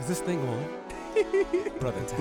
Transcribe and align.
Is 0.00 0.06
this 0.06 0.20
thing 0.20 0.40
on? 0.48 0.64
Brother, 1.78 2.02
tap. 2.06 2.20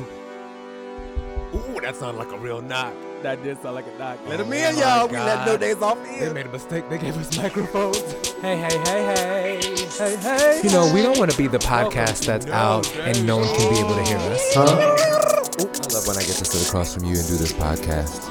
Ooh, 1.55 1.79
that 1.79 1.95
sounded 1.95 2.19
like 2.19 2.31
a 2.31 2.37
real 2.37 2.61
knock. 2.61 2.93
That 3.23 3.41
did 3.41 3.61
sound 3.61 3.75
like 3.75 3.87
a 3.87 3.97
knock. 3.97 4.19
Oh 4.25 4.29
let 4.29 4.41
Oh 4.41 4.43
him 4.43 4.51
in, 4.51 4.77
y'all. 4.77 5.07
We 5.07 5.15
let 5.15 5.47
no 5.47 5.55
days 5.55 5.81
off 5.81 5.97
They 6.03 6.31
made 6.33 6.45
a 6.45 6.51
mistake. 6.51 6.89
They 6.89 6.97
gave 6.97 7.17
us 7.17 7.35
microphones. 7.37 7.97
Hey, 8.39 8.55
hey, 8.55 8.77
hey, 8.85 9.03
hey. 9.03 9.87
Hey, 9.97 10.15
hey. 10.15 10.61
You 10.63 10.69
know, 10.69 10.89
we 10.93 11.01
don't 11.01 11.17
want 11.17 11.29
to 11.29 11.37
be 11.37 11.47
the 11.47 11.57
podcast 11.57 12.25
that's 12.25 12.47
out 12.47 12.89
and 12.99 13.25
no 13.25 13.37
one 13.37 13.47
can 13.47 13.73
be 13.73 13.79
able 13.79 13.95
to 13.95 14.03
hear 14.03 14.17
us. 14.17 14.41
Huh? 14.53 14.63
I 14.63 15.93
love 15.93 16.07
when 16.07 16.15
I 16.15 16.21
get 16.21 16.35
to 16.37 16.45
sit 16.45 16.65
across 16.65 16.93
from 16.93 17.03
you 17.03 17.17
and 17.17 17.27
do 17.27 17.35
this 17.35 17.51
podcast. 17.51 18.29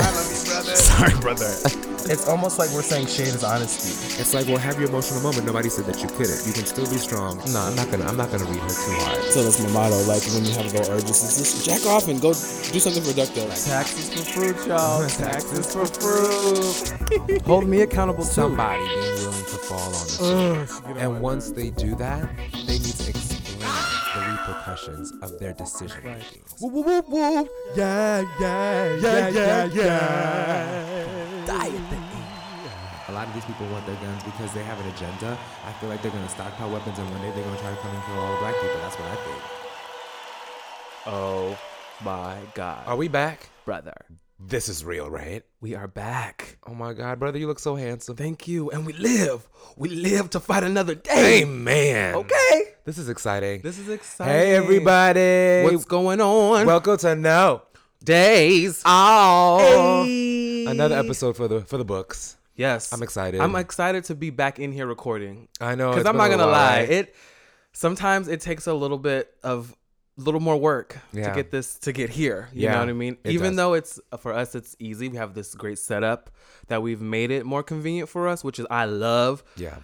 I 0.00 0.10
love 0.12 0.30
you, 0.30 0.44
brother. 0.48 0.76
Sorry, 0.76 1.20
brother. 1.20 1.90
It's 2.06 2.28
almost 2.28 2.58
like 2.58 2.68
we're 2.70 2.82
saying 2.82 3.06
shade 3.06 3.28
is 3.28 3.42
honesty. 3.42 4.20
It's 4.20 4.34
like, 4.34 4.46
well, 4.46 4.58
have 4.58 4.78
your 4.78 4.88
emotional 4.90 5.22
moment. 5.22 5.46
Nobody 5.46 5.70
said 5.70 5.86
that 5.86 6.02
you 6.02 6.08
couldn't. 6.08 6.46
You 6.46 6.52
can 6.52 6.66
still 6.66 6.84
be 6.84 6.98
strong. 6.98 7.38
No, 7.52 7.60
I'm 7.60 7.74
not 7.74 7.90
gonna. 7.90 8.04
I'm 8.04 8.16
not 8.16 8.30
gonna 8.30 8.44
read 8.44 8.60
her 8.60 8.68
too 8.68 8.92
hard. 9.00 9.22
So 9.32 9.42
that's 9.42 9.62
my 9.62 9.70
motto. 9.70 9.96
Like 10.04 10.22
when 10.36 10.44
you 10.44 10.52
have 10.52 10.72
low 10.74 10.84
urges, 10.94 11.24
it's 11.24 11.38
just 11.38 11.64
jack 11.64 11.86
off 11.86 12.08
and 12.08 12.20
go 12.20 12.28
do 12.32 12.78
something 12.78 13.02
productive. 13.02 13.48
Taxes 13.48 14.12
for 14.12 14.24
fruit, 14.32 14.66
y'all. 14.66 15.08
Taxes 15.08 15.72
for 15.72 15.86
fruit. 15.86 17.42
Hold 17.46 17.66
me 17.66 17.80
accountable 17.80 18.24
too. 18.24 18.30
Somebody 18.30 18.84
being 18.84 19.00
willing 19.24 19.44
to 19.44 19.58
fall 19.64 19.80
on 19.80 19.92
the 19.92 20.66
sword. 20.66 20.96
And 20.98 21.20
once 21.22 21.52
they 21.52 21.70
do 21.70 21.94
that, 21.96 22.28
they 22.52 22.78
need 22.78 22.96
to 23.00 23.10
explain 23.10 23.60
the 23.60 24.20
repercussions 24.20 25.12
of 25.22 25.38
their 25.38 25.54
decision 25.54 26.04
making. 26.04 26.42
Whoop, 26.60 26.72
whoop, 26.72 26.86
whoop, 26.86 27.08
whoop. 27.08 27.48
Yeah, 27.74 28.24
yeah, 28.38 28.94
yeah, 28.96 29.28
yeah, 29.28 29.64
yeah. 29.72 31.14
Die 31.14 31.23
lot 33.24 33.34
of 33.34 33.40
these 33.40 33.54
people 33.54 33.66
want 33.68 33.86
their 33.86 33.96
guns 33.96 34.22
because 34.22 34.52
they 34.52 34.62
have 34.62 34.78
an 34.80 34.86
agenda. 34.88 35.38
I 35.64 35.72
feel 35.74 35.88
like 35.88 36.02
they're 36.02 36.10
gonna 36.10 36.28
stockpile 36.28 36.70
weapons 36.70 36.98
and 36.98 37.10
one 37.10 37.22
day 37.22 37.30
they're 37.30 37.44
gonna 37.44 37.58
try 37.58 37.70
to 37.70 37.76
come 37.76 37.94
and 37.94 38.04
kill 38.04 38.18
all 38.18 38.32
the 38.32 38.38
black 38.38 38.54
people. 38.54 38.76
That's 38.82 38.96
what 38.96 39.08
I 39.08 39.14
think. 39.14 39.42
Oh 41.06 41.58
my 42.02 42.36
God. 42.54 42.86
Are 42.86 42.96
we 42.96 43.08
back? 43.08 43.48
brother? 43.64 43.94
This 44.38 44.68
is 44.68 44.84
real, 44.84 45.08
right? 45.08 45.42
We 45.62 45.74
are 45.74 45.88
back. 45.88 46.58
Oh 46.66 46.74
my 46.74 46.92
god, 46.92 47.18
brother, 47.18 47.38
you 47.38 47.46
look 47.46 47.60
so 47.60 47.76
handsome. 47.76 48.14
Thank 48.14 48.46
you. 48.46 48.70
And 48.70 48.84
we 48.84 48.92
live. 48.92 49.48
We 49.78 49.88
live 49.88 50.28
to 50.30 50.40
fight 50.40 50.62
another 50.62 50.94
day. 50.94 51.42
Amen. 51.42 52.16
Okay. 52.16 52.74
This 52.84 52.98
is 52.98 53.08
exciting. 53.08 53.62
This 53.62 53.78
is 53.78 53.88
exciting. 53.88 54.34
hey 54.34 54.54
everybody. 54.54 55.62
What's 55.64 55.86
going 55.86 56.20
on? 56.20 56.66
Welcome 56.66 56.98
to 56.98 57.14
No 57.16 57.62
days. 58.02 58.82
Oh. 58.84 60.04
Hey. 60.04 60.66
Another 60.66 60.98
episode 60.98 61.38
for 61.38 61.48
the 61.48 61.62
for 61.62 61.78
the 61.78 61.86
books. 61.86 62.36
Yes. 62.56 62.92
I'm 62.92 63.02
excited. 63.02 63.40
I'm 63.40 63.56
excited 63.56 64.04
to 64.04 64.14
be 64.14 64.30
back 64.30 64.58
in 64.58 64.72
here 64.72 64.86
recording. 64.86 65.48
I 65.60 65.74
know. 65.74 65.90
Because 65.90 66.06
I'm 66.06 66.16
not 66.16 66.30
gonna 66.30 66.46
lie. 66.46 66.80
It 66.80 67.14
sometimes 67.72 68.28
it 68.28 68.40
takes 68.40 68.66
a 68.66 68.74
little 68.74 68.98
bit 68.98 69.34
of 69.42 69.74
little 70.16 70.40
more 70.40 70.56
work 70.56 70.96
Yeah. 71.12 71.28
to 71.30 71.34
get 71.34 71.50
this 71.50 71.76
to 71.80 71.92
get 71.92 72.10
here. 72.10 72.48
You 72.52 72.62
Yeah, 72.64 72.74
know 72.74 72.80
what 72.80 72.88
I 72.90 72.92
mean? 72.92 73.16
Even 73.24 73.50
does. 73.50 73.56
though 73.56 73.74
it's 73.74 74.00
uh, 74.12 74.16
for 74.16 74.32
us 74.32 74.54
it's 74.54 74.76
easy. 74.78 75.08
We 75.08 75.16
have 75.16 75.34
this 75.34 75.54
great 75.56 75.78
setup 75.78 76.30
that 76.68 76.82
we've 76.82 77.00
made 77.00 77.32
it 77.32 77.44
more 77.44 77.64
convenient 77.64 78.08
for 78.08 78.28
us, 78.28 78.44
which 78.44 78.58
is 78.60 78.66
I 78.70 78.84
love. 78.84 79.42
Yeah. 79.56 79.78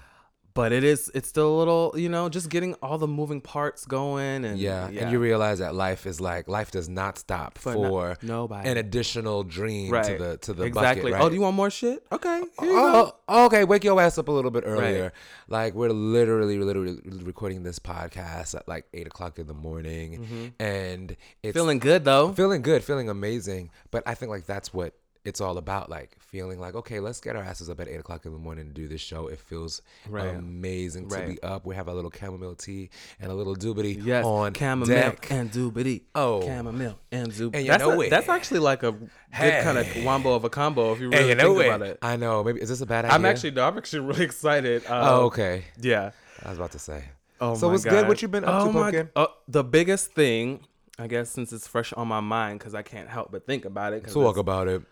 But 0.52 0.72
it 0.72 0.82
is 0.82 1.10
it's 1.14 1.28
still 1.28 1.54
a 1.54 1.56
little, 1.58 1.92
you 1.96 2.08
know, 2.08 2.28
just 2.28 2.48
getting 2.50 2.74
all 2.82 2.98
the 2.98 3.06
moving 3.06 3.40
parts 3.40 3.84
going 3.84 4.44
and 4.44 4.58
Yeah. 4.58 4.88
And 4.88 5.12
you 5.12 5.20
realize 5.20 5.60
that 5.60 5.74
life 5.74 6.06
is 6.06 6.20
like 6.20 6.48
life 6.48 6.70
does 6.72 6.88
not 6.88 7.18
stop 7.18 7.56
For 7.56 7.72
for, 7.72 8.16
no- 8.22 8.40
nobody. 8.40 8.68
an 8.68 8.76
additional 8.76 9.44
dream 9.44 9.92
right 9.92 10.04
to 10.04 10.18
the 10.18 10.36
to 10.38 10.52
the 10.52 10.64
exactly. 10.64 11.02
bucket. 11.12 11.14
Right? 11.14 11.22
Oh, 11.24 11.28
do 11.28 11.34
you 11.36 11.40
want 11.40 11.54
more 11.56 11.70
shit? 11.70 12.04
Okay. 12.10 12.42
Here 12.60 12.68
you 12.68 12.74
go. 12.74 13.14
Oh, 13.28 13.46
okay. 13.46 13.62
Wake 13.64 13.84
your 13.84 14.00
ass 14.00 14.18
up 14.18 14.26
a 14.28 14.32
little 14.32 14.50
bit 14.50 14.64
earlier. 14.66 15.12
Like 15.48 15.74
we're 15.74 15.90
literally, 15.90 16.58
literally 16.58 16.98
recording 17.22 17.62
this 17.62 17.78
podcast 17.78 18.54
at 18.56 18.66
like 18.66 18.86
eight 18.92 19.06
o'clock 19.06 19.38
in 19.38 19.46
the 19.46 19.54
morning, 19.54 20.52
and 20.58 21.12
it's 21.42 21.50
Mm-hmm. 21.50 21.58
Feeling 21.60 21.78
good 21.78 22.04
though. 22.04 22.32
feeling 22.32 22.62
good, 22.62 22.82
feeling 22.84 23.08
amazing. 23.08 23.70
But 23.90 24.02
I 24.06 24.14
think 24.14 24.30
like 24.30 24.46
that's 24.46 24.72
what 24.74 24.94
it's 25.24 25.40
all 25.40 25.58
about. 25.58 25.90
Like 25.90 26.16
feeling 26.18 26.58
like 26.60 26.74
okay, 26.74 27.00
let's 27.00 27.20
get 27.20 27.36
our 27.36 27.42
asses 27.42 27.68
up 27.68 27.80
at 27.80 27.88
eight 27.88 28.00
o'clock 28.00 28.24
in 28.26 28.32
the 28.32 28.38
morning 28.38 28.66
and 28.66 28.74
do 28.74 28.88
this 28.88 29.00
show. 29.00 29.26
It 29.28 29.38
feels 29.38 29.82
Right. 30.08 30.34
amazing 30.34 31.08
to 31.10 31.26
be 31.26 31.42
up. 31.42 31.66
We 31.66 31.74
have 31.74 31.88
a 31.88 31.94
little 31.94 32.10
chamomile 32.10 32.54
tea 32.54 32.90
and 33.20 33.30
a 33.30 33.34
little 33.34 33.54
doobity 33.56 34.00
Yes, 34.04 34.24
on 34.24 34.54
chamomile 34.54 34.86
deck. 34.96 35.30
and 35.30 35.50
doobity. 35.50 36.02
Oh. 36.14 36.42
chamomile 36.42 36.98
and 37.12 37.28
zoobity. 37.28 37.54
And 37.56 37.64
you 37.66 37.70
that's, 37.72 37.82
know 37.82 38.00
a- 38.00 38.04
it. 38.06 38.10
that's 38.10 38.28
actually 38.28 38.60
like 38.60 38.82
a 38.82 38.92
good 38.92 39.10
kind 39.30 39.78
of 39.78 39.86
Hey. 39.86 40.04
wombo 40.04 40.34
of 40.34 40.44
a 40.44 40.50
combo 40.50 40.92
if 40.92 41.00
you 41.00 41.10
really 41.10 41.28
you 41.30 41.34
know 41.34 41.54
think 41.54 41.64
it. 41.64 41.66
about 41.74 41.82
it. 41.86 41.98
I 42.02 42.16
know. 42.16 42.42
Maybe 42.44 42.60
is 42.60 42.68
this 42.68 42.80
a 42.80 42.86
bad 42.86 43.04
idea? 43.04 43.14
I'm 43.14 43.24
actually 43.24 43.50
no, 43.52 43.66
I'm 43.66 43.76
actually 43.78 44.00
really 44.06 44.24
excited. 44.24 44.84
Um, 44.86 44.92
Oh, 45.04 45.20
okay. 45.26 45.64
Yeah. 45.80 46.10
I 46.44 46.48
was 46.50 46.58
about 46.58 46.72
to 46.72 46.78
say. 46.78 47.04
Oh 47.42 47.54
so 47.54 47.68
what's 47.68 47.84
good? 47.84 48.06
What 48.08 48.20
you 48.22 48.28
been 48.28 48.44
up 48.44 48.62
oh 48.62 48.66
to, 48.66 48.72
my 48.72 49.06
uh, 49.16 49.26
the 49.48 49.64
biggest 49.64 50.12
thing, 50.12 50.60
I 50.98 51.06
guess, 51.06 51.30
since 51.30 51.52
it's 51.52 51.66
fresh 51.66 51.92
on 51.94 52.06
my 52.08 52.20
mind, 52.20 52.58
because 52.58 52.74
I 52.74 52.82
can't 52.82 53.08
help 53.08 53.30
but 53.32 53.46
think 53.46 53.64
about 53.64 53.92
it. 53.94 54.06
Talk 54.08 54.36
about 54.36 54.68
it. 54.68 54.82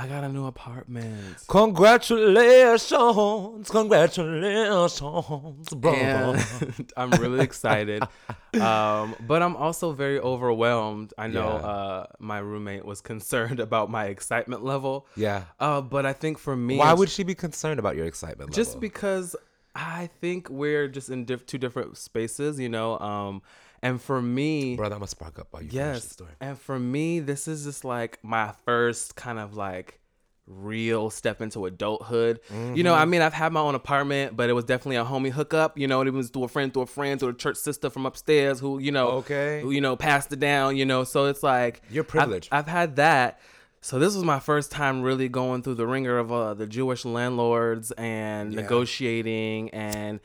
I 0.00 0.06
got 0.06 0.22
a 0.22 0.28
new 0.28 0.46
apartment. 0.46 1.38
Congratulations, 1.48 3.68
congratulations, 3.68 5.68
brother. 5.74 6.38
I'm 6.96 7.10
really 7.12 7.40
excited. 7.40 8.02
um, 8.60 9.16
but 9.26 9.42
I'm 9.42 9.56
also 9.56 9.92
very 9.92 10.20
overwhelmed. 10.20 11.12
I 11.18 11.26
know 11.26 11.48
Yeah. 11.48 11.66
uh, 11.68 12.06
my 12.20 12.38
roommate 12.38 12.84
was 12.84 13.00
concerned 13.00 13.58
about 13.68 13.90
my 13.90 14.04
excitement 14.06 14.64
level. 14.64 15.06
yeah. 15.16 15.44
Uh, 15.58 15.80
but 15.80 16.06
I 16.06 16.12
think 16.12 16.38
for 16.38 16.54
me, 16.56 16.76
Why 16.76 16.94
would 16.94 17.08
she 17.10 17.24
be 17.24 17.34
concerned 17.34 17.80
about 17.80 17.96
your 17.96 18.06
excitement 18.06 18.50
level? 18.50 18.54
just 18.54 18.70
level? 18.76 18.80
because 18.80 19.34
I 19.74 20.10
think 20.20 20.48
we're 20.48 20.86
just 20.88 21.10
in 21.10 21.24
diff- 21.24 21.46
two 21.46 21.58
different 21.58 21.96
spaces, 21.96 22.60
you 22.60 22.68
know. 22.68 22.98
Um, 23.00 23.42
and 23.82 24.00
for 24.00 24.20
me, 24.20 24.76
brother, 24.76 24.94
I'm 24.94 25.00
gonna 25.00 25.08
spark 25.08 25.38
up 25.38 25.48
while 25.50 25.62
you 25.62 25.68
finish 25.70 25.84
the 25.86 25.92
yes, 25.94 26.10
story. 26.10 26.30
and 26.40 26.58
for 26.58 26.78
me, 26.78 27.20
this 27.20 27.46
is 27.48 27.64
just 27.64 27.84
like 27.84 28.18
my 28.22 28.52
first 28.64 29.16
kind 29.16 29.38
of 29.38 29.54
like 29.56 30.00
real 30.46 31.10
step 31.10 31.42
into 31.42 31.66
adulthood. 31.66 32.40
You 32.74 32.82
know, 32.82 32.94
I 32.94 33.00
Mm-hmm. 33.02 33.10
mean, 33.10 33.20
I've 33.22 33.34
had 33.34 33.52
my 33.52 33.60
own 33.60 33.74
apartment, 33.74 34.34
but 34.34 34.48
it 34.48 34.54
was 34.54 34.64
definitely 34.64 34.96
a 34.96 35.04
homie 35.04 35.30
hookup. 35.30 35.76
You 35.76 35.86
know, 35.86 36.00
it 36.00 36.10
was 36.10 36.30
through 36.30 36.44
a 36.44 36.48
friend, 36.48 36.72
through 36.72 36.84
a 36.84 36.86
friend, 36.86 37.20
through 37.20 37.28
a 37.30 37.34
church 37.34 37.58
sister 37.58 37.90
from 37.90 38.06
upstairs 38.06 38.58
who, 38.58 38.78
you 38.78 38.90
know, 38.90 39.08
Okay. 39.08 39.60
who 39.60 39.70
you 39.72 39.82
know 39.82 39.94
passed 39.94 40.32
it 40.32 40.40
down. 40.40 40.76
You 40.78 40.86
know, 40.86 41.04
so 41.04 41.26
it's 41.26 41.42
like 41.42 41.82
You're 41.90 42.02
I've- 42.04 42.10
privileged. 42.10 42.48
I've, 42.50 42.66
had 42.66 42.96
that. 42.96 43.40
So 43.82 43.98
this 43.98 44.14
was 44.14 44.24
my 44.24 44.40
first 44.40 44.72
time 44.72 45.02
really 45.02 45.28
going 45.28 45.62
through 45.62 45.74
the 45.74 45.86
ringer 45.86 46.16
of 46.18 46.32
uh, 46.32 46.54
the 46.54 46.66
Jewish 46.66 47.04
landlords 47.04 47.90
and 47.92 48.52
Yeah. 48.54 48.62
negotiating 48.62 49.68
and 49.70 50.18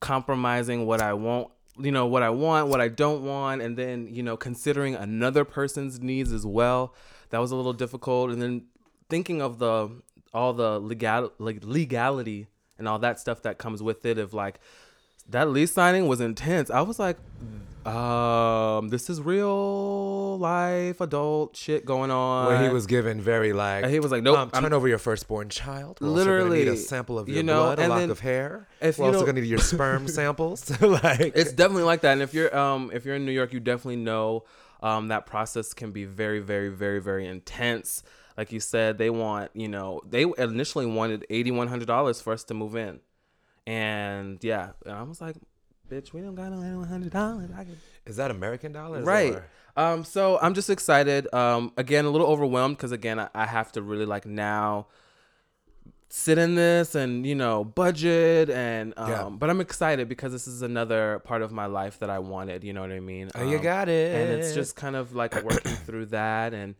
compromising 0.00 0.86
what 0.86 1.00
I 1.02 1.14
want, 1.14 1.48
you 1.78 1.92
know, 1.92 2.06
what 2.06 2.22
I 2.22 2.30
want, 2.30 2.68
what 2.68 2.80
I 2.80 2.88
don't 2.88 3.22
want, 3.24 3.62
and 3.62 3.76
then, 3.76 4.08
you 4.10 4.22
know, 4.22 4.36
considering 4.36 4.94
another 4.94 5.44
person's 5.44 6.00
needs 6.00 6.32
as 6.32 6.46
well. 6.46 6.94
That 7.30 7.38
was 7.38 7.50
a 7.50 7.56
little 7.56 7.72
difficult. 7.72 8.30
And 8.30 8.40
then 8.40 8.66
thinking 9.08 9.42
of 9.42 9.58
the 9.58 9.90
all 10.32 10.52
the 10.52 10.78
legal 10.78 11.32
like 11.38 11.60
legality 11.62 12.46
and 12.78 12.86
all 12.86 12.98
that 12.98 13.18
stuff 13.18 13.42
that 13.42 13.58
comes 13.58 13.82
with 13.82 14.04
it 14.04 14.18
of 14.18 14.34
like 14.34 14.60
that 15.28 15.48
lease 15.48 15.72
signing 15.72 16.06
was 16.06 16.20
intense. 16.20 16.70
I 16.70 16.82
was 16.82 16.98
like, 16.98 17.16
um, 17.86 18.88
this 18.88 19.08
is 19.08 19.20
real 19.20 20.38
life 20.38 21.00
adult 21.00 21.56
shit 21.56 21.84
going 21.84 22.10
on. 22.10 22.46
Where 22.48 22.62
he 22.62 22.68
was 22.68 22.86
given 22.86 23.20
very 23.20 23.52
like, 23.52 23.84
And 23.84 23.92
he 23.92 24.00
was 24.00 24.10
like, 24.10 24.22
nope, 24.22 24.38
um, 24.38 24.50
I'm- 24.52 24.62
turn 24.62 24.72
over 24.72 24.88
your 24.88 24.98
firstborn 24.98 25.48
child. 25.48 25.98
We're 26.00 26.08
Literally, 26.08 26.58
need 26.64 26.68
a 26.68 26.76
sample 26.76 27.18
of 27.18 27.28
your 27.28 27.36
you 27.38 27.42
know, 27.42 27.62
blood, 27.62 27.78
a 27.78 27.88
lock 27.88 27.98
then 27.98 28.10
of 28.10 28.20
hair. 28.20 28.68
if 28.80 28.98
We're 28.98 29.06
also 29.06 29.18
don't- 29.20 29.26
gonna 29.26 29.40
need 29.40 29.48
your 29.48 29.58
sperm 29.58 30.08
samples. 30.18 30.68
like, 30.80 31.32
it's 31.34 31.52
definitely 31.52 31.84
like 31.84 32.00
that 32.02 32.12
and 32.12 32.22
if 32.22 32.34
you're 32.34 32.56
um 32.56 32.90
if 32.92 33.04
you're 33.04 33.14
in 33.16 33.24
new 33.24 33.32
york 33.32 33.52
you 33.52 33.60
definitely 33.60 33.96
know 33.96 34.44
um 34.82 35.08
that 35.08 35.26
process 35.26 35.72
can 35.74 35.90
be 35.92 36.04
very 36.04 36.40
very 36.40 36.68
very 36.68 37.00
very 37.00 37.26
intense 37.26 38.02
like 38.36 38.52
you 38.52 38.60
said 38.60 38.98
they 38.98 39.10
want 39.10 39.50
you 39.54 39.68
know 39.68 40.00
they 40.08 40.24
initially 40.38 40.86
wanted 40.86 41.24
$8100 41.30 42.22
for 42.22 42.32
us 42.32 42.44
to 42.44 42.54
move 42.54 42.76
in 42.76 43.00
and 43.66 44.38
yeah 44.42 44.70
and 44.84 44.94
i 44.94 45.02
was 45.02 45.20
like 45.20 45.36
bitch 45.90 46.12
we 46.12 46.20
don't 46.20 46.34
got 46.34 46.50
no 46.52 46.58
$8100 46.58 47.56
I 47.58 47.64
can 47.64 47.76
is 48.06 48.16
that 48.16 48.30
American 48.30 48.72
dollars? 48.72 49.04
right. 49.04 49.34
Or- 49.34 49.46
um 49.78 50.04
so 50.04 50.38
i'm 50.40 50.54
just 50.54 50.70
excited. 50.70 51.32
Um 51.34 51.72
again 51.76 52.04
a 52.06 52.10
little 52.10 52.26
overwhelmed 52.26 52.76
because 52.76 52.92
again 52.92 53.18
I, 53.20 53.28
I 53.34 53.46
have 53.46 53.72
to 53.72 53.82
really 53.82 54.06
like 54.06 54.24
now 54.26 54.86
sit 56.08 56.38
in 56.38 56.54
this 56.54 56.94
and 56.94 57.26
you 57.26 57.34
know 57.34 57.64
budget 57.64 58.48
and 58.48 58.94
um 58.96 59.10
Yeah. 59.10 59.28
but 59.30 59.50
i'm 59.50 59.60
excited 59.60 60.08
because 60.08 60.32
this 60.32 60.46
is 60.46 60.62
another 60.62 61.18
part 61.24 61.42
of 61.42 61.50
my 61.52 61.66
life 61.66 61.98
that 61.98 62.08
i 62.10 62.18
wanted 62.20 62.62
you 62.64 62.72
know 62.72 62.80
what 62.80 62.92
i 62.92 63.00
mean? 63.00 63.28
Oh, 63.34 63.42
you 63.42 63.56
Um, 63.58 63.62
got 63.62 63.88
it. 63.88 64.14
and 64.14 64.40
it's 64.40 64.54
just 64.54 64.76
kind 64.76 64.94
of 64.96 65.14
like 65.14 65.34
working 65.42 65.72
through 65.86 66.06
that 66.06 66.54
and 66.54 66.76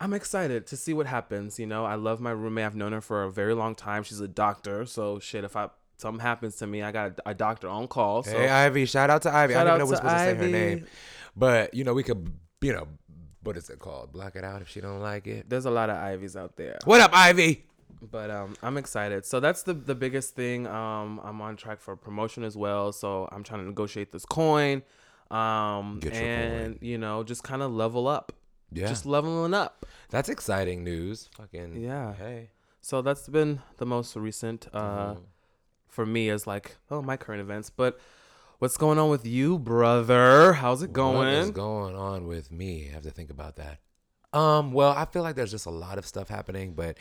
i'm 0.00 0.14
excited 0.14 0.64
to 0.68 0.76
see 0.76 0.94
what 0.94 1.06
happens 1.06 1.58
you 1.58 1.66
know? 1.66 1.84
I 1.84 1.96
love 1.96 2.20
my 2.20 2.30
roommate. 2.30 2.64
I've 2.66 2.76
known 2.76 2.92
her 2.92 3.00
for 3.00 3.24
a 3.24 3.30
very 3.30 3.52
long 3.54 3.74
time. 3.74 4.04
She's 4.04 4.20
a 4.20 4.28
doctor 4.28 4.86
so 4.86 5.18
shit 5.18 5.42
if 5.44 5.56
i 5.56 5.68
something 5.98 6.20
happens 6.20 6.56
to 6.56 6.66
me 6.66 6.82
i 6.82 6.90
got 6.90 7.10
a, 7.26 7.30
a 7.30 7.34
doctor 7.34 7.68
on 7.68 7.86
call 7.88 8.22
so 8.22 8.30
Hey, 8.38 8.48
Ivy. 8.48 8.86
Shout 8.86 9.10
out 9.10 9.22
to 9.22 9.30
Ivy. 9.34 9.54
Shout 9.54 9.66
I 9.66 9.70
don't 9.70 9.76
even 9.76 9.78
know 9.80 9.90
what's 9.90 9.98
supposed 10.00 10.14
to 10.14 10.20
say 10.20 10.34
her 10.34 10.42
Ivy. 10.42 10.52
name, 10.52 10.86
but 11.36 11.74
you 11.74 11.84
know 11.84 11.92
we 11.94 12.02
could, 12.02 12.32
you 12.60 12.72
know, 12.72 12.86
what 13.42 13.56
is 13.56 13.68
it 13.70 13.78
called? 13.78 14.12
Block 14.12 14.34
it 14.36 14.44
out 14.44 14.62
if 14.62 14.68
she 14.68 14.80
don't 14.80 15.00
like 15.00 15.26
it. 15.26 15.48
there's 15.50 15.64
a 15.66 15.70
lot 15.70 15.90
of 15.90 15.96
ivies 15.96 16.36
out 16.36 16.56
there 16.56 16.78
What 16.84 17.00
up, 17.00 17.10
Ivy? 17.14 17.64
but 18.12 18.30
um, 18.30 18.54
I'm 18.62 18.76
excited. 18.78 19.24
So 19.26 19.40
that's 19.40 19.62
the 19.64 19.74
the 19.74 19.94
biggest 19.94 20.34
thing. 20.36 20.66
Um, 20.68 21.20
I'm 21.24 21.40
on 21.40 21.56
track 21.56 21.80
for 21.80 21.96
promotion 21.96 22.44
as 22.44 22.56
well. 22.56 22.92
So 22.92 23.28
I'm 23.32 23.42
trying 23.42 23.60
to 23.62 23.66
negotiate 23.66 24.12
this 24.12 24.24
coin. 24.24 24.82
Um, 25.32 26.00
and 26.12 26.78
you 26.80 26.96
know, 26.98 27.24
just 27.24 27.42
kind 27.42 27.60
of 27.62 27.72
level 27.72 28.06
up. 28.06 28.32
Yeah. 28.72 28.86
Just 28.86 29.04
leveling 29.06 29.52
up. 29.54 29.84
That's 30.10 30.28
exciting 30.28 30.84
news. 30.84 31.28
Fucking 31.36 31.80
Yeah. 31.80 32.14
Hey. 32.14 32.50
So 32.80 33.02
that's 33.02 33.28
been 33.28 33.60
the 33.78 33.86
most 33.86 34.14
recent 34.16 34.68
uh, 34.72 35.14
Mm-hmm. 35.14 35.20
For 35.88 36.06
me 36.06 36.28
as 36.30 36.46
like 36.46 36.76
oh 36.90 37.02
my 37.02 37.16
current 37.16 37.40
events. 37.40 37.70
But 37.70 37.98
what's 38.58 38.76
going 38.76 38.98
on 38.98 39.10
with 39.10 39.26
you, 39.26 39.58
brother? 39.58 40.52
How's 40.54 40.82
it 40.82 40.92
going? 40.92 41.16
What 41.16 41.28
is 41.28 41.50
going 41.50 41.96
on 41.96 42.26
with 42.26 42.50
me? 42.50 42.88
I 42.90 42.94
have 42.94 43.02
to 43.02 43.10
think 43.10 43.30
about 43.30 43.56
that. 43.56 43.78
Um, 44.32 44.72
well, 44.72 44.90
I 44.90 45.04
feel 45.06 45.22
like 45.22 45.36
there's 45.36 45.50
just 45.50 45.66
a 45.66 45.70
lot 45.70 45.98
of 45.98 46.06
stuff 46.06 46.28
happening, 46.28 46.74
but 46.74 46.98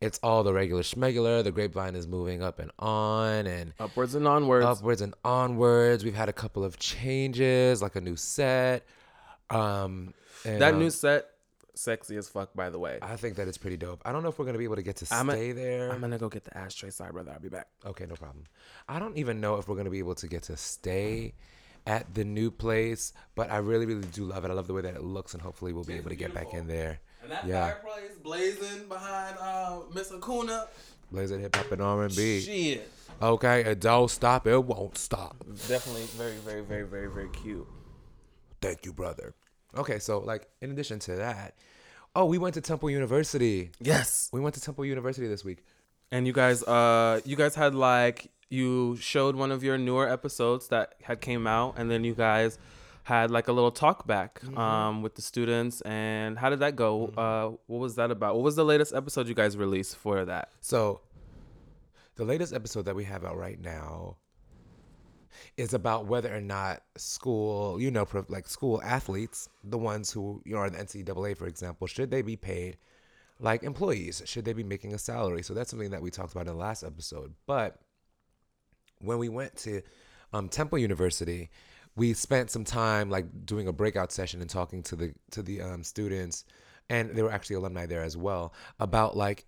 it's 0.00 0.18
all 0.22 0.42
the 0.42 0.52
regular 0.52 0.82
schmegular. 0.82 1.44
The 1.44 1.52
grapevine 1.52 1.94
is 1.94 2.08
moving 2.08 2.42
up 2.42 2.58
and 2.58 2.70
on 2.78 3.46
and 3.46 3.72
Upwards 3.78 4.14
and 4.14 4.26
onwards. 4.26 4.66
upwards 4.66 5.00
and 5.00 5.14
onwards. 5.24 6.02
We've 6.02 6.14
had 6.14 6.28
a 6.28 6.32
couple 6.32 6.64
of 6.64 6.78
changes, 6.78 7.82
like 7.82 7.94
a 7.94 8.00
new 8.00 8.16
set. 8.16 8.84
Um, 9.50 10.14
and, 10.44 10.60
that 10.60 10.74
um, 10.74 10.80
new 10.80 10.90
set, 10.90 11.28
sexy 11.74 12.16
as 12.16 12.28
fuck. 12.28 12.54
By 12.54 12.70
the 12.70 12.78
way, 12.78 12.98
I 13.02 13.16
think 13.16 13.36
that 13.36 13.48
it's 13.48 13.58
pretty 13.58 13.76
dope. 13.76 14.00
I 14.04 14.12
don't 14.12 14.22
know 14.22 14.28
if 14.28 14.38
we're 14.38 14.44
gonna 14.46 14.58
be 14.58 14.64
able 14.64 14.76
to 14.76 14.82
get 14.82 14.96
to 14.96 15.06
I'm 15.14 15.30
a- 15.30 15.32
stay 15.32 15.52
there. 15.52 15.90
I'm 15.92 16.00
gonna 16.00 16.18
go 16.18 16.28
get 16.28 16.44
the 16.44 16.56
ashtray. 16.56 16.90
Sorry, 16.90 17.12
brother. 17.12 17.32
I'll 17.32 17.40
be 17.40 17.48
back. 17.48 17.68
Okay, 17.86 18.06
no 18.06 18.14
problem. 18.14 18.44
I 18.88 18.98
don't 18.98 19.16
even 19.16 19.40
know 19.40 19.56
if 19.56 19.68
we're 19.68 19.76
gonna 19.76 19.90
be 19.90 19.98
able 20.00 20.14
to 20.16 20.26
get 20.28 20.42
to 20.44 20.56
stay 20.56 21.34
at 21.86 22.14
the 22.14 22.24
new 22.24 22.50
place, 22.50 23.12
but 23.34 23.50
I 23.50 23.56
really, 23.56 23.86
really 23.86 24.06
do 24.12 24.24
love 24.24 24.44
it. 24.44 24.50
I 24.50 24.54
love 24.54 24.66
the 24.68 24.74
way 24.74 24.82
that 24.82 24.94
it 24.94 25.02
looks, 25.02 25.32
and 25.34 25.42
hopefully 25.42 25.72
we'll 25.72 25.82
be 25.84 25.94
able 25.94 26.10
to 26.10 26.16
get 26.16 26.32
back 26.32 26.54
in 26.54 26.66
there. 26.68 27.00
And 27.22 27.30
that 27.32 27.44
Yeah. 27.46 27.72
fireplace 27.72 28.16
blazing 28.22 28.88
behind 28.88 29.36
uh, 29.38 29.80
Miss 29.94 30.12
Acuna. 30.12 30.68
Blazer 31.10 31.38
hip 31.38 31.54
hop 31.56 31.70
and 31.72 31.82
R 31.82 32.04
and 32.04 32.14
B. 32.16 32.40
Shit. 32.40 32.88
Okay, 33.20 33.60
it 33.64 33.80
don't 33.80 34.10
stop, 34.10 34.46
it 34.46 34.58
won't 34.64 34.96
stop. 34.96 35.36
Definitely 35.68 36.04
very, 36.16 36.36
very, 36.38 36.62
very, 36.62 36.84
very, 36.84 37.08
very 37.08 37.28
cute. 37.30 37.66
Thank 38.60 38.84
you, 38.86 38.92
brother. 38.92 39.34
Okay, 39.76 39.98
so 39.98 40.20
like 40.20 40.48
in 40.60 40.70
addition 40.70 40.98
to 41.00 41.16
that, 41.16 41.54
oh, 42.14 42.24
we 42.24 42.38
went 42.38 42.54
to 42.54 42.60
Temple 42.60 42.90
University. 42.90 43.70
Yes. 43.80 44.28
We 44.32 44.40
went 44.40 44.54
to 44.54 44.60
Temple 44.60 44.84
University 44.84 45.26
this 45.28 45.44
week. 45.44 45.64
And 46.10 46.26
you 46.26 46.32
guys, 46.32 46.62
uh, 46.64 47.20
you 47.24 47.36
guys 47.36 47.54
had 47.54 47.74
like 47.74 48.30
you 48.50 48.96
showed 48.96 49.34
one 49.34 49.50
of 49.50 49.64
your 49.64 49.78
newer 49.78 50.06
episodes 50.06 50.68
that 50.68 50.94
had 51.02 51.22
came 51.22 51.46
out, 51.46 51.74
and 51.78 51.90
then 51.90 52.04
you 52.04 52.14
guys 52.14 52.58
had 53.04 53.30
like 53.30 53.48
a 53.48 53.52
little 53.52 53.72
talk 53.72 54.06
back 54.06 54.40
um 54.56 55.02
with 55.02 55.14
the 55.14 55.22
students. 55.22 55.80
And 55.82 56.38
how 56.38 56.50
did 56.50 56.60
that 56.60 56.76
go? 56.76 57.06
Uh, 57.16 57.56
what 57.66 57.78
was 57.78 57.94
that 57.96 58.10
about? 58.10 58.34
What 58.34 58.44
was 58.44 58.56
the 58.56 58.64
latest 58.64 58.94
episode 58.94 59.26
you 59.26 59.34
guys 59.34 59.56
released 59.56 59.96
for 59.96 60.26
that? 60.26 60.50
So, 60.60 61.00
the 62.16 62.24
latest 62.24 62.52
episode 62.52 62.84
that 62.84 62.94
we 62.94 63.04
have 63.04 63.24
out 63.24 63.38
right 63.38 63.58
now 63.58 64.18
is 65.56 65.74
about 65.74 66.06
whether 66.06 66.34
or 66.34 66.40
not 66.40 66.82
school, 66.96 67.80
you 67.80 67.90
know, 67.90 68.06
like 68.28 68.48
school 68.48 68.80
athletes, 68.82 69.48
the 69.64 69.78
ones 69.78 70.10
who, 70.10 70.42
you 70.44 70.54
know, 70.54 70.60
are 70.60 70.66
in 70.66 70.72
the 70.72 70.78
NCAA, 70.78 71.36
for 71.36 71.46
example, 71.46 71.86
should 71.86 72.10
they 72.10 72.22
be 72.22 72.36
paid 72.36 72.76
like 73.38 73.62
employees? 73.62 74.22
Should 74.24 74.44
they 74.44 74.52
be 74.52 74.64
making 74.64 74.94
a 74.94 74.98
salary? 74.98 75.42
So, 75.42 75.54
that's 75.54 75.70
something 75.70 75.90
that 75.90 76.02
we 76.02 76.10
talked 76.10 76.32
about 76.32 76.46
in 76.46 76.54
the 76.54 76.58
last 76.58 76.82
episode. 76.82 77.34
But 77.46 77.78
when 79.00 79.18
we 79.18 79.28
went 79.28 79.56
to 79.58 79.82
um, 80.32 80.48
Temple 80.48 80.78
University, 80.78 81.50
we 81.96 82.14
spent 82.14 82.50
some 82.50 82.64
time 82.64 83.10
like 83.10 83.26
doing 83.44 83.68
a 83.68 83.72
breakout 83.72 84.12
session 84.12 84.40
and 84.40 84.48
talking 84.48 84.82
to 84.84 84.96
the 84.96 85.14
to 85.32 85.42
the 85.42 85.60
um, 85.60 85.82
students, 85.82 86.44
and 86.88 87.10
there 87.10 87.24
were 87.24 87.32
actually 87.32 87.56
alumni 87.56 87.86
there 87.86 88.02
as 88.02 88.16
well 88.16 88.54
about 88.80 89.16
like 89.16 89.46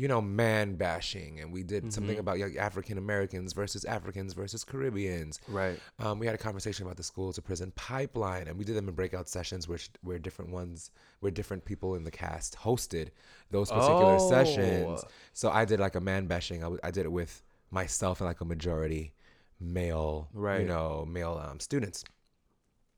you 0.00 0.08
know 0.08 0.20
man 0.22 0.76
bashing, 0.76 1.40
and 1.40 1.52
we 1.52 1.62
did 1.62 1.92
something 1.92 2.18
about 2.18 2.38
like 2.38 2.56
African 2.56 2.96
Americans 2.98 3.52
versus 3.52 3.84
Africans 3.84 4.32
versus 4.32 4.64
Caribbeans. 4.64 5.38
Right. 5.46 5.78
Um, 5.98 6.18
we 6.18 6.26
had 6.26 6.34
a 6.34 6.38
conversation 6.38 6.86
about 6.86 6.96
the 6.96 7.02
school 7.02 7.32
to 7.34 7.42
prison 7.42 7.72
pipeline, 7.76 8.48
and 8.48 8.56
we 8.58 8.64
did 8.64 8.76
them 8.76 8.88
in 8.88 8.94
breakout 8.94 9.28
sessions, 9.28 9.68
which 9.68 9.90
where 10.02 10.18
different 10.18 10.50
ones, 10.52 10.90
where 11.20 11.30
different 11.30 11.64
people 11.64 11.94
in 11.96 12.04
the 12.04 12.10
cast 12.10 12.56
hosted 12.56 13.08
those 13.50 13.70
particular 13.70 14.16
Oh. 14.18 14.28
sessions. 14.30 15.04
So 15.34 15.50
I 15.50 15.64
did 15.64 15.78
like 15.80 15.94
a 15.96 16.00
man 16.00 16.26
bashing. 16.26 16.60
I, 16.60 16.68
w- 16.72 16.80
I 16.82 16.90
did 16.90 17.04
it 17.04 17.12
with 17.12 17.42
myself 17.70 18.20
and 18.20 18.26
like 18.28 18.40
a 18.40 18.44
majority 18.44 19.12
male, 19.60 20.28
you 20.62 20.66
know, 20.66 21.04
male 21.06 21.40
um, 21.46 21.60
students. 21.60 22.04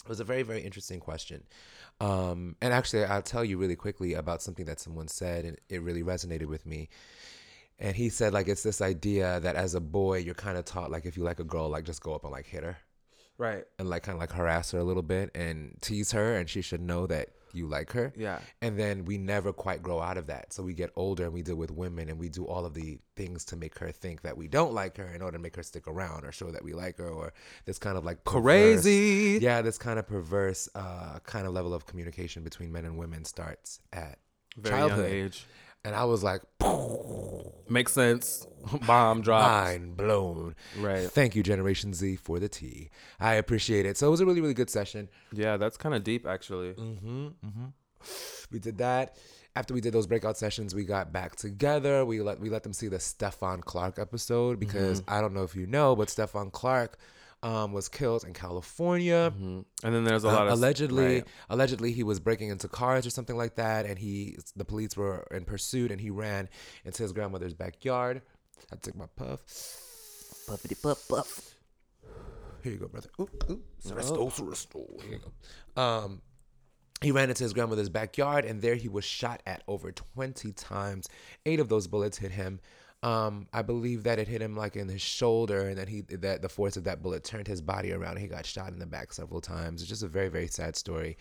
It 0.04 0.08
was 0.08 0.20
a 0.20 0.24
very, 0.24 0.42
very 0.42 0.60
interesting 0.62 1.00
question. 1.00 1.44
Um, 2.02 2.56
and 2.60 2.74
actually, 2.74 3.04
I'll 3.04 3.22
tell 3.22 3.44
you 3.44 3.58
really 3.58 3.76
quickly 3.76 4.14
about 4.14 4.42
something 4.42 4.64
that 4.64 4.80
someone 4.80 5.06
said, 5.06 5.44
and 5.44 5.56
it 5.68 5.82
really 5.82 6.02
resonated 6.02 6.46
with 6.46 6.66
me. 6.66 6.88
And 7.78 7.94
he 7.94 8.08
said, 8.08 8.32
like, 8.32 8.48
it's 8.48 8.64
this 8.64 8.80
idea 8.80 9.38
that 9.40 9.54
as 9.54 9.74
a 9.76 9.80
boy, 9.80 10.18
you're 10.18 10.34
kind 10.34 10.58
of 10.58 10.64
taught, 10.64 10.90
like, 10.90 11.06
if 11.06 11.16
you 11.16 11.22
like 11.22 11.38
a 11.38 11.44
girl, 11.44 11.68
like, 11.68 11.84
just 11.84 12.02
go 12.02 12.12
up 12.12 12.24
and, 12.24 12.32
like, 12.32 12.46
hit 12.46 12.64
her 12.64 12.76
Right. 13.38 13.64
and, 13.78 13.88
like, 13.88 14.02
kind 14.02 14.16
of, 14.16 14.20
like, 14.20 14.32
harass 14.32 14.72
her 14.72 14.78
a 14.80 14.84
little 14.84 15.02
bit 15.02 15.30
and 15.36 15.78
tease 15.80 16.10
her, 16.10 16.36
and 16.36 16.50
she 16.50 16.60
should 16.60 16.80
know 16.80 17.06
that 17.06 17.28
you 17.54 17.66
like 17.66 17.92
her. 17.92 18.12
Yeah. 18.16 18.38
And 18.60 18.78
then 18.78 19.04
we 19.04 19.18
never 19.18 19.52
quite 19.52 19.82
grow 19.82 20.00
out 20.00 20.16
of 20.16 20.26
that. 20.26 20.52
So 20.52 20.62
we 20.62 20.74
get 20.74 20.90
older 20.96 21.24
and 21.24 21.32
we 21.32 21.42
deal 21.42 21.56
with 21.56 21.70
women 21.70 22.08
and 22.08 22.18
we 22.18 22.28
do 22.28 22.44
all 22.46 22.64
of 22.64 22.74
the 22.74 22.98
things 23.16 23.44
to 23.46 23.56
make 23.56 23.78
her 23.78 23.90
think 23.92 24.22
that 24.22 24.36
we 24.36 24.48
don't 24.48 24.72
like 24.72 24.96
her 24.96 25.06
in 25.06 25.22
order 25.22 25.36
to 25.36 25.42
make 25.42 25.56
her 25.56 25.62
stick 25.62 25.86
around 25.86 26.24
or 26.24 26.32
show 26.32 26.50
that 26.50 26.64
we 26.64 26.72
like 26.72 26.98
her 26.98 27.08
or 27.08 27.32
this 27.64 27.78
kind 27.78 27.96
of 27.96 28.04
like 28.04 28.24
perverse- 28.24 28.82
Crazy. 28.82 29.38
yeah, 29.40 29.62
this 29.62 29.78
kind 29.78 29.98
of 29.98 30.06
perverse 30.06 30.68
uh, 30.74 31.18
kind 31.24 31.46
of 31.46 31.52
level 31.52 31.74
of 31.74 31.86
communication 31.86 32.42
between 32.42 32.72
men 32.72 32.84
and 32.84 32.96
women 32.96 33.24
starts 33.24 33.80
at 33.92 34.18
Very 34.56 34.76
childhood. 34.76 35.10
young 35.10 35.24
age. 35.26 35.46
And 35.84 35.94
I 35.94 36.04
was 36.04 36.22
like, 36.22 36.42
Makes 37.68 37.92
sense. 37.92 38.46
Bomb 38.86 39.22
drop. 39.22 39.42
mind 39.42 39.96
blown. 39.96 40.54
Right. 40.78 41.10
Thank 41.10 41.34
you, 41.34 41.42
Generation 41.42 41.94
Z, 41.94 42.16
for 42.16 42.38
the 42.38 42.48
tea. 42.48 42.90
I 43.18 43.34
appreciate 43.34 43.86
it. 43.86 43.96
So 43.96 44.06
it 44.06 44.10
was 44.10 44.20
a 44.20 44.26
really, 44.26 44.40
really 44.40 44.54
good 44.54 44.70
session. 44.70 45.08
Yeah, 45.32 45.56
that's 45.56 45.76
kind 45.76 45.94
of 45.94 46.04
deep 46.04 46.26
actually. 46.26 46.74
Mm-hmm. 46.74 47.26
Mm-hmm. 47.44 47.64
We 48.52 48.58
did 48.58 48.78
that. 48.78 49.16
After 49.54 49.74
we 49.74 49.80
did 49.80 49.92
those 49.92 50.06
breakout 50.06 50.38
sessions, 50.38 50.74
we 50.74 50.84
got 50.84 51.12
back 51.12 51.36
together. 51.36 52.04
We 52.04 52.20
let 52.20 52.40
we 52.40 52.48
let 52.50 52.62
them 52.62 52.72
see 52.72 52.88
the 52.88 52.96
Stephon 52.98 53.60
Clark 53.62 53.98
episode 53.98 54.58
because 54.60 55.02
I 55.08 55.20
don't 55.20 55.34
know 55.34 55.42
if 55.42 55.54
you 55.56 55.66
know, 55.66 55.94
but 55.96 56.08
Stephon 56.08 56.50
Clark 56.52 56.98
um, 57.42 57.72
was 57.72 57.88
killed 57.88 58.24
in 58.24 58.32
California. 58.32 59.32
And 59.36 59.64
then 59.82 60.04
there's 60.04 60.24
a 60.24 60.28
Uh, 60.28 60.32
lot 60.32 60.46
of 60.46 60.52
allegedly, 60.54 61.14
right. 61.16 61.26
allegedly 61.50 61.92
he 61.92 62.02
was 62.02 62.20
breaking 62.20 62.50
into 62.50 62.68
cars 62.68 63.06
or 63.06 63.10
something 63.10 63.36
like 63.36 63.56
that, 63.56 63.84
and 63.86 63.98
he 63.98 64.36
the 64.56 64.64
police 64.64 64.96
were 64.96 65.26
in 65.30 65.44
pursuit, 65.44 65.90
and 65.90 66.00
he 66.00 66.10
ran 66.10 66.48
into 66.84 67.02
his 67.02 67.12
grandmother's 67.12 67.54
backyard. 67.54 68.22
I 68.72 68.76
took 68.76 68.94
my 68.94 69.06
puff. 69.16 69.40
Puffity 70.48 70.80
puff 70.80 71.08
puff. 71.08 71.54
Here 72.62 72.72
you 72.72 72.78
go, 72.78 72.86
brother. 72.88 73.08
Ooh, 73.20 73.28
ooh. 73.50 73.62
Resto, 73.86 74.30
resto. 74.48 75.02
Here 75.02 75.14
you 75.14 75.20
go. 75.76 75.82
Um, 75.82 76.22
he 77.00 77.10
ran 77.10 77.28
into 77.28 77.42
his 77.42 77.52
grandmother's 77.52 77.88
backyard, 77.88 78.44
and 78.44 78.62
there 78.62 78.76
he 78.76 78.88
was 78.88 79.04
shot 79.04 79.42
at 79.46 79.64
over 79.66 79.90
20 79.90 80.52
times. 80.52 81.08
Eight 81.44 81.58
of 81.58 81.68
those 81.68 81.88
bullets 81.88 82.18
hit 82.18 82.30
him. 82.30 82.60
Um, 83.02 83.48
I 83.52 83.62
believe 83.62 84.04
that 84.04 84.18
it 84.20 84.28
hit 84.28 84.40
him 84.40 84.56
like 84.56 84.76
in 84.76 84.88
his 84.88 85.02
shoulder, 85.02 85.68
and 85.68 85.76
then 85.76 85.88
he 85.88 86.02
that 86.02 86.40
the 86.42 86.48
force 86.48 86.76
of 86.76 86.84
that 86.84 87.02
bullet 87.02 87.24
turned 87.24 87.48
his 87.48 87.60
body 87.60 87.92
around. 87.92 88.12
And 88.12 88.20
he 88.20 88.28
got 88.28 88.46
shot 88.46 88.72
in 88.72 88.78
the 88.78 88.86
back 88.86 89.12
several 89.12 89.40
times. 89.40 89.82
It's 89.82 89.88
just 89.88 90.02
a 90.04 90.08
very 90.08 90.28
very 90.28 90.46
sad 90.46 90.76
story. 90.76 91.16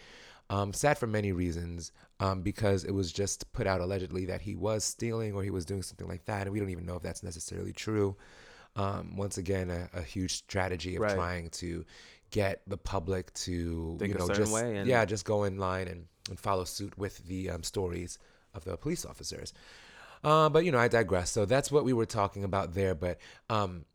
Um, 0.50 0.74
sad 0.74 0.98
for 0.98 1.08
many 1.08 1.32
reasons. 1.32 1.92
Um, 2.20 2.44
because 2.44 2.84
it 2.84 2.92
was 2.92 3.12
just 3.12 3.52
put 3.52 3.66
out 3.66 3.82
allegedly 3.82 4.26
that 4.26 4.42
he 4.42 4.56
was 4.56 4.84
stealing 4.84 5.34
or 5.34 5.42
he 5.42 5.50
was 5.50 5.66
doing 5.66 5.82
something 5.82 6.08
like 6.08 6.26
that, 6.26 6.44
and 6.44 6.52
we 6.52 6.60
don't 6.60 6.70
even 6.70 6.86
know 6.86 6.98
if 6.98 7.02
that's 7.02 7.24
necessarily 7.24 7.74
true. 7.74 8.16
Um, 8.76 9.18
once 9.18 9.38
again, 9.40 9.72
a, 9.72 9.90
a 9.94 10.02
huge 10.04 10.34
strategy 10.36 10.96
of 10.96 11.02
Right. 11.02 11.16
trying 11.16 11.50
to 11.50 11.84
get 12.30 12.62
the 12.68 12.78
public 12.78 13.34
to 13.34 13.98
Think 14.00 14.14
you 14.14 14.20
know 14.20 14.28
just 14.30 14.54
and- 14.56 14.88
yeah 14.88 15.04
just 15.04 15.26
go 15.26 15.44
in 15.44 15.58
line 15.58 15.88
and, 15.90 16.06
and 16.30 16.40
follow 16.40 16.64
suit 16.64 16.98
with 16.98 17.18
the 17.28 17.50
um, 17.50 17.64
stories 17.64 18.20
of 18.54 18.64
the 18.64 18.78
police 18.78 19.04
officers 19.06 19.52
uh, 20.24 20.50
but 20.50 20.66
you 20.66 20.72
know 20.72 20.80
i 20.80 20.88
digress 20.88 21.30
so 21.30 21.46
that's 21.46 21.72
what 21.72 21.84
we 21.84 21.94
were 21.94 22.06
talking 22.06 22.44
about 22.44 22.74
there 22.74 22.96
but 22.96 23.18
um, 23.50 23.86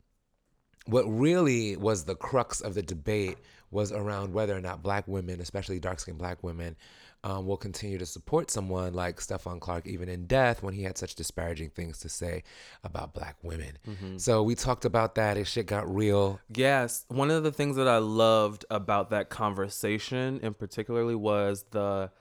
what 0.87 1.02
really 1.04 1.76
was 1.76 2.04
the 2.04 2.14
crux 2.14 2.61
of 2.61 2.75
the 2.75 2.83
debate 2.83 3.37
was 3.71 3.92
around 3.92 4.33
whether 4.33 4.56
or 4.56 4.61
not 4.61 4.83
black 4.83 5.06
women 5.09 5.40
especially 5.40 5.78
dark-skinned 5.78 6.18
black 6.18 6.42
women 6.42 6.76
um, 7.25 7.45
will 7.45 7.56
continue 7.56 7.99
to 7.99 8.06
support 8.06 8.52
someone 8.52 8.95
like 8.95 9.16
Stephon 9.16 9.59
Clark 9.59 9.85
even 9.88 10.09
in 10.09 10.26
death 10.26 10.62
when 10.62 10.75
he 10.75 10.85
had 10.85 10.97
such 10.97 11.16
disparaging 11.16 11.71
things 11.71 11.99
to 12.00 12.09
say 12.09 12.45
about 12.85 13.14
black 13.14 13.37
women. 13.42 13.73
So 14.18 14.45
we 14.45 14.54
talked 14.54 14.85
about 14.85 15.16
that. 15.16 15.37
It 15.37 15.47
shit 15.47 15.66
got 15.66 15.92
real. 15.92 16.38
Yes, 16.54 17.04
one 17.09 17.33
of 17.33 17.42
the 17.42 17.50
things 17.50 17.75
that 17.76 17.88
I 17.88 17.99
loved 17.99 18.64
about 18.71 19.11
that 19.11 19.28
conversation 19.28 20.38
in 20.40 20.54
particularly 20.54 21.16
was 21.16 21.64
the, 21.73 22.12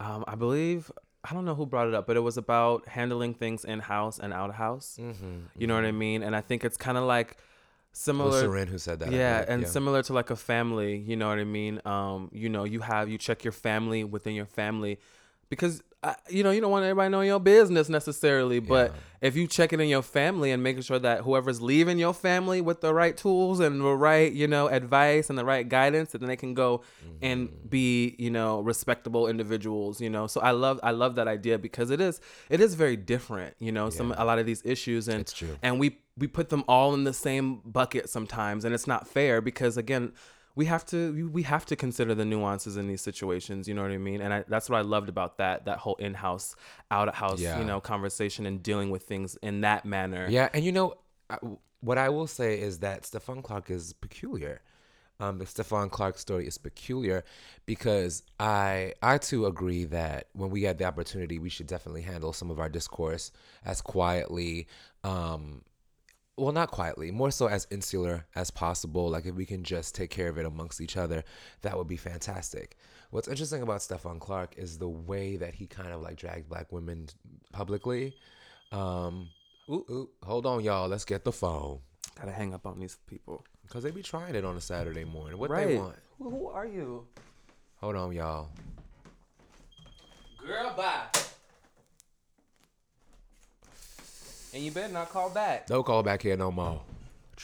um, 0.00 0.24
I 0.26 0.36
believe 0.36 0.90
I 1.28 1.34
don't 1.34 1.44
know 1.44 1.54
who 1.54 1.66
brought 1.66 1.88
it 1.88 1.94
up, 1.94 2.06
but 2.06 2.16
it 2.16 2.20
was 2.20 2.36
about 2.36 2.86
handling 2.88 3.34
things 3.34 3.64
in 3.64 3.80
house 3.80 4.18
and 4.18 4.32
out 4.32 4.50
of 4.50 4.56
house. 4.56 4.98
You 5.56 5.66
know 5.66 5.74
what 5.74 5.84
I 5.84 5.92
mean? 5.92 6.22
And 6.22 6.34
I 6.36 6.40
think 6.40 6.64
it's 6.64 6.76
kind 6.76 6.96
of 6.98 7.04
like 7.04 7.30
It 7.30 7.36
was 7.36 7.98
similar. 7.98 8.42
Seren 8.46 8.68
who 8.68 8.78
said 8.78 9.00
that. 9.00 9.10
Yeah, 9.12 9.44
and 9.48 9.66
similar 9.66 10.02
to 10.04 10.12
like 10.12 10.30
a 10.30 10.36
family, 10.36 10.96
you 10.98 11.16
know 11.16 11.28
what 11.28 11.38
I 11.38 11.44
mean? 11.44 11.80
Um, 11.84 12.30
you 12.32 12.48
know, 12.48 12.64
you 12.64 12.80
have 12.80 13.08
you 13.08 13.18
check 13.18 13.42
your 13.44 13.52
family 13.52 14.04
within 14.04 14.34
your 14.34 14.46
family 14.46 14.98
because 15.48 15.82
you 16.30 16.44
know 16.44 16.52
you 16.52 16.60
don't 16.60 16.70
want 16.70 16.84
everybody 16.84 17.10
knowing 17.10 17.26
your 17.26 17.40
business 17.40 17.88
necessarily 17.88 18.60
but 18.60 18.92
Yeah. 18.92 19.28
if 19.28 19.36
you 19.36 19.48
check 19.48 19.72
it 19.72 19.80
in 19.80 19.88
your 19.88 20.02
family 20.02 20.52
and 20.52 20.62
making 20.62 20.82
sure 20.82 21.00
that 21.00 21.22
whoever's 21.22 21.60
leaving 21.60 21.98
your 21.98 22.14
family 22.14 22.60
with 22.60 22.80
the 22.80 22.94
right 22.94 23.16
tools 23.16 23.58
and 23.58 23.80
the 23.80 23.92
right 23.92 24.32
you 24.32 24.46
know 24.46 24.68
advice 24.68 25.28
and 25.30 25.36
the 25.38 25.44
right 25.44 25.68
guidance 25.68 26.14
and 26.14 26.20
then 26.22 26.28
they 26.28 26.36
can 26.36 26.54
go 26.54 26.82
and 27.22 27.48
Mm-hmm. 27.48 27.68
be 27.68 28.14
you 28.18 28.30
know 28.30 28.60
respectable 28.60 29.26
individuals 29.26 30.00
you 30.00 30.10
know 30.10 30.26
so 30.28 30.40
i 30.42 30.50
love 30.52 30.78
i 30.84 30.90
love 30.92 31.14
that 31.16 31.26
idea 31.28 31.58
because 31.58 31.90
it 31.90 32.00
is 32.00 32.20
it 32.50 32.60
is 32.60 32.74
very 32.74 32.96
different 32.96 33.54
you 33.58 33.72
know 33.72 33.90
some 33.90 34.12
a 34.16 34.24
lot 34.24 34.38
of 34.38 34.46
these 34.46 34.62
issues 34.64 35.08
and 35.08 35.20
and 35.62 35.80
we 35.80 35.98
we 36.18 36.26
put 36.26 36.48
them 36.50 36.62
all 36.68 36.94
in 36.94 37.04
the 37.04 37.12
same 37.12 37.56
bucket 37.64 38.08
sometimes 38.08 38.64
and 38.64 38.74
it's 38.74 38.86
not 38.86 39.06
fair 39.08 39.40
because 39.40 39.76
again 39.76 40.12
we 40.56 40.64
have 40.64 40.84
to 40.86 41.12
we- 41.12 41.22
we 41.38 41.42
have 41.44 41.64
to 41.66 41.76
consider 41.76 42.14
the 42.14 42.24
nuances 42.24 42.76
in 42.76 42.88
these 42.88 43.00
situations 43.02 43.68
you 43.68 43.74
know 43.74 43.82
what 43.82 43.90
i 43.92 43.98
mean 43.98 44.20
and 44.20 44.32
I, 44.34 44.44
that's 44.48 44.68
what 44.70 44.78
i 44.78 44.80
loved 44.82 45.08
about 45.08 45.38
that 45.38 45.66
that 45.66 45.78
whole 45.78 45.94
in-house 45.96 46.56
out 46.90 47.08
of 47.08 47.14
house 47.14 47.40
Yeah. 47.40 47.58
you 47.60 47.64
know 47.64 47.80
conversation 47.80 48.46
and 48.46 48.62
dealing 48.62 48.90
with 48.90 49.04
things 49.04 49.36
in 49.42 49.60
that 49.60 49.84
manner 49.84 50.26
Yeah, 50.28 50.48
and 50.54 50.64
you 50.64 50.72
know 50.72 50.94
what 51.80 51.98
I 51.98 52.08
will 52.08 52.26
say 52.26 52.58
is 52.58 52.78
that 52.80 53.02
Stephon 53.02 53.42
Clark 53.44 53.70
is 53.70 53.92
peculiar. 53.92 54.60
Um, 55.20 55.38
the 55.38 55.44
Stephon 55.44 55.90
Clark 55.90 56.18
story 56.18 56.46
is 56.46 56.56
peculiar 56.58 57.22
because 57.66 58.22
I 58.40 58.94
I 59.02 59.18
too 59.18 59.46
agree 59.46 59.84
that 59.86 60.28
when 60.32 60.50
we 60.50 60.62
had 60.62 60.78
the 60.78 60.84
opportunity, 60.84 61.38
we 61.38 61.48
should 61.48 61.66
definitely 61.66 62.02
handle 62.02 62.32
some 62.32 62.50
of 62.50 62.58
our 62.60 62.68
discourse 62.68 63.30
as 63.64 63.80
quietly. 63.80 64.66
Um, 65.04 65.62
well, 66.36 66.52
not 66.52 66.70
quietly, 66.70 67.10
more 67.10 67.30
so 67.30 67.46
as 67.46 67.66
insular 67.70 68.26
as 68.34 68.50
possible. 68.50 69.08
Like 69.08 69.26
if 69.26 69.34
we 69.34 69.46
can 69.46 69.64
just 69.64 69.94
take 69.94 70.10
care 70.10 70.28
of 70.28 70.38
it 70.38 70.46
amongst 70.46 70.80
each 70.80 70.96
other, 70.96 71.24
that 71.62 71.76
would 71.76 71.88
be 71.88 71.96
fantastic. 71.96 72.76
What's 73.10 73.28
interesting 73.28 73.62
about 73.62 73.80
Stephon 73.80 74.20
Clark 74.20 74.54
is 74.56 74.78
the 74.78 74.88
way 74.88 75.36
that 75.36 75.54
he 75.54 75.66
kind 75.66 75.92
of 75.92 76.02
like 76.02 76.16
dragged 76.16 76.48
black 76.48 76.72
women 76.72 77.06
publicly. 77.52 78.14
Um, 78.72 79.30
ooh, 79.70 79.84
ooh, 79.90 80.10
hold 80.22 80.44
on, 80.46 80.62
y'all. 80.62 80.88
Let's 80.88 81.04
get 81.04 81.24
the 81.24 81.32
phone 81.32 81.80
gotta 82.16 82.32
hang 82.32 82.54
up 82.54 82.66
on 82.66 82.80
these 82.80 82.96
people 83.06 83.44
because 83.62 83.82
they 83.82 83.90
be 83.90 84.02
trying 84.02 84.34
it 84.34 84.44
on 84.44 84.56
a 84.56 84.60
Saturday 84.60 85.04
morning. 85.04 85.38
What 85.38 85.50
right 85.50 85.68
they 85.68 85.78
want? 85.78 85.96
who, 86.18 86.30
who 86.30 86.48
are 86.48 86.66
you 86.66 87.06
Hold 87.80 87.96
on, 87.96 88.12
y'all. 88.12 88.48
girl 90.38 90.74
bye 90.76 91.06
and 94.56 94.64
you 94.64 94.70
better 94.72 94.92
not 94.92 95.10
call 95.10 95.30
back 95.30 95.66
Don't 95.66 95.84
call 95.84 96.02
back 96.02 96.22
here 96.22 96.36
no 96.36 96.50
more. 96.50 96.82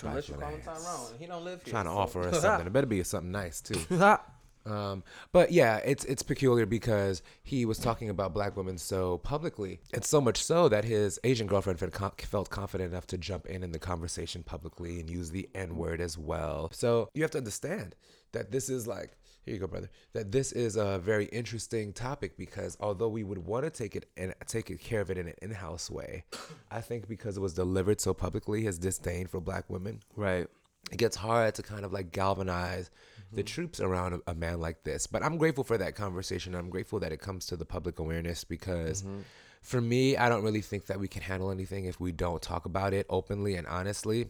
unless 0.03 0.29
you 0.29 0.35
your 0.35 0.43
call 0.43 0.51
him. 0.51 0.61
Tyrone. 0.63 1.13
He 1.19 1.27
don't 1.27 1.45
live 1.45 1.63
here. 1.63 1.71
Trying 1.73 1.85
to 1.85 1.91
so- 1.91 1.99
offer 1.99 2.29
us 2.29 2.41
something. 2.41 2.67
It 2.67 2.73
better 2.73 2.87
be 2.87 3.03
something 3.05 3.31
nice 3.31 3.61
too. 3.61 3.79
Um, 4.65 5.03
but 5.33 5.51
yeah, 5.51 5.79
it's 5.79 6.05
it's 6.05 6.23
peculiar 6.23 6.67
because 6.67 7.21
he 7.43 7.65
was 7.65 7.79
talking 7.79 8.09
about 8.11 8.33
black 8.33 8.57
women 8.57 8.79
so 8.79 9.19
publicly. 9.19 9.81
and 9.93 10.05
so 10.05 10.21
much 10.21 10.41
so 10.41 10.69
that 10.69 10.85
his 10.85 11.19
Asian 11.25 11.49
girlfriend 11.49 11.81
felt, 11.81 12.21
felt 12.23 12.49
confident 12.51 12.93
enough 12.93 13.09
to 13.09 13.19
jump 13.19 13.47
in 13.47 13.65
in 13.65 13.73
the 13.73 13.81
conversation 13.81 14.45
publicly 14.45 15.01
and 15.01 15.11
use 15.11 15.33
the 15.33 15.49
N 15.53 15.75
word 15.75 16.01
as 16.01 16.17
well. 16.17 16.71
So 16.73 17.09
you 17.13 17.23
have 17.23 17.33
to 17.33 17.39
understand 17.39 17.97
that 18.31 18.53
this 18.53 18.69
is 18.71 18.87
like. 18.87 19.17
Here 19.45 19.55
you 19.55 19.61
go, 19.61 19.67
brother. 19.67 19.91
That 20.13 20.31
this 20.31 20.53
is 20.53 20.77
a 20.77 20.99
very 20.99 21.25
interesting 21.27 21.93
topic 21.93 22.37
because 22.37 22.77
although 22.81 23.09
we 23.09 23.25
would 23.25 23.39
want 23.39 23.65
to 23.65 23.71
take 23.71 23.97
it 23.97 24.07
and 24.17 24.33
take 24.47 24.81
care 24.81 25.01
of 25.01 25.11
it 25.11 25.19
in 25.19 25.27
an 25.29 25.35
in-house 25.43 25.91
way, 25.91 26.25
I 26.71 26.81
think 26.81 27.09
because 27.09 27.37
it 27.37 27.41
was 27.41 27.53
delivered 27.55 28.01
so 28.01 28.15
publicly, 28.15 28.63
his 28.63 28.79
disdain 28.79 29.27
for 29.27 29.41
black 29.41 29.69
women, 29.69 30.01
right 30.17 30.47
it 30.91 30.97
gets 30.99 31.17
hard 31.17 31.55
to 31.55 31.63
kind 31.63 31.85
of 31.85 31.93
like 31.93 32.13
galvanize 32.13 32.91
Mm-hmm. 33.27 33.37
the 33.37 33.43
troops 33.45 33.81
around 33.81 34.13
a, 34.15 34.33
a 34.33 34.35
man 34.35 34.61
like 34.61 34.85
this. 34.85 35.07
But 35.07 35.23
I'm 35.23 35.39
grateful 35.39 35.65
for 35.65 35.79
that 35.79 35.95
conversation. 35.95 36.55
I'm 36.55 36.69
grateful 36.69 36.99
that 37.01 37.13
it 37.13 37.21
comes 37.21 37.47
to 37.47 37.57
the 37.57 37.65
public 37.65 37.99
awareness 37.99 38.45
because 38.45 39.03
Mm-hmm. 39.03 39.21
for 39.63 39.81
me, 39.81 40.17
I 40.19 40.29
don't 40.29 40.43
really 40.45 40.61
think 40.61 40.87
that 40.87 41.01
we 41.01 41.09
can 41.09 41.23
handle 41.23 41.51
anything 41.51 41.87
if 41.87 41.99
we 41.99 42.13
don't 42.13 42.43
talk 42.43 42.67
about 42.67 42.93
it 42.93 43.07
openly 43.09 43.55
and 43.55 43.67
honestly. 43.67 44.27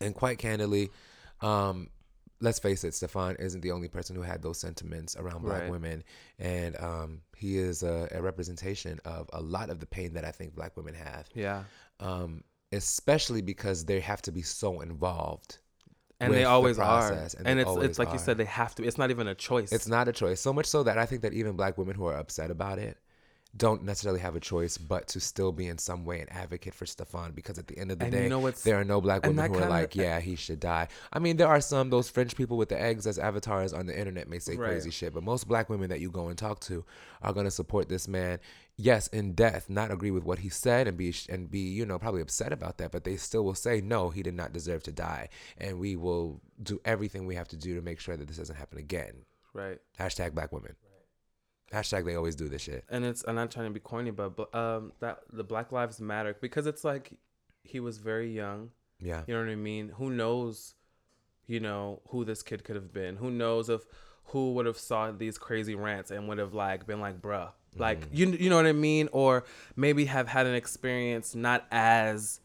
And 0.00 0.14
quite 0.14 0.38
candidly, 0.38 0.90
um, 1.40 1.88
let's 2.40 2.58
face 2.58 2.84
it, 2.84 2.92
Stephon 2.94 3.38
isn't 3.40 3.60
the 3.62 3.72
only 3.72 3.88
person 3.88 4.14
who 4.16 4.22
had 4.22 4.42
those 4.42 4.58
sentiments 4.58 5.16
around 5.16 5.42
black 5.42 5.62
Right. 5.62 5.70
women. 5.70 6.04
And 6.38 6.76
um, 6.80 7.20
he 7.36 7.58
is 7.58 7.82
a, 7.82 8.08
a 8.12 8.22
representation 8.22 9.00
of 9.04 9.28
a 9.32 9.40
lot 9.40 9.70
of 9.70 9.80
the 9.80 9.86
pain 9.86 10.14
that 10.14 10.24
I 10.24 10.30
think 10.30 10.54
black 10.54 10.76
women 10.76 10.94
have 10.94 11.28
yeah 11.34 11.64
um, 12.00 12.44
especially 12.72 13.42
because 13.42 13.84
they 13.84 14.00
have 14.00 14.22
to 14.22 14.32
be 14.32 14.42
so 14.42 14.80
involved. 14.80 15.58
and 16.20 16.32
they 16.32 16.38
the 16.42 16.44
always 16.44 16.78
are 16.78 17.12
and, 17.12 17.34
and 17.46 17.60
it's 17.60 17.76
it's 17.76 17.98
like 17.98 18.12
you 18.12 18.18
said 18.18 18.36
they 18.38 18.44
have 18.44 18.74
to 18.74 18.84
it's 18.84 18.98
not 18.98 19.10
even 19.10 19.26
a 19.28 19.34
choice 19.34 19.72
It's 19.72 19.88
not 19.88 20.08
a 20.08 20.12
choice. 20.12 20.40
So 20.40 20.52
much 20.52 20.66
so 20.66 20.82
that 20.82 20.98
I 20.98 21.06
think 21.06 21.22
that 21.22 21.32
even 21.32 21.52
black 21.56 21.78
women 21.78 21.94
who 21.96 22.06
are 22.06 22.16
upset 22.16 22.50
about 22.50 22.78
it 22.78 22.98
don't 23.56 23.82
necessarily 23.82 24.20
have 24.20 24.36
a 24.36 24.40
choice 24.40 24.76
but 24.78 25.08
to 25.08 25.20
still 25.20 25.52
be 25.52 25.66
in 25.66 25.78
some 25.78 26.04
way 26.04 26.20
an 26.20 26.28
advocate 26.28 26.74
for 26.74 26.84
Stephon 26.84 27.34
because 27.34 27.58
at 27.58 27.66
the 27.66 27.78
end 27.78 27.90
of 27.90 27.98
the 27.98 28.04
And 28.04 28.14
you 28.14 28.20
day, 28.20 28.28
know 28.28 28.38
what's- 28.40 28.62
there 28.62 28.78
are 28.78 28.84
no 28.84 29.00
black 29.00 29.24
women 29.26 29.52
who 29.52 29.58
are 29.58 29.68
like, 29.68 29.96
yeah, 29.96 30.20
he 30.20 30.36
should 30.36 30.60
die. 30.60 30.88
I 31.12 31.18
mean, 31.18 31.38
there 31.38 31.48
are 31.48 31.60
some, 31.60 31.90
those 31.90 32.08
French 32.10 32.36
people 32.36 32.56
with 32.56 32.68
the 32.68 32.80
eggs 32.80 33.06
as 33.06 33.18
avatars 33.18 33.72
on 33.72 33.86
the 33.86 33.98
internet 33.98 34.28
may 34.28 34.38
say 34.38 34.54
Right. 34.56 34.68
crazy 34.68 34.90
shit, 34.90 35.14
but 35.14 35.22
most 35.22 35.48
black 35.48 35.68
women 35.70 35.88
that 35.88 36.00
you 36.00 36.10
go 36.10 36.28
and 36.28 36.36
talk 36.36 36.60
to 36.60 36.84
are 37.22 37.32
going 37.32 37.46
to 37.46 37.50
support 37.50 37.88
this 37.88 38.06
man. 38.06 38.38
Yes, 38.76 39.08
in 39.08 39.32
death, 39.32 39.68
not 39.68 39.90
agree 39.90 40.12
with 40.12 40.22
what 40.24 40.38
he 40.40 40.50
said 40.50 40.86
and 40.86 40.96
be 40.96 41.12
and 41.28 41.50
be 41.50 41.58
you 41.60 41.84
know 41.84 41.98
probably 41.98 42.20
upset 42.20 42.52
about 42.52 42.78
that, 42.78 42.92
but 42.92 43.02
they 43.02 43.16
still 43.16 43.44
will 43.44 43.54
say 43.56 43.80
no, 43.80 44.10
he 44.10 44.22
did 44.22 44.34
not 44.34 44.52
deserve 44.52 44.84
to 44.84 44.92
die, 44.92 45.30
and 45.56 45.80
we 45.80 45.96
will 45.96 46.40
do 46.62 46.80
everything 46.84 47.26
we 47.26 47.34
have 47.34 47.48
to 47.48 47.56
do 47.56 47.74
to 47.74 47.80
make 47.82 47.98
sure 47.98 48.16
that 48.16 48.28
this 48.28 48.36
doesn't 48.36 48.54
happen 48.54 48.78
again. 48.78 49.24
right 49.52 49.78
Hashtag 49.98 50.32
black 50.34 50.52
women. 50.52 50.76
Hashtag 51.72 52.04
they 52.06 52.14
always 52.14 52.34
do 52.34 52.48
this 52.48 52.62
shit. 52.62 52.84
and 52.88 53.04
it's 53.04 53.24
I'm 53.28 53.34
not 53.34 53.50
trying 53.50 53.66
to 53.66 53.72
be 53.72 53.80
corny, 53.80 54.10
but 54.10 54.54
um, 54.54 54.92
that 55.00 55.20
the 55.32 55.44
Black 55.44 55.70
Lives 55.72 56.00
Matter 56.00 56.34
because 56.40 56.66
it's 56.66 56.82
like 56.84 57.12
he 57.62 57.78
was 57.80 57.98
very 57.98 58.32
young. 58.34 58.70
Yeah. 59.00 59.22
You 59.26 59.34
know 59.34 59.40
what 59.40 59.50
I 59.50 59.54
mean? 59.54 59.90
Who 59.96 60.10
knows? 60.10 60.74
You 61.46 61.60
know 61.60 62.00
who 62.08 62.24
this 62.24 62.42
kid 62.42 62.64
could 62.64 62.76
have 62.76 62.92
been? 62.92 63.16
Who 63.16 63.30
knows 63.30 63.68
if 63.68 63.82
who 64.26 64.52
would 64.54 64.66
have 64.66 64.78
saw 64.78 65.10
these 65.12 65.38
crazy 65.38 65.74
rants 65.74 66.10
and 66.10 66.28
would 66.28 66.38
have 66.38 66.52
like 66.54 66.86
been 66.86 67.00
like, 67.00 67.20
bruh, 67.22 67.50
like 67.76 68.00
Mm-hmm. 68.00 68.14
you 68.16 68.26
you 68.44 68.50
know 68.50 68.56
what 68.56 68.66
I 68.66 68.72
mean? 68.72 69.08
Or 69.12 69.44
maybe 69.76 70.06
have 70.06 70.28
had 70.28 70.46
an 70.46 70.54
experience 70.54 71.34
not 71.34 71.66
as 71.70 72.40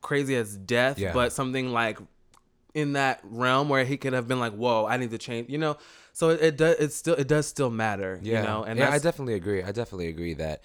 crazy 0.00 0.34
as 0.36 0.56
death, 0.56 0.98
Yeah. 0.98 1.12
but 1.12 1.32
something 1.32 1.72
like 1.72 1.98
in 2.74 2.94
that 2.94 3.20
realm 3.22 3.68
where 3.68 3.84
he 3.84 3.96
could 3.96 4.12
have 4.12 4.26
been 4.26 4.40
like, 4.40 4.52
whoa, 4.54 4.86
I 4.86 4.96
need 4.96 5.10
to 5.10 5.18
change. 5.18 5.48
You 5.50 5.58
know, 5.58 5.76
so 6.12 6.30
it, 6.30 6.40
it 6.42 6.56
does. 6.56 6.76
It 6.76 6.92
still 6.92 7.14
it 7.14 7.28
does 7.28 7.46
still 7.46 7.70
matter. 7.70 8.18
Yeah. 8.22 8.40
You 8.40 8.46
know, 8.46 8.62
and 8.64 8.78
yeah, 8.78 8.90
I 8.90 8.98
definitely 8.98 9.34
agree. 9.34 9.62
I 9.62 9.72
definitely 9.72 10.08
agree 10.08 10.34
that 10.34 10.62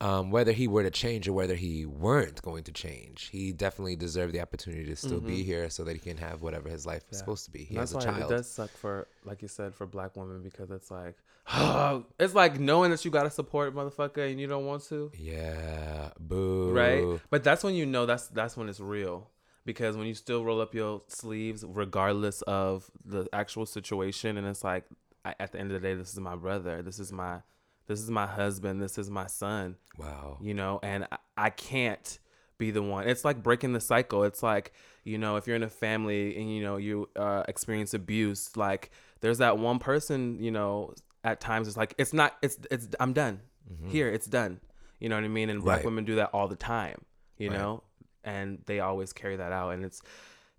um, 0.00 0.30
whether 0.32 0.50
he 0.50 0.66
were 0.66 0.82
to 0.82 0.90
change 0.90 1.28
or 1.28 1.32
whether 1.32 1.54
he 1.54 1.86
weren't 1.86 2.42
going 2.42 2.64
to 2.64 2.72
change, 2.72 3.28
he 3.30 3.52
definitely 3.52 3.94
deserved 3.94 4.32
the 4.32 4.40
opportunity 4.40 4.84
to 4.86 4.96
still 4.96 5.20
be 5.20 5.44
here 5.44 5.70
so 5.70 5.84
that 5.84 5.92
he 5.92 6.00
can 6.00 6.16
have 6.16 6.42
whatever 6.42 6.68
his 6.68 6.84
life 6.84 7.04
is 7.10 7.18
supposed 7.18 7.44
to 7.44 7.52
be. 7.52 7.62
He 7.62 7.76
that's 7.76 7.92
has 7.92 8.04
a 8.04 8.08
why 8.08 8.18
child. 8.18 8.32
it 8.32 8.34
does 8.34 8.50
suck 8.50 8.70
for, 8.70 9.06
like 9.24 9.42
you 9.42 9.48
said, 9.48 9.74
for 9.74 9.86
black 9.86 10.16
women 10.16 10.42
because 10.42 10.72
it's 10.72 10.90
like, 10.90 11.14
it's 12.18 12.34
like 12.34 12.58
knowing 12.58 12.90
that 12.90 13.04
you 13.04 13.12
gotta 13.12 13.30
support 13.30 13.74
motherfucker 13.76 14.28
and 14.28 14.40
you 14.40 14.48
don't 14.48 14.66
want 14.66 14.82
to, 14.88 15.12
Yeah. 15.16 16.10
Boo. 16.18 16.72
right? 16.72 17.20
But 17.30 17.44
that's 17.44 17.62
when 17.62 17.74
you 17.74 17.86
know 17.86 18.04
that's 18.04 18.26
that's 18.28 18.56
when 18.56 18.68
it's 18.68 18.80
real 18.80 19.28
because 19.64 19.96
when 19.96 20.06
you 20.06 20.14
still 20.14 20.44
roll 20.44 20.60
up 20.60 20.74
your 20.74 21.02
sleeves 21.08 21.64
regardless 21.66 22.42
of 22.42 22.90
the 23.04 23.28
actual 23.32 23.66
situation, 23.66 24.36
and 24.36 24.46
it's 24.46 24.64
like, 24.64 24.84
I, 25.24 25.34
at 25.38 25.52
the 25.52 25.60
end 25.60 25.70
of 25.72 25.80
the 25.80 25.86
day, 25.88 25.94
this 25.94 26.12
is 26.12 26.18
my 26.20 26.34
brother, 26.36 26.82
this 26.82 26.98
is 26.98 27.12
my, 27.12 27.42
this 27.86 28.00
is 28.00 28.10
my 28.10 28.26
husband, 28.26 28.82
this 28.82 28.98
is 28.98 29.10
my 29.10 29.26
son, 29.26 29.76
Wow. 29.96 30.38
you 30.40 30.54
know, 30.54 30.80
and 30.82 31.06
I, 31.12 31.18
I 31.36 31.50
can't 31.50 32.18
be 32.58 32.70
the 32.70 32.82
one. 32.82 33.08
It's 33.08 33.24
like 33.24 33.42
breaking 33.42 33.72
the 33.72 33.80
cycle. 33.80 34.24
It's 34.24 34.42
like, 34.42 34.72
you 35.04 35.18
know, 35.18 35.36
if 35.36 35.46
you're 35.46 35.56
in 35.56 35.62
a 35.62 35.68
family 35.70 36.36
and, 36.36 36.52
you 36.54 36.62
know, 36.62 36.76
you 36.76 37.08
uh, 37.16 37.42
experience 37.48 37.92
abuse, 37.94 38.56
like 38.56 38.90
there's 39.20 39.38
that 39.38 39.58
one 39.58 39.78
person, 39.78 40.38
you 40.40 40.50
know, 40.50 40.94
at 41.24 41.40
times 41.40 41.66
it's 41.68 41.76
like, 41.76 41.94
it's 41.98 42.12
not, 42.12 42.36
it's, 42.42 42.58
it's, 42.70 42.88
I'm 43.00 43.12
done 43.12 43.40
here. 43.84 44.08
It's 44.08 44.26
done. 44.26 44.60
You 45.00 45.08
know 45.08 45.16
what 45.16 45.24
I 45.24 45.28
mean? 45.28 45.50
And 45.50 45.60
black 45.62 45.78
Right. 45.78 45.84
women 45.84 46.04
do 46.04 46.16
that 46.16 46.30
all 46.32 46.46
the 46.46 46.56
time, 46.56 47.00
you 47.36 47.48
Right. 47.48 47.58
know, 47.58 47.82
and 48.24 48.58
they 48.66 48.80
always 48.80 49.12
carry 49.12 49.36
that 49.36 49.52
out. 49.52 49.70
And 49.70 49.84
it's, 49.84 50.02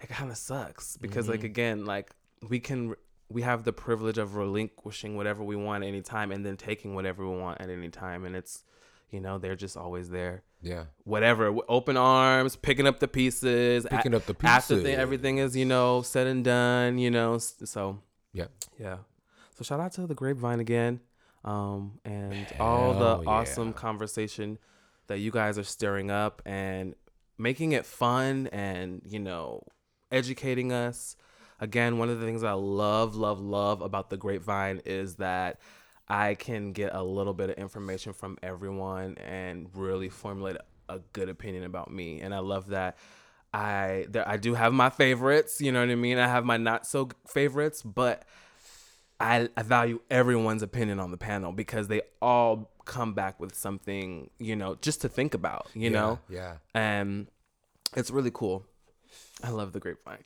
it 0.02 0.10
kind 0.10 0.32
of 0.32 0.38
sucks 0.38 0.98
because 0.98 1.30
like, 1.30 1.44
again, 1.44 1.86
like 1.86 2.12
we 2.48 2.60
can, 2.60 2.96
we 3.30 3.42
have 3.42 3.64
the 3.64 3.74
privilege 3.74 4.18
of 4.18 4.36
relinquishing 4.36 5.16
whatever 5.16 5.44
we 5.44 5.56
want 5.56 5.84
at 5.84 5.88
any 5.88 6.02
time 6.02 6.32
and 6.32 6.46
then 6.46 6.58
taking 6.58 6.94
whatever 6.94 7.28
we 7.28 7.38
want 7.38 7.62
at 7.62 7.70
any 7.70 7.90
time. 7.90 8.26
And 8.26 8.36
it's, 8.36 8.64
you 9.10 9.22
know, 9.22 9.38
they're 9.38 9.56
just 9.56 9.78
always 9.78 10.10
there. 10.10 10.44
Yeah. 10.62 10.86
Whatever, 11.04 11.56
open 11.68 11.98
arms, 11.98 12.56
picking 12.56 12.88
up 12.88 13.00
the 13.00 13.08
pieces, 13.08 13.86
Picking 13.90 14.16
up 14.16 14.26
the 14.26 14.34
pieces 14.34 14.56
after 14.56 14.76
the, 14.78 14.94
everything 14.94 15.38
is, 15.38 15.56
you 15.56 15.66
know, 15.66 16.02
said 16.02 16.26
and 16.26 16.44
done. 16.44 16.98
You 16.98 17.12
know, 17.12 17.38
so 17.38 18.00
yeah 18.34 18.48
yeah. 18.80 18.98
So 19.56 19.64
shout 19.64 19.80
out 19.80 19.92
to 19.94 20.08
the 20.08 20.16
Grapevine 20.16 20.60
again, 20.60 21.00
um, 21.46 22.00
and 22.06 22.48
all 22.60 22.94
the 22.94 23.28
awesome 23.28 23.68
yeah. 23.68 23.74
conversation 23.74 24.58
that 25.08 25.20
you 25.20 25.32
guys 25.32 25.60
are 25.60 25.64
stirring 25.64 26.10
up 26.10 26.42
and 26.46 26.96
making 27.38 27.72
it 27.72 27.86
fun 27.86 28.48
and 28.48 29.02
you 29.06 29.20
know 29.20 29.64
educating 30.12 30.72
us. 30.72 31.16
Again, 31.60 31.98
one 31.98 32.10
of 32.10 32.20
the 32.20 32.26
things 32.26 32.44
I 32.44 32.54
love, 32.54 33.16
love, 33.16 33.40
love 33.40 33.82
about 33.82 34.10
the 34.10 34.18
Grapevine 34.18 34.82
is 34.86 35.16
that 35.16 35.60
I 36.08 36.36
can 36.36 36.74
get 36.74 36.94
a 36.94 37.02
little 37.02 37.34
bit 37.34 37.50
of 37.50 37.58
information 37.58 38.14
from 38.14 38.38
everyone 38.44 39.18
and 39.18 39.70
really 39.74 40.10
formulate 40.10 40.58
a 40.90 41.00
good 41.14 41.30
opinion 41.30 41.64
about 41.64 41.92
me. 41.92 42.20
And 42.20 42.34
I 42.34 42.40
love 42.40 42.68
that. 42.68 42.98
I 43.54 44.08
there, 44.10 44.28
I 44.28 44.38
do 44.38 44.56
have 44.56 44.74
my 44.74 44.90
favorites, 44.90 45.62
you 45.62 45.72
know 45.72 45.80
what 45.80 45.90
I 45.90 45.96
mean. 45.96 46.18
I 46.18 46.28
have 46.28 46.44
my 46.44 46.58
not 46.58 46.88
so 46.88 47.10
favorites, 47.28 47.84
but 47.84 48.26
I, 49.20 49.48
I 49.56 49.62
value 49.62 50.02
everyone's 50.10 50.64
opinion 50.64 51.00
on 51.00 51.12
the 51.12 51.18
panel 51.18 51.52
because 51.52 51.88
they 51.88 52.02
all 52.22 52.73
come 52.86 53.14
back 53.14 53.40
with 53.40 53.56
something, 53.56 54.30
you 54.40 54.56
know, 54.56 54.76
just 54.82 55.02
to 55.02 55.10
think 55.10 55.34
about, 55.34 55.68
you 55.74 55.90
know. 55.90 56.20
yeah. 56.30 56.58
And 56.74 57.28
it's 57.96 58.12
really 58.12 58.32
cool. 58.32 58.66
I 59.44 59.50
love 59.50 59.74
the 59.74 59.80
grapevine. 59.80 60.24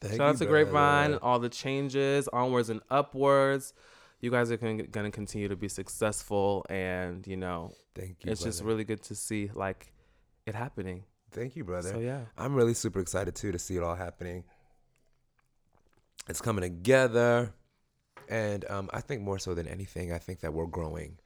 Thank 0.00 0.16
Shout 0.16 0.28
out 0.28 0.40
you, 0.40 0.46
to 0.46 0.46
Grapevine, 0.46 1.14
all 1.16 1.38
the 1.38 1.48
changes, 1.48 2.28
onwards 2.28 2.68
and 2.68 2.80
upwards. 2.90 3.72
You 4.20 4.30
guys 4.30 4.50
are 4.50 4.56
going 4.56 4.78
to 4.90 5.10
continue 5.10 5.48
to 5.48 5.56
be 5.56 5.68
successful, 5.68 6.64
and 6.68 7.26
you 7.26 7.36
know, 7.36 7.72
Thank 7.94 8.24
you. 8.24 8.32
it's 8.32 8.42
just 8.42 8.62
really 8.62 8.84
good 8.84 9.02
to 9.04 9.14
see 9.14 9.50
like 9.54 9.92
it 10.46 10.54
happening. 10.54 11.04
Thank 11.32 11.56
you, 11.56 11.64
brother. 11.64 11.90
So 11.90 11.98
yeah, 11.98 12.22
I'm 12.36 12.54
really 12.54 12.74
super 12.74 13.00
excited 13.00 13.34
too 13.34 13.52
to 13.52 13.58
see 13.58 13.76
it 13.76 13.82
all 13.82 13.94
happening. 13.94 14.44
It's 16.28 16.40
coming 16.40 16.62
together, 16.62 17.52
and 18.28 18.64
um, 18.70 18.90
I 18.92 19.00
think 19.00 19.22
more 19.22 19.38
so 19.38 19.54
than 19.54 19.68
anything, 19.68 20.12
I 20.12 20.18
think 20.18 20.40
that 20.40 20.52
we're 20.52 20.66
growing, 20.66 21.18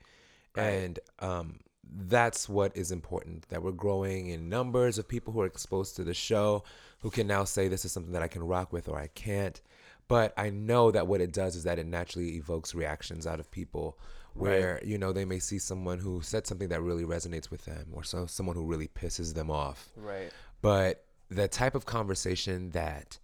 Right. 0.57 0.65
and 0.65 0.99
um, 1.21 1.61
that's 1.85 2.49
what 2.49 2.77
is 2.77 2.91
important. 2.91 3.49
That 3.49 3.63
we're 3.63 3.73
growing 3.73 4.29
in 4.29 4.49
numbers 4.49 4.99
of 4.99 5.09
people 5.09 5.33
who 5.33 5.41
are 5.41 5.47
exposed 5.47 5.97
to 5.97 6.05
the 6.05 6.15
show, 6.15 6.65
who 7.01 7.11
can 7.11 7.27
now 7.27 7.45
say 7.45 7.69
this 7.69 7.85
is 7.85 7.93
something 7.93 8.13
that 8.13 8.23
I 8.23 8.29
can 8.29 8.43
rock 8.43 8.73
with 8.73 8.89
or 8.89 8.99
I 8.99 9.09
can't. 9.09 9.61
But 10.09 10.35
I 10.37 10.51
know 10.51 10.91
that 10.91 11.07
what 11.07 11.21
it 11.21 11.33
does 11.33 11.55
is 11.55 11.65
that 11.65 11.79
it 11.79 11.87
naturally 11.87 12.37
evokes 12.37 12.75
reactions 12.75 13.27
out 13.27 13.39
of 13.39 13.51
people 13.51 13.99
where 14.35 14.81
you 14.85 14.97
know 14.97 15.13
they 15.13 15.25
may 15.25 15.41
see 15.41 15.59
someone 15.59 15.99
who 15.99 16.21
said 16.21 16.47
something 16.47 16.69
that 16.69 16.81
really 16.81 17.05
resonates 17.05 17.51
with 17.51 17.65
them 17.65 17.89
or 17.93 18.05
so 18.05 18.27
someone 18.27 18.55
who 18.55 18.65
really 18.65 18.87
pisses 18.87 19.35
them 19.35 19.51
off 19.51 19.91
right, 19.97 20.31
but 20.63 21.05
the 21.31 21.49
type 21.49 21.75
of 21.75 21.85
conversation 21.85 22.71
that 22.71 23.19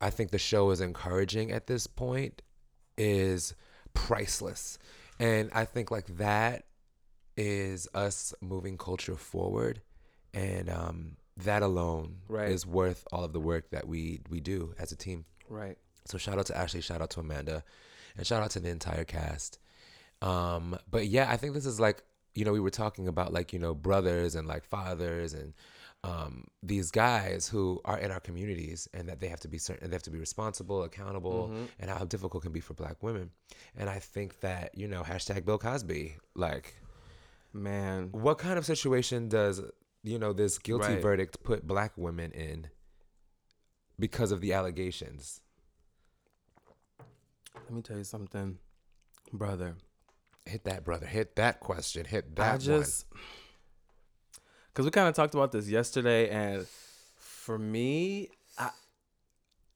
I 0.00 0.10
think 0.10 0.32
the 0.32 0.38
show 0.38 0.70
is 0.70 0.80
encouraging 0.80 1.52
at 1.52 1.68
this 1.68 1.86
point 1.86 2.42
is 2.98 3.54
priceless. 3.94 4.78
And 5.22 5.50
I 5.54 5.64
think 5.64 5.90
like 5.90 6.06
that 6.18 6.64
is 7.36 7.88
us 7.94 8.34
moving 8.40 8.76
culture 8.76 9.16
forward. 9.16 9.80
And 10.34 10.68
um, 10.68 11.16
that 11.36 11.62
alone 11.62 12.16
Right. 12.28 12.50
is 12.50 12.66
worth 12.66 13.06
all 13.12 13.22
of 13.24 13.32
the 13.32 13.40
work 13.40 13.70
that 13.70 13.86
we, 13.86 14.20
we 14.30 14.40
do 14.40 14.74
as 14.78 14.92
a 14.92 14.96
team. 14.96 15.24
right. 15.48 15.76
So 16.04 16.18
shout 16.18 16.36
out 16.38 16.46
to 16.46 16.56
Ashley, 16.58 16.80
shout 16.80 17.00
out 17.00 17.10
to 17.10 17.20
Amanda, 17.20 17.62
and 18.16 18.26
shout 18.26 18.42
out 18.42 18.50
to 18.52 18.60
the 18.60 18.70
entire 18.70 19.04
cast. 19.04 19.60
Um, 20.20 20.76
but 20.90 21.06
yeah, 21.06 21.30
I 21.30 21.36
think 21.36 21.54
this 21.54 21.64
is 21.66 21.78
like, 21.78 22.02
you 22.34 22.44
know, 22.44 22.52
we 22.52 22.58
were 22.58 22.70
talking 22.70 23.06
about 23.06 23.32
like, 23.32 23.52
you 23.52 23.60
know, 23.60 23.72
brothers 23.74 24.34
and 24.34 24.48
like 24.48 24.64
fathers 24.64 25.32
and 25.32 25.54
um, 26.04 26.44
these 26.62 26.90
guys 26.90 27.48
who 27.48 27.80
are 27.84 27.98
in 27.98 28.10
our 28.10 28.18
communities 28.20 28.88
and 28.92 29.08
that 29.08 29.20
they 29.20 29.28
have 29.28 29.40
to 29.40 29.48
be 29.48 29.58
certain, 29.58 29.88
they 29.88 29.94
have 29.94 30.02
to 30.02 30.10
be 30.10 30.18
responsible, 30.18 30.82
accountable, 30.82 31.52
and 31.78 31.90
how 31.90 32.04
difficult 32.04 32.42
it 32.42 32.46
can 32.46 32.52
be 32.52 32.60
for 32.60 32.74
black 32.74 33.02
women. 33.02 33.30
And 33.76 33.88
I 33.88 33.98
think 34.00 34.40
that, 34.40 34.76
you 34.76 34.88
know, 34.88 35.02
hashtag 35.02 35.44
Bill 35.44 35.58
Cosby, 35.58 36.16
like, 36.34 36.74
Man, 37.54 38.08
what 38.12 38.38
kind 38.38 38.58
of 38.58 38.64
situation 38.64 39.28
does, 39.28 39.60
you 40.02 40.18
know, 40.18 40.32
this 40.32 40.58
guilty 40.58 40.94
Right. 40.94 41.02
verdict 41.02 41.42
put 41.44 41.66
black 41.66 41.92
women 41.96 42.32
in 42.32 42.68
because 43.98 44.32
of 44.32 44.40
the 44.40 44.52
allegations? 44.54 45.40
let 47.54 47.70
me 47.70 47.82
tell 47.82 47.98
you 47.98 48.04
something, 48.04 48.58
brother. 49.32 49.76
Hit 50.46 50.64
that, 50.64 50.84
brother. 50.84 51.06
Hit 51.06 51.36
that 51.36 51.60
question. 51.60 52.04
Hit 52.06 52.34
that 52.36 52.54
I 52.54 52.58
just 52.58 53.06
because 54.72 54.84
we 54.84 54.90
kind 54.90 55.08
of 55.08 55.14
talked 55.14 55.34
about 55.34 55.52
this 55.52 55.68
yesterday, 55.68 56.30
and 56.30 56.66
for 57.16 57.58
me, 57.58 58.30
I, 58.58 58.70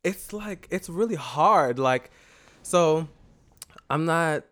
it's 0.03 0.33
like 0.33 0.69
it's 0.71 0.89
really 0.89 1.15
hard. 1.17 1.79
Like, 1.79 2.11
so 2.63 3.09
I'm 3.91 4.05
not 4.07 4.45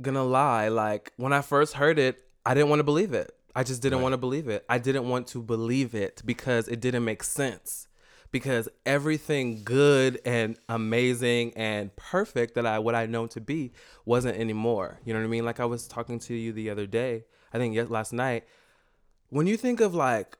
gonna 0.00 0.24
lie. 0.24 0.68
Like 0.68 1.12
when 1.16 1.32
I 1.32 1.42
first 1.42 1.74
heard 1.74 1.98
it, 1.98 2.22
I 2.44 2.54
didn't 2.54 2.70
want 2.70 2.80
to 2.80 2.84
believe 2.84 3.12
it. 3.12 3.34
I 3.54 3.62
just 3.64 3.82
didn't 3.82 3.98
Right. 3.98 4.02
want 4.04 4.12
to 4.14 4.18
believe 4.18 4.48
it. 4.48 4.64
I 4.68 4.78
didn't 4.78 5.08
want 5.08 5.26
to 5.28 5.42
believe 5.42 5.94
it 5.94 6.22
because 6.24 6.68
it 6.68 6.80
didn't 6.80 7.04
make 7.04 7.22
sense. 7.22 7.86
Because 8.30 8.66
everything 8.86 9.62
good 9.62 10.18
and 10.24 10.56
amazing 10.66 11.52
and 11.54 11.94
perfect 11.96 12.54
that 12.54 12.64
I 12.64 12.78
what 12.78 12.94
I 12.94 13.04
know 13.04 13.26
to 13.26 13.40
be 13.42 13.72
wasn't 14.06 14.38
anymore. 14.38 15.00
You 15.04 15.12
know 15.12 15.20
what 15.20 15.26
I 15.26 15.28
mean? 15.28 15.44
Like 15.44 15.60
I 15.60 15.66
was 15.66 15.86
talking 15.86 16.18
to 16.20 16.34
you 16.34 16.50
the 16.54 16.70
other 16.70 16.86
day. 16.86 17.24
I 17.52 17.58
think 17.58 17.76
last 17.90 18.12
night. 18.14 18.44
When 19.32 19.46
you 19.46 19.56
think 19.56 19.80
of 19.80 19.94
like 19.94 20.36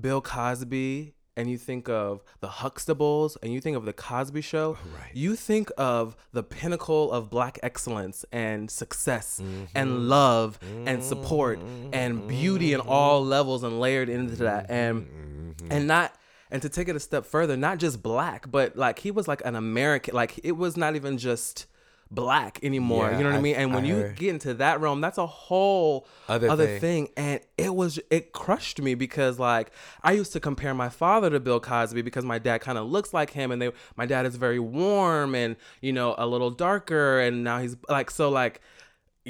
Bill 0.00 0.20
Cosby 0.20 1.16
and 1.36 1.50
you 1.50 1.58
think 1.58 1.88
of 1.88 2.22
the 2.38 2.46
Huxtables 2.46 3.36
and 3.42 3.52
you 3.52 3.60
think 3.60 3.76
of 3.76 3.84
the 3.84 3.92
Cosby 3.92 4.40
Show, 4.40 4.78
oh, 4.80 4.96
Right. 4.96 5.10
you 5.12 5.34
think 5.34 5.72
of 5.76 6.16
the 6.32 6.44
pinnacle 6.44 7.10
of 7.10 7.28
black 7.28 7.58
excellence 7.60 8.24
and 8.30 8.70
success 8.70 9.40
and 9.74 9.90
mm-hmm. 9.90 10.08
love 10.08 10.60
and 10.62 10.86
mm-hmm. 10.86 11.00
support 11.00 11.58
and 11.92 12.28
beauty 12.28 12.72
in 12.72 12.78
mm-hmm. 12.78 12.88
all 12.88 13.24
levels 13.24 13.64
and 13.64 13.80
layered 13.80 14.08
into 14.08 14.36
that. 14.36 14.70
And 14.70 15.56
and 15.68 15.88
not 15.88 16.14
and 16.52 16.62
to 16.62 16.68
take 16.68 16.86
it 16.88 16.94
a 16.94 17.00
step 17.00 17.26
further, 17.26 17.56
not 17.56 17.78
just 17.78 18.00
black, 18.00 18.48
but 18.48 18.76
like 18.76 19.00
he 19.00 19.10
was 19.10 19.26
like 19.26 19.42
an 19.44 19.56
American, 19.56 20.14
like 20.14 20.38
it 20.44 20.52
was 20.52 20.76
not 20.76 20.94
even 20.94 21.18
just 21.18 21.66
black 22.10 22.58
anymore. 22.62 23.10
Yeah, 23.10 23.18
you 23.18 23.24
know 23.24 23.30
what 23.30 23.36
I, 23.36 23.38
I- 23.38 23.42
mean? 23.42 23.54
And 23.56 23.74
when 23.74 23.84
I 23.84 23.88
you 23.88 23.94
heard. 23.96 24.16
get 24.16 24.30
into 24.30 24.54
that 24.54 24.80
realm, 24.80 25.00
that's 25.00 25.18
a 25.18 25.26
whole 25.26 26.06
Other 26.28 26.48
other, 26.48 26.66
thing. 26.66 26.80
thing. 27.06 27.08
And 27.16 27.40
it 27.56 27.74
was 27.74 28.00
it 28.10 28.32
crushed 28.32 28.80
me 28.82 28.94
because 28.94 29.38
like 29.38 29.70
I 30.02 30.12
used 30.12 30.32
to 30.32 30.40
compare 30.40 30.74
my 30.74 30.88
father 30.88 31.30
to 31.30 31.40
Bill 31.40 31.60
Cosby 31.60 32.02
because 32.02 32.24
my 32.24 32.38
dad 32.38 32.58
kind 32.62 32.78
of 32.78 32.88
looks 32.88 33.14
like 33.14 33.30
him 33.30 33.50
and 33.52 33.62
they 33.62 33.70
my 33.96 34.06
dad 34.06 34.26
is 34.26 34.36
very 34.36 34.58
warm 34.58 35.34
and 35.34 35.56
you 35.80 35.92
know 35.92 36.14
a 36.18 36.26
little 36.26 36.50
darker 36.50 37.20
and 37.20 37.44
now 37.44 37.58
he's 37.60 37.76
like 37.88 38.10
so 38.10 38.28
like 38.28 38.60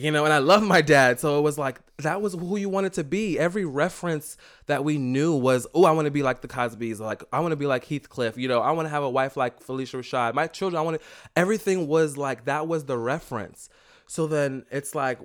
you 0.01 0.11
know 0.11 0.25
and 0.25 0.33
I 0.33 0.39
love 0.39 0.63
my 0.63 0.81
dad. 0.81 1.21
So 1.21 1.39
it 1.39 1.43
was 1.43 1.59
like 1.59 1.81
that 1.99 2.23
was 2.23 2.35
who 2.35 2.57
you 2.57 2.69
wanted 2.69 2.93
to 2.95 3.05
be. 3.05 3.39
Every 3.39 3.65
reference 3.65 4.37
that 4.67 4.85
we 4.85 4.99
knew 4.99 5.35
was 5.35 5.67
oh 5.75 5.85
I 5.85 5.93
want 5.93 6.07
to 6.07 6.11
be 6.11 6.23
like 6.23 6.41
the 6.41 6.49
Cosbys 6.49 7.01
like 7.01 7.23
I 7.33 7.41
want 7.41 7.53
to 7.53 7.57
be 7.57 7.67
like 7.67 7.85
Heathcliff 7.85 8.37
you 8.37 8.49
know 8.49 8.61
I 8.61 8.71
want 8.73 8.87
to 8.87 8.91
have 8.91 9.03
a 9.03 9.11
wife 9.11 9.37
like 9.37 9.65
Phylicia 9.65 10.01
Rashad 10.01 10.35
my 10.35 10.47
children 10.47 10.79
I 10.79 10.83
want 10.83 11.01
to 11.01 11.07
everything 11.37 11.87
was 11.87 12.17
like 12.17 12.45
that 12.47 12.67
was 12.67 12.85
the 12.85 12.99
reference. 12.99 13.69
So 14.07 14.27
then 14.27 14.65
it's 14.71 14.95
like 14.95 15.19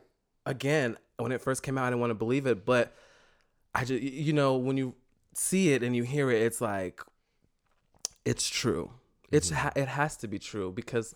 again 0.46 0.98
when 1.18 1.32
it 1.32 1.42
first 1.42 1.64
came 1.64 1.78
out 1.78 1.86
I 1.86 1.90
didn't 1.90 2.02
want 2.02 2.12
to 2.12 2.16
believe 2.16 2.46
it 2.46 2.66
but 2.66 2.94
I 3.74 3.86
just 3.86 4.02
you 4.02 4.34
know 4.34 4.58
when 4.58 4.78
you 4.78 4.96
see 5.34 5.74
it 5.74 5.84
and 5.84 5.96
you 5.96 6.04
hear 6.04 6.30
it 6.32 6.42
it's 6.42 6.62
like 6.62 7.02
it's 8.26 8.50
true. 8.50 8.92
It's 9.32 9.52
mm-hmm. 9.52 9.60
ha- 9.60 9.74
it 9.76 9.88
has 9.88 10.18
to 10.18 10.28
be 10.28 10.40
true 10.40 10.72
because 10.72 11.16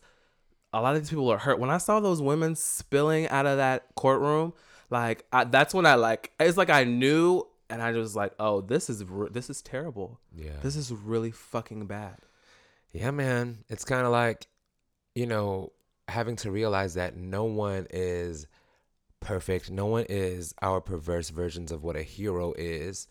a 0.73 0.81
lot 0.81 0.95
of 0.95 1.01
these 1.01 1.09
people 1.09 1.29
are 1.31 1.37
hurt 1.37 1.59
when 1.59 1.69
I 1.69 1.77
saw 1.77 1.99
those 1.99 2.21
women 2.21 2.55
spilling 2.55 3.27
out 3.29 3.45
of 3.45 3.57
that 3.57 3.85
courtroom 3.95 4.53
like 4.89 5.25
I, 5.31 5.43
that's 5.45 5.73
when 5.73 5.85
I 5.85 5.95
like 5.95 6.31
it's 6.39 6.57
like 6.57 6.69
I 6.69 6.83
knew 6.83 7.43
and 7.69 7.81
I 7.81 7.91
was 7.91 8.15
like 8.15 8.33
oh 8.39 8.61
this 8.61 8.89
is 8.89 9.03
this 9.31 9.49
is 9.49 9.61
terrible 9.61 10.19
Yeah. 10.35 10.51
this 10.61 10.75
is 10.75 10.91
really 10.91 11.31
fucking 11.31 11.85
bad 11.87 12.17
Yeah, 12.91 13.11
man. 13.11 13.59
It's 13.69 13.85
kind 13.85 14.05
of 14.05 14.11
like, 14.11 14.47
you 15.13 15.27
know, 15.27 15.71
having 16.07 16.35
to 16.37 16.49
realize 16.51 16.95
that 16.95 17.15
no 17.15 17.43
one 17.45 17.85
is 17.91 18.47
perfect. 19.19 19.69
No 19.69 19.85
one 19.85 20.05
is 20.09 20.55
our 20.61 20.81
perverse 20.81 21.29
versions 21.29 21.71
of 21.71 21.83
what 21.83 21.95
a 21.95 22.01
hero 22.01 22.53
is 22.57 23.07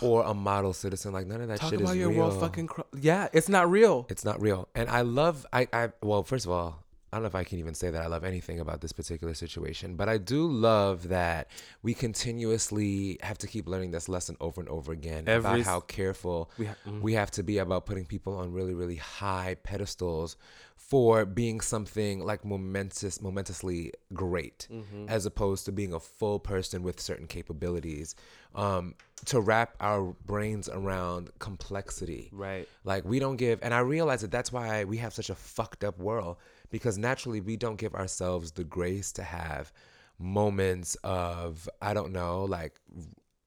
or 0.00 0.24
a 0.24 0.34
model 0.34 0.72
citizen. 0.72 1.12
Like, 1.12 1.26
none 1.26 1.40
of 1.40 1.48
that 1.48 1.60
talk 1.60 1.70
shit 1.70 1.80
about 1.80 1.92
is 1.92 1.96
your 1.98 2.10
real. 2.10 2.18
world 2.18 2.40
fucking 2.40 2.66
cr- 2.66 2.80
yeah 2.98 3.28
it's 3.32 3.48
not 3.48 3.70
real 3.70 4.06
It's 4.08 4.24
not 4.24 4.40
real. 4.40 4.68
And 4.74 4.88
I 4.88 5.02
love, 5.02 5.46
I, 5.52 5.68
I, 5.72 5.90
well, 6.02 6.22
first 6.22 6.44
of 6.46 6.50
all, 6.52 6.84
I 7.12 7.16
don't 7.16 7.24
know 7.24 7.28
if 7.28 7.34
I 7.34 7.42
can 7.42 7.58
even 7.58 7.74
say 7.74 7.90
that 7.90 8.00
I 8.02 8.06
love 8.06 8.22
anything 8.22 8.60
about 8.60 8.80
this 8.80 8.92
particular 8.92 9.34
situation, 9.34 9.96
but 9.96 10.08
I 10.08 10.16
do 10.16 10.46
love 10.46 11.08
that 11.08 11.48
we 11.82 11.92
continuously 11.92 13.18
have 13.22 13.36
to 13.38 13.46
keep 13.48 13.68
learning 13.68 13.90
this 13.90 14.08
lesson 14.08 14.36
over 14.40 14.60
and 14.60 14.68
over 14.70 14.92
again 14.92 15.24
Every 15.26 15.38
about 15.60 15.60
how 15.66 15.80
careful 15.80 16.50
We 16.56 16.66
ha- 16.66 16.76
mhm. 16.86 17.00
we 17.00 17.14
have 17.14 17.30
to 17.32 17.42
be 17.42 17.58
about 17.58 17.84
putting 17.84 18.04
people 18.06 18.36
on 18.36 18.52
really, 18.52 18.74
really 18.74 18.96
high 18.96 19.56
pedestals 19.62 20.36
for 20.76 21.24
being 21.24 21.60
something 21.60 22.20
like 22.24 22.44
momentous, 22.44 23.20
momentously 23.20 23.92
great, 24.14 24.66
Mm-hmm. 24.72 25.06
as 25.08 25.26
opposed 25.26 25.64
to 25.66 25.72
being 25.72 25.92
a 25.92 26.00
full 26.00 26.38
person 26.40 26.82
with 26.82 27.00
certain 27.00 27.26
capabilities. 27.26 28.14
Um, 28.54 28.94
to 29.26 29.40
wrap 29.40 29.74
our 29.80 30.14
brains 30.26 30.68
around 30.68 31.30
complexity, 31.38 32.30
right. 32.32 32.68
Like 32.84 33.04
we 33.04 33.18
don't 33.18 33.36
give, 33.36 33.60
and 33.62 33.74
I 33.74 33.80
realize 33.80 34.22
that 34.22 34.30
that's 34.30 34.52
why 34.52 34.84
we 34.84 34.98
have 34.98 35.12
such 35.12 35.30
a 35.30 35.34
fucked 35.34 35.84
up 35.84 35.98
world 35.98 36.36
because 36.70 36.98
naturally 36.98 37.40
we 37.40 37.56
don't 37.56 37.76
give 37.76 37.94
ourselves 37.94 38.52
the 38.52 38.64
grace 38.64 39.12
to 39.12 39.22
have 39.22 39.72
moments 40.18 40.96
of 41.02 41.68
I 41.80 41.94
don't 41.94 42.12
know, 42.12 42.44
like 42.44 42.80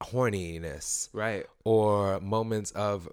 horniness 0.01 1.09
right. 1.13 1.45
or 1.63 2.19
moments 2.19 2.71
of 2.71 3.07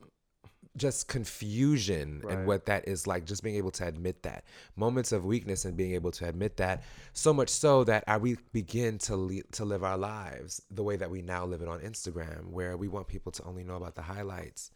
just 0.76 1.08
confusion 1.08 2.20
Right. 2.22 2.38
and 2.38 2.46
what 2.46 2.66
that 2.66 2.86
is 2.86 3.06
like 3.06 3.24
just 3.24 3.42
being 3.42 3.56
able 3.56 3.70
to 3.72 3.86
admit 3.86 4.22
that 4.22 4.44
moments 4.76 5.10
of 5.12 5.24
weakness 5.24 5.64
and 5.64 5.76
being 5.76 5.94
able 5.94 6.10
to 6.12 6.28
admit 6.28 6.56
that 6.58 6.84
so 7.12 7.32
much 7.32 7.48
so 7.48 7.84
that 7.84 8.04
I, 8.06 8.18
we 8.18 8.36
begin 8.52 8.98
to 8.98 9.16
le- 9.16 9.42
to 9.52 9.64
live 9.64 9.82
our 9.82 9.98
lives 9.98 10.62
the 10.70 10.82
way 10.84 10.96
that 10.96 11.10
we 11.10 11.22
now 11.22 11.44
live 11.44 11.62
it 11.62 11.68
on 11.68 11.80
Instagram 11.80 12.50
where 12.50 12.76
we 12.76 12.88
want 12.88 13.08
people 13.08 13.32
to 13.32 13.42
only 13.44 13.64
know 13.64 13.74
about 13.74 13.94
the 13.96 14.02
highlights 14.02 14.70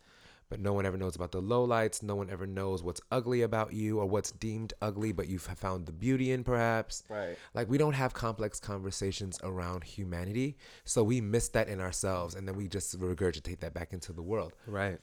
but 0.51 0.61
no 0.61 0.73
one 0.75 0.85
ever 0.85 0.97
knows 0.99 1.17
about 1.17 1.33
the 1.33 1.41
lowlights 1.41 2.03
no 2.03 2.17
one 2.17 2.29
ever 2.29 2.47
knows 2.47 2.83
what's 2.83 3.01
ugly 3.11 3.43
about 3.43 3.73
you 3.73 3.99
or 4.01 4.07
what's 4.07 4.33
deemed 4.33 4.73
ugly 4.83 5.13
but 5.13 5.29
you've 5.29 5.43
found 5.43 5.87
the 5.87 5.93
beauty 5.93 6.33
in 6.33 6.43
perhaps 6.45 7.03
Right. 7.09 7.37
like 7.55 7.69
we 7.71 7.79
don't 7.79 7.95
have 7.95 8.13
complex 8.15 8.59
conversations 8.61 9.39
around 9.43 9.85
humanity 9.85 10.57
so 10.85 11.03
we 11.05 11.21
miss 11.21 11.49
that 11.51 11.69
in 11.69 11.81
ourselves 11.81 12.35
and 12.35 12.47
then 12.49 12.57
we 12.57 12.69
just 12.69 12.99
regurgitate 13.01 13.61
that 13.61 13.75
back 13.75 13.93
into 13.93 14.13
the 14.13 14.23
world 14.23 14.53
Right. 14.67 14.99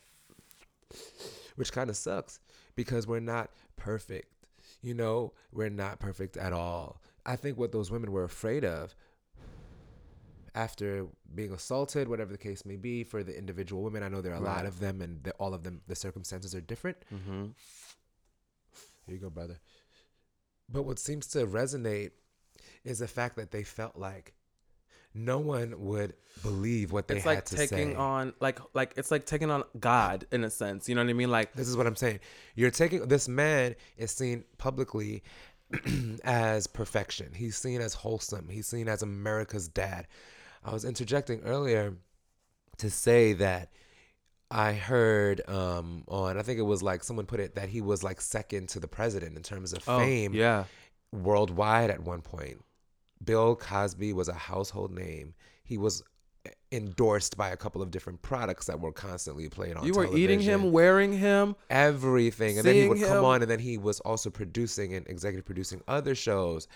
Which 1.56 1.72
kind 1.72 1.90
of 1.90 1.98
sucks 1.98 2.40
because 2.76 3.08
we're 3.08 3.20
not 3.20 3.52
perfect. 3.78 4.28
You 4.82 4.94
know, 4.94 5.34
we're 5.52 5.70
not 5.70 6.00
perfect 6.00 6.38
at 6.38 6.54
all. 6.54 7.02
I 7.26 7.36
think 7.36 7.58
what 7.58 7.72
those 7.72 7.92
women 7.92 8.12
were 8.12 8.24
afraid 8.24 8.66
of 8.66 8.96
after 10.56 11.08
being 11.34 11.54
assaulted, 11.54 12.08
whatever 12.08 12.32
the 12.32 12.38
case 12.38 12.66
may 12.66 12.76
be, 12.76 13.04
for 13.04 13.24
the 13.24 13.38
individual 13.38 13.84
women, 13.84 14.04
I 14.04 14.10
know 14.10 14.22
there 14.22 14.34
are 14.34 14.42
a 14.42 14.42
lot 14.42 14.66
of 14.66 14.80
them 14.80 15.02
and 15.02 15.24
the, 15.24 15.32
all 15.34 15.54
of 15.54 15.64
them, 15.64 15.82
the 15.88 15.96
circumstances 15.96 16.54
are 16.56 16.62
different. 16.62 16.98
Mm-hmm. 17.14 17.46
Here 19.06 19.16
you 19.16 19.20
go, 19.20 19.30
brother. 19.30 19.60
But 20.68 20.84
what 20.84 21.00
seems 21.00 21.28
to 21.28 21.46
resonate 21.46 22.12
is 22.84 23.00
the 23.00 23.08
fact 23.08 23.36
that 23.36 23.52
they 23.52 23.64
felt 23.64 23.96
like 23.96 24.34
no 25.14 25.40
one 25.40 25.74
would 25.78 26.14
believe 26.42 26.92
what 26.92 27.08
they 27.08 27.16
It's 27.16 27.24
had 27.26 27.30
like 27.30 27.46
to 27.46 27.56
taking 27.58 27.92
say. 27.92 27.96
on 27.96 28.34
like 28.40 28.60
like 28.74 28.94
it's 28.98 29.12
like 29.12 29.26
taking 29.26 29.52
on 29.52 29.64
God 29.80 30.26
in 30.32 30.44
a 30.44 30.50
sense. 30.50 30.88
You 30.88 30.96
know 30.96 31.04
what 31.04 31.10
I 31.10 31.14
mean? 31.14 31.30
Like 31.32 31.54
This 31.54 31.68
is 31.68 31.76
what 31.78 31.86
I'm 31.88 31.96
saying. 31.96 32.20
You're 32.56 32.72
taking 32.72 33.08
this 33.08 33.28
man 33.28 33.76
is 33.98 34.12
seen 34.12 34.44
publicly 34.58 35.24
as 36.24 36.68
perfection. 36.68 37.32
He's 37.36 37.58
seen 37.58 37.82
as 37.82 37.94
wholesome. 37.94 38.48
He's 38.50 38.68
seen 38.68 38.88
as 38.88 39.02
America's 39.02 39.68
dad. 39.68 40.08
I 40.64 40.72
was 40.72 40.86
interjecting 40.86 41.42
earlier 41.42 41.96
to 42.78 42.90
say 42.90 43.34
that 43.34 43.70
I 44.50 44.74
heard 44.74 45.42
um, 45.50 46.04
on 46.08 46.38
I 46.38 46.42
think 46.42 46.60
it 46.60 46.64
was 46.64 46.82
like 46.84 47.04
someone 47.04 47.26
put 47.26 47.40
it 47.40 47.56
that 47.56 47.70
he 47.70 47.82
was 47.82 48.04
like 48.04 48.20
second 48.22 48.70
to 48.70 48.80
the 48.80 48.88
president 48.88 49.36
in 49.38 49.44
terms 49.44 49.74
of 49.74 49.84
oh, 49.88 50.00
fame 50.00 50.34
Yeah. 50.34 50.66
worldwide 51.12 51.90
at 51.90 52.02
one 52.04 52.22
point. 52.22 52.64
Bill 53.24 53.56
Cosby 53.56 54.14
was 54.14 54.28
a 54.28 54.34
household 54.34 54.92
name. 54.92 55.34
He 55.64 55.78
was 55.78 56.04
endorsed 56.72 57.38
by 57.38 57.50
a 57.50 57.58
couple 57.58 57.82
of 57.82 57.92
different 57.92 58.20
products 58.24 58.66
that 58.66 58.80
were 58.80 58.92
constantly 58.92 59.48
played 59.50 59.76
on 59.76 59.86
You 59.86 59.94
were 59.94 60.16
eating 60.18 60.40
him, 60.40 60.72
wearing 60.72 61.14
him. 61.14 61.56
everything 61.70 62.58
and 62.58 62.66
then 62.66 62.74
he 62.76 62.88
would 62.88 63.00
come 63.02 63.24
on 63.24 63.42
and 63.44 63.52
then 63.52 63.60
he 63.60 63.78
was 63.78 64.00
also 64.00 64.30
producing 64.32 64.94
and 64.96 65.06
executive 65.08 65.46
producing 65.46 65.82
other 65.88 66.16
shows 66.16 66.68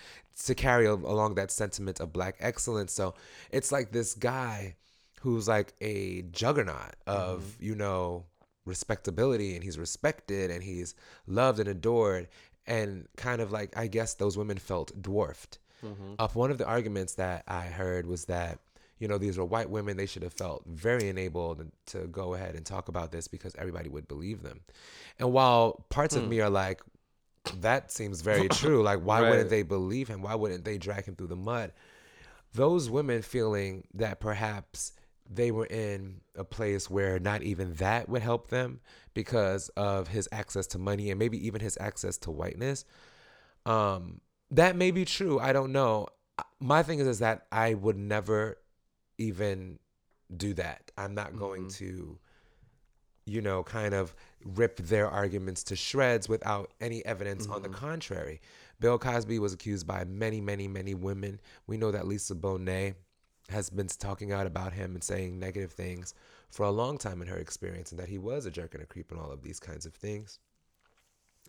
to 0.44 0.54
carry 0.54 0.86
along 0.86 1.34
that 1.34 1.50
sentiment 1.50 1.98
of 1.98 2.12
black 2.12 2.36
excellence 2.38 2.92
so 2.92 3.14
it's 3.50 3.72
like 3.72 3.90
this 3.90 4.14
guy 4.14 4.76
who's 5.22 5.48
like 5.48 5.72
a 5.80 6.22
juggernaut 6.30 6.94
of 7.08 7.40
Mm-hmm. 7.40 7.64
you 7.64 7.74
know 7.74 8.24
respectability 8.66 9.54
and 9.54 9.64
he's 9.64 9.78
respected 9.78 10.50
and 10.50 10.62
he's 10.62 10.94
loved 11.26 11.58
and 11.58 11.68
adored 11.68 12.28
and 12.66 13.06
kind 13.16 13.40
of 13.40 13.50
like 13.50 13.76
i 13.76 13.86
guess 13.86 14.14
those 14.14 14.36
women 14.38 14.58
felt 14.58 14.92
dwarfed 15.02 15.58
Mm-hmm. 15.84 16.14
up 16.18 16.34
one 16.34 16.50
of 16.50 16.58
the 16.58 16.66
arguments 16.66 17.14
that 17.14 17.44
i 17.46 17.62
heard 17.66 18.06
was 18.06 18.24
that 18.26 18.58
you 18.98 19.06
know 19.08 19.18
these 19.18 19.36
were 19.36 19.44
white 19.44 19.68
women 19.68 19.96
they 19.96 20.06
should 20.06 20.22
have 20.22 20.32
felt 20.32 20.64
very 20.66 21.08
enabled 21.08 21.70
to 21.86 22.06
go 22.06 22.32
ahead 22.34 22.54
and 22.54 22.64
talk 22.64 22.88
about 22.88 23.12
this 23.12 23.28
because 23.28 23.54
everybody 23.56 23.88
would 23.90 24.08
believe 24.08 24.42
them 24.42 24.60
and 25.18 25.32
while 25.32 25.84
parts 25.90 26.16
of 26.16 26.26
me 26.26 26.40
are 26.40 26.48
like 26.50 26.80
that 27.60 27.92
seems 27.92 28.22
very 28.22 28.48
true 28.60 28.82
like 28.82 29.00
why 29.00 29.20
Right. 29.20 29.28
wouldn't 29.30 29.50
they 29.50 29.62
believe 29.62 30.08
him 30.08 30.22
why 30.22 30.34
wouldn't 30.34 30.64
they 30.64 30.78
drag 30.78 31.04
him 31.04 31.14
through 31.14 31.26
the 31.28 31.36
mud 31.36 31.72
those 32.54 32.88
women 32.88 33.20
feeling 33.20 33.86
that 33.94 34.18
perhaps 34.18 34.92
they 35.28 35.50
were 35.50 35.66
in 35.66 36.20
a 36.36 36.44
place 36.44 36.88
where 36.88 37.18
not 37.18 37.42
even 37.42 37.74
that 37.74 38.08
would 38.08 38.22
help 38.22 38.48
them 38.48 38.80
because 39.12 39.68
of 39.70 40.08
his 40.08 40.26
access 40.32 40.66
to 40.68 40.78
money 40.78 41.10
and 41.10 41.18
maybe 41.18 41.44
even 41.46 41.60
his 41.60 41.76
access 41.80 42.16
to 42.16 42.30
whiteness 42.30 42.84
um 43.66 44.20
that 44.50 44.76
may 44.76 44.90
be 44.90 45.04
true 45.04 45.38
i 45.40 45.52
don't 45.52 45.72
know. 45.72 46.06
Uh, 46.38 46.42
my 46.60 46.82
thing 46.82 46.98
is, 46.98 47.06
is 47.06 47.18
that 47.18 47.46
i 47.50 47.74
would 47.74 47.96
never 47.96 48.56
even 49.18 49.78
do 50.34 50.54
that. 50.54 50.90
I'm 50.96 51.14
not 51.14 51.36
going 51.36 51.62
mm-hmm. 51.62 51.84
to 51.84 52.18
you 53.28 53.40
know 53.40 53.64
kind 53.64 53.92
of 53.92 54.14
rip 54.44 54.76
their 54.76 55.10
arguments 55.10 55.64
to 55.64 55.76
shreds 55.76 56.28
without 56.28 56.72
any 56.80 57.04
evidence. 57.04 57.46
On 57.48 57.62
the 57.62 57.68
mm-hmm. 57.68 57.78
contrary 57.78 58.40
bill 58.78 58.98
cosby 58.98 59.38
was 59.38 59.52
accused 59.52 59.86
by 59.86 60.04
many 60.04 60.40
many 60.40 60.68
many 60.68 60.94
women. 60.94 61.40
We 61.66 61.76
know 61.76 61.90
that 61.92 62.06
lisa 62.06 62.34
bonet 62.34 62.94
has 63.48 63.70
been 63.70 63.86
talking 63.86 64.32
out 64.32 64.46
about 64.46 64.72
him 64.72 64.94
and 64.94 65.04
saying 65.04 65.38
negative 65.38 65.72
things 65.72 66.14
for 66.50 66.66
a 66.66 66.70
long 66.70 66.98
time 66.98 67.22
in 67.22 67.28
her 67.28 67.36
experience 67.36 67.92
and 67.92 68.00
that 68.00 68.08
he 68.08 68.18
was 68.18 68.44
a 68.46 68.50
jerk 68.50 68.74
and 68.74 68.82
a 68.82 68.86
creep 68.86 69.10
and 69.12 69.20
all 69.20 69.30
of 69.30 69.42
these 69.42 69.60
kinds 69.60 69.86
of 69.86 69.94
things. 69.94 70.40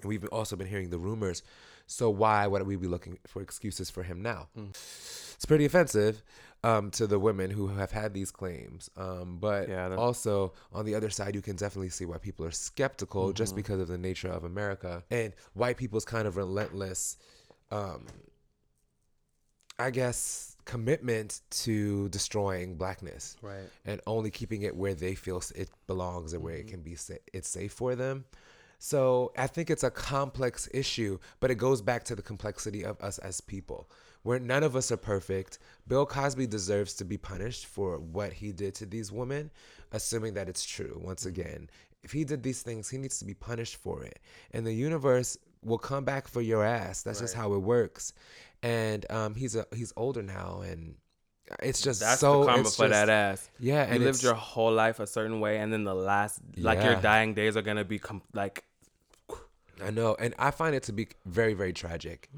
And 0.01 0.09
we've 0.09 0.23
also 0.25 0.55
been 0.55 0.67
hearing 0.67 0.91
the 0.91 0.99
rumors. 0.99 1.41
So 1.87 2.09
why 2.09 2.45
would 2.47 2.63
we 2.67 2.75
be 2.75 2.87
looking 2.87 3.17
for 3.25 3.41
excuses 3.41 3.89
for 3.89 4.03
him 4.03 4.21
now? 4.21 4.49
It's 4.55 5.45
pretty 5.47 5.63
offensive 5.65 6.21
um, 6.63 6.91
to 6.91 7.07
the 7.07 7.17
women 7.17 7.49
who 7.49 7.67
have 7.67 7.91
had 7.91 8.13
these 8.13 8.29
claims. 8.29 8.89
Um, 8.97 9.37
but 9.39 9.69
Yeah, 9.69 9.95
also 9.95 10.53
on 10.73 10.85
the 10.85 10.95
other 10.95 11.09
side, 11.09 11.33
you 11.33 11.41
can 11.41 11.55
definitely 11.55 11.89
see 11.89 12.03
why 12.05 12.17
people 12.17 12.45
are 12.45 12.51
skeptical 12.51 13.31
just 13.31 13.55
because 13.55 13.79
of 13.79 13.87
the 13.87 13.97
nature 13.97 14.27
of 14.29 14.43
America 14.43 15.03
and 15.09 15.33
white 15.53 15.77
people's 15.77 16.05
kind 16.05 16.27
of 16.27 16.35
relentless, 16.35 17.17
um, 17.71 18.05
I 19.79 19.91
guess, 19.91 20.55
commitment 20.65 21.39
to 21.51 22.09
destroying 22.09 22.75
blackness 22.75 23.37
Right. 23.41 23.69
and 23.85 24.01
only 24.07 24.31
keeping 24.31 24.63
it 24.63 24.75
where 24.75 24.93
they 24.95 25.15
feel 25.15 25.41
it 25.55 25.69
belongs 25.85 26.33
and 26.33 26.43
where 26.43 26.55
it 26.55 26.67
can 26.67 26.81
be 26.81 26.95
sa- 26.95 27.13
it's 27.31 27.47
safe 27.47 27.71
for 27.71 27.95
them. 27.95 28.25
So 28.79 29.31
I 29.37 29.47
think 29.47 29.69
it's 29.69 29.83
a 29.83 29.89
complex 29.91 30.69
issue, 30.73 31.19
but 31.39 31.49
it 31.51 31.55
goes 31.55 31.81
back 31.81 32.03
to 32.05 32.15
the 32.15 32.21
complexity 32.21 32.83
of 32.83 32.99
us 33.01 33.17
as 33.19 33.41
people. 33.41 33.89
Where 34.23 34.39
none 34.39 34.63
of 34.63 34.75
us 34.75 34.91
are 34.91 34.97
perfect. 34.97 35.59
Bill 35.87 36.05
Cosby 36.05 36.47
deserves 36.47 36.93
to 36.95 37.05
be 37.05 37.17
punished 37.17 37.65
for 37.65 37.97
what 37.99 38.33
he 38.33 38.51
did 38.51 38.75
to 38.75 38.85
these 38.85 39.11
women, 39.11 39.51
assuming 39.91 40.33
that 40.33 40.49
it's 40.49 40.65
true. 40.65 40.99
Once 41.03 41.25
again, 41.25 41.69
if 42.03 42.11
he 42.11 42.23
did 42.25 42.43
these 42.43 42.61
things, 42.61 42.89
he 42.89 42.97
needs 42.97 43.19
to 43.19 43.25
be 43.25 43.33
punished 43.33 43.77
for 43.77 44.03
it. 44.03 44.19
And 44.51 44.65
the 44.65 44.73
universe 44.73 45.37
will 45.63 45.77
come 45.77 46.03
back 46.03 46.27
for 46.27 46.41
your 46.41 46.63
ass. 46.63 47.03
That's 47.03 47.19
just 47.21 47.35
how 47.35 47.53
it 47.53 47.59
works. 47.59 48.13
And 48.61 49.05
um, 49.11 49.33
he's 49.35 49.55
a 49.55 49.65
he's 49.73 49.93
older 49.95 50.21
now, 50.23 50.61
and 50.65 50.95
it's 51.63 51.81
just 51.81 52.01
That's 52.01 52.19
so 52.19 52.41
the 52.41 52.45
karma 52.47 52.63
for 52.63 52.69
just- 52.69 52.89
that 52.89 53.09
ass. 53.09 53.49
Yeah, 53.59 53.93
You 53.93 53.99
lived 53.99 54.23
your 54.23 54.33
whole 54.33 54.73
life 54.73 54.99
a 54.99 55.07
certain 55.07 55.39
way, 55.39 55.57
and 55.59 55.71
then 55.71 55.83
the 55.83 55.95
last, 55.95 56.39
like 56.57 56.83
your 56.83 56.95
dying 56.95 57.33
days, 57.33 57.55
are 57.55 57.61
gonna 57.61 57.85
be 57.85 57.99
com- 57.99 58.23
like 58.33 58.63
I 59.83 59.91
know, 59.91 60.15
and 60.19 60.33
I 60.39 60.51
find 60.51 60.75
it 60.75 60.83
to 60.83 60.93
be 60.93 61.07
very, 61.25 61.53
very 61.53 61.73
tragic. 61.73 62.29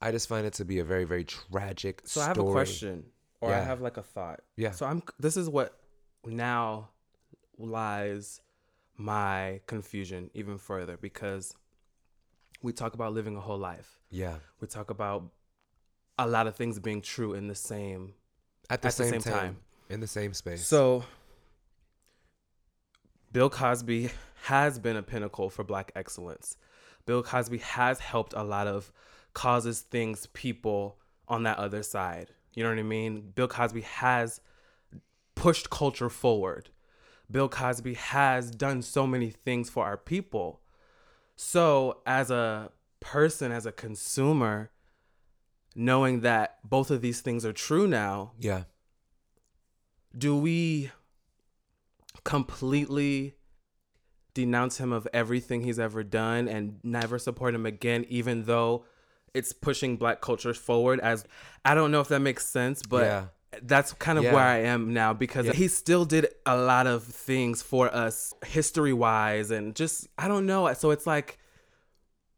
I 0.00 0.10
just 0.12 0.28
find 0.28 0.46
it 0.46 0.54
to 0.54 0.64
be 0.64 0.78
a 0.78 0.84
very, 0.84 1.04
very 1.04 1.24
tragic. 1.24 1.98
Mm-hmm. 1.98 2.06
So 2.08 2.20
I 2.22 2.26
have 2.28 2.38
a 2.38 2.50
question, 2.50 3.04
or 3.40 3.52
I 3.52 3.60
have 3.60 3.80
like 3.80 3.96
a 3.96 4.02
thought. 4.02 4.40
Yeah. 4.56 4.70
So 4.72 4.86
I'm. 4.86 5.02
This 5.18 5.36
is 5.36 5.48
what 5.48 5.78
now 6.24 6.88
lies 7.58 8.40
my 8.96 9.60
confusion 9.66 10.30
even 10.34 10.58
further 10.58 10.96
because 10.96 11.54
we 12.62 12.72
talk 12.72 12.94
about 12.94 13.12
living 13.14 13.36
a 13.36 13.40
whole 13.40 13.58
life. 13.58 13.98
Yeah, 14.10 14.36
We 14.60 14.66
talk 14.68 14.90
about 14.90 15.30
a 16.18 16.26
lot 16.26 16.46
of 16.46 16.56
things 16.56 16.78
being 16.78 17.00
true 17.00 17.32
in 17.32 17.46
the 17.48 17.54
same. 17.54 18.12
at 18.68 18.82
the, 18.82 18.88
At 18.88 18.94
the 18.94 19.04
same, 19.04 19.12
same 19.12 19.20
time, 19.22 19.32
time. 19.32 19.56
in 19.88 20.00
the 20.00 20.06
same 20.06 20.34
space. 20.34 20.66
So 20.66 21.04
Bill 23.32 23.48
Cosby 23.48 24.10
has 24.44 24.78
been 24.78 24.96
a 24.96 25.02
pinnacle 25.02 25.48
for 25.50 25.64
black 25.64 25.92
excellence. 25.94 26.56
Bill 27.10 27.24
Cosby 27.24 27.58
has 27.58 27.98
helped 27.98 28.34
a 28.34 28.44
lot 28.44 28.68
of 28.68 28.92
causes, 29.34 29.80
things, 29.80 30.26
people 30.26 30.96
on 31.26 31.42
that 31.42 31.58
other 31.58 31.82
side. 31.82 32.30
You 32.54 32.62
know 32.62 32.68
what 32.70 32.78
I 32.78 32.84
mean? 32.84 33.32
Bill 33.34 33.48
Cosby 33.48 33.80
has 33.80 34.40
pushed 35.34 35.70
culture 35.70 36.08
forward. 36.08 36.70
Bill 37.28 37.48
Cosby 37.48 37.94
has 37.94 38.52
done 38.52 38.80
so 38.80 39.08
many 39.08 39.30
things 39.30 39.68
for 39.68 39.84
our 39.84 39.96
people. 39.96 40.60
So, 41.34 42.00
as 42.06 42.30
a 42.30 42.70
person, 43.00 43.50
as 43.50 43.66
a 43.66 43.72
consumer, 43.72 44.70
knowing 45.74 46.20
that 46.20 46.58
both 46.62 46.92
of 46.92 47.00
these 47.00 47.22
things 47.22 47.44
are 47.44 47.52
true 47.52 47.88
now, 47.88 48.34
yeah, 48.38 48.62
do 50.16 50.38
we 50.38 50.92
completely 52.22 53.34
denounce 54.44 54.78
him 54.78 54.92
of 54.92 55.06
everything 55.12 55.62
he's 55.62 55.78
ever 55.78 56.02
done 56.02 56.48
and 56.48 56.62
never 56.82 57.18
support 57.18 57.54
him 57.54 57.64
again 57.66 58.04
even 58.08 58.44
though 58.44 58.84
it's 59.34 59.52
pushing 59.52 59.96
black 59.96 60.20
culture 60.20 60.54
forward 60.54 60.98
as 61.00 61.24
i 61.64 61.72
don't 61.74 61.90
know 61.92 62.00
if 62.00 62.08
that 62.08 62.20
makes 62.20 62.44
sense 62.46 62.82
but 62.94 63.04
Yeah. 63.06 63.24
that's 63.62 63.92
kind 64.06 64.16
of 64.18 64.24
Yeah. 64.24 64.34
where 64.34 64.44
I 64.44 64.58
am 64.74 64.92
now 65.02 65.12
because 65.12 65.46
he 65.60 65.66
still 65.68 66.04
did 66.04 66.24
a 66.46 66.56
lot 66.56 66.86
of 66.86 67.02
things 67.04 67.62
for 67.62 67.84
us 68.04 68.32
history 68.46 68.92
wise 68.92 69.50
and 69.50 69.74
just 69.74 70.06
I 70.16 70.28
don't 70.28 70.46
know. 70.46 70.72
So 70.74 70.92
it's 70.92 71.06
like 71.14 71.38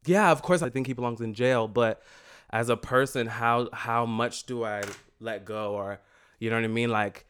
yeah, 0.06 0.30
of 0.30 0.42
course 0.42 0.62
I 0.62 0.70
think 0.70 0.86
he 0.86 0.94
belongs 0.94 1.20
in 1.20 1.34
jail, 1.34 1.68
but 1.68 2.02
as 2.50 2.68
a 2.68 2.76
person, 2.76 3.26
how 3.26 3.68
how 3.72 4.06
much 4.06 4.46
do 4.46 4.64
I 4.64 4.82
let 5.20 5.44
go 5.44 5.74
or 5.74 6.00
you 6.40 6.50
know 6.50 6.56
what 6.56 6.64
I 6.64 6.68
mean? 6.68 6.90
Like 6.90 7.26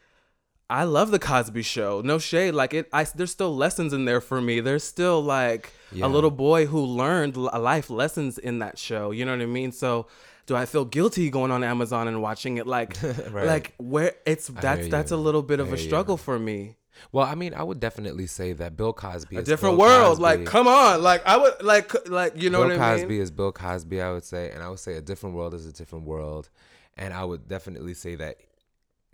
I 0.73 0.85
love 0.85 1.11
the 1.11 1.19
Cosby 1.19 1.63
Show. 1.63 2.01
No 2.03 2.19
shade. 2.19 2.53
Like 2.53 2.73
it, 2.73 2.89
I 2.93 3.05
there's 3.05 3.31
still 3.31 3.55
lessons 3.55 3.93
in 3.93 4.07
there 4.07 4.21
for 4.21 4.41
me. 4.41 4.61
There's 4.61 4.85
still 4.85 5.23
like 5.23 5.71
Yeah. 5.93 6.07
a 6.07 6.09
little 6.09 6.31
boy 6.31 6.65
who 6.67 6.81
learned 6.81 7.37
life 7.37 7.91
lessons 7.91 8.39
in 8.39 8.61
that 8.61 8.79
show. 8.79 9.11
You 9.11 9.25
know 9.27 9.33
what 9.33 9.43
I 9.43 9.47
mean? 9.47 9.73
So 9.73 10.07
do 10.47 10.57
I 10.57 10.65
feel 10.67 10.85
guilty 10.87 11.29
going 11.31 11.51
on 11.51 11.63
Amazon 11.63 12.09
and 12.09 12.23
watching 12.23 12.57
it? 12.57 12.67
Like, 12.67 12.97
Right. 13.31 13.47
like 13.47 13.75
where 13.79 14.15
it's 14.25 14.47
that's 14.49 14.89
that's 14.89 15.11
a 15.13 15.17
little 15.17 15.43
bit 15.43 15.61
of 15.61 15.67
a 15.67 15.77
hear 15.77 15.79
you. 15.79 15.85
struggle 15.89 16.17
for 16.17 16.39
me. 16.39 16.77
Well, 17.11 17.27
I 17.27 17.35
mean, 17.35 17.53
I 17.55 17.63
would 17.63 17.81
definitely 17.81 18.27
say 18.27 18.53
that 18.55 18.77
Bill 18.77 18.93
Cosby 18.93 19.37
A 19.37 19.41
is 19.41 19.47
different 19.47 19.77
Bill 19.79 19.87
world. 19.87 20.19
Cosby. 20.19 20.23
Like, 20.23 20.45
come 20.47 20.69
on. 20.69 21.03
Like 21.03 21.27
I 21.27 21.37
would 21.37 21.63
like 21.63 22.09
like 22.09 22.41
you 22.41 22.49
know 22.51 22.61
Bill 22.61 22.69
what 22.77 22.81
I 22.81 22.93
Cosby 22.97 23.09
mean? 23.15 23.21
is 23.23 23.31
Bill 23.31 23.53
Cosby, 23.53 24.01
I 24.01 24.11
would 24.13 24.25
say, 24.25 24.51
and 24.51 24.63
I 24.63 24.69
would 24.71 24.79
say 24.79 24.95
a 24.95 25.03
different 25.03 25.37
world 25.37 25.53
is 25.55 25.67
a 25.67 25.73
different 25.73 26.07
world, 26.07 26.49
and 26.97 27.13
I 27.13 27.25
would 27.25 27.47
definitely 27.49 27.95
say 27.95 28.15
that, 28.17 28.37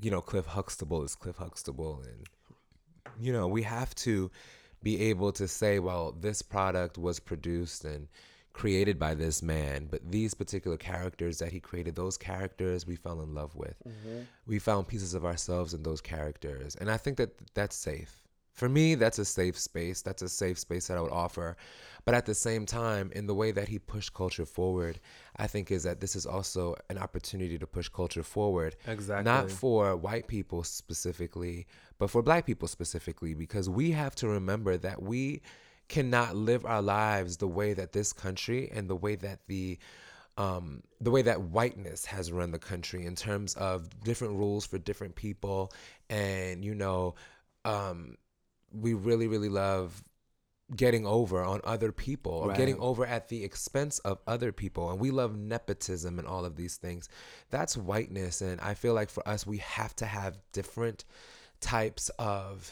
you 0.01 0.11
know, 0.11 0.21
Cliff 0.21 0.47
Huxtable 0.47 1.03
is 1.03 1.15
Cliff 1.15 1.37
Huxtable, 1.37 2.03
and 2.05 2.27
you 3.21 3.33
know, 3.33 3.49
we 3.49 3.63
have 3.63 3.95
to 3.97 4.31
be 4.83 5.01
able 5.03 5.33
to 5.33 5.49
say, 5.49 5.79
well, 5.79 6.13
this 6.13 6.41
product 6.41 6.99
was 6.99 7.19
produced 7.19 7.85
and 7.85 8.07
created 8.53 8.99
by 8.99 9.15
this 9.15 9.43
man, 9.43 9.87
but 9.91 10.01
these 10.11 10.35
particular 10.35 10.77
characters 10.77 11.39
that 11.39 11.53
he 11.53 11.61
created, 11.61 11.95
those 11.95 12.17
characters 12.17 12.87
we 12.87 12.97
fell 12.97 13.21
in 13.23 13.35
love 13.35 13.55
with. 13.55 13.77
Mm-hmm. 13.87 14.23
We 14.47 14.59
found 14.59 14.89
pieces 14.89 15.15
of 15.15 15.25
ourselves 15.25 15.75
in 15.75 15.83
those 15.83 16.01
characters, 16.01 16.77
and 16.77 16.91
I 16.91 16.97
think 16.97 17.17
that 17.19 17.55
that's 17.55 17.77
safe. 17.77 18.28
For 18.59 18.69
me, 18.69 18.97
that's 18.97 19.21
a 19.21 19.25
safe 19.25 19.57
space. 19.57 20.03
That's 20.03 20.21
a 20.21 20.29
safe 20.29 20.59
space 20.59 20.89
that 20.89 20.99
I 20.99 21.01
would 21.01 21.13
offer. 21.13 21.57
But 22.05 22.17
at 22.17 22.27
the 22.27 22.35
same 22.35 22.67
time, 22.67 23.13
in 23.15 23.29
the 23.29 23.35
way 23.35 23.53
that 23.53 23.69
he 23.69 23.79
pushed 23.79 24.15
culture 24.15 24.45
forward, 24.45 24.99
I 25.37 25.47
think 25.47 25.71
is 25.71 25.85
that 25.85 26.01
this 26.01 26.17
is 26.17 26.27
also 26.27 26.75
an 26.91 26.99
opportunity 26.99 27.57
to 27.57 27.69
push 27.69 27.89
culture 27.89 28.25
forward. 28.25 28.75
Exactly. 28.89 29.23
Not 29.23 29.49
for 29.49 29.95
white 29.95 30.27
people 30.27 30.65
specifically, 30.65 31.69
but 31.99 32.11
for 32.11 32.21
black 32.21 32.47
people 32.47 32.67
specifically, 32.67 33.33
because 33.33 33.71
we 33.71 33.93
have 33.93 34.17
to 34.17 34.27
remember 34.27 34.77
that 34.77 35.01
we 35.01 35.41
cannot 35.87 36.35
live 36.35 36.67
our 36.67 36.83
lives 36.83 37.37
the 37.37 37.47
way 37.47 37.75
that 37.75 37.93
this 37.93 38.13
country 38.13 38.69
and 38.75 38.91
the 38.91 38.97
way 38.97 39.15
that 39.15 39.39
the 39.47 39.79
um, 40.37 40.83
the 41.01 41.13
way 41.13 41.23
that 41.23 41.41
whiteness 41.43 42.05
has 42.07 42.33
run 42.33 42.51
the 42.51 42.59
country 42.59 43.07
in 43.07 43.15
terms 43.15 43.55
of 43.55 43.89
different 44.03 44.35
rules 44.35 44.67
for 44.67 44.79
different 44.79 45.15
people, 45.15 45.73
and 46.11 46.65
you 46.65 46.75
know, 46.75 47.15
um, 47.65 48.17
we 48.73 48.95
really, 48.95 49.27
really 49.27 49.49
love 49.49 50.03
getting 50.77 51.07
over 51.07 51.43
on 51.43 51.61
other 51.65 51.93
people 51.93 52.33
or 52.33 52.53
getting 52.53 52.79
over 52.79 53.07
at 53.07 53.29
the 53.29 53.43
expense 53.43 53.99
of 54.01 54.19
other 54.27 54.53
people. 54.53 54.91
And 54.91 55.01
we 55.01 55.11
love 55.11 55.37
nepotism 55.37 56.19
and 56.19 56.29
all 56.29 56.45
of 56.45 56.57
these 56.57 56.77
things. 56.77 57.09
That's 57.51 57.77
whiteness. 57.77 58.43
And 58.43 58.61
i 58.61 58.75
feel 58.75 58.95
like 58.95 59.09
for 59.09 59.27
us 59.27 59.47
we 59.47 59.59
have 59.59 59.97
to 59.97 60.07
have 60.07 60.37
different 60.53 61.05
types 61.61 62.11
of 62.19 62.71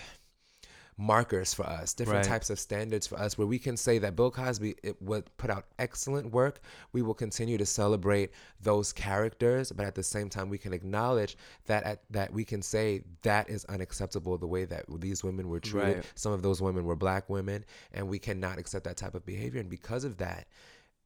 markers 0.99 1.53
for 1.53 1.67
us 1.67 1.93
different 1.93 2.21
Right. 2.25 2.33
types 2.33 2.49
of 2.49 2.59
standards 2.59 3.07
for 3.07 3.19
us 3.19 3.37
where 3.37 3.47
we 3.47 3.59
can 3.59 3.77
say 3.77 3.99
that 3.99 4.17
bill 4.17 4.31
cosby 4.31 4.77
it 4.83 5.01
would 5.03 5.25
put 5.37 5.51
out 5.51 5.67
excellent 5.79 6.33
work 6.33 6.61
we 6.93 7.03
will 7.03 7.13
continue 7.13 7.59
to 7.59 7.67
celebrate 7.67 8.31
those 8.63 8.95
characters 8.95 9.71
but 9.73 9.85
at 9.85 9.95
the 9.95 10.03
same 10.03 10.31
time 10.31 10.49
we 10.49 10.57
can 10.57 10.73
acknowledge 10.73 11.37
that 11.67 11.83
at, 11.85 12.03
that 12.11 12.33
we 12.33 12.45
can 12.47 12.63
say 12.63 13.03
that 13.23 13.51
is 13.51 13.67
unacceptable 13.67 14.39
the 14.39 14.47
way 14.47 14.65
that 14.65 14.87
these 15.01 15.23
women 15.23 15.49
were 15.51 15.61
treated 15.61 15.97
Right. 15.97 16.13
some 16.15 16.33
of 16.33 16.41
those 16.41 16.63
women 16.63 16.85
were 16.87 16.97
black 16.97 17.29
women 17.29 17.67
and 17.93 18.09
we 18.09 18.19
cannot 18.19 18.59
accept 18.59 18.85
that 18.87 18.97
type 18.97 19.15
of 19.15 19.27
behavior 19.27 19.61
and 19.61 19.69
because 19.69 20.05
of 20.05 20.17
that 20.17 20.47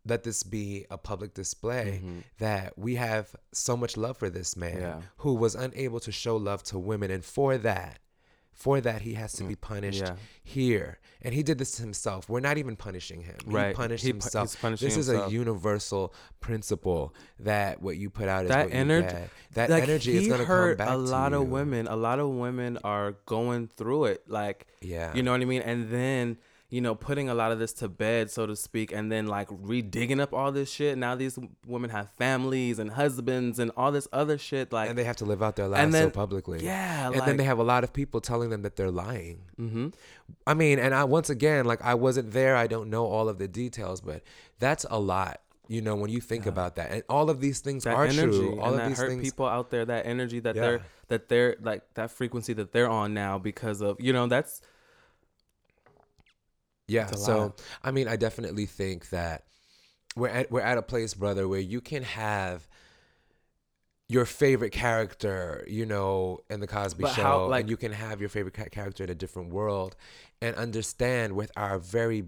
let 0.06 0.22
this 0.22 0.42
be 0.44 0.86
a 0.90 0.96
public 0.96 1.34
display 1.34 2.00
that 2.38 2.78
we 2.78 2.94
have 2.94 3.34
so 3.52 3.76
much 3.76 3.96
love 3.96 4.16
for 4.16 4.30
this 4.30 4.56
man 4.56 4.76
Mm-hmm. 4.76 4.82
Yeah. 4.82 5.00
who 5.18 5.34
was 5.34 5.56
unable 5.56 5.98
to 6.00 6.12
show 6.12 6.36
love 6.36 6.62
to 6.64 6.78
women 6.78 7.10
and 7.10 7.24
for 7.24 7.58
that 7.58 7.98
for 8.60 8.78
that 8.80 9.00
he 9.00 9.14
has 9.14 9.32
to 9.32 9.44
be 9.44 9.56
punished 9.56 10.02
Mm, 10.04 10.08
yeah. 10.08 10.16
here 10.44 10.98
and 11.22 11.32
he 11.34 11.42
did 11.42 11.56
this 11.58 11.72
to 11.76 11.82
himself 11.82 12.28
we're 12.28 12.40
not 12.48 12.58
even 12.58 12.76
punishing 12.76 13.22
him 13.22 13.36
he 13.46 13.54
Right. 13.60 13.74
punished 13.74 14.04
He 14.04 14.10
himself 14.10 14.54
this 14.60 14.82
is 14.98 15.06
himself. 15.06 15.30
a 15.30 15.32
universal 15.32 16.12
principle 16.40 17.14
that 17.38 17.80
what 17.80 17.96
you 17.96 18.10
put 18.10 18.28
out 18.28 18.44
is 18.44 18.48
that 18.50 18.66
what 18.66 18.74
energy 18.74 19.06
you 19.06 19.12
get 19.20 19.30
that 19.54 19.70
like, 19.70 19.82
energy 19.84 20.16
is 20.18 20.26
going 20.28 20.40
to 20.40 20.46
come 20.46 20.56
hurt 20.56 20.78
back 20.78 20.88
a 20.90 20.96
lot 20.96 21.32
of 21.32 21.48
women 21.48 21.86
a 21.86 21.96
lot 21.96 22.18
of 22.20 22.28
women 22.28 22.78
are 22.84 23.12
going 23.24 23.68
through 23.78 24.04
it 24.12 24.22
like 24.28 24.66
Yeah. 24.82 25.14
you 25.14 25.22
know 25.22 25.32
what 25.32 25.40
i 25.40 25.44
mean 25.46 25.62
and 25.62 25.90
then 25.90 26.36
you 26.70 26.80
know 26.80 26.94
putting 26.94 27.28
a 27.28 27.34
lot 27.34 27.50
of 27.52 27.58
this 27.58 27.72
to 27.72 27.88
bed 27.88 28.30
so 28.30 28.46
to 28.46 28.54
speak 28.54 28.92
and 28.92 29.10
then 29.10 29.26
like 29.26 29.48
re-digging 29.50 30.20
up 30.20 30.32
all 30.32 30.52
this 30.52 30.70
shit 30.70 30.96
now 30.96 31.14
these 31.16 31.38
women 31.66 31.90
have 31.90 32.08
families 32.12 32.78
and 32.78 32.92
husbands 32.92 33.58
and 33.58 33.70
all 33.76 33.90
this 33.90 34.06
other 34.12 34.38
shit 34.38 34.72
like 34.72 34.88
and 34.88 34.96
they 34.96 35.02
have 35.04 35.16
to 35.16 35.24
live 35.24 35.42
out 35.42 35.56
their 35.56 35.66
lives 35.68 35.82
And 35.82 35.92
so 35.94 36.10
publicly. 36.10 36.64
yeah, 36.64 37.10
and 37.10 37.20
then 37.26 37.36
they 37.36 37.44
have 37.44 37.58
a 37.58 37.64
lot 37.64 37.82
of 37.84 37.92
people 37.92 38.20
telling 38.20 38.50
them 38.50 38.62
that 38.62 38.76
they're 38.76 38.90
lying. 38.90 39.40
mm-hmm. 39.60 39.88
I 40.46 40.54
mean, 40.54 40.78
and 40.78 40.94
I 40.94 41.04
once 41.04 41.28
again, 41.28 41.64
like 41.64 41.82
I 41.82 41.94
wasn't 41.94 42.30
there, 42.30 42.54
I 42.56 42.68
don't 42.68 42.88
know 42.88 43.04
all 43.04 43.28
of 43.28 43.38
the 43.38 43.48
details, 43.48 44.00
but 44.00 44.22
that's 44.60 44.86
a 44.88 44.98
lot. 45.00 45.40
You 45.66 45.82
know, 45.82 45.94
when 45.96 46.10
you 46.10 46.20
think 46.20 46.46
about 46.46 46.76
that, 46.76 46.90
and 46.92 47.02
all 47.08 47.30
of 47.30 47.40
these 47.40 47.60
things 47.60 47.82
that 47.84 47.94
are 47.94 48.04
energy 48.04 48.38
true. 48.38 48.60
All 48.60 48.72
and 48.74 48.82
of 48.82 48.88
these 48.88 48.98
hurt 48.98 49.08
things, 49.08 49.22
people 49.22 49.46
out 49.46 49.70
there 49.70 49.84
that 49.84 50.06
energy 50.06 50.38
that 50.40 50.54
Yeah. 50.56 50.62
they're 50.62 50.80
that 51.08 51.28
they're 51.28 51.56
like 51.60 51.82
that 51.94 52.10
frequency 52.12 52.52
that 52.54 52.72
they're 52.72 52.88
on 52.90 53.12
now 53.14 53.38
because 53.38 53.80
of 53.80 54.00
you 54.00 54.12
know 54.12 54.26
that's 54.28 54.60
yeah. 56.90 57.06
So, 57.16 57.38
lot. 57.38 57.62
I 57.82 57.90
mean, 57.90 58.08
I 58.08 58.16
definitely 58.16 58.66
think 58.66 59.10
that 59.10 59.44
we're 60.16 60.28
at 60.28 60.50
we're 60.50 60.60
at 60.60 60.78
a 60.78 60.82
place, 60.82 61.14
brother, 61.14 61.46
where 61.48 61.60
you 61.60 61.80
can 61.80 62.02
have 62.02 62.68
your 64.08 64.24
favorite 64.24 64.72
character, 64.72 65.64
you 65.68 65.86
know, 65.86 66.40
in 66.50 66.58
the 66.60 66.66
Cosby 66.66 67.02
But 67.04 67.12
Show, 67.14 67.22
how- 67.22 67.46
like- 67.46 67.60
and 67.62 67.70
you 67.70 67.76
can 67.76 67.92
have 67.92 68.18
your 68.20 68.28
favorite 68.28 68.54
ca- 68.54 68.64
character 68.70 69.04
in 69.04 69.10
a 69.10 69.14
different 69.14 69.52
world, 69.52 69.94
and 70.42 70.56
understand 70.56 71.34
with 71.36 71.52
our 71.56 71.78
very 71.78 72.24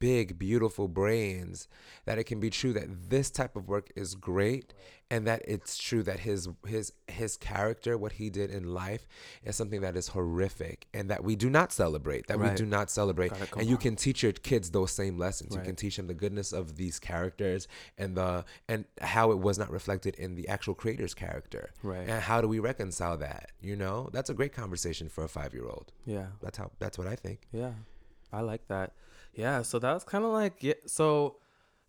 big, 0.00 0.38
beautiful 0.38 0.88
brains 0.88 1.68
that 2.06 2.18
it 2.18 2.24
can 2.24 2.40
be 2.40 2.50
true 2.50 2.72
that 2.72 3.10
this 3.10 3.30
type 3.30 3.54
of 3.54 3.68
work 3.68 3.90
is 3.94 4.14
great, 4.16 4.72
and 5.10 5.26
that 5.26 5.42
it's 5.44 5.76
true 5.76 6.02
that 6.04 6.20
his 6.20 6.48
his 6.66 6.92
his 7.08 7.36
character, 7.36 7.98
what 7.98 8.12
he 8.12 8.30
did 8.30 8.50
in 8.50 8.72
life, 8.72 9.06
is 9.44 9.56
something 9.56 9.80
that 9.80 9.96
is 9.96 10.08
horrific, 10.08 10.86
and 10.94 11.10
that 11.10 11.24
we 11.24 11.36
do 11.36 11.50
not 11.50 11.72
celebrate. 11.72 12.28
That 12.28 12.38
we 12.38 12.50
do 12.50 12.64
not 12.64 12.90
celebrate, 12.90 13.32
and 13.56 13.66
you 13.68 13.74
on. 13.74 13.80
can 13.80 13.96
teach 13.96 14.22
your 14.22 14.32
kids 14.32 14.70
those 14.70 14.92
same 14.92 15.18
lessons. 15.18 15.54
You 15.54 15.60
can 15.62 15.76
teach 15.76 15.96
them 15.96 16.06
the 16.06 16.14
goodness 16.14 16.52
of 16.52 16.76
these 16.76 16.98
characters 16.98 17.66
and 17.98 18.16
the 18.16 18.44
and 18.68 18.84
how 19.00 19.32
it 19.32 19.38
was 19.38 19.58
not 19.58 19.70
reflected 19.70 20.14
in 20.14 20.36
the 20.36 20.48
actual 20.48 20.74
creator's 20.74 21.14
character. 21.14 21.72
Right. 21.82 22.08
And 22.08 22.22
how 22.22 22.40
do 22.40 22.48
we 22.48 22.58
reconcile 22.58 23.16
that? 23.18 23.50
You 23.60 23.76
know, 23.76 24.10
that's 24.12 24.30
a 24.30 24.34
great 24.34 24.52
conversation 24.52 25.08
for 25.08 25.24
a 25.24 25.28
five 25.28 25.52
year 25.54 25.66
old. 25.66 25.92
yeah 26.06 26.26
That's 26.40 26.58
how. 26.58 26.70
That's 26.78 26.98
what 26.98 27.06
I 27.06 27.16
think. 27.16 27.40
Yeah, 27.52 27.72
I 28.32 28.42
like 28.42 28.68
that. 28.68 28.92
Yeah, 29.34 29.62
so 29.62 29.78
that 29.78 29.92
was 29.92 30.04
kind 30.04 30.24
of 30.24 30.32
like 30.32 30.62
yeah. 30.62 30.74
So, 30.86 31.36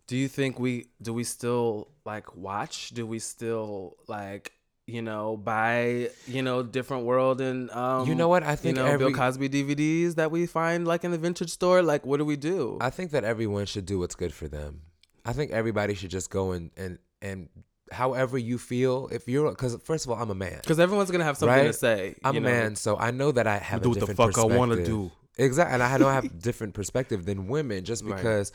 do 0.06 0.16
you 0.16 0.28
think 0.28 0.58
we 0.58 0.86
do 1.00 1.12
we 1.12 1.24
still 1.24 1.88
like 2.04 2.36
watch? 2.36 2.90
Do 2.90 3.06
we 3.06 3.18
still 3.18 3.96
like 4.08 4.52
you 4.86 5.00
know 5.00 5.36
buy 5.36 6.10
you 6.26 6.42
know 6.42 6.62
different 6.62 7.04
world 7.04 7.40
and 7.40 7.70
um 7.70 8.08
You 8.08 8.14
know 8.14 8.28
what? 8.28 8.42
I 8.42 8.56
think 8.56 8.76
you 8.76 8.82
know 8.82 8.88
every- 8.88 9.06
Bill 9.12 9.16
Cosby 9.16 9.48
DVDs 9.48 10.16
that 10.16 10.30
we 10.30 10.46
find 10.46 10.86
like 10.86 11.04
in 11.04 11.10
the 11.12 11.18
vintage 11.18 11.50
store. 11.50 11.82
Like, 11.82 12.04
what 12.04 12.16
do 12.18 12.24
we 12.24 12.36
do? 12.36 12.78
I 12.80 12.90
think 12.90 13.12
that 13.12 13.24
everyone 13.24 13.66
should 13.66 13.86
do 13.86 13.98
what's 13.98 14.14
good 14.14 14.34
for 14.34 14.48
them. 14.48 14.82
I 15.24 15.32
think 15.32 15.52
everybody 15.52 15.94
should 15.94 16.10
just 16.10 16.30
go 16.30 16.52
and 16.52 16.70
and 16.76 16.98
and 17.20 17.48
however 17.92 18.38
you 18.38 18.58
feel. 18.58 19.08
If 19.12 19.28
you're, 19.28 19.50
because 19.50 19.76
first 19.84 20.06
of 20.06 20.10
all, 20.10 20.20
I'm 20.20 20.30
a 20.30 20.34
man. 20.34 20.58
Because 20.62 20.80
everyone's 20.80 21.10
gonna 21.10 21.24
have 21.24 21.36
something 21.36 21.64
to 21.64 21.72
say. 21.72 22.16
I'm 22.24 22.36
a 22.36 22.40
know? 22.40 22.48
man, 22.50 22.76
so 22.76 22.96
I 22.96 23.10
know 23.12 23.30
that 23.32 23.46
I 23.46 23.58
have 23.58 23.82
do 23.82 23.90
what 23.90 24.00
the 24.00 24.14
fuck 24.14 24.36
I 24.38 24.44
wanna 24.44 24.84
do. 24.84 25.12
Exactly, 25.38 25.74
and 25.74 25.82
I 25.82 25.96
don't 25.96 26.12
have 26.12 26.40
different 26.42 26.74
perspective 26.74 27.24
than 27.24 27.48
women 27.48 27.84
just 27.84 28.04
Right. 28.04 28.16
because 28.16 28.52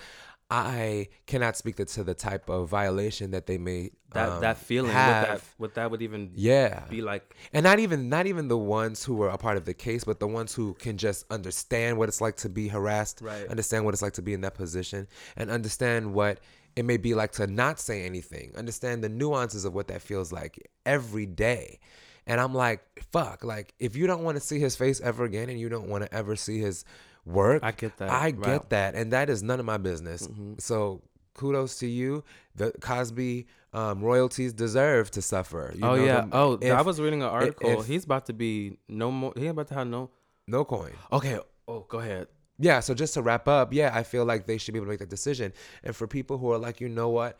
I 0.49 1.09
cannot 1.25 1.57
speak 1.57 1.75
to 1.75 2.03
the 2.03 2.13
type 2.13 2.49
of 2.49 2.69
violation 2.69 3.31
that 3.31 3.47
they 3.47 3.57
may 3.57 3.91
That 4.13 4.29
um, 4.29 4.41
that 4.41 4.57
feeling, 4.57 4.91
have. 4.91 5.21
what 5.21 5.29
that 5.29 5.41
what 5.57 5.73
that 5.75 5.91
would 5.91 6.01
even 6.01 6.31
yeah, 6.35 6.85
be 6.89 7.01
like. 7.01 7.35
and 7.51 7.63
not 7.63 7.79
even 7.79 8.07
not 8.07 8.27
even 8.27 8.47
the 8.47 8.57
ones 8.57 9.03
who 9.03 9.15
were 9.15 9.27
a 9.27 9.37
part 9.37 9.57
of 9.57 9.65
the 9.65 9.73
case, 9.73 10.05
but 10.05 10.19
the 10.21 10.27
ones 10.27 10.53
who 10.53 10.73
can 10.75 10.97
just 10.97 11.25
understand 11.29 11.97
what 11.97 12.07
it's 12.07 12.21
like 12.21 12.37
to 12.37 12.49
be 12.49 12.69
harassed, 12.69 13.19
Right. 13.21 13.47
understand 13.49 13.83
what 13.83 13.93
it's 13.93 14.01
like 14.01 14.13
to 14.13 14.21
be 14.21 14.33
in 14.33 14.41
that 14.41 14.53
position, 14.55 15.07
and 15.35 15.51
understand 15.51 16.13
what 16.13 16.39
it 16.77 16.85
may 16.85 16.97
be 16.97 17.13
like 17.13 17.31
to 17.33 17.47
not 17.47 17.79
say 17.79 18.05
anything, 18.05 18.53
understand 18.55 19.03
the 19.03 19.09
nuances 19.09 19.65
of 19.65 19.73
what 19.75 19.87
that 19.89 20.01
feels 20.01 20.31
like 20.31 20.69
every 20.85 21.25
day. 21.25 21.79
And 22.25 22.39
I'm 22.41 22.53
like, 22.53 22.81
fuck, 23.11 23.43
like 23.43 23.73
if 23.79 23.95
you 23.97 24.05
don't 24.07 24.23
want 24.23 24.37
to 24.37 24.41
see 24.41 24.59
his 24.59 24.75
face 24.77 25.01
ever 25.01 25.23
again 25.25 25.49
and 25.49 25.59
you 25.59 25.69
don't 25.69 25.87
want 25.89 26.03
to 26.05 26.13
ever 26.13 26.35
see 26.35 26.59
his 26.59 26.85
work, 27.27 27.63
I 27.63 27.71
get 27.71 27.97
that. 27.97 28.09
I 28.09 28.31
get 28.31 28.69
that. 28.69 28.95
And 28.95 29.13
that 29.13 29.29
is 29.29 29.43
none 29.43 29.59
of 29.59 29.65
my 29.65 29.77
business. 29.77 30.27
So 30.57 31.01
kudos 31.33 31.79
to 31.79 31.87
you. 31.87 32.23
The 32.55 32.73
Cosby 32.81 33.47
um, 33.73 34.01
royalties 34.01 34.53
deserve 34.53 35.11
to 35.11 35.21
suffer. 35.21 35.73
You 35.75 35.83
oh 35.83 35.95
know, 35.95 36.03
yeah. 36.03 36.21
the- 36.21 36.35
oh, 36.35 36.59
I 36.75 36.81
was 36.81 36.99
reading 36.99 37.21
an 37.21 37.29
article. 37.29 37.81
if- 37.81 37.85
He's 37.85 38.03
about 38.03 38.25
to 38.25 38.33
be 38.33 38.77
no 38.89 39.11
more. 39.11 39.33
He 39.37 39.47
about 39.47 39.67
to 39.67 39.75
have 39.75 39.87
no. 39.87 40.09
no 40.47 40.65
coin. 40.65 40.93
Okay. 41.11 41.39
Oh, 41.67 41.81
go 41.87 41.99
ahead. 41.99 42.27
Yeah, 42.59 42.79
so 42.79 42.95
just 42.95 43.13
to 43.13 43.21
wrap 43.21 43.47
up, 43.47 43.71
yeah, 43.71 43.91
I 43.93 44.01
feel 44.01 44.25
like 44.25 44.47
they 44.47 44.57
should 44.57 44.73
be 44.73 44.79
able 44.79 44.87
to 44.87 44.89
make 44.89 44.99
that 44.99 45.09
decision. 45.09 45.53
And 45.83 45.95
for 45.95 46.07
people 46.07 46.39
who 46.39 46.51
are 46.51 46.57
like, 46.57 46.81
you 46.81 46.89
know 46.89 47.09
what, 47.09 47.37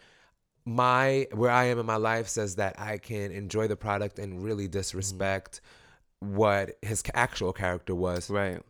my 0.64 1.28
where 1.34 1.50
I 1.50 1.66
am 1.66 1.80
in 1.80 1.86
my 1.88 1.96
life 1.96 2.28
says 2.28 2.58
that 2.58 2.80
I 2.80 3.00
can 3.00 3.32
enjoy 3.32 3.68
the 3.68 3.76
product 3.76 4.20
and 4.20 4.44
really 4.44 4.68
disrespect 4.68 5.62
what 6.20 6.76
his 6.84 7.02
actual 7.16 7.52
character 7.54 7.96
was. 7.96 8.30
Right. 8.30 8.62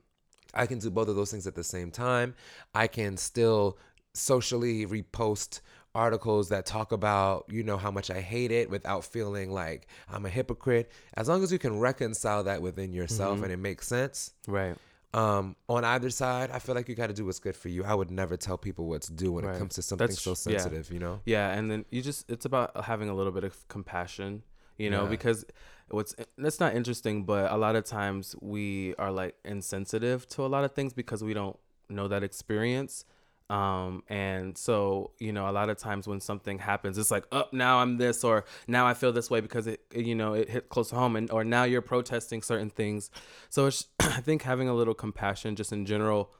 I 0.58 0.66
can 0.66 0.80
do 0.80 0.90
both 0.90 1.08
of 1.08 1.16
those 1.16 1.32
things 1.32 1.48
at 1.48 1.56
the 1.56 1.64
same 1.64 1.92
time. 1.92 2.36
I 2.74 2.88
can 2.88 3.18
still 3.18 3.78
socially 4.14 4.86
repost 4.86 5.62
articles 5.96 6.50
that 6.50 6.66
talk 6.66 6.92
about, 6.92 7.46
you 7.50 7.64
know, 7.64 7.78
how 7.78 7.90
much 7.92 8.12
I 8.12 8.20
hate 8.22 8.52
it 8.52 8.70
without 8.70 9.04
feeling 9.04 9.52
like 9.52 9.88
I'm 10.10 10.26
a 10.26 10.30
hypocrite. 10.30 10.92
As 11.16 11.28
long 11.28 11.44
as 11.44 11.52
you 11.52 11.58
can 11.60 11.80
reconcile 11.80 12.44
that 12.44 12.62
within 12.62 12.94
yourself 12.94 13.42
and 13.42 13.52
it 13.52 13.58
makes 13.58 13.88
sense, 13.88 14.34
Right. 14.48 14.76
um, 15.14 15.56
on 15.68 15.84
either 15.86 16.10
side, 16.12 16.52
I 16.52 16.60
feel 16.60 16.76
like 16.76 16.88
you 16.88 16.94
got 16.94 17.08
to 17.08 17.14
do 17.14 17.26
what's 17.26 17.40
good 17.40 17.56
for 17.56 17.70
you. 17.70 17.84
I 17.84 17.96
would 17.96 18.12
never 18.12 18.38
tell 18.38 18.58
people 18.60 18.86
what 18.86 19.02
to 19.04 19.14
do 19.14 19.32
when 19.32 19.46
Right. 19.46 19.56
it 19.56 19.60
comes 19.60 19.74
to 19.76 19.82
something 19.82 20.08
That's 20.08 20.22
so 20.22 20.36
tr- 20.36 20.52
yeah. 20.52 20.58
sensitive, 20.60 20.92
you 20.92 21.00
know? 21.00 21.22
Yeah, 21.26 21.50
and 21.52 21.72
then 21.72 21.86
you 21.90 22.02
just 22.04 22.30
it's 22.30 22.46
about 22.46 22.86
having 22.86 23.10
a 23.10 23.16
little 23.16 23.32
bit 23.32 23.44
of 23.44 23.68
compassion, 23.68 24.44
you 24.78 24.90
know, 24.90 25.04
Yeah. 25.04 25.10
because 25.10 25.46
what's 25.90 26.16
that's 26.38 26.60
not 26.60 26.76
interesting, 26.76 27.24
but 27.24 27.52
a 27.52 27.58
lot 27.58 27.76
of 27.76 27.84
times 27.86 28.36
we 28.42 28.94
are 28.96 29.12
like 29.12 29.36
insensitive 29.46 30.28
to 30.30 30.46
a 30.46 30.48
lot 30.48 30.64
of 30.64 30.74
things 30.74 30.94
because 30.94 31.24
we 31.24 31.34
don't 31.34 31.58
know 31.90 32.08
that 32.08 32.24
experience. 32.24 33.06
Um 33.50 34.04
and 34.10 34.58
so, 34.58 35.12
you 35.20 35.32
know, 35.32 35.50
a 35.50 35.54
lot 35.54 35.70
of 35.70 35.78
times 35.78 36.06
when 36.06 36.20
something 36.20 36.60
happens, 36.60 36.98
it's 36.98 37.10
like, 37.12 37.26
"Oh, 37.32 37.46
now 37.54 37.80
I'm 37.80 37.98
this 37.98 38.26
or 38.26 38.44
now 38.68 38.86
I 38.86 38.94
feel 38.94 39.14
this 39.14 39.30
way 39.30 39.40
because 39.40 39.68
it 39.68 39.80
you 39.96 40.16
know, 40.16 40.34
it 40.34 40.50
hit 40.50 40.68
close 40.68 40.90
to 40.90 40.96
home 40.96 41.16
and 41.16 41.32
or 41.32 41.46
now 41.46 41.64
you're 41.64 41.82
protesting 41.82 42.42
certain 42.42 42.70
things." 42.70 43.10
So 43.50 43.68
it's 43.68 43.86
I 44.02 44.20
think 44.20 44.42
having 44.44 44.68
a 44.68 44.74
little 44.74 44.94
compassion 44.94 45.56
just 45.56 45.72
in 45.72 45.86
general 45.86 46.32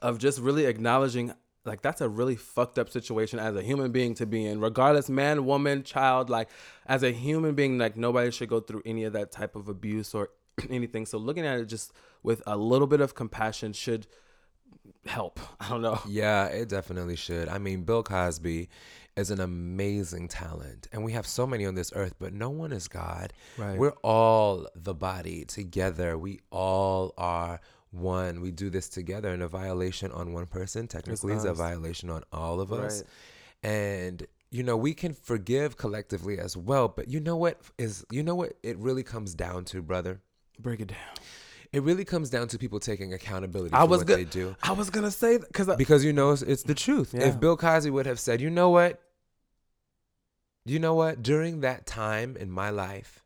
of 0.00 0.18
just 0.18 0.40
really 0.40 0.64
acknowledging 0.64 1.34
like 1.66 1.82
that's 1.82 2.00
a 2.00 2.08
really 2.08 2.36
fucked 2.36 2.78
up 2.78 2.88
situation 2.88 3.38
as 3.38 3.54
a 3.56 3.62
human 3.62 3.90
being 3.92 4.14
to 4.14 4.24
be 4.26 4.46
in 4.46 4.60
regardless 4.60 5.08
man 5.10 5.44
woman 5.44 5.82
child 5.82 6.30
like 6.30 6.48
as 6.86 7.02
a 7.02 7.10
human 7.10 7.54
being 7.54 7.76
like 7.78 7.96
nobody 7.96 8.30
should 8.30 8.48
go 8.48 8.60
through 8.60 8.82
any 8.86 9.04
of 9.04 9.12
that 9.12 9.32
type 9.32 9.56
of 9.56 9.68
abuse 9.68 10.14
or 10.14 10.30
anything 10.70 11.04
so 11.04 11.18
looking 11.18 11.44
at 11.44 11.58
it 11.58 11.66
just 11.66 11.92
with 12.22 12.42
a 12.46 12.56
little 12.56 12.86
bit 12.86 13.00
of 13.00 13.14
compassion 13.14 13.72
should 13.72 14.06
help 15.06 15.40
i 15.60 15.68
don't 15.68 15.82
know 15.82 16.00
Yeah, 16.08 16.46
it 16.46 16.68
definitely 16.68 17.16
should. 17.16 17.48
I 17.48 17.58
mean, 17.58 17.82
Bill 17.82 18.02
Cosby 18.02 18.68
is 19.16 19.30
an 19.30 19.40
amazing 19.40 20.28
talent, 20.28 20.88
and 20.92 21.02
we 21.02 21.12
have 21.12 21.26
so 21.26 21.46
many 21.46 21.64
on 21.64 21.74
this 21.74 21.90
earth, 21.94 22.14
but 22.18 22.32
no 22.32 22.50
one 22.50 22.70
is 22.72 22.86
God. 22.86 23.32
Right. 23.56 23.78
We're 23.78 23.94
all 24.02 24.66
the 24.74 24.94
body 24.94 25.44
together. 25.44 26.18
We 26.18 26.40
all 26.50 27.14
are 27.16 27.60
one. 27.90 28.40
We 28.40 28.50
do 28.50 28.70
this 28.70 28.88
together, 28.88 29.30
and 29.32 29.42
a 29.42 29.48
violation 29.48 30.10
on 30.12 30.32
one 30.32 30.46
person 30.46 30.86
technically 30.88 31.34
is 31.34 31.44
a 31.44 31.54
violation 31.54 32.10
on 32.10 32.22
all 32.32 32.60
of 32.60 32.72
us. 32.72 33.02
Right. 33.62 33.70
And 33.70 34.26
you 34.50 34.62
know, 34.62 34.76
we 34.76 34.94
can 34.94 35.12
forgive 35.12 35.76
collectively 35.76 36.38
as 36.38 36.56
well, 36.56 36.88
but 36.88 37.08
you 37.08 37.20
know 37.20 37.36
what 37.36 37.60
is 37.78 38.04
you 38.10 38.22
know 38.22 38.34
what 38.34 38.52
it 38.62 38.78
really 38.78 39.02
comes 39.02 39.34
down 39.34 39.64
to, 39.66 39.82
brother? 39.82 40.20
break 40.58 40.80
it 40.80 40.88
down 40.88 40.96
It 41.72 41.82
really 41.82 42.04
comes 42.04 42.30
down 42.30 42.48
to 42.48 42.58
people 42.58 42.80
taking 42.80 43.12
accountability 43.12 43.74
i 43.74 43.84
was 43.84 44.04
what 44.04 44.30
do. 44.30 44.56
i 44.62 44.72
was 44.72 44.88
gonna 44.88 45.10
say 45.10 45.36
because 45.36 45.68
Because 45.76 46.02
you 46.02 46.14
know 46.14 46.30
it's, 46.30 46.40
it's 46.40 46.62
the 46.62 46.74
truth. 46.74 47.12
Yeah. 47.12 47.26
If 47.28 47.38
Bill 47.38 47.56
Cosby 47.58 47.90
would 47.90 48.06
have 48.06 48.18
said, 48.18 48.40
"You 48.40 48.48
know 48.48 48.70
what? 48.70 49.02
You 50.64 50.78
know 50.78 50.94
what? 50.94 51.22
During 51.22 51.60
that 51.60 51.86
time 51.86 52.36
in 52.36 52.50
my 52.50 52.70
life, 52.70 53.22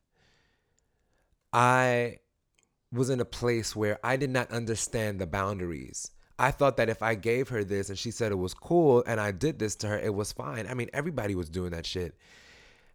I 1.53 2.19
was 2.93 3.11
in 3.11 3.21
a 3.21 3.25
place 3.25 3.77
where 3.77 3.99
I 4.03 4.17
did 4.17 4.31
not 4.31 4.51
understand 4.51 5.21
the 5.21 5.27
boundaries. 5.27 6.11
I 6.39 6.51
thought 6.51 6.79
that 6.79 6.89
if 6.89 7.03
I 7.03 7.15
gave 7.15 7.49
her 7.51 7.65
this 7.65 7.91
and 7.91 7.99
she 7.99 8.11
said 8.11 8.33
it 8.33 8.37
was 8.37 8.55
cool 8.55 9.05
and 9.07 9.21
I 9.21 9.31
did 9.31 9.59
this 9.59 9.77
to 9.77 9.89
her, 9.89 9.99
it 9.99 10.15
was 10.15 10.33
fine. 10.33 10.67
I 10.67 10.75
mean, 10.75 10.89
everybody 10.93 11.35
was 11.35 11.51
doing 11.51 11.71
that 11.73 11.87
shit. 11.87 12.17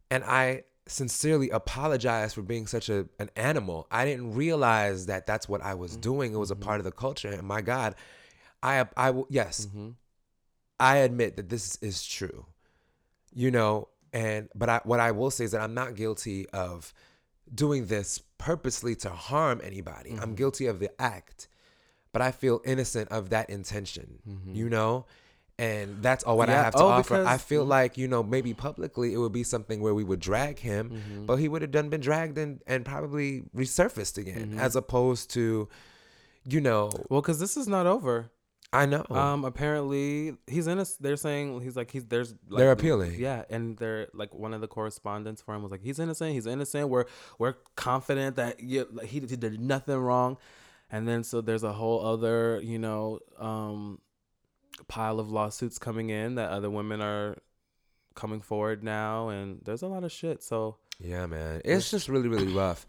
And 0.09 0.23
I 0.23 0.63
sincerely 0.87 1.49
apologize 1.49 2.33
for 2.33 2.41
being 2.41 2.67
such 2.67 2.89
a 2.89 3.07
an 3.19 3.29
animal. 3.35 3.87
I 3.91 4.05
didn't 4.05 4.35
realize 4.35 5.07
that 5.07 5.25
that's 5.25 5.49
what 5.49 5.61
I 5.61 5.73
was 5.73 5.93
mm-hmm, 5.93 6.01
doing. 6.01 6.33
It 6.33 6.37
was 6.37 6.51
a 6.51 6.55
mm-hmm. 6.55 6.63
part 6.63 6.79
of 6.79 6.85
the 6.85 6.91
culture. 6.91 7.31
And 7.31 7.43
my 7.43 7.61
God, 7.61 7.95
I 8.61 8.85
I 8.97 9.11
will 9.11 9.27
yes, 9.29 9.67
mm-hmm. 9.67 9.91
I 10.79 10.97
admit 10.97 11.37
that 11.37 11.49
this 11.49 11.77
is 11.77 12.05
true. 12.05 12.45
You 13.33 13.51
know, 13.51 13.89
and 14.13 14.49
but 14.55 14.69
I 14.69 14.81
what 14.83 14.99
I 14.99 15.11
will 15.11 15.31
say 15.31 15.43
is 15.45 15.51
that 15.51 15.61
I'm 15.61 15.73
not 15.73 15.95
guilty 15.95 16.47
of 16.49 16.93
doing 17.53 17.85
this 17.87 18.21
purposely 18.37 18.95
to 18.95 19.09
harm 19.09 19.61
anybody. 19.63 20.17
I'm 20.21 20.35
guilty 20.35 20.65
of 20.67 20.79
the 20.79 20.89
act, 21.01 21.47
but 22.11 22.21
I 22.21 22.31
feel 22.31 22.61
innocent 22.65 23.09
of 23.11 23.29
that 23.29 23.49
intention. 23.49 24.19
You 24.45 24.69
know. 24.69 25.05
And 25.57 26.01
that's 26.03 26.25
all 26.25 26.37
what 26.37 26.49
I 26.49 26.51
have 26.51 26.75
to 26.75 26.81
Oh, 26.83 26.87
offer. 26.87 27.15
I 27.15 27.19
because- 27.19 27.41
feel 27.43 27.63
like, 27.63 27.97
you 27.97 28.09
know, 28.09 28.21
maybe 28.21 28.53
publicly 28.53 29.13
it 29.13 29.17
would 29.17 29.31
be 29.31 29.43
something 29.43 29.79
where 29.79 29.93
we 29.93 30.03
would 30.03 30.19
drag 30.19 30.59
him, 30.59 30.89
Mm-hmm. 30.89 31.25
but 31.27 31.37
he 31.37 31.47
would 31.47 31.61
have 31.61 31.71
done 31.71 31.87
been 31.87 32.01
dragged 32.01 32.37
and, 32.37 32.59
and 32.67 32.83
probably 32.83 33.43
resurfaced 33.55 34.17
again, 34.17 34.49
Mm-hmm. 34.49 34.59
as 34.59 34.75
opposed 34.75 35.29
to, 35.31 35.69
you 36.45 36.59
know, 36.59 36.91
well 37.09 37.21
because 37.21 37.39
this 37.39 37.55
is 37.55 37.69
not 37.69 37.85
over 37.87 38.29
I 38.75 38.85
know. 38.85 39.05
Um, 39.09 39.45
apparently 39.45 40.33
he's 40.47 40.67
in 40.67 40.79
a. 40.79 40.85
They're 40.99 41.15
saying 41.15 41.61
he's 41.61 41.75
like 41.75 41.91
he's 41.91 42.05
there's. 42.05 42.33
Like, 42.47 42.59
They're 42.59 42.71
appealing. 42.71 43.15
Yeah, 43.19 43.43
and 43.49 43.77
they're 43.77 44.07
like 44.13 44.33
one 44.33 44.53
of 44.53 44.61
the 44.61 44.67
correspondents 44.67 45.41
for 45.41 45.55
him 45.55 45.61
was 45.63 45.71
like 45.71 45.81
he's 45.81 45.99
innocent. 45.99 46.33
He's 46.33 46.45
innocent. 46.45 46.89
We're 46.89 47.05
we're 47.39 47.55
confident 47.75 48.35
that 48.35 48.61
yeah, 48.61 48.83
like, 48.91 49.07
he, 49.07 49.21
he 49.21 49.35
did 49.35 49.59
nothing 49.59 49.97
wrong, 49.97 50.37
and 50.91 51.07
then 51.07 51.23
so 51.23 51.41
there's 51.41 51.63
a 51.63 51.73
whole 51.73 52.05
other 52.05 52.59
you 52.61 52.77
know 52.77 53.19
um 53.39 53.99
pile 54.87 55.19
of 55.19 55.31
lawsuits 55.31 55.79
coming 55.79 56.09
in 56.09 56.35
that 56.35 56.49
other 56.49 56.69
women 56.69 57.01
are 57.01 57.37
coming 58.13 58.41
forward 58.41 58.83
now, 58.83 59.29
and 59.29 59.61
there's 59.63 59.81
a 59.81 59.87
lot 59.87 60.03
of 60.03 60.11
shit. 60.11 60.43
So 60.43 60.77
Yeah, 60.99 61.25
man. 61.25 61.61
It's 61.65 61.91
just 61.91 62.07
really, 62.07 62.29
really 62.29 62.47
rough. 62.53 62.85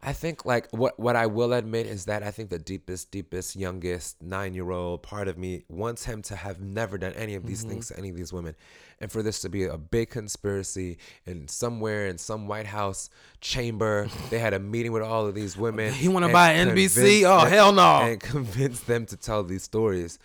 I 0.00 0.12
think 0.12 0.44
like 0.44 0.68
what 0.70 0.96
what 1.00 1.16
I 1.16 1.26
will 1.26 1.52
admit 1.52 1.86
is 1.86 2.04
that 2.04 2.22
I 2.22 2.30
think 2.30 2.50
the 2.50 2.58
deepest, 2.58 3.10
deepest, 3.10 3.56
youngest 3.56 4.22
nine 4.22 4.54
year 4.54 4.70
old 4.70 5.02
part 5.02 5.26
of 5.26 5.36
me 5.36 5.64
wants 5.68 6.04
him 6.04 6.22
to 6.22 6.36
have 6.36 6.60
never 6.60 6.98
done 6.98 7.14
any 7.14 7.34
of 7.34 7.44
these 7.44 7.62
Mm-hmm. 7.62 7.70
things 7.70 7.88
to 7.88 7.98
any 7.98 8.08
of 8.10 8.16
these 8.16 8.32
women. 8.32 8.54
And 9.00 9.10
for 9.10 9.24
this 9.24 9.40
to 9.40 9.48
be 9.48 9.64
a 9.64 9.76
big 9.76 10.10
conspiracy 10.10 10.98
and 11.26 11.50
somewhere 11.50 12.06
in 12.06 12.16
some 12.18 12.46
White 12.46 12.66
House 12.66 13.10
chamber, 13.40 14.08
they 14.30 14.38
had 14.38 14.54
a 14.54 14.60
meeting 14.60 14.92
with 14.92 15.02
all 15.02 15.26
of 15.26 15.34
these 15.34 15.56
women. 15.56 15.92
He 15.92 16.06
wanna 16.06 16.28
buy 16.28 16.54
NBC? 16.54 17.24
Oh, 17.24 17.44
hell 17.46 17.72
no. 17.72 18.02
And 18.02 18.20
convince 18.20 18.78
them 18.80 19.04
to 19.06 19.16
tell 19.16 19.42
these 19.42 19.64
stories. 19.64 20.20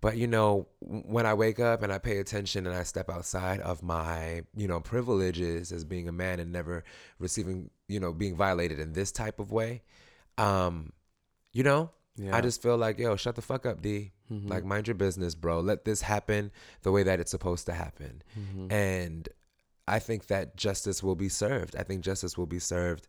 But 0.00 0.16
you 0.16 0.26
know, 0.26 0.66
when 0.80 1.26
I 1.26 1.34
wake 1.34 1.60
up 1.60 1.82
and 1.82 1.92
I 1.92 1.98
pay 1.98 2.18
attention 2.18 2.66
and 2.66 2.74
I 2.74 2.84
step 2.84 3.10
outside 3.10 3.60
of 3.60 3.82
my, 3.82 4.42
you 4.56 4.66
know, 4.66 4.80
privileges 4.80 5.72
as 5.72 5.84
being 5.84 6.08
a 6.08 6.12
man 6.12 6.40
and 6.40 6.50
never 6.52 6.84
receiving, 7.18 7.70
you 7.86 8.00
know, 8.00 8.12
being 8.12 8.34
violated 8.36 8.78
in 8.80 8.92
this 8.94 9.12
type 9.12 9.38
of 9.38 9.52
way, 9.52 9.82
um, 10.38 10.92
you 11.52 11.62
know, 11.62 11.90
Yeah. 12.16 12.36
I 12.36 12.40
just 12.40 12.62
feel 12.62 12.76
like, 12.76 12.98
yo, 12.98 13.16
shut 13.16 13.34
the 13.36 13.42
fuck 13.42 13.64
up, 13.66 13.82
D. 13.82 14.12
Like, 14.48 14.64
mind 14.64 14.86
your 14.88 14.94
business, 14.94 15.34
bro. 15.34 15.60
Let 15.60 15.84
this 15.84 16.02
happen 16.02 16.50
the 16.82 16.92
way 16.92 17.02
that 17.02 17.18
it's 17.20 17.30
supposed 17.30 17.66
to 17.66 17.72
happen. 17.72 18.22
And 18.70 19.28
I 19.88 19.98
think 19.98 20.26
that 20.28 20.56
justice 20.56 21.02
will 21.02 21.16
be 21.16 21.28
served. 21.28 21.74
I 21.76 21.82
think 21.82 22.02
justice 22.02 22.38
will 22.38 22.46
be 22.46 22.58
served. 22.60 23.06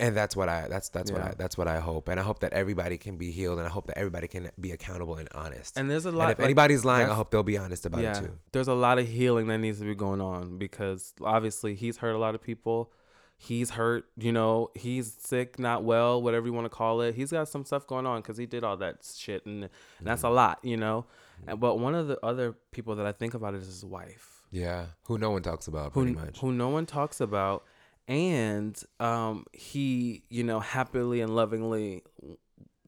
And 0.00 0.16
that's 0.16 0.36
what 0.36 0.48
I 0.48 0.68
that's 0.68 0.88
that's 0.90 1.10
what 1.10 1.20
I 1.20 1.34
that's 1.36 1.58
what 1.58 1.66
I 1.66 1.80
hope. 1.80 2.06
And 2.08 2.20
I 2.20 2.22
hope 2.22 2.38
that 2.40 2.52
everybody 2.52 2.98
can 2.98 3.16
be 3.16 3.32
healed 3.32 3.58
and 3.58 3.66
I 3.66 3.70
hope 3.70 3.86
that 3.88 3.98
everybody 3.98 4.28
can 4.28 4.50
be 4.60 4.70
accountable 4.70 5.16
and 5.16 5.28
honest. 5.34 5.76
and 5.76 5.90
there's 5.90 6.06
a 6.06 6.10
And 6.10 6.18
lot. 6.18 6.30
if 6.30 6.38
like, 6.38 6.44
anybody's 6.44 6.84
lying, 6.84 7.08
I 7.10 7.14
hope 7.14 7.30
they'll 7.32 7.42
be 7.42 7.58
honest 7.58 7.84
about 7.84 8.02
it 8.04 8.14
too. 8.14 8.30
There's 8.52 8.68
a 8.68 8.74
lot 8.74 8.98
of 9.00 9.08
healing 9.08 9.48
that 9.48 9.58
needs 9.58 9.80
to 9.80 9.84
be 9.84 9.96
going 9.96 10.20
on 10.20 10.56
because 10.56 11.14
obviously 11.22 11.74
he's 11.74 11.96
hurt 11.96 12.12
a 12.12 12.18
lot 12.18 12.34
of 12.36 12.42
people. 12.42 12.92
He's 13.40 13.70
hurt, 13.70 14.04
you 14.16 14.32
know, 14.32 14.70
he's 14.74 15.12
sick, 15.18 15.60
not 15.60 15.84
well, 15.84 16.20
whatever 16.20 16.46
you 16.46 16.52
want 16.52 16.64
to 16.64 16.70
call 16.70 17.00
it. 17.02 17.14
He's 17.14 17.30
got 17.30 17.48
some 17.48 17.64
stuff 17.64 17.86
going 17.86 18.04
on 18.04 18.20
because 18.20 18.36
he 18.36 18.46
did 18.46 18.64
all 18.64 18.76
that 18.78 18.96
shit, 19.16 19.46
and, 19.46 19.62
and 19.64 19.70
that's 20.02 20.22
Mm-hmm. 20.22 20.26
a 20.32 20.34
lot, 20.34 20.58
you 20.64 20.76
know. 20.76 21.06
And, 21.46 21.60
but 21.60 21.78
one 21.78 21.94
of 21.94 22.08
the 22.08 22.18
other 22.26 22.56
people 22.72 22.96
that 22.96 23.06
I 23.06 23.12
think 23.12 23.34
about 23.34 23.54
is 23.54 23.66
his 23.66 23.84
wife, 23.84 24.42
Yeah. 24.50 24.86
Who 25.04 25.18
no 25.18 25.30
one 25.30 25.42
talks 25.42 25.68
about 25.68 25.92
who 25.92 26.02
pretty 26.02 26.16
much. 26.18 26.38
who 26.40 26.50
no 26.52 26.68
one 26.68 26.84
talks 26.84 27.20
about, 27.20 27.62
and 28.08 28.82
um, 28.98 29.44
he, 29.52 30.22
you 30.30 30.42
know, 30.42 30.58
happily 30.60 31.20
and 31.20 31.36
lovingly 31.36 32.02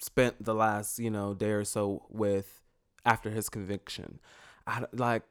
spent 0.00 0.42
the 0.42 0.54
last, 0.54 0.98
you 0.98 1.10
know, 1.10 1.34
day 1.34 1.50
or 1.50 1.64
so 1.64 2.06
with 2.08 2.62
after 3.04 3.30
his 3.30 3.48
conviction. 3.50 4.18
I, 4.66 4.84
like 4.92 5.22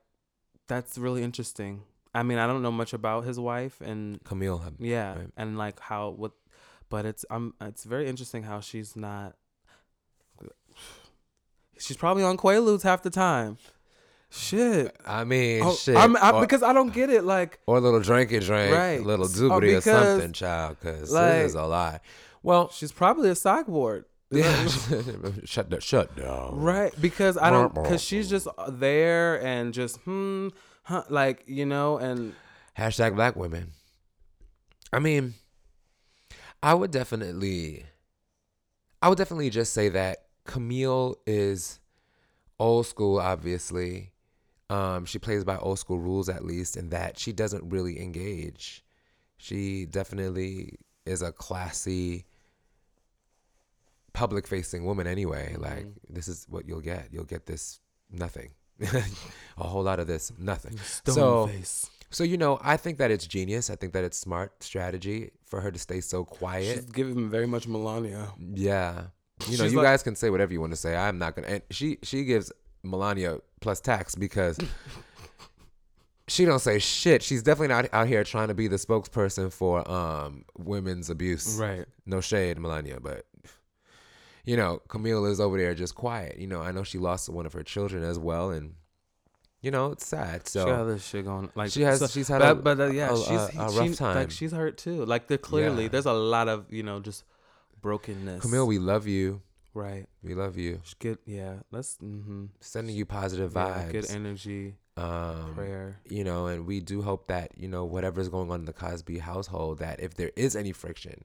that's 0.68 0.98
really 0.98 1.24
interesting. 1.24 1.82
I 2.14 2.24
mean, 2.24 2.38
I 2.38 2.46
don't 2.48 2.62
know 2.62 2.72
much 2.72 2.94
about 2.94 3.26
his 3.26 3.40
wife 3.40 3.82
and 3.82 4.24
Camille. 4.24 4.64
yeah, 4.80 5.16
Right. 5.16 5.28
and 5.36 5.58
like 5.58 5.80
how 5.80 6.10
what 6.10 6.32
but 6.90 7.06
it's 7.06 7.26
um 7.30 7.54
it's 7.62 7.84
very 7.84 8.08
interesting 8.08 8.44
how 8.44 8.60
she's 8.60 8.96
not 8.96 9.36
she's 11.80 11.98
probably 11.98 12.24
on 12.24 12.38
Quaaludes 12.38 12.84
half 12.84 13.02
the 13.02 13.10
time. 13.10 13.58
Shit. 14.32 14.96
I 15.06 15.24
mean, 15.24 15.64
Oh, 15.64 15.74
shit. 15.74 15.96
I'm, 15.98 16.16
I, 16.18 16.32
or, 16.32 16.42
because 16.42 16.62
I 16.62 16.72
don't 16.74 16.94
get 16.94 17.10
it. 17.10 17.24
Like, 17.24 17.60
or 17.66 17.78
a 17.78 17.82
little 17.82 18.00
drinky 18.00 18.44
drink, 18.46 18.74
Right. 18.76 19.00
a 19.00 19.04
little 19.04 19.26
S- 19.26 19.36
doobity 19.40 19.74
or 19.74 19.78
or 19.78 19.82
something, 19.82 20.34
child, 20.34 20.78
because 20.80 21.12
like- 21.12 21.32
this 21.34 21.46
is 21.50 21.56
a 21.56 21.64
lot. 21.64 22.02
Well, 22.44 22.70
she's 22.70 22.92
probably 22.92 23.30
a 23.32 23.64
ward. 23.68 24.06
yeah, 24.32 24.68
shut 25.46 25.70
down, 25.72 25.80
shut 25.80 26.16
down. 26.16 26.56
Right, 26.60 26.94
because 27.02 27.36
I 27.36 27.50
don't, 27.50 27.74
because 27.74 28.02
she's 28.02 28.30
just 28.30 28.48
there 28.70 29.44
and 29.44 29.74
just 29.74 29.98
hmm, 30.02 30.50
huh, 30.84 31.04
like 31.10 31.44
you 31.48 31.66
know, 31.66 31.98
and 31.98 32.36
Hashtag 32.78 33.16
black 33.16 33.36
women. 33.36 33.72
I 34.94 35.00
mean, 35.00 35.34
I 36.62 36.76
would 36.76 36.92
definitely, 36.92 37.86
I 39.02 39.10
would 39.10 39.18
definitely 39.18 39.50
just 39.50 39.74
say 39.74 39.90
that 39.90 40.26
Camille 40.46 41.16
is 41.26 41.80
old 42.60 42.86
school, 42.86 43.20
obviously. 43.20 44.12
Um, 44.70 45.06
she 45.06 45.18
plays 45.20 45.44
by 45.44 45.58
old 45.58 45.80
school 45.80 46.00
rules, 46.00 46.30
at 46.30 46.46
least, 46.46 46.78
in 46.78 46.90
that 46.90 47.18
she 47.18 47.32
doesn't 47.32 47.70
really 47.70 48.00
engage. 48.00 48.84
She 49.38 49.86
definitely 49.86 50.76
is 51.06 51.22
a 51.22 51.32
classy, 51.32 52.26
public 54.14 54.48
facing 54.48 54.86
woman, 54.86 55.08
anyway. 55.08 55.56
Like, 55.58 55.88
this 56.10 56.28
is 56.28 56.46
what 56.50 56.68
you'll 56.68 56.82
get. 56.82 57.08
You'll 57.12 57.24
get 57.24 57.46
this 57.46 57.80
nothing. 58.12 58.52
a 59.58 59.64
whole 59.64 59.84
lot 59.84 60.00
of 60.00 60.08
this 60.08 60.32
nothing. 60.38 60.78
stone 60.78 61.16
so, 61.16 61.48
face. 61.48 61.90
so 62.12 62.24
you 62.24 62.38
know, 62.38 62.60
I 62.62 62.78
think 62.78 62.98
that 63.00 63.12
it's 63.12 63.28
genius. 63.28 63.70
I 63.70 63.76
think 63.76 63.94
that 63.94 64.04
it's 64.04 64.18
smart 64.18 64.64
strategy 64.64 65.32
for 65.46 65.60
her 65.62 65.72
to 65.72 65.80
stay 65.80 66.00
so 66.00 66.24
quiet. 66.24 66.76
She's 66.76 66.86
giving 66.86 67.30
very 67.30 67.46
much 67.48 67.68
Melania. 67.68 68.30
yeah, 68.40 69.04
you 69.48 69.58
know, 69.58 69.64
She's 69.64 69.74
you 69.74 69.80
like- 69.80 69.86
guys 69.88 70.04
can 70.04 70.16
say 70.16 70.30
whatever 70.30 70.54
you 70.54 70.62
want 70.62 70.72
to 70.74 70.78
say. 70.78 70.96
I'm 70.96 71.18
not 71.18 71.36
gonna. 71.36 71.48
And 71.48 71.62
she 71.72 71.98
she 72.04 72.24
gives 72.24 72.52
Melania 72.84 73.40
plus 73.62 73.80
tax 73.82 74.16
because 74.16 74.58
she 76.28 76.46
don't 76.46 76.60
say 76.60 76.80
shit. 76.80 77.24
She's 77.24 77.44
definitely 77.44 77.70
not 77.70 77.88
out 77.92 78.08
here 78.08 78.24
trying 78.24 78.50
to 78.50 78.54
be 78.54 78.68
the 78.68 78.76
spokesperson 78.78 79.52
for 79.52 79.90
um 79.90 80.46
women's 80.58 81.10
abuse. 81.10 81.58
Right. 81.60 81.86
No 82.06 82.22
shade, 82.22 82.60
Melania, 82.60 83.00
but 83.02 83.26
you 84.46 84.56
know, 84.58 84.82
Camille 84.88 85.26
is 85.26 85.40
over 85.40 85.58
there 85.58 85.74
just 85.76 85.96
quiet. 85.96 86.38
You 86.40 86.48
know, 86.48 86.62
I 86.62 86.72
know 86.72 86.84
she 86.84 86.98
lost 86.98 87.30
one 87.30 87.46
of 87.46 87.54
her 87.54 87.64
children 87.64 88.04
as 88.04 88.18
well, 88.18 88.52
and 88.52 88.74
you 89.62 89.72
know, 89.72 89.92
it's 89.92 90.06
sad. 90.06 90.48
So 90.48 90.64
she 90.66 90.72
got 90.72 90.84
this 90.86 91.06
shit 91.06 91.26
going. 91.26 91.50
Like 91.54 91.72
She 91.72 91.82
has- 91.82 92.00
so- 92.00 92.08
she's 92.08 92.28
had 92.30 92.40
but, 92.40 92.52
a- 92.52 92.56
but 92.56 92.80
uh, 92.80 92.86
yeah, 92.88 93.14
a- 93.14 93.18
she's 93.18 93.30
a- 93.30 93.52
a 93.66 93.72
she- 93.72 93.80
rough 93.80 93.96
time. 93.98 94.16
Like 94.16 94.32
she's 94.32 94.52
hurt 94.52 94.78
too. 94.78 95.04
Like 95.06 95.28
they're 95.28 95.38
clearly 95.38 95.84
Yeah. 95.84 95.90
there's 95.90 96.06
a 96.06 96.14
lot 96.14 96.48
of 96.48 96.72
you 96.72 96.84
know 96.84 97.00
just 97.00 97.26
brokenness. 97.82 98.42
Camille, 98.42 98.66
we 98.68 98.80
love 98.80 99.06
you. 99.08 99.42
Right? 99.74 100.06
We 100.24 100.34
love 100.36 100.58
you. 100.58 100.80
Just 100.84 101.00
get 101.00 101.20
yeah. 101.26 101.56
Let's 101.72 101.98
mm-hmm. 101.98 102.46
Sending 102.60 102.96
you 102.96 103.06
positive 103.06 103.54
yeah, 103.56 103.86
vibes. 103.88 103.92
good 103.92 104.12
energy, 104.12 104.76
um, 104.98 105.54
prayer. 105.56 106.00
You 106.10 106.24
know, 106.24 106.48
and 106.48 106.66
we 106.66 106.80
do 106.80 107.02
hope 107.02 107.28
that 107.28 107.52
you 107.58 107.68
know 107.68 107.86
whatever's 107.86 108.30
going 108.30 108.52
on 108.52 108.62
in 108.62 108.66
the 108.66 108.74
Cosby 108.74 109.20
household, 109.20 109.80
that 109.80 110.00
if 110.00 110.16
there 110.16 110.32
is 110.36 110.56
any 110.56 110.72
friction, 110.72 111.24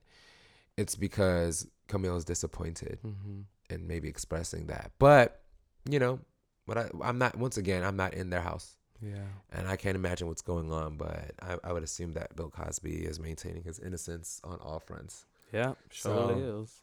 it's 0.76 0.95
because 0.97 1.66
Camille 1.88 2.16
is 2.16 2.24
disappointed 2.24 2.99
Mm-hmm. 3.05 3.40
and 3.70 3.88
maybe 3.88 4.09
expressing 4.09 4.66
that. 4.66 4.92
But 4.99 5.40
you 5.88 5.99
know, 5.99 6.20
but 6.66 6.78
I, 6.78 6.90
I'm 7.03 7.18
not. 7.18 7.36
Once 7.36 7.57
again, 7.57 7.84
I'm 7.84 7.97
not 7.97 8.14
in 8.14 8.30
their 8.30 8.40
house, 8.40 8.76
Yeah. 9.03 9.16
and 9.53 9.68
I 9.68 9.76
can't 9.76 9.97
imagine 9.97 10.28
what's 10.28 10.40
going 10.42 10.72
on. 10.72 10.97
But 10.97 11.32
I, 11.42 11.59
I 11.62 11.72
would 11.72 11.82
assume 11.82 12.12
that 12.12 12.34
Bill 12.36 12.49
Cosby 12.51 13.05
is 13.05 13.20
maintaining 13.20 13.64
his 13.64 13.78
innocence 13.80 14.40
on 14.45 14.59
all 14.61 14.78
fronts. 14.80 15.26
Yeah. 15.53 15.74
Surely 15.90 16.40
So- 16.42 16.62
is. 16.62 16.80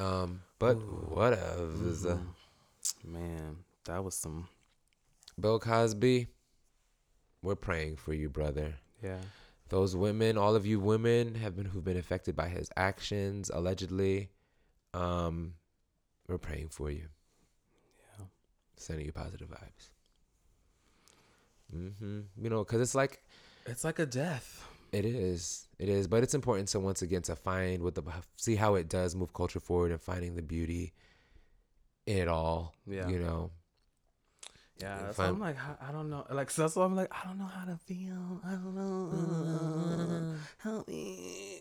Um, 0.00 0.42
but 0.58 0.76
Ooh. 0.76 1.06
whatever. 1.12 1.66
Mhm. 1.66 2.34
Man, 3.04 3.64
that 3.84 4.02
was 4.02 4.14
some. 4.14 4.48
Bill 5.38 5.58
Cosby, 5.58 6.28
we're 7.42 7.54
praying 7.54 7.96
for 7.96 8.12
you, 8.14 8.28
brother. 8.28 8.74
Yeah. 9.02 9.20
Those 9.68 9.94
women, 9.94 10.36
all 10.36 10.54
of 10.56 10.66
you 10.66 10.80
women, 10.80 11.34
have 11.36 11.54
been 11.56 11.66
who've 11.66 11.84
been 11.84 11.96
affected 11.96 12.34
by 12.34 12.48
his 12.48 12.70
actions, 12.76 13.50
allegedly. 13.50 14.30
Um, 14.92 15.54
we're 16.26 16.38
praying 16.38 16.70
for 16.70 16.90
you. 16.90 17.08
Yeah. 18.18 18.26
Sending 18.76 19.06
you 19.06 19.12
positive 19.12 19.48
vibes. 19.48 19.88
Mm-hmm. 21.74 22.20
You 22.42 22.50
know, 22.50 22.64
because 22.64 22.80
it's 22.80 22.94
like 22.94 23.22
It's 23.66 23.84
like 23.84 23.98
a 23.98 24.06
death. 24.06 24.66
it 24.92 25.04
is, 25.04 25.66
it 25.80 25.88
is, 25.88 26.06
but 26.06 26.22
it's 26.22 26.34
important 26.34 26.68
to 26.68 26.78
once 26.80 27.00
again 27.02 27.22
to 27.22 27.34
find 27.34 27.82
what 27.82 27.94
the 27.94 28.02
see 28.36 28.54
how 28.54 28.74
it 28.76 28.88
does 28.88 29.16
move 29.16 29.32
culture 29.32 29.60
forward 29.60 29.90
and 29.92 30.00
finding 30.00 30.36
the 30.36 30.42
beauty 30.42 30.92
in 32.06 32.16
it 32.18 32.28
all. 32.28 32.74
Yeah. 32.86 33.08
You 33.08 33.18
know, 33.20 33.50
Yeah, 34.80 35.12
why 35.16 35.24
I'm- 35.26 35.40
like, 35.40 35.56
I, 35.58 35.88
I 35.88 35.92
don't 35.92 36.10
know. 36.10 36.26
Like, 36.30 36.50
so 36.50 36.62
that's 36.62 36.76
why 36.76 36.84
I'm 36.84 36.94
like, 36.96 37.10
I 37.12 37.26
don't 37.26 37.38
know 37.38 37.46
how 37.46 37.64
to 37.64 37.76
feel. 37.86 38.40
I 38.44 38.50
don't 38.52 38.74
know. 38.74 40.34
Help 40.58 40.88
me. 40.88 41.60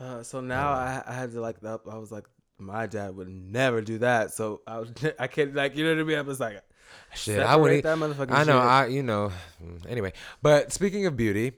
Uh, 0.00 0.22
so 0.22 0.40
now 0.40 0.70
I, 0.70 1.02
I 1.06 1.12
had 1.12 1.32
to 1.32 1.40
like, 1.40 1.62
up. 1.64 1.86
I 1.90 1.96
was 1.98 2.10
like, 2.10 2.24
my 2.58 2.86
dad 2.86 3.14
would 3.16 3.28
never 3.28 3.80
do 3.80 3.98
that. 3.98 4.32
So 4.32 4.62
I 4.66 4.78
was, 4.80 4.90
I 5.18 5.26
can't 5.26 5.54
like, 5.54 5.76
you 5.76 5.84
know 5.84 5.94
what 5.94 6.00
I 6.00 6.04
mean? 6.04 6.18
I 6.18 6.22
was 6.22 6.40
like, 6.40 6.60
shit. 7.14 7.38
I 7.40 7.56
would. 7.56 7.82
separate 7.82 7.82
that 7.84 7.98
motherfucking 7.98 8.32
I 8.34 8.44
know. 8.44 8.52
shit. 8.60 8.62
I 8.62 8.86
you 8.86 9.02
know. 9.02 9.32
mm, 9.62 9.86
Anyway, 9.88 10.12
but 10.42 10.72
speaking 10.72 11.06
of 11.06 11.16
beauty, 11.16 11.52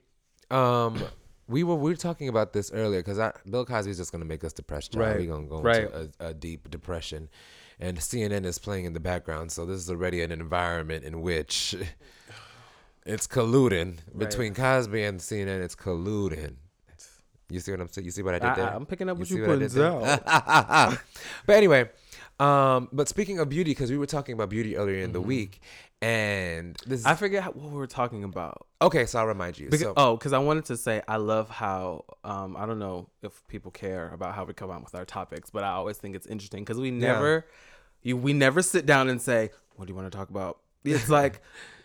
um, 0.51 1.03
we 1.49 1.63
were 1.63 1.75
we 1.75 1.91
were 1.91 1.97
talking 1.97 2.29
about 2.29 2.53
this 2.53 2.73
earlier 2.73 3.03
because 3.03 3.19
Bill 3.49 3.65
Cosby's 3.65 3.99
just 3.99 4.13
gonna 4.13 4.25
make 4.25 4.45
us 4.45 4.53
depressed. 4.53 4.95
Right, 4.95 5.17
We're 5.17 5.27
gonna 5.27 5.47
go 5.47 5.61
right. 5.61 5.85
into 5.85 6.11
a, 6.21 6.29
a 6.29 6.35
deep 6.35 6.71
depression, 6.71 7.29
and 7.79 7.99
CNN 7.99 8.45
is 8.45 8.59
playing 8.59 8.85
in 8.85 8.93
the 8.93 9.01
background. 9.01 9.53
So 9.53 9.67
this 9.67 9.79
is 9.79 9.91
already 9.91 10.23
an 10.23 10.33
environment 10.33 11.05
in 11.05 11.21
which 11.21 11.75
it's 13.07 13.27
colluding 13.27 13.99
between 14.17 14.55
Cosby 14.55 15.03
and 15.05 15.21
CNN. 15.21 15.63
It's 15.63 15.77
colluding. 15.77 16.57
You 17.51 17.61
see 17.61 17.73
what 17.73 17.81
I'm 17.81 17.89
saying? 17.89 18.07
You 18.07 18.11
see 18.11 18.23
what 18.23 18.35
I 18.35 18.39
did 18.39 18.49
I, 18.49 18.55
there? 18.55 18.71
I, 18.71 18.75
am 18.75 18.87
picking 18.87 19.09
up 19.11 19.19
what 19.19 19.31
you 19.31 19.43
what 19.43 19.45
I 19.45 19.53
putting 19.53 19.69
did 19.69 19.71
there? 19.73 19.91
down. 19.91 20.99
but 21.47 21.57
anyway, 21.57 21.91
um, 22.41 22.89
but 22.93 23.09
speaking 23.09 23.39
of 23.39 23.49
beauty, 23.49 23.71
because 23.71 23.91
we 23.91 23.99
were 23.99 24.07
talking 24.07 24.33
about 24.35 24.49
beauty 24.51 24.77
earlier 24.77 24.99
in 25.03 25.13
the 25.13 25.21
Mm-hmm. 25.21 25.29
week, 25.29 25.61
and 26.03 26.77
this 26.87 27.07
I 27.07 27.15
forget 27.15 27.43
how, 27.45 27.51
what 27.53 27.71
we 27.71 27.79
were 27.79 27.87
talking 27.87 28.25
about. 28.25 28.67
okay. 28.83 29.07
So 29.07 29.19
I'll 29.21 29.27
remind 29.27 29.59
you. 29.59 29.67
Because, 29.71 29.81
so, 29.81 29.95
oh, 29.97 30.17
because 30.17 30.33
I 30.33 30.39
wanted 30.39 30.65
to 30.67 30.77
say 30.77 31.01
I 31.09 31.17
love 31.17 31.49
how 31.49 32.05
um 32.25 32.57
I 32.57 32.67
don't 32.67 32.79
know 32.79 33.09
if 33.23 33.47
people 33.49 33.71
care 33.71 34.11
about 34.13 34.35
how 34.35 34.45
we 34.45 34.53
come 34.53 34.71
out 34.71 34.83
with 34.85 34.95
our 34.95 35.05
topics, 35.05 35.51
but 35.51 35.65
I 35.65 35.71
always 35.71 35.97
think 35.99 36.15
it's 36.17 36.27
interesting 36.27 36.63
because 36.65 36.79
we 36.79 36.91
never 36.91 37.47
you 38.03 38.17
we 38.17 38.33
never 38.33 38.61
sit 38.63 38.85
down 38.85 39.09
and 39.09 39.21
say 39.23 39.51
what 39.77 39.87
do 39.87 39.93
you 39.93 39.97
want 39.97 40.11
to 40.11 40.17
talk 40.17 40.31
about. 40.31 40.59
It's 40.85 41.09
like 41.21 41.41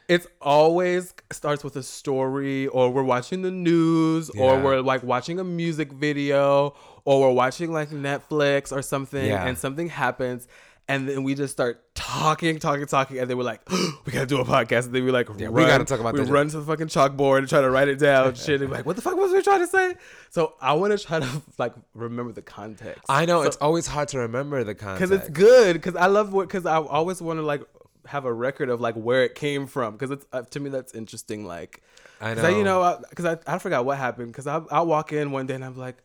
it's 0.09 0.25
always 0.41 1.13
starts 1.31 1.63
with 1.63 1.75
a 1.75 1.83
story 1.83 2.65
or 2.67 2.89
we're 2.89 3.03
watching 3.03 3.43
the 3.43 3.51
news 3.51 4.31
or 4.31 4.59
we're 4.59 4.81
like 4.81 5.03
watching 5.03 5.39
a 5.39 5.43
music 5.43 5.91
video 5.93 6.73
or 7.09 7.21
we're 7.21 7.31
watching 7.33 7.71
like 7.73 7.89
Netflix 7.89 8.71
or 8.71 8.81
something 8.83 9.25
Yeah. 9.25 9.45
and 9.47 9.57
something 9.57 9.89
happens 9.89 10.47
and 10.87 11.07
then 11.07 11.21
we 11.23 11.35
just 11.35 11.53
start 11.53 11.83
talking, 11.93 12.57
talking, 12.57 12.87
talking, 12.87 13.19
and 13.19 13.29
then 13.29 13.37
we're 13.37 13.43
like, 13.43 13.61
we 14.05 14.11
gotta 14.11 14.25
do 14.25 14.39
a 14.41 14.43
podcast. 14.45 14.85
And 14.85 14.93
then 14.95 15.05
we 15.05 15.11
like, 15.11 15.27
Yeah, 15.37 15.45
run, 15.45 15.53
we 15.53 15.65
gotta 15.65 15.85
talk 15.85 15.99
about 15.99 16.15
we 16.15 16.21
run 16.21 16.47
to 16.49 16.59
the 16.59 16.65
fucking 16.65 16.87
chalkboard 16.87 17.39
and 17.39 17.47
try 17.47 17.61
to 17.61 17.69
write 17.69 17.87
it 17.89 17.99
down. 17.99 18.33
shit, 18.45 18.61
and 18.61 18.69
be 18.71 18.75
like, 18.77 18.85
what 18.87 18.95
the 18.95 19.01
fuck 19.03 19.15
was 19.15 19.31
we 19.31 19.41
trying 19.43 19.59
to 19.59 19.67
say? 19.67 19.95
So 20.31 20.53
I 20.59 20.73
want 20.73 20.97
to 20.97 21.03
try 21.05 21.19
to 21.19 21.41
like 21.59 21.73
remember 21.93 22.31
the 22.31 22.41
context. 22.41 23.03
I 23.07 23.25
know 23.25 23.41
So- 23.43 23.47
it's 23.47 23.57
always 23.57 23.85
hard 23.85 24.07
to 24.09 24.19
remember 24.19 24.63
the 24.63 24.73
context. 24.75 25.11
because 25.11 25.27
it's 25.27 25.29
good 25.37 25.73
because 25.75 25.95
i 25.95 26.07
love 26.07 26.33
what 26.33 26.47
because 26.47 26.65
i 26.65 26.77
always 26.77 27.21
want 27.21 27.37
to 27.37 27.43
like 27.43 27.61
have 28.07 28.25
a 28.25 28.33
record 28.33 28.69
of 28.69 28.81
like 28.81 28.95
where 28.95 29.23
it 29.23 29.35
came 29.35 29.67
from 29.67 29.93
because 29.93 30.09
it's 30.09 30.25
uh, 30.33 30.41
to 30.43 30.59
me 30.59 30.69
that's 30.71 30.93
interesting 30.95 31.45
like 31.45 31.83
I 32.19 32.33
because 32.33 32.45
I, 32.45 32.49
you 32.57 32.63
know. 32.63 32.81
know 32.81 33.01
because 33.09 33.25
I, 33.25 33.37
I 33.45 33.59
forgot 33.59 33.85
what 33.85 33.97
happened 33.99 34.31
because 34.31 34.47
I, 34.47 34.57
I 34.71 34.81
walk 34.81 35.13
in 35.13 35.29
one 35.31 35.45
day 35.45 35.53
and 35.53 35.63
i'm 35.63 35.77
like 35.77 35.97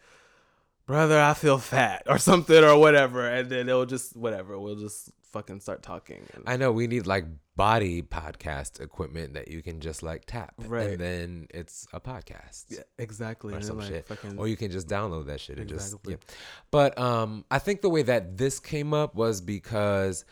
brother 0.86 1.20
i 1.20 1.32
feel 1.34 1.58
fat 1.58 2.02
or 2.06 2.18
something 2.18 2.62
or 2.62 2.78
whatever 2.78 3.26
and 3.28 3.48
then 3.50 3.68
it'll 3.68 3.86
just 3.86 4.16
whatever 4.16 4.58
we'll 4.58 4.76
just 4.76 5.10
fucking 5.32 5.58
start 5.58 5.82
talking 5.82 6.22
and, 6.34 6.44
I 6.46 6.56
know 6.56 6.70
we 6.70 6.86
need 6.86 7.08
like 7.08 7.24
body 7.56 8.02
podcast 8.02 8.80
equipment 8.80 9.34
that 9.34 9.48
you 9.48 9.62
can 9.62 9.80
just 9.80 10.00
like 10.02 10.26
tap, 10.26 10.54
Right. 10.58 10.90
And 10.90 10.98
then 11.00 11.46
it's 11.52 11.88
a 11.92 12.00
podcast. 12.00 12.66
yeah 12.68 12.82
exactly 12.98 13.52
or 13.52 13.60
some 13.60 13.78
like, 13.78 13.88
shit. 13.88 14.06
fucking, 14.06 14.38
Or 14.38 14.46
you 14.46 14.56
can 14.56 14.70
just 14.70 14.86
download 14.86 15.26
that 15.26 15.40
shit 15.40 15.58
and 15.58 15.68
Exactly. 15.68 16.14
just 16.14 16.28
yeah. 16.30 16.34
But 16.70 16.96
um 17.00 17.44
I 17.50 17.58
think 17.58 17.80
the 17.82 17.88
way 17.90 18.02
that 18.02 18.36
this 18.36 18.60
came 18.60 18.94
up 18.94 19.16
was 19.16 19.40
because 19.40 20.24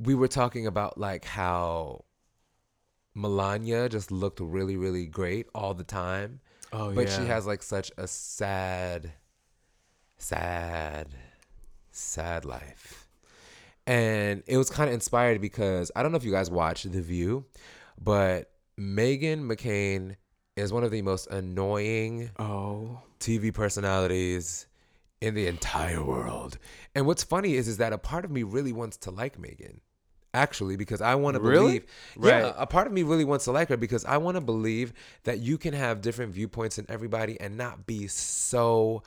we 0.00 0.14
were 0.14 0.28
talking 0.28 0.66
about 0.66 0.96
like 0.96 1.26
how 1.26 2.04
Melania 3.14 3.88
just 3.88 4.10
looked 4.10 4.40
really, 4.40 4.76
really 4.76 5.06
great 5.06 5.46
all 5.54 5.74
the 5.74 5.84
time. 5.84 6.40
oh 6.72 6.94
But 6.94 7.08
yeah. 7.08 7.18
she 7.18 7.26
has 7.26 7.46
like 7.46 7.62
such 7.62 7.90
a 7.98 8.06
sad, 8.08 9.12
sad, 10.18 11.08
sad 11.90 12.44
life. 12.44 13.06
And 13.86 14.42
it 14.46 14.58
was 14.58 14.68
kind 14.68 14.88
of 14.88 14.94
inspired 14.94 15.40
because 15.40 15.90
I 15.96 16.02
don't 16.02 16.12
know 16.12 16.18
if 16.18 16.24
you 16.24 16.30
guys 16.32 16.50
watched 16.50 16.90
The 16.90 17.00
View, 17.00 17.46
but 18.02 18.50
Meghan 18.78 19.44
McCain 19.46 20.16
is 20.56 20.72
one 20.72 20.84
of 20.84 20.90
the 20.90 21.00
most 21.02 21.28
annoying 21.28 22.30
oh 22.38 23.00
TV 23.20 23.52
personalities 23.54 24.66
in 25.20 25.34
the 25.34 25.46
entire 25.46 26.04
world. 26.04 26.58
And 26.94 27.06
what's 27.06 27.24
funny 27.24 27.54
is 27.54 27.66
is 27.66 27.78
that 27.78 27.92
a 27.92 27.98
part 27.98 28.24
of 28.24 28.30
me 28.30 28.42
really 28.42 28.72
wants 28.72 28.96
to 28.98 29.10
like 29.10 29.38
Meghan. 29.40 29.78
actually 30.34 30.76
because 30.76 31.00
I 31.00 31.14
want 31.14 31.36
to 31.36 31.40
Really? 31.40 31.80
believe. 31.80 31.86
Yeah, 32.22 32.52
a 32.58 32.66
part 32.66 32.86
of 32.86 32.92
me 32.92 33.02
really 33.04 33.24
wants 33.24 33.46
to 33.46 33.52
like 33.52 33.70
her 33.70 33.76
because 33.78 34.04
I 34.04 34.18
want 34.18 34.34
to 34.36 34.40
believe 34.42 34.92
that 35.24 35.38
you 35.38 35.56
can 35.56 35.72
have 35.72 36.02
different 36.02 36.32
viewpoints 36.34 36.78
in 36.78 36.84
everybody 36.90 37.40
and 37.40 37.56
not 37.56 37.86
be 37.86 38.06
so 38.08 39.02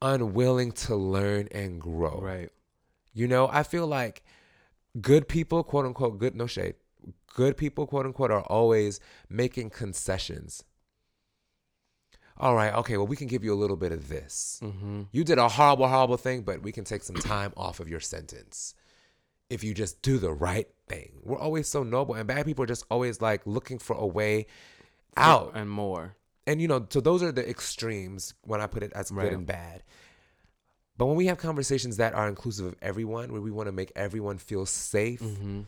unwilling 0.00 0.72
to 0.72 0.96
learn 0.96 1.48
and 1.52 1.80
grow. 1.80 2.20
Right. 2.20 2.50
You 3.12 3.26
know, 3.26 3.48
I 3.50 3.62
feel 3.62 3.86
like 3.86 4.22
good 5.00 5.28
people, 5.28 5.64
quote 5.64 5.86
unquote, 5.86 6.18
good, 6.18 6.34
no 6.34 6.46
shade, 6.46 6.74
good 7.34 7.56
people, 7.56 7.86
quote 7.86 8.06
unquote, 8.06 8.30
are 8.30 8.42
always 8.42 9.00
making 9.28 9.70
concessions. 9.70 10.64
All 12.40 12.54
right, 12.54 12.72
okay, 12.72 12.96
well, 12.96 13.06
we 13.06 13.16
can 13.16 13.26
give 13.26 13.42
you 13.42 13.52
a 13.52 13.56
little 13.58 13.76
bit 13.76 13.90
of 13.90 14.08
this. 14.08 14.60
Mm-hmm. 14.62 15.02
You 15.10 15.24
did 15.24 15.38
a 15.38 15.48
horrible, 15.48 15.88
horrible 15.88 16.16
thing, 16.16 16.42
but 16.42 16.62
we 16.62 16.70
can 16.70 16.84
take 16.84 17.02
some 17.02 17.16
time 17.16 17.52
off 17.56 17.80
of 17.80 17.88
your 17.88 17.98
sentence 17.98 18.74
if 19.50 19.64
you 19.64 19.74
just 19.74 20.02
do 20.02 20.18
the 20.18 20.32
right 20.32 20.68
thing. 20.88 21.18
We're 21.24 21.38
always 21.38 21.66
so 21.66 21.82
noble, 21.82 22.14
and 22.14 22.28
bad 22.28 22.46
people 22.46 22.62
are 22.62 22.68
just 22.68 22.84
always 22.90 23.20
like 23.20 23.44
looking 23.44 23.78
for 23.80 23.96
a 23.96 24.06
way 24.06 24.46
out. 25.16 25.52
And 25.56 25.68
more. 25.68 26.14
And 26.48 26.60
you 26.62 26.66
know, 26.66 26.86
so 26.88 27.00
those 27.00 27.22
are 27.22 27.30
the 27.30 27.48
extremes 27.48 28.34
when 28.42 28.60
I 28.60 28.66
put 28.66 28.82
it 28.82 28.92
as 28.94 29.12
Right. 29.12 29.24
good 29.24 29.34
and 29.34 29.46
bad. 29.46 29.82
But 30.96 31.06
when 31.06 31.16
we 31.16 31.26
have 31.26 31.38
conversations 31.38 31.98
that 31.98 32.14
are 32.14 32.26
inclusive 32.26 32.66
of 32.66 32.74
everyone, 32.82 33.30
where 33.32 33.40
we 33.42 33.50
want 33.52 33.66
to 33.68 33.72
make 33.72 33.92
everyone 33.94 34.38
feel 34.38 34.66
safe, 34.66 35.20
Mm-hmm. 35.20 35.60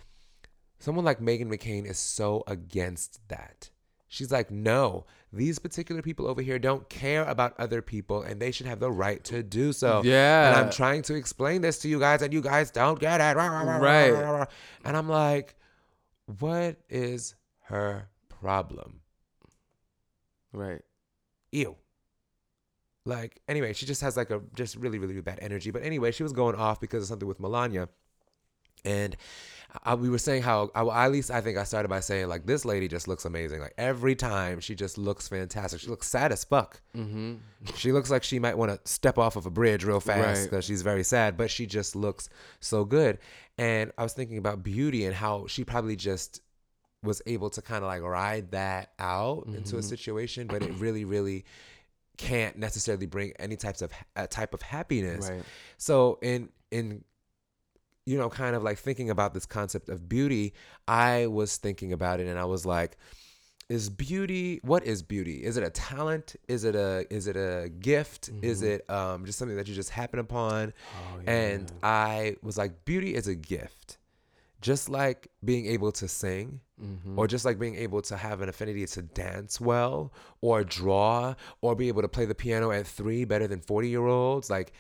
someone 0.81 1.05
like 1.05 1.21
Meghan 1.21 1.47
McCain 1.55 1.85
is 1.87 1.99
so 1.99 2.43
against 2.47 3.21
that. 3.29 3.71
She's 4.09 4.33
like, 4.33 4.51
no, 4.51 5.05
these 5.33 5.61
particular 5.61 6.03
people 6.03 6.27
over 6.27 6.43
here 6.43 6.59
don't 6.59 6.89
care 6.89 7.25
about 7.25 7.55
other 7.61 7.81
people 7.81 8.23
and 8.23 8.41
they 8.43 8.51
should 8.51 8.67
have 8.67 8.81
the 8.81 8.91
right 8.91 9.23
to 9.25 9.43
do 9.45 9.73
so. 9.73 10.03
Yeah. 10.05 10.49
And 10.49 10.57
I'm 10.57 10.71
trying 10.73 11.03
to 11.03 11.15
explain 11.15 11.61
this 11.61 11.79
to 11.83 11.89
you 11.89 12.01
guys 12.01 12.21
and 12.23 12.33
you 12.33 12.41
guys 12.41 12.73
don't 12.73 12.99
get 12.99 13.21
it. 13.21 13.37
Right. 13.37 14.49
And 14.85 14.97
I'm 14.97 15.09
like, 15.09 15.55
what 16.41 16.79
is 16.89 17.37
her 17.67 18.09
problem? 18.29 19.01
Right. 20.53 20.83
ew. 21.53 21.77
Like 23.07 23.41
anyway, 23.49 23.73
she 23.73 23.87
just 23.87 24.03
has 24.03 24.17
like 24.17 24.31
a 24.31 24.41
just 24.55 24.77
really 24.77 24.99
really 24.99 25.21
bad 25.21 25.39
energy. 25.41 25.71
But 25.71 25.83
anyway, 25.85 26.13
she 26.13 26.23
was 26.23 26.33
going 26.33 26.55
off 26.55 26.81
because 26.81 27.03
of 27.05 27.09
something 27.09 27.27
with 27.27 27.41
Melania, 27.41 27.89
and 28.85 29.17
I, 29.85 29.95
we 29.95 30.11
were 30.11 30.19
saying 30.19 30.43
how 30.43 30.71
I, 30.75 31.07
at 31.07 31.13
least 31.13 31.31
I 31.31 31.41
think 31.41 31.57
I 31.57 31.65
started 31.65 31.89
by 31.89 32.01
saying 32.01 32.29
like 32.29 32.45
this 32.45 32.65
lady 32.67 32.89
just 32.89 33.09
looks 33.09 33.25
amazing. 33.25 33.61
Like 33.61 33.73
every 33.79 34.15
time 34.15 34.61
she 34.61 34.75
just 34.75 34.99
looks 34.99 35.29
fantastic. 35.29 35.81
She 35.81 35.87
looks 35.89 36.09
sad 36.09 36.31
as 36.31 36.45
fuck. 36.45 36.83
Mm-hmm. 36.95 37.37
She 37.77 37.91
looks 37.93 38.11
like 38.11 38.23
she 38.23 38.39
might 38.39 38.59
want 38.59 38.71
to 38.71 38.91
step 38.91 39.17
off 39.17 39.37
of 39.37 39.47
a 39.47 39.51
bridge 39.51 39.85
real 39.85 40.01
fast 40.01 40.41
Right. 40.41 40.51
because 40.51 40.65
she's 40.67 40.83
very 40.83 41.03
sad, 41.05 41.37
but 41.39 41.51
she 41.51 41.67
just 41.67 41.97
looks 41.97 42.29
so 42.61 42.85
good. 42.85 43.19
And 43.57 43.93
I 43.97 44.03
was 44.03 44.13
thinking 44.13 44.39
about 44.39 44.63
beauty 44.63 45.07
and 45.07 45.15
how 45.15 45.47
she 45.47 45.65
probably 45.65 45.97
just 45.97 46.43
was 47.03 47.23
able 47.27 47.51
to 47.51 47.63
kind 47.63 47.83
of 47.83 47.89
like 47.89 48.03
ride 48.03 48.51
that 48.53 48.93
out 48.99 49.47
into 49.47 49.77
a 49.77 49.81
Mhm. 49.81 49.85
situation, 49.85 50.47
but 50.49 50.63
it 50.63 50.73
really, 50.75 51.05
really 51.05 51.45
can't 52.19 52.59
necessarily 52.59 53.07
bring 53.07 53.33
any 53.39 53.57
types 53.57 53.81
of 53.81 53.91
a 54.17 54.27
type 54.27 54.53
of 54.53 54.61
happiness. 54.63 55.29
Right. 55.31 55.43
So 55.79 56.19
in 56.23 56.51
in 56.71 57.05
you 58.07 58.19
know, 58.19 58.29
kind 58.29 58.57
of 58.57 58.63
like 58.63 58.79
thinking 58.79 59.09
about 59.11 59.35
this 59.35 59.47
concept 59.47 59.89
of 59.89 60.09
beauty, 60.09 60.53
I 60.89 61.27
was 61.27 61.57
thinking 61.59 61.93
about 61.93 62.19
it 62.19 62.27
and 62.27 62.39
I 62.39 62.45
was 62.45 62.67
like, 62.67 62.97
is 63.69 63.89
beauty 63.89 64.59
what 64.63 64.85
is 64.85 65.03
beauty? 65.03 65.45
Is 65.45 65.57
it 65.57 65.63
a 65.63 65.71
talent? 65.71 66.35
Is 66.49 66.65
it 66.65 66.75
a 66.75 67.07
is 67.09 67.27
it 67.29 67.37
a 67.37 67.69
gift? 67.69 68.29
Is 68.43 68.63
Mhm. 68.63 68.67
it 68.67 68.91
um 68.91 69.25
just 69.25 69.39
something 69.39 69.57
that 69.57 69.69
you 69.69 69.75
just 69.75 69.91
happen 69.91 70.19
upon? 70.19 70.73
Oh, 70.95 71.21
And. 71.27 71.71
I 71.83 72.37
was 72.43 72.59
like, 72.59 72.85
beauty 72.85 73.15
is 73.15 73.27
a 73.29 73.35
gift. 73.35 73.97
Just 74.61 74.89
like 74.89 75.29
being 75.45 75.67
able 75.67 75.91
to 75.93 76.07
sing, 76.07 76.61
Mhm. 76.81 77.17
or 77.17 77.27
just 77.27 77.45
like 77.45 77.59
being 77.59 77.77
able 77.77 78.03
to 78.03 78.17
have 78.17 78.41
an 78.43 78.49
affinity 78.49 78.87
to 78.87 79.03
dance 79.03 79.61
well, 79.61 80.13
or 80.41 80.65
draw, 80.65 81.35
or 81.61 81.75
be 81.75 81.89
able 81.89 82.03
to 82.03 82.09
play 82.09 82.25
the 82.27 82.35
piano 82.35 82.71
at 82.71 82.87
three 82.87 83.25
better 83.25 83.47
than 83.47 83.61
40 83.61 83.89
year 83.89 84.07
olds. 84.07 84.51
Like, 84.51 84.73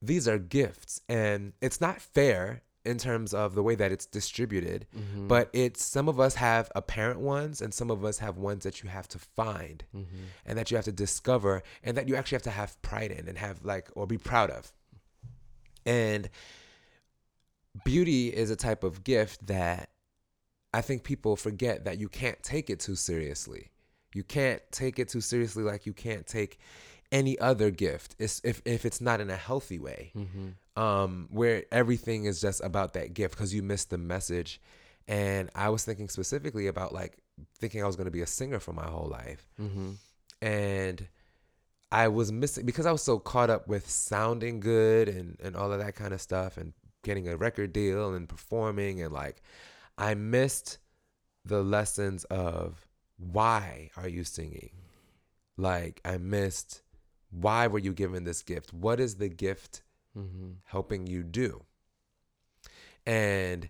these 0.00 0.26
are 0.26 0.38
gifts. 0.38 1.00
And 1.08 1.52
it's 1.60 1.80
not 1.80 2.00
fair 2.00 2.62
in 2.82 2.96
terms 2.96 3.34
of 3.34 3.54
the 3.54 3.62
way 3.62 3.74
that 3.74 3.92
it's 3.92 4.06
distributed, 4.06 4.86
Mhm. 4.96 5.28
but 5.28 5.50
it's 5.52 5.84
some 5.84 6.08
of 6.08 6.18
us 6.18 6.36
have 6.36 6.72
apparent 6.74 7.20
ones, 7.20 7.60
and 7.60 7.74
some 7.74 7.90
of 7.90 8.02
us 8.06 8.18
have 8.20 8.38
ones 8.38 8.64
that 8.64 8.82
you 8.82 8.88
have 8.88 9.06
to 9.08 9.18
find 9.18 9.84
Mhm. 9.94 10.06
and 10.46 10.56
that 10.58 10.70
you 10.70 10.78
have 10.78 10.86
to 10.86 10.92
discover 10.92 11.62
and 11.82 11.94
that 11.98 12.08
you 12.08 12.16
actually 12.16 12.36
have 12.36 12.42
to 12.44 12.50
have 12.50 12.80
pride 12.80 13.10
in 13.12 13.28
and 13.28 13.36
have 13.36 13.62
like 13.66 13.88
or 13.94 14.06
be 14.06 14.16
proud 14.16 14.50
of. 14.50 14.72
And 15.84 16.30
beauty 17.84 18.28
is 18.28 18.50
a 18.50 18.56
type 18.56 18.84
of 18.84 19.04
gift 19.04 19.46
that 19.46 19.90
I 20.72 20.80
think 20.82 21.02
people 21.04 21.36
forget 21.36 21.84
that 21.84 21.98
you 21.98 22.08
can't 22.08 22.40
take 22.42 22.70
it 22.70 22.80
too 22.80 22.94
seriously. 22.96 23.70
You 24.14 24.22
can't 24.24 24.60
take 24.70 24.98
it 24.98 25.08
too 25.08 25.20
seriously 25.20 25.62
like 25.62 25.86
you 25.86 25.92
can't 25.92 26.26
take 26.26 26.58
any 27.12 27.36
other 27.40 27.72
gift 27.72 28.14
it's, 28.20 28.40
if 28.44 28.62
if 28.64 28.84
it's 28.84 29.00
not 29.00 29.20
in 29.20 29.30
a 29.30 29.36
healthy 29.36 29.80
way 29.80 30.12
Mhm. 30.14 30.54
um, 30.80 31.26
where 31.32 31.64
everything 31.72 32.24
is 32.26 32.40
just 32.40 32.62
about 32.62 32.92
that 32.92 33.14
gift 33.14 33.34
because 33.34 33.52
you 33.52 33.62
missed 33.64 33.90
the 33.90 33.98
message. 33.98 34.60
And 35.08 35.50
I 35.56 35.70
was 35.70 35.84
thinking 35.84 36.08
specifically 36.08 36.68
about 36.68 36.92
like 36.94 37.18
thinking 37.58 37.82
I 37.82 37.86
was 37.86 37.96
going 37.96 38.04
to 38.04 38.12
be 38.12 38.20
a 38.22 38.26
singer 38.28 38.60
for 38.60 38.72
my 38.72 38.86
whole 38.86 39.08
life. 39.08 39.48
Mhm. 39.60 39.96
And 40.40 41.08
I 41.90 42.06
was 42.06 42.30
missing 42.30 42.64
because 42.64 42.86
I 42.86 42.92
was 42.92 43.02
so 43.02 43.18
caught 43.18 43.50
up 43.50 43.66
with 43.66 43.90
sounding 43.90 44.60
good 44.60 45.08
and, 45.08 45.36
and 45.42 45.56
all 45.56 45.72
of 45.72 45.80
that 45.80 45.96
kind 45.96 46.14
of 46.14 46.20
stuff 46.20 46.56
and 46.56 46.72
getting 47.02 47.28
a 47.28 47.36
record 47.36 47.72
deal 47.72 48.14
and 48.14 48.28
performing. 48.28 49.00
And 49.00 49.12
like, 49.12 49.42
I 49.98 50.14
missed 50.14 50.78
the 51.44 51.62
lessons 51.62 52.24
of 52.24 52.86
why 53.16 53.90
are 53.96 54.08
you 54.08 54.24
singing? 54.24 54.70
Like, 55.56 56.00
I 56.04 56.18
missed 56.18 56.82
why 57.30 57.68
were 57.68 57.78
you 57.78 57.92
given 57.92 58.24
this 58.24 58.42
gift? 58.42 58.72
What 58.72 58.98
is 58.98 59.16
the 59.16 59.28
gift 59.28 59.82
Mhm. 60.18 60.56
helping 60.64 61.06
you 61.06 61.22
do. 61.22 61.64
And 63.06 63.68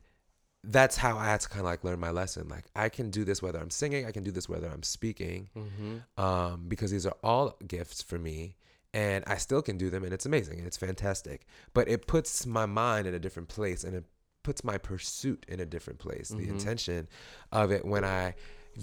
that's 0.65 0.97
how 0.97 1.17
I 1.19 1.27
had 1.27 1.41
to 1.41 1.49
kind 1.49 1.61
of 1.61 1.67
like 1.67 1.85
learn 1.85 2.01
my 2.01 2.11
lesson. 2.11 2.49
Like 2.49 2.65
I 2.75 2.89
can 2.89 3.11
do 3.11 3.25
this 3.25 3.43
whether 3.43 3.59
I'm 3.59 3.71
singing, 3.71 4.07
I 4.07 4.13
can 4.13 4.25
do 4.25 4.31
this 4.31 4.49
whether 4.49 4.69
I'm 4.69 4.83
speaking, 4.83 5.51
Mhm. 5.55 6.03
um, 6.19 6.69
because 6.69 6.91
these 6.91 7.07
are 7.07 7.17
all 7.23 7.57
gifts 7.67 8.03
for 8.03 8.19
me, 8.19 8.57
and 8.93 9.23
I 9.27 9.37
still 9.37 9.63
can 9.63 9.77
do 9.79 9.91
them, 9.91 10.03
and 10.05 10.13
it's 10.13 10.27
amazing 10.27 10.59
and 10.59 10.67
it's 10.67 10.77
fantastic. 10.77 11.47
But 11.75 11.89
it 11.89 12.07
puts 12.07 12.47
my 12.47 12.67
mind 12.67 13.07
in 13.07 13.15
a 13.15 13.19
different 13.19 13.49
place, 13.49 13.85
and 13.85 13.95
it 13.95 14.05
puts 14.43 14.65
my 14.65 14.79
pursuit 14.79 15.45
in 15.49 15.61
a 15.61 15.67
different 15.67 15.99
place. 15.99 16.29
The 16.31 16.47
Mhm. 16.47 16.49
intention 16.49 17.09
of 17.53 17.71
it 17.71 17.85
when 17.85 18.05
I 18.05 18.35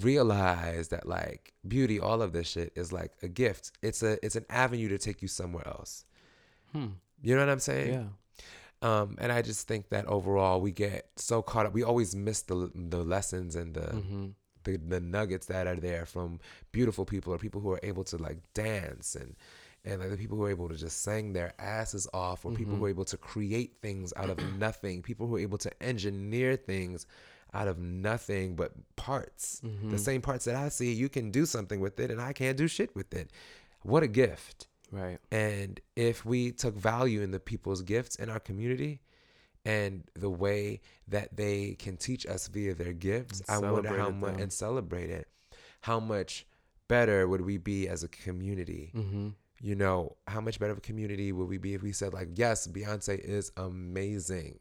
realize 0.02 0.88
that 0.88 1.06
like 1.06 1.52
beauty, 1.66 1.98
all 2.00 2.22
of 2.22 2.32
this 2.32 2.46
shit 2.48 2.72
is 2.76 2.92
like 2.92 3.12
a 3.22 3.28
gift. 3.28 3.72
It's 3.82 4.02
a 4.02 4.24
it's 4.24 4.36
an 4.36 4.46
avenue 4.48 4.88
to 4.88 4.98
take 4.98 5.22
you 5.22 5.28
somewhere 5.28 5.66
else. 5.66 6.04
Hmm. 6.72 6.88
You 7.22 7.34
know 7.34 7.40
what 7.44 7.50
I'm 7.50 7.58
saying? 7.60 7.92
Yeah. 7.94 8.08
Um, 8.80 9.16
and 9.18 9.32
I 9.32 9.42
just 9.42 9.66
think 9.66 9.88
that 9.88 10.06
overall 10.06 10.60
we 10.60 10.70
get 10.70 11.10
so 11.16 11.42
caught 11.42 11.66
up. 11.66 11.72
We 11.72 11.82
always 11.82 12.14
miss 12.14 12.42
the 12.42 12.70
the 12.74 13.02
lessons 13.02 13.56
and 13.56 13.74
the, 13.74 13.80
Mhm. 13.80 14.34
the 14.64 14.76
the 14.76 15.00
nuggets 15.00 15.46
that 15.46 15.66
are 15.66 15.74
there 15.76 16.06
from 16.06 16.38
beautiful 16.70 17.04
people 17.04 17.32
or 17.34 17.38
people 17.38 17.60
who 17.60 17.72
are 17.72 17.80
able 17.82 18.04
to 18.04 18.16
like 18.18 18.38
dance 18.54 19.16
and 19.16 19.34
and 19.84 20.00
like 20.00 20.10
the 20.10 20.16
people 20.16 20.36
who 20.36 20.44
are 20.44 20.50
able 20.50 20.68
to 20.68 20.76
just 20.76 21.02
sing 21.02 21.32
their 21.32 21.54
asses 21.58 22.06
off 22.12 22.44
or 22.44 22.52
people 22.52 22.74
who 22.76 22.84
are 22.84 22.88
able 22.90 23.04
to 23.06 23.16
create 23.16 23.76
things 23.80 24.12
out 24.16 24.28
of 24.30 24.38
nothing. 24.58 25.02
People 25.02 25.26
who 25.26 25.36
are 25.36 25.40
able 25.40 25.58
to 25.58 25.82
engineer 25.82 26.56
things 26.56 27.06
out 27.54 27.68
of 27.68 27.78
nothing 27.78 28.54
but 28.56 28.72
parts. 28.96 29.60
Mhm. 29.64 29.90
The 29.90 29.98
same 29.98 30.20
parts 30.20 30.44
that 30.44 30.54
I 30.56 30.68
see, 30.68 30.92
you 30.92 31.08
can 31.08 31.30
do 31.30 31.46
something 31.46 31.80
with 31.80 31.98
it 32.00 32.10
and 32.10 32.20
I 32.20 32.32
can't 32.32 32.58
do 32.58 32.68
shit 32.68 32.94
with 32.94 33.14
it. 33.14 33.30
What 33.82 34.02
a 34.02 34.08
gift. 34.08 34.66
Right. 34.90 35.18
And 35.30 35.80
if 35.96 36.24
we 36.24 36.52
took 36.52 36.74
value 36.76 37.22
in 37.22 37.30
the 37.30 37.40
people's 37.40 37.82
gifts 37.82 38.16
in 38.16 38.28
our 38.28 38.40
community 38.40 39.00
and 39.64 40.04
the 40.14 40.30
way 40.30 40.80
that 41.08 41.36
they 41.36 41.74
can 41.78 41.96
teach 41.96 42.26
us 42.26 42.48
via 42.48 42.74
their 42.74 42.92
gifts, 42.92 43.40
And 43.48 43.64
I 43.64 43.70
wonder 43.70 43.96
how 43.96 44.10
much 44.10 44.40
and 44.40 44.52
celebrate 44.52 45.10
it. 45.10 45.28
How 45.82 46.00
much 46.00 46.46
better 46.88 47.28
would 47.28 47.42
we 47.42 47.56
be 47.58 47.88
as 47.88 48.02
a 48.02 48.08
community? 48.08 48.92
Mm-hmm. 48.94 49.28
You 49.60 49.74
know, 49.74 50.16
how 50.26 50.40
much 50.40 50.58
better 50.60 50.72
of 50.72 50.78
a 50.78 50.82
community 50.82 51.32
would 51.32 51.48
we 51.48 51.58
be 51.58 51.74
if 51.74 51.82
we 51.82 51.92
said 51.92 52.12
like, 52.14 52.28
yes, 52.36 52.66
Beyonce 52.68 53.18
is 53.18 53.50
amazing. 53.56 54.58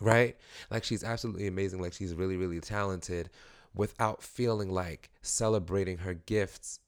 Right? 0.00 0.36
Like 0.70 0.84
she's 0.84 1.04
absolutely 1.04 1.46
amazing. 1.46 1.80
Like 1.80 1.92
she's 1.92 2.14
really, 2.14 2.36
really 2.36 2.60
talented 2.60 3.30
without 3.74 4.22
feeling 4.22 4.70
like 4.70 5.10
celebrating 5.22 5.98
her 5.98 6.14
gifts 6.14 6.80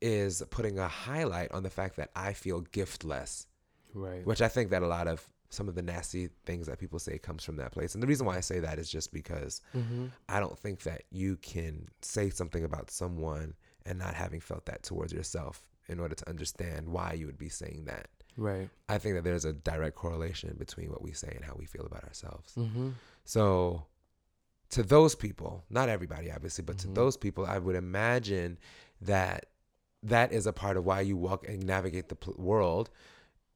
is 0.00 0.42
putting 0.50 0.78
a 0.78 0.88
highlight 0.88 1.52
on 1.52 1.62
the 1.62 1.70
fact 1.70 1.96
that 1.96 2.10
I 2.16 2.32
feel 2.32 2.62
giftless, 2.62 3.46
Right. 3.94 4.26
which 4.26 4.42
I 4.42 4.48
think 4.48 4.70
that 4.70 4.82
a 4.82 4.86
lot 4.86 5.06
of 5.06 5.26
some 5.50 5.68
of 5.68 5.76
the 5.76 5.82
nasty 5.82 6.28
things 6.44 6.66
that 6.66 6.78
people 6.80 6.98
say 6.98 7.16
comes 7.16 7.44
from 7.44 7.56
that 7.56 7.70
place. 7.72 7.94
And 7.94 8.02
the 8.02 8.06
reason 8.08 8.26
why 8.26 8.36
I 8.36 8.40
say 8.40 8.58
that 8.60 8.78
is 8.78 8.90
just 8.90 9.12
because 9.12 9.60
Mm-hmm. 9.76 10.06
I 10.28 10.40
don't 10.40 10.58
think 10.58 10.82
that 10.82 11.02
you 11.10 11.36
can 11.36 11.88
say 12.02 12.28
something 12.30 12.64
about 12.64 12.90
someone 12.90 13.54
and 13.86 13.98
not 13.98 14.14
having 14.14 14.40
felt 14.40 14.66
that 14.66 14.82
towards 14.82 15.12
yourself 15.12 15.62
in 15.88 16.00
order 16.00 16.14
to 16.14 16.28
understand 16.28 16.88
why 16.88 17.12
you 17.12 17.26
would 17.26 17.38
be 17.38 17.48
saying 17.48 17.84
that. 17.86 18.08
Right. 18.36 18.68
I 18.88 18.98
think 18.98 19.14
that 19.16 19.24
there's 19.24 19.44
a 19.44 19.52
direct 19.52 19.94
correlation 19.96 20.56
between 20.58 20.90
what 20.90 21.02
we 21.02 21.12
say 21.12 21.32
and 21.36 21.44
how 21.44 21.54
we 21.56 21.66
feel 21.66 21.86
about 21.86 22.04
ourselves. 22.04 22.54
Mm-hmm. 22.56 22.90
So, 23.24 23.84
to 24.70 24.82
those 24.82 25.14
people, 25.14 25.62
not 25.70 25.88
everybody, 25.88 26.32
obviously, 26.32 26.64
but 26.64 26.76
Mhm. 26.76 26.80
to 26.82 26.88
those 26.88 27.16
people, 27.16 27.46
I 27.46 27.58
would 27.58 27.76
imagine 27.76 28.58
that 29.02 29.46
that 30.02 30.32
is 30.32 30.46
a 30.46 30.52
part 30.52 30.76
of 30.76 30.84
why 30.84 31.00
you 31.02 31.16
walk 31.16 31.46
and 31.48 31.62
navigate 31.64 32.08
the 32.08 32.16
pl- 32.16 32.34
world 32.38 32.90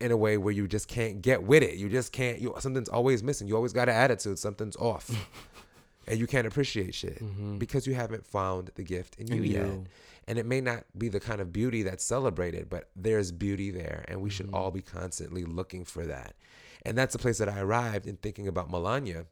in 0.00 0.12
a 0.12 0.16
way 0.16 0.38
where 0.38 0.52
you 0.54 0.68
just 0.68 0.86
can't 0.86 1.20
get 1.22 1.42
with 1.42 1.62
it. 1.62 1.74
You 1.74 1.88
just 1.88 2.12
can't. 2.12 2.38
You 2.40 2.54
something's 2.60 2.88
always 2.88 3.22
missing. 3.22 3.48
You 3.48 3.56
always 3.56 3.72
got 3.72 3.88
an 3.88 3.96
attitude. 3.96 4.38
Something's 4.38 4.76
off, 4.76 5.10
and 6.06 6.18
you 6.20 6.26
can't 6.28 6.46
appreciate 6.46 6.94
shit 6.94 7.18
Mm-hmm. 7.20 7.58
because 7.58 7.86
you 7.86 7.94
haven't 7.94 8.24
found 8.26 8.70
the 8.76 8.84
gift 8.84 9.16
in 9.16 9.26
you 9.26 9.42
And 9.42 9.46
yet. 9.46 9.86
And 10.28 10.38
it 10.38 10.44
may 10.44 10.60
not 10.60 10.84
be 10.96 11.08
the 11.08 11.20
kind 11.20 11.40
of 11.40 11.54
beauty 11.54 11.82
that's 11.82 12.04
celebrated, 12.04 12.68
but 12.68 12.90
there's 12.94 13.32
beauty 13.32 13.70
there, 13.70 14.04
and 14.08 14.20
we 14.20 14.28
should 14.28 14.48
Mhm. 14.48 14.54
all 14.54 14.70
be 14.70 14.82
constantly 14.82 15.42
looking 15.42 15.86
for 15.86 16.04
that. 16.04 16.36
And 16.82 16.98
that's 16.98 17.14
the 17.14 17.18
place 17.18 17.38
that 17.38 17.48
I 17.48 17.60
arrived 17.60 18.06
in 18.06 18.18
thinking 18.18 18.46
about 18.46 18.70
Melania, 18.70 19.26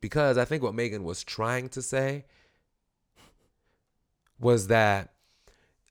because 0.00 0.36
I 0.36 0.44
think 0.44 0.64
what 0.64 0.74
Meghan 0.74 1.04
was 1.04 1.22
trying 1.22 1.68
to 1.68 1.82
say 1.82 2.24
was 4.40 4.66
that 4.66 5.14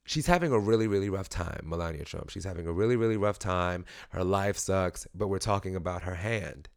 she's 0.03 0.25
having 0.25 0.51
a 0.51 0.59
really, 0.59 0.87
really 0.87 1.09
rough 1.09 1.29
time, 1.29 1.61
Melania 1.63 2.03
Trump. 2.03 2.31
She's 2.31 2.43
having 2.43 2.67
a 2.67 2.73
really, 2.73 2.97
really 2.97 3.15
rough 3.17 3.39
time. 3.39 3.85
Her 4.09 4.25
life 4.25 4.57
sucks, 4.57 5.07
but 5.15 5.29
we're 5.29 5.39
talking 5.39 5.75
about 5.75 6.03
her 6.03 6.15
hand. 6.15 6.67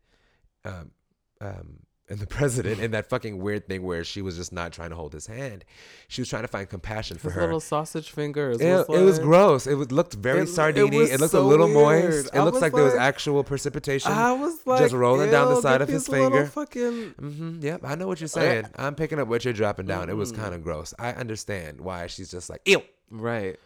Um, 0.65 0.93
um, 1.41 1.87
and 2.13 2.21
the 2.21 2.27
president 2.27 2.79
in 2.81 2.91
that 2.91 3.09
fucking 3.09 3.39
weird 3.39 3.67
thing 3.67 3.83
where 3.83 4.05
she 4.05 4.21
was 4.23 4.37
just 4.37 4.53
not 4.53 4.71
trying 4.73 4.91
to 4.91 4.97
hold 4.97 5.13
his 5.15 5.27
hand. 5.27 5.65
She 6.09 6.21
was 6.21 6.29
trying 6.29 6.43
to 6.43 6.49
find 6.49 6.69
compassion 6.69 7.17
for 7.17 7.29
His 7.29 7.37
her. 7.37 7.41
little 7.43 7.59
sausage 7.61 8.11
fingers. 8.11 8.61
It, 8.61 8.71
was 8.71 8.87
it 9.01 9.03
was 9.03 9.19
gross. 9.19 9.67
It 9.67 9.75
was, 9.77 9.91
looked 9.91 10.15
very 10.15 10.41
It- 10.41 10.43
it 10.43 10.49
sardiny. 10.49 10.93
It, 10.93 11.13
was 11.13 11.21
looked 11.21 11.33
so 11.33 11.43
a 11.43 11.49
little 11.49 11.67
weird. 11.69 12.05
moist. 12.13 12.27
It 12.27 12.39
I 12.39 12.43
looks 12.43 12.57
was 12.57 12.63
like, 12.63 12.73
there 12.75 12.85
was 12.85 12.95
actual 12.95 13.43
precipitation. 13.43 14.13
I 14.13 14.33
was 14.33 14.59
like, 14.67 14.81
just 14.81 14.95
rolling 14.95 15.31
down 15.31 15.55
the 15.55 15.61
side 15.63 15.81
of 15.83 15.89
his 15.89 16.07
finger." 16.07 16.47
Fucking 16.47 17.15
hmm 17.19 17.59
Yep, 17.63 17.81
I 17.85 17.95
know 17.95 18.07
what 18.07 18.21
you're 18.21 18.29
saying. 18.29 18.67
I'm 18.77 18.95
picking 18.95 19.19
up 19.19 19.27
what 19.29 19.45
you're 19.45 19.55
dropping 19.55 19.87
down. 19.87 20.11
It 20.11 20.17
was 20.17 20.33
kind 20.33 20.55
of 20.55 20.63
gross. 20.63 20.93
I 20.99 21.13
understand 21.13 21.81
why 21.81 22.07
she's 22.09 22.31
just 22.31 22.51
like, 22.51 22.61
ew. 22.67 22.83
right. 23.11 23.59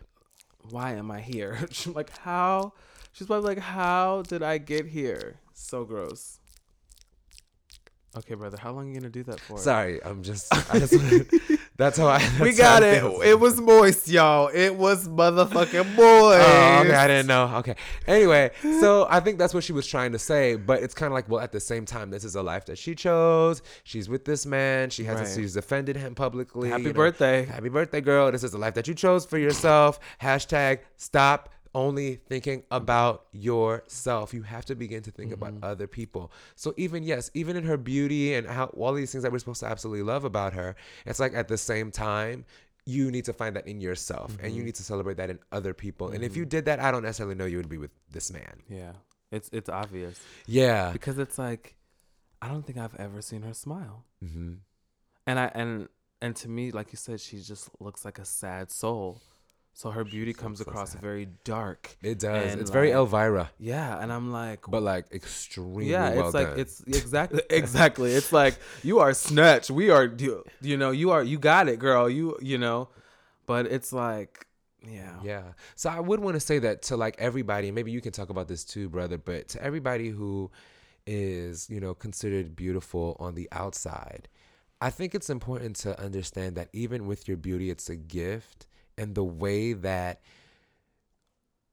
Why 0.70 0.92
am 0.92 1.10
I 1.10 1.20
here? 1.20 1.58
She's 1.70 1.94
like, 2.00 2.16
how? 2.18 2.72
She's 3.12 3.26
probably 3.26 3.48
like, 3.54 3.58
how 3.58 4.22
did 4.22 4.42
I 4.42 4.58
get 4.58 4.86
here? 4.86 5.40
So 5.52 5.84
gross. 5.84 6.38
Okay, 8.18 8.34
brother, 8.34 8.56
how 8.58 8.72
long 8.72 8.86
are 8.86 8.88
you 8.88 8.94
gonna 8.98 9.10
do 9.10 9.22
that 9.24 9.40
for? 9.40 9.58
Sorry, 9.58 10.02
I'm 10.02 10.22
just. 10.22 10.52
I 10.72 10.78
just 10.78 10.94
that's 11.76 11.98
how 11.98 12.06
I. 12.06 12.18
we 12.40 12.50
that's 12.50 12.60
how 12.60 12.80
got 12.80 12.82
it. 12.82 13.04
It 13.26 13.38
was 13.38 13.60
moist, 13.60 14.08
y'all. 14.08 14.48
It 14.48 14.74
was 14.74 15.08
motherfucking 15.08 15.94
moist. 15.94 16.46
Oh, 16.56 16.80
okay. 16.80 16.94
I 16.94 17.06
didn't 17.06 17.26
know. 17.26 17.50
Okay. 17.56 17.74
Anyway, 18.06 18.50
so 18.62 19.06
I 19.08 19.20
think 19.20 19.38
that's 19.38 19.54
what 19.54 19.64
she 19.64 19.72
was 19.72 19.86
trying 19.86 20.12
to 20.12 20.18
say, 20.18 20.56
but 20.56 20.82
it's 20.82 20.94
kind 20.94 21.12
of 21.12 21.14
like, 21.14 21.28
well, 21.28 21.40
at 21.40 21.52
the 21.52 21.60
same 21.60 21.84
time, 21.84 22.10
this 22.10 22.24
is 22.24 22.34
a 22.34 22.42
life 22.42 22.66
that 22.66 22.78
she 22.78 22.94
chose. 22.94 23.62
She's 23.84 24.08
with 24.08 24.24
this 24.24 24.46
man. 24.46 24.90
She 24.90 25.04
has. 25.04 25.20
Right. 25.20 25.28
She's 25.34 25.56
offended 25.56 25.96
him 25.96 26.14
publicly. 26.14 26.70
Happy 26.70 26.84
you 26.84 26.88
know. 26.88 26.94
birthday. 26.94 27.44
Happy 27.44 27.68
birthday, 27.68 28.00
girl. 28.00 28.30
This 28.32 28.44
is 28.44 28.52
the 28.52 28.58
life 28.58 28.74
that 28.74 28.88
you 28.88 28.94
chose 28.94 29.26
for 29.26 29.38
yourself. 29.38 30.00
Hashtag 30.20 30.80
stop 30.96 31.50
only 31.76 32.16
thinking 32.16 32.64
about 32.70 33.26
yourself. 33.32 34.32
You 34.32 34.42
have 34.42 34.64
to 34.64 34.74
begin 34.74 35.02
to 35.02 35.10
think 35.10 35.32
about 35.32 35.52
mm-hmm. 35.52 35.64
other 35.64 35.86
people. 35.86 36.32
So 36.54 36.72
even 36.76 37.02
yes, 37.02 37.30
even 37.34 37.56
in 37.56 37.64
her 37.64 37.76
beauty 37.76 38.34
and 38.34 38.46
how 38.46 38.66
all 38.76 38.94
these 38.94 39.12
things 39.12 39.22
that 39.22 39.30
we're 39.30 39.38
supposed 39.38 39.60
to 39.60 39.66
absolutely 39.66 40.02
love 40.02 40.24
about 40.24 40.54
her, 40.54 40.74
it's 41.04 41.20
like 41.20 41.34
at 41.34 41.48
the 41.48 41.58
same 41.58 41.90
time, 41.90 42.46
you 42.86 43.10
need 43.10 43.26
to 43.26 43.32
find 43.32 43.54
that 43.56 43.68
in 43.68 43.80
yourself 43.80 44.36
and 44.42 44.52
you 44.52 44.60
mm-hmm. 44.60 44.66
need 44.66 44.74
to 44.76 44.82
celebrate 44.82 45.18
that 45.18 45.28
in 45.28 45.38
other 45.52 45.74
people. 45.74 46.08
And 46.08 46.24
if 46.24 46.34
you 46.36 46.44
mm-hmm. 46.44 46.50
did 46.50 46.64
that, 46.64 46.80
I 46.80 46.90
don't 46.90 47.02
necessarily 47.02 47.34
know 47.34 47.44
you 47.44 47.58
would 47.58 47.68
be 47.68 47.78
with 47.78 47.90
this 48.10 48.32
man. 48.32 48.62
Yeah, 48.68 48.92
it's 49.30 49.50
it's 49.52 49.68
obvious 49.68 50.18
Yeah. 50.46 50.92
because 50.92 51.18
it's 51.18 51.38
like, 51.38 51.76
I 52.40 52.48
don't 52.48 52.64
think 52.64 52.78
I've 52.78 52.96
ever 52.96 53.20
seen 53.20 53.42
her 53.42 53.54
smile, 53.54 54.04
hmm 54.20 54.54
and 55.26 55.38
I 55.38 55.50
and 55.54 55.88
and 56.22 56.34
to 56.36 56.48
me, 56.48 56.70
like 56.70 56.92
you 56.92 56.96
said, 56.96 57.20
she 57.20 57.40
just 57.40 57.68
looks 57.80 58.04
like 58.04 58.18
a 58.18 58.24
sad 58.24 58.70
soul. 58.70 59.20
So 59.76 59.90
her 59.90 60.04
beauty 60.04 60.32
comes 60.32 60.58
so 60.60 60.62
across 60.62 60.92
sad. 60.92 61.02
very 61.02 61.28
dark. 61.44 61.98
It 62.02 62.18
does. 62.18 62.54
It's 62.54 62.70
very 62.70 62.92
Elvira, 62.92 63.50
Yeah, 63.58 64.00
and 64.00 64.10
I'm 64.10 64.32
like, 64.32 64.62
but 64.66 64.82
like 64.82 65.12
extremely 65.12 65.90
yeah, 65.90 66.14
well 66.14 66.28
it's 66.28 66.34
like 66.34 66.48
done. 66.48 66.60
it's 66.60 66.80
exactly 66.86 67.42
exactly. 67.50 68.14
It's 68.14 68.32
like 68.32 68.58
you 68.82 69.00
are 69.00 69.12
snatched. 69.12 69.68
We 69.70 69.90
are 69.90 70.06
you, 70.06 70.44
you 70.62 70.78
know 70.78 70.92
you 70.92 71.10
are 71.10 71.22
you 71.22 71.38
got 71.38 71.68
it, 71.68 71.78
girl. 71.78 72.08
You 72.08 72.38
you 72.40 72.56
know, 72.56 72.88
but 73.44 73.66
it's 73.66 73.92
like 73.92 74.46
yeah 74.80 75.16
Yeah. 75.22 75.42
So 75.74 75.90
I 75.90 76.00
would 76.00 76.20
want 76.20 76.36
to 76.36 76.40
say 76.40 76.58
that 76.60 76.80
to 76.84 76.96
like 76.96 77.16
everybody, 77.18 77.70
maybe 77.70 77.90
you 77.92 78.00
can 78.00 78.12
talk 78.12 78.30
about 78.30 78.48
this 78.48 78.64
too, 78.64 78.88
brother, 78.88 79.18
but 79.18 79.48
to 79.48 79.62
everybody 79.62 80.08
who 80.08 80.50
is, 81.06 81.68
you 81.68 81.80
know, 81.80 81.92
considered 81.92 82.56
beautiful 82.56 83.14
on 83.20 83.34
the 83.34 83.46
outside, 83.52 84.28
I 84.80 84.88
think 84.88 85.14
it's 85.14 85.28
important 85.28 85.76
to 85.84 86.00
understand 86.00 86.56
that 86.56 86.70
even 86.72 87.06
with 87.06 87.28
your 87.28 87.36
beauty, 87.36 87.68
it's 87.68 87.90
a 87.90 87.96
gift. 87.96 88.66
And 88.98 89.14
the 89.14 89.24
way 89.24 89.72
that 89.72 90.20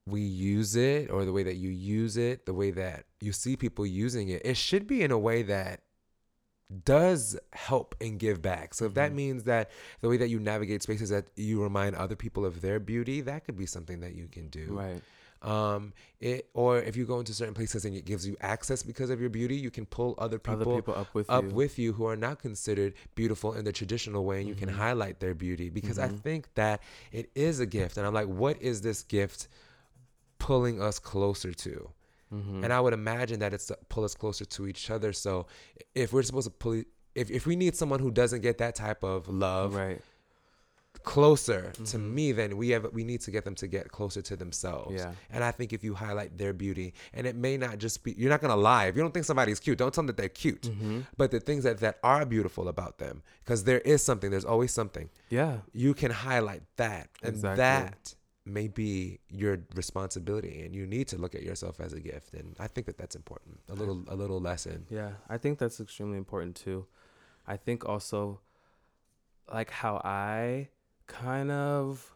we 0.05 0.21
use 0.21 0.75
it, 0.75 1.09
or 1.09 1.23
the 1.23 1.31
way 1.31 1.43
that 1.43 1.55
you 1.55 1.69
use 1.69 2.17
it, 2.17 2.45
the 2.45 2.53
way 2.53 2.71
that 2.71 3.05
you 3.21 3.31
see 3.31 3.55
people 3.55 3.85
using 3.85 4.29
it, 4.29 4.41
it 4.45 4.57
should 4.57 4.85
be 4.85 5.01
in 5.01 5.11
a 5.11 5.17
way 5.17 5.43
that 5.43 5.81
does 6.85 7.39
help 7.51 7.95
and 8.01 8.19
give 8.19 8.41
back. 8.41 8.73
So 8.73 8.85
if 8.85 8.95
that 8.95 9.11
Mhm. 9.11 9.15
means 9.15 9.43
that 9.43 9.69
the 10.01 10.09
way 10.09 10.17
that 10.17 10.29
you 10.29 10.39
navigate 10.39 10.81
spaces 10.81 11.09
that 11.09 11.27
you 11.35 11.61
remind 11.61 11.95
other 11.95 12.15
people 12.15 12.45
of 12.45 12.61
their 12.61 12.79
beauty, 12.79 13.21
that 13.21 13.45
could 13.45 13.57
be 13.57 13.65
something 13.65 13.99
that 13.99 14.15
you 14.15 14.27
can 14.27 14.49
do. 14.49 14.71
right 14.71 15.01
Um, 15.43 15.91
it 16.21 16.49
or 16.53 16.79
if 16.79 16.95
you 16.95 17.05
go 17.05 17.19
into 17.19 17.33
certain 17.33 17.53
places 17.53 17.83
and 17.83 17.95
it 17.95 18.05
gives 18.05 18.25
you 18.25 18.37
access 18.39 18.81
because 18.81 19.09
of 19.09 19.19
your 19.19 19.29
beauty, 19.29 19.55
you 19.57 19.69
can 19.71 19.85
pull 19.85 20.15
other 20.17 20.39
people, 20.39 20.53
other 20.61 20.65
people 20.77 20.95
up 20.95 21.13
with 21.13 21.29
up 21.29 21.43
you. 21.43 21.49
with 21.49 21.77
you 21.77 21.91
who 21.93 22.05
are 22.05 22.15
not 22.15 22.39
considered 22.39 22.93
beautiful 23.15 23.53
in 23.53 23.65
the 23.65 23.73
traditional 23.73 24.23
way, 24.23 24.39
and 24.39 24.47
you 24.47 24.55
can 24.55 24.69
Mhm. 24.69 24.73
highlight 24.75 25.19
their 25.19 25.33
beauty 25.33 25.69
because 25.69 25.99
I 25.99 26.07
Mhm. 26.07 26.19
think 26.21 26.53
that 26.55 26.81
it 27.11 27.29
is 27.35 27.59
a 27.59 27.65
gift, 27.65 27.97
and 27.97 28.07
I'm 28.07 28.13
like, 28.13 28.27
what 28.27 28.61
is 28.61 28.81
this 28.81 29.03
gift 29.03 29.49
pulling 30.39 30.81
us 30.81 30.99
closer 30.99 31.53
to? 31.53 31.89
Mhm. 32.33 32.63
And 32.63 32.73
I 32.73 32.79
would 32.79 32.93
imagine 32.93 33.39
that 33.39 33.53
it's 33.53 33.67
to 33.67 33.77
pull 33.89 34.03
us 34.03 34.15
closer 34.15 34.45
to 34.45 34.67
each 34.67 34.89
other. 34.89 35.13
So 35.13 35.45
if 35.93 36.11
we're 36.13 36.23
supposed 36.23 36.45
to 36.47 36.51
pull, 36.51 36.83
if, 37.15 37.29
if 37.29 37.45
we 37.45 37.55
need 37.55 37.75
someone 37.75 37.99
who 37.99 38.11
doesn't 38.11 38.41
get 38.41 38.57
that 38.57 38.75
type 38.75 39.03
of 39.03 39.27
love 39.27 39.75
right 39.75 40.01
closer 41.03 41.71
to 41.73 41.97
Mhm. 41.97 42.13
me, 42.13 42.31
then 42.31 42.57
we 42.57 42.69
have 42.69 42.85
we 42.93 43.03
need 43.03 43.21
to 43.21 43.31
get 43.31 43.43
them 43.45 43.55
to 43.55 43.67
get 43.67 43.91
closer 43.91 44.21
to 44.21 44.35
themselves. 44.35 44.95
Yeah. 44.95 45.13
And 45.29 45.43
I 45.43 45.51
think 45.51 45.73
if 45.73 45.83
you 45.83 45.93
highlight 45.95 46.37
their 46.37 46.53
beauty, 46.53 46.93
and 47.13 47.27
it 47.27 47.35
may 47.35 47.57
not 47.57 47.77
just 47.77 48.03
be, 48.03 48.13
you're 48.13 48.29
not 48.29 48.41
gonna 48.41 48.55
lie. 48.55 48.85
If 48.87 48.95
you 48.95 49.01
don't 49.01 49.13
think 49.13 49.25
somebody's 49.25 49.59
cute, 49.59 49.77
don't 49.77 49.93
tell 49.93 50.01
them 50.03 50.07
that 50.07 50.17
they're 50.17 50.29
cute. 50.29 50.65
hmm 50.67 51.01
But 51.17 51.31
the 51.31 51.39
things 51.39 51.63
that, 51.63 51.79
that 51.79 51.99
are 52.03 52.25
beautiful 52.25 52.67
about 52.67 52.97
them, 52.99 53.21
because 53.43 53.63
there 53.65 53.79
is 53.81 54.01
something, 54.03 54.31
there's 54.31 54.45
always 54.45 54.71
something. 54.71 55.09
yeah 55.29 55.61
You 55.73 55.93
can 55.93 56.11
highlight 56.11 56.63
that, 56.77 57.09
and 57.21 57.35
Exactly. 57.35 57.57
that 57.57 58.15
may 58.45 58.67
be 58.67 59.19
your 59.29 59.59
responsibility, 59.75 60.61
and 60.65 60.75
you 60.75 60.85
need 60.85 61.07
to 61.07 61.17
look 61.17 61.33
at 61.35 61.43
yourself 61.43 61.79
as 61.79 61.93
a 61.93 61.99
gift. 61.99 62.33
And 62.33 62.55
I 62.59 62.67
think 62.67 62.87
that 62.87 62.97
that's 62.97 63.15
important. 63.15 63.59
A 63.69 63.73
little, 63.73 64.03
a 64.07 64.15
little 64.15 64.39
lesson. 64.41 64.85
Yeah, 64.89 65.11
I 65.29 65.37
think 65.37 65.59
that's 65.59 65.79
extremely 65.79 66.17
important 66.17 66.55
too. 66.57 66.85
I 67.47 67.55
think 67.57 67.87
also 67.87 68.41
like 69.51 69.69
how 69.69 70.01
I 70.03 70.69
kind 71.13 71.51
of 71.51 72.11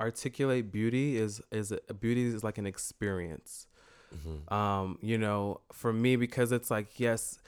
articulate 0.00 0.70
beauty 0.72 1.16
is 1.16 1.40
is 1.50 1.72
a, 1.72 1.94
beauty 1.94 2.24
is 2.26 2.42
like 2.42 2.58
an 2.58 2.66
experience. 2.66 3.66
Mhm. 4.14 4.50
Um, 4.52 4.98
you 5.02 5.18
know, 5.18 5.60
for 5.72 5.92
me 5.92 6.16
because 6.16 6.50
it's 6.52 6.70
like 6.70 6.98
yes, 6.98 7.38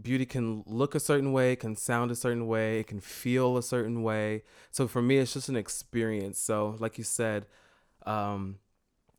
beauty 0.00 0.26
can 0.26 0.62
look 0.66 0.94
a 0.94 1.00
certain 1.00 1.32
way, 1.32 1.56
can 1.56 1.74
sound 1.76 2.10
a 2.10 2.14
certain 2.14 2.46
way, 2.46 2.80
it 2.80 2.86
can 2.86 3.00
feel 3.00 3.56
a 3.56 3.62
certain 3.62 4.02
way. 4.02 4.42
So 4.70 4.86
for 4.86 5.02
me 5.02 5.18
it's 5.18 5.32
just 5.32 5.48
an 5.48 5.56
experience. 5.56 6.38
So 6.38 6.76
like 6.78 6.98
you 6.98 7.04
said, 7.04 7.46
um 8.06 8.58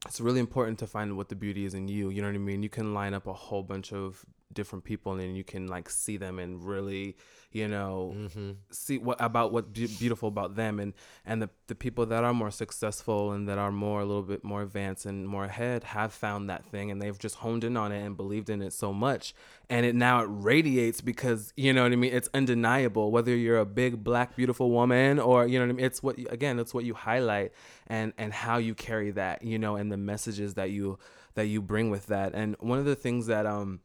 it's 0.07 0.19
really 0.19 0.39
important 0.39 0.79
to 0.79 0.87
find 0.87 1.15
what 1.15 1.29
the 1.29 1.35
beauty 1.35 1.63
is 1.65 1.73
in 1.73 1.87
you. 1.87 2.09
You 2.09 2.21
know 2.21 2.27
what 2.27 2.35
I 2.35 2.39
mean? 2.39 2.63
You 2.63 2.69
can 2.69 2.93
line 2.93 3.13
up 3.13 3.27
a 3.27 3.33
whole 3.33 3.61
bunch 3.63 3.93
of 3.93 4.25
different 4.53 4.83
people 4.83 5.13
and 5.13 5.35
you 5.37 5.43
can 5.43 5.67
like 5.67 5.89
see 5.89 6.17
them 6.17 6.39
and 6.39 6.63
really, 6.65 7.15
you 7.51 7.67
know, 7.67 8.13
Mhm. 8.17 8.55
see 8.71 8.97
what 8.97 9.19
about 9.21 9.51
what 9.51 9.73
be- 9.73 9.87
beautiful 9.99 10.27
about 10.29 10.55
them. 10.55 10.79
And 10.79 10.93
and 11.25 11.41
the 11.41 11.49
the 11.67 11.75
people 11.75 12.05
that 12.07 12.23
are 12.23 12.33
more 12.33 12.51
successful 12.51 13.31
and 13.31 13.47
that 13.47 13.57
are 13.57 13.71
more 13.71 14.01
a 14.01 14.05
little 14.05 14.23
bit 14.23 14.43
more 14.43 14.61
advanced 14.61 15.05
and 15.05 15.27
more 15.27 15.45
ahead 15.45 15.83
have 15.85 16.11
found 16.13 16.49
that 16.49 16.65
thing 16.65 16.91
and 16.91 17.01
they've 17.01 17.17
just 17.17 17.35
honed 17.35 17.63
in 17.63 17.77
on 17.77 17.91
it 17.91 18.01
and 18.05 18.17
believed 18.17 18.49
in 18.49 18.61
it 18.61 18.73
so 18.73 18.91
much. 18.93 19.33
And 19.69 19.85
it 19.85 19.95
now 19.95 20.21
it 20.23 20.27
radiates 20.29 20.99
because 21.01 21.53
you 21.55 21.71
know 21.73 21.83
what 21.83 21.91
I 21.93 21.95
mean? 21.95 22.13
It's 22.13 22.29
undeniable 22.33 23.11
whether 23.11 23.35
you're 23.35 23.57
a 23.59 23.65
big 23.65 24.03
black 24.03 24.35
beautiful 24.35 24.69
woman 24.71 25.19
or 25.19 25.47
you 25.47 25.57
know 25.59 25.65
what 25.65 25.71
I 25.73 25.75
mean? 25.77 25.85
It's 25.85 26.03
what 26.03 26.19
you, 26.19 26.27
again 26.29 26.59
it's 26.59 26.73
what 26.73 26.83
you 26.83 26.93
highlight 26.93 27.51
and 27.87 28.11
and 28.17 28.33
how 28.33 28.57
you 28.57 28.75
carry 28.75 29.11
that 29.11 29.43
you 29.43 29.57
know 29.57 29.75
and 29.77 29.91
the 29.91 29.97
messages 29.97 30.55
that 30.55 30.71
you 30.71 30.97
that 31.35 31.45
you 31.45 31.61
bring 31.61 31.89
with 31.89 32.07
that. 32.07 32.33
And 32.35 32.57
one 32.59 32.79
of 32.79 32.85
the 32.85 32.95
things 32.95 33.27
that 33.27 33.45
um 33.45 33.79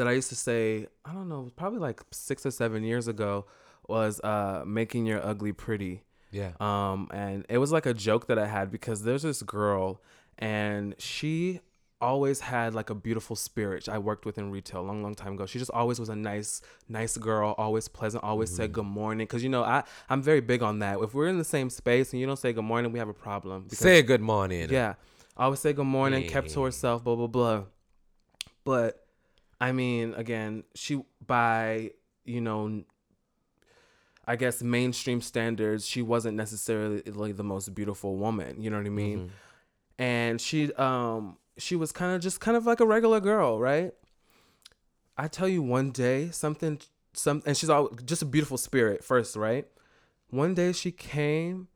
that 0.00 0.08
I 0.08 0.12
used 0.12 0.30
to 0.30 0.34
say, 0.36 0.86
I 1.04 1.12
don't 1.12 1.28
know, 1.28 1.50
probably 1.56 1.78
like 1.78 2.00
six 2.10 2.44
or 2.44 2.50
seven 2.50 2.82
years 2.82 3.06
ago, 3.06 3.46
was 3.88 4.20
uh, 4.20 4.64
making 4.66 5.04
your 5.06 5.24
ugly 5.24 5.52
pretty. 5.52 6.02
Yeah. 6.32 6.52
Um, 6.60 7.08
and 7.12 7.44
it 7.48 7.58
was 7.58 7.70
like 7.72 7.86
a 7.86 7.94
joke 7.94 8.26
that 8.28 8.38
I 8.38 8.46
had 8.46 8.70
because 8.70 9.02
there's 9.02 9.22
this 9.22 9.42
girl, 9.42 10.00
and 10.38 10.94
she 10.98 11.60
always 12.00 12.40
had 12.40 12.72
like 12.74 12.88
a 12.88 12.94
beautiful 12.94 13.36
spirit. 13.36 13.88
I 13.88 13.98
worked 13.98 14.24
with 14.24 14.38
in 14.38 14.50
retail 14.50 14.80
a 14.80 14.86
long, 14.86 15.02
long 15.02 15.14
time 15.14 15.34
ago. 15.34 15.44
She 15.44 15.58
just 15.58 15.70
always 15.72 16.00
was 16.00 16.08
a 16.08 16.16
nice, 16.16 16.62
nice 16.88 17.16
girl, 17.18 17.54
always 17.58 17.88
pleasant, 17.88 18.24
always 18.24 18.48
said 18.54 18.72
good 18.72 18.86
morning. 18.86 19.26
Cause 19.26 19.42
you 19.42 19.48
know, 19.50 19.62
I 19.64 19.82
I'm 20.08 20.22
very 20.22 20.40
big 20.40 20.62
on 20.62 20.78
that. 20.78 20.98
If 21.00 21.12
we're 21.12 21.26
in 21.28 21.36
the 21.36 21.44
same 21.44 21.68
space 21.68 22.12
and 22.12 22.20
you 22.20 22.26
don't 22.26 22.38
say 22.38 22.52
good 22.54 22.64
morning, 22.64 22.90
we 22.92 22.98
have 23.00 23.10
a 23.10 23.14
problem. 23.14 23.64
Because- 23.64 23.78
Say 23.80 24.00
good 24.02 24.22
morning. 24.22 24.70
yeah. 24.70 24.94
Always 25.36 25.60
say 25.60 25.72
good 25.72 25.84
morning, 25.84 26.26
kept 26.28 26.50
to 26.50 26.62
herself, 26.62 27.02
blah, 27.04 27.16
blah, 27.16 27.26
blah. 27.26 27.64
But 28.64 28.99
I 29.60 29.72
mean, 29.72 30.14
again, 30.14 30.64
she, 30.74 31.02
by, 31.26 31.92
you 32.24 32.40
know, 32.40 32.84
I 34.26 34.36
guess 34.36 34.62
mainstream 34.62 35.20
standards, 35.20 35.86
she 35.86 36.02
wasn't 36.02 36.36
necessarily 36.36 37.02
like 37.02 37.36
the 37.36 37.44
most 37.44 37.74
beautiful 37.74 38.16
woman. 38.16 38.62
You 38.62 38.70
know 38.70 38.78
what 38.78 38.86
I 38.86 38.90
mean? 38.90 39.18
Mm-hmm. 39.18 40.02
And 40.02 40.40
she, 40.40 40.72
um, 40.74 41.36
she 41.58 41.76
was 41.76 41.92
kind 41.92 42.14
of 42.14 42.22
just 42.22 42.40
kind 42.40 42.56
of 42.56 42.64
like 42.64 42.80
a 42.80 42.86
regular 42.86 43.20
girl, 43.20 43.58
right? 43.58 43.92
I 45.18 45.28
tell 45.28 45.48
you, 45.48 45.62
one 45.62 45.90
day 45.90 46.30
something, 46.30 46.80
some, 47.12 47.42
and 47.44 47.56
she's 47.56 47.68
all 47.68 47.90
just 48.04 48.22
a 48.22 48.26
beautiful 48.26 48.56
spirit 48.56 49.04
first, 49.04 49.36
right? 49.36 49.66
One 50.30 50.54
day 50.54 50.72
she 50.72 50.92
came, 50.92 51.68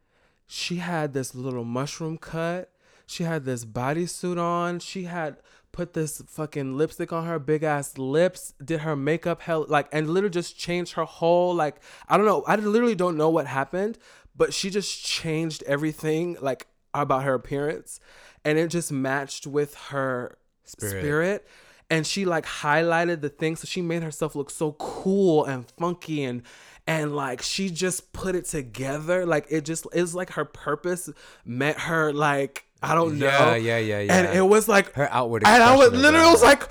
she 0.46 0.76
had 0.76 1.12
this 1.12 1.34
little 1.34 1.64
mushroom 1.64 2.18
cut. 2.18 2.70
She 3.06 3.24
had 3.24 3.44
this 3.44 3.64
bodysuit 3.64 4.38
on. 4.40 4.78
She 4.78 5.04
had 5.04 5.36
put 5.74 5.92
this 5.92 6.22
fucking 6.26 6.78
lipstick 6.78 7.12
on 7.12 7.26
her 7.26 7.38
big 7.38 7.62
ass 7.62 7.98
lips, 7.98 8.54
did 8.64 8.80
her 8.80 8.96
makeup 8.96 9.42
hell 9.42 9.66
like 9.68 9.88
and 9.92 10.08
literally 10.08 10.32
just 10.32 10.58
changed 10.58 10.94
her 10.94 11.04
whole 11.04 11.54
like 11.54 11.76
I 12.08 12.16
don't 12.16 12.26
know. 12.26 12.42
I 12.46 12.56
literally 12.56 12.94
don't 12.94 13.16
know 13.16 13.28
what 13.28 13.46
happened, 13.46 13.98
but 14.34 14.54
she 14.54 14.70
just 14.70 15.04
changed 15.04 15.62
everything 15.64 16.36
like 16.40 16.66
about 16.94 17.24
her 17.24 17.34
appearance 17.34 18.00
and 18.44 18.58
it 18.58 18.68
just 18.68 18.92
matched 18.92 19.46
with 19.46 19.74
her 19.90 20.38
Spirit. 20.64 20.90
spirit 20.90 21.46
and 21.90 22.06
she 22.06 22.24
like 22.24 22.46
highlighted 22.46 23.20
the 23.20 23.28
thing 23.28 23.56
so 23.56 23.66
she 23.66 23.82
made 23.82 24.02
herself 24.02 24.34
look 24.34 24.50
so 24.50 24.72
cool 24.72 25.44
and 25.44 25.66
funky 25.78 26.24
and 26.24 26.42
and 26.86 27.14
like 27.14 27.42
she 27.42 27.68
just 27.70 28.12
put 28.12 28.34
it 28.34 28.44
together 28.44 29.26
like 29.26 29.46
it 29.50 29.64
just 29.64 29.86
is 29.92 30.14
like 30.14 30.30
her 30.30 30.44
purpose 30.44 31.10
met 31.44 31.78
her 31.80 32.12
like 32.12 32.64
i 32.84 32.94
don't 32.94 33.18
know. 33.18 33.26
Yeah, 33.26 33.54
yeah, 33.56 33.78
yeah, 33.78 34.00
yeah. 34.00 34.14
and 34.16 34.36
it 34.36 34.42
was 34.42 34.68
like 34.68 34.92
Her 34.94 35.08
outward 35.10 35.42
and 35.46 35.62
i 35.62 35.74
was 35.76 35.92
literally 35.92 36.30
was 36.30 36.42
like 36.42 36.68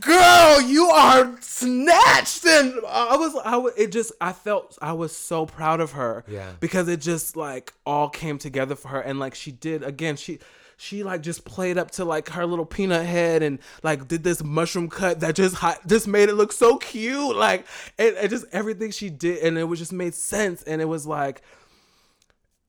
girl 0.00 0.60
you 0.62 0.86
are 0.86 1.36
snatched! 1.40 2.44
And 2.46 2.74
i 2.88 3.16
was 3.16 3.34
i 3.44 3.56
was 3.56 3.72
it 3.76 3.92
just 3.92 4.12
i 4.20 4.32
felt 4.32 4.78
i 4.80 4.92
was 4.92 5.14
so 5.14 5.46
proud 5.46 5.80
of 5.80 5.92
her 5.92 6.24
Yeah. 6.28 6.52
because 6.60 6.88
it 6.88 7.00
just 7.00 7.36
like 7.36 7.72
all 7.86 8.08
came 8.08 8.38
together 8.38 8.74
for 8.76 8.88
her. 8.88 9.00
And 9.00 9.18
like 9.18 9.34
she 9.34 9.52
did 9.52 9.82
again 9.82 10.16
she 10.16 10.38
she 10.76 11.02
like 11.02 11.22
just 11.22 11.44
played 11.44 11.76
up 11.76 11.90
to 11.92 12.04
like 12.04 12.28
her 12.30 12.46
little 12.46 12.64
peanut 12.66 13.04
head 13.04 13.42
and 13.42 13.58
like 13.82 14.06
did 14.06 14.22
this 14.22 14.44
mushroom 14.44 14.88
cut 14.88 15.18
that 15.20 15.34
just 15.34 15.56
hot, 15.56 15.84
just 15.88 16.06
made 16.06 16.28
it 16.28 16.34
look 16.34 16.52
so 16.52 16.76
cute. 16.76 17.34
Like 17.36 17.66
it, 17.98 18.14
it 18.14 18.28
just 18.28 18.44
everything 18.52 18.92
she 18.92 19.10
did 19.10 19.38
and 19.42 19.58
it 19.58 19.64
was 19.64 19.78
just 19.80 19.92
made 19.92 20.14
sense. 20.14 20.62
And 20.62 20.80
it 20.80 20.84
was 20.84 21.04
like 21.06 21.42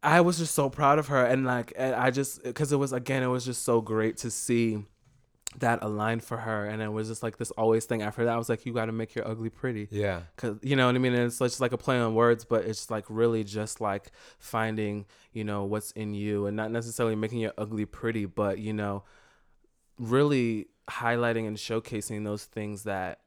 I 0.02 0.22
was 0.22 0.38
just 0.38 0.54
so 0.56 0.70
proud 0.70 1.00
of 1.00 1.08
her 1.08 1.26
and 1.26 1.46
like 1.46 1.74
and 1.76 1.94
I 1.94 2.12
just 2.12 2.44
because 2.44 2.72
it 2.72 2.78
was 2.78 2.94
again 2.94 3.24
it 3.24 3.28
was 3.28 3.46
just 3.46 3.64
so 3.64 3.82
great 3.82 4.18
to 4.18 4.32
see 4.32 4.86
that 5.58 5.80
aligned 5.82 6.24
for 6.24 6.38
her 6.38 6.66
and 6.66 6.82
it 6.82 6.90
was 6.90 7.08
just 7.08 7.24
like 7.24 7.38
this 7.38 7.52
always 7.52 7.86
thing. 7.86 8.02
After 8.02 8.24
that 8.24 8.34
I 8.34 8.38
was 8.38 8.50
like 8.50 8.66
you 8.66 8.74
got 8.74 8.86
to 8.86 8.92
make 8.92 9.16
your 9.16 9.28
ugly 9.28 9.50
pretty. 9.50 9.88
Yeah. 9.92 10.22
Cause 10.38 10.58
you 10.62 10.76
know 10.76 10.86
what 10.86 10.96
I 10.96 11.00
mean, 11.00 11.14
and 11.14 11.24
it's 11.24 11.40
just 11.40 11.60
like 11.60 11.74
a 11.74 11.78
play 11.78 12.00
on 12.00 12.16
words, 12.16 12.46
but 12.46 12.66
it's 12.66 12.90
like 12.90 13.06
really 13.10 13.44
just 13.44 13.82
like 13.82 14.12
finding 14.38 15.06
you 15.34 15.44
know 15.44 15.64
what's 15.66 15.92
in 15.92 16.14
you, 16.14 16.46
and 16.46 16.56
not 16.56 16.72
necessarily 16.72 17.16
making 17.16 17.40
your 17.40 17.54
ugly 17.58 17.86
pretty, 17.86 18.26
but 18.26 18.60
you 18.60 18.74
know, 18.74 19.04
really 19.98 20.68
highlighting 20.90 21.48
and 21.48 21.58
showcasing 21.58 22.24
those 22.24 22.46
things 22.46 22.84
that 22.84 23.20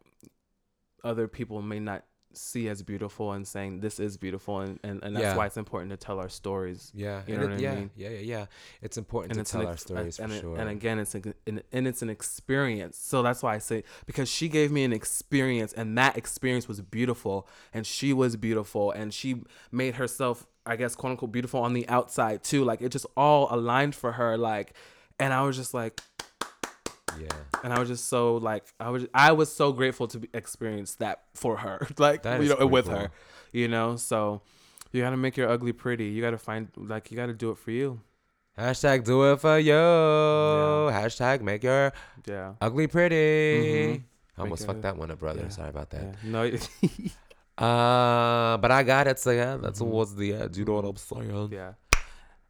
other 1.04 1.28
people 1.28 1.60
may 1.62 1.80
not 1.80 2.04
see 2.36 2.68
as 2.68 2.82
beautiful, 2.82 3.32
and 3.32 3.46
saying 3.46 3.80
this 3.80 3.98
is 4.00 4.16
beautiful, 4.16 4.60
and 4.60 4.78
and, 4.82 5.02
and 5.02 5.14
that's 5.16 5.22
Yeah. 5.24 5.36
why 5.36 5.46
it's 5.46 5.56
important 5.56 5.90
to 5.90 5.96
tell 5.96 6.18
our 6.18 6.28
stories. 6.28 6.90
Yeah. 6.94 7.22
You 7.26 7.36
know 7.36 7.42
it- 7.44 7.50
what 7.50 7.58
I 7.58 7.62
yeah, 7.62 7.74
mean? 7.74 7.90
Yeah, 7.96 8.08
yeah, 8.10 8.18
yeah. 8.18 8.46
It's 8.80 8.96
important 8.98 9.32
and 9.32 9.36
to 9.38 9.40
it's 9.42 9.50
tell 9.50 9.60
an 9.62 9.66
our 9.68 9.76
stories 9.76 10.18
and, 10.18 10.30
for 10.32 10.38
it- 10.38 10.40
sure. 10.40 10.58
and 10.58 10.68
again 10.70 10.98
it's 10.98 11.14
a, 11.14 11.22
and, 11.46 11.62
and 11.72 11.86
it's 11.86 12.02
an 12.02 12.10
experience 12.10 12.96
so 12.98 13.22
that's 13.22 13.42
why 13.42 13.54
i 13.54 13.58
say 13.58 13.84
because 14.06 14.28
she 14.28 14.48
gave 14.48 14.70
me 14.72 14.82
an 14.84 14.92
experience 14.92 15.72
and 15.72 15.96
that 15.98 16.16
experience 16.16 16.66
was 16.68 16.80
beautiful 16.80 17.46
and 17.74 17.86
she 17.86 18.12
was 18.12 18.36
beautiful 18.36 18.90
and 18.92 19.12
she 19.14 19.42
made 19.70 19.94
herself 19.96 20.46
i 20.66 20.74
guess 20.76 20.94
quote 20.94 21.12
unquote 21.12 21.30
beautiful 21.32 21.60
on 21.60 21.72
the 21.72 21.88
outside 21.88 22.42
too 22.42 22.64
like 22.64 22.80
it 22.82 22.88
just 22.90 23.06
all 23.16 23.46
aligned 23.50 23.94
for 23.94 24.12
her 24.12 24.36
like 24.36 24.72
and 25.20 25.32
i 25.32 25.42
was 25.42 25.56
just 25.56 25.72
like 25.74 26.00
yeah. 27.20 27.28
and 27.64 27.72
i 27.72 27.78
was 27.78 27.88
just 27.88 28.06
so 28.08 28.36
like 28.36 28.64
i 28.80 28.88
was 28.90 29.06
i 29.14 29.32
was 29.32 29.52
so 29.52 29.72
grateful 29.72 30.06
to 30.08 30.18
be, 30.20 30.28
experience 30.34 30.94
that 30.96 31.22
for 31.34 31.56
her 31.58 31.86
like 31.98 32.22
That 32.22 32.42
you 32.42 32.48
know 32.48 32.66
with 32.66 32.86
cool. 32.86 32.96
her 32.96 33.10
you 33.52 33.68
know 33.68 33.96
so 33.96 34.42
you 34.92 35.00
gotta 35.02 35.16
make 35.16 35.36
your 35.36 35.48
ugly 35.48 35.72
pretty 35.72 36.06
you 36.06 36.20
gotta 36.22 36.38
find 36.38 36.68
like 36.76 37.10
you 37.10 37.16
gotta 37.16 37.34
do 37.34 37.50
it 37.50 37.58
for 37.58 37.70
you 37.70 38.00
Hashtag 38.58 39.04
do 39.04 39.32
it 39.32 39.40
for 39.40 39.58
you. 39.58 39.72
Hashtag 39.72 41.40
make 41.40 41.62
your 41.64 41.90
yeah 42.26 42.52
ugly 42.60 42.86
pretty. 42.86 43.16
Mhm. 43.96 44.02
I 44.36 44.40
almost 44.42 44.66
fucked 44.66 44.82
that 44.82 44.94
one 44.98 45.10
up, 45.10 45.20
brother. 45.20 45.40
yeah, 45.44 45.48
Sorry 45.48 45.70
about 45.70 45.88
that. 45.90 46.02
yeah 46.22 46.30
no 46.30 46.42
Uh, 47.58 48.56
but 48.58 48.70
I 48.70 48.82
got 48.82 49.06
it. 49.06 49.18
So 49.18 49.30
yeah, 49.30 49.56
that's 49.56 49.78
Mhm. 49.80 49.88
towards 49.90 50.14
the 50.16 50.34
edge. 50.34 50.58
You 50.58 50.64
know 50.66 50.74
what 50.74 50.84
I'm 50.84 50.96
saying? 50.96 51.48
Yeah. 51.52 51.72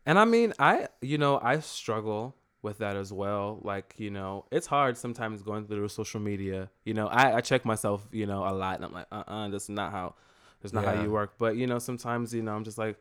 And 0.07 0.19
I 0.19 0.25
mean, 0.25 0.53
I, 0.59 0.89
you 1.01 1.19
know, 1.19 1.39
I 1.43 1.61
struggle 1.61 2.35
with 2.63 2.79
that 2.79 2.97
as 2.97 3.13
well. 3.13 3.59
Like, 3.63 3.95
you 3.99 4.11
know, 4.11 4.45
it's 4.51 4.67
hard 4.67 4.97
sometimes 4.97 5.43
going 5.43 5.67
through 5.67 5.89
social 5.89 6.21
media. 6.21 6.71
You 6.85 6.95
know, 6.95 7.09
I, 7.09 7.37
I 7.37 7.41
check 7.41 7.65
myself, 7.65 8.07
you 8.13 8.27
know, 8.27 8.47
a 8.47 8.53
lot 8.53 8.77
and 8.77 8.85
I'm 8.85 8.93
like, 8.93 9.07
uh 9.13 9.25
uh 9.27 9.49
that's 9.49 9.69
not 9.69 9.93
how, 9.93 10.15
that's 10.61 10.73
not 10.73 10.85
Yeah. 10.85 10.95
how 10.95 11.03
you 11.03 11.11
work. 11.11 11.35
But, 11.39 11.57
you 11.57 11.67
know, 11.67 11.79
sometimes, 11.79 12.33
you 12.33 12.43
know, 12.43 12.55
I'm 12.55 12.65
just 12.65 12.79
like, 12.79 12.99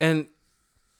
and 0.00 0.26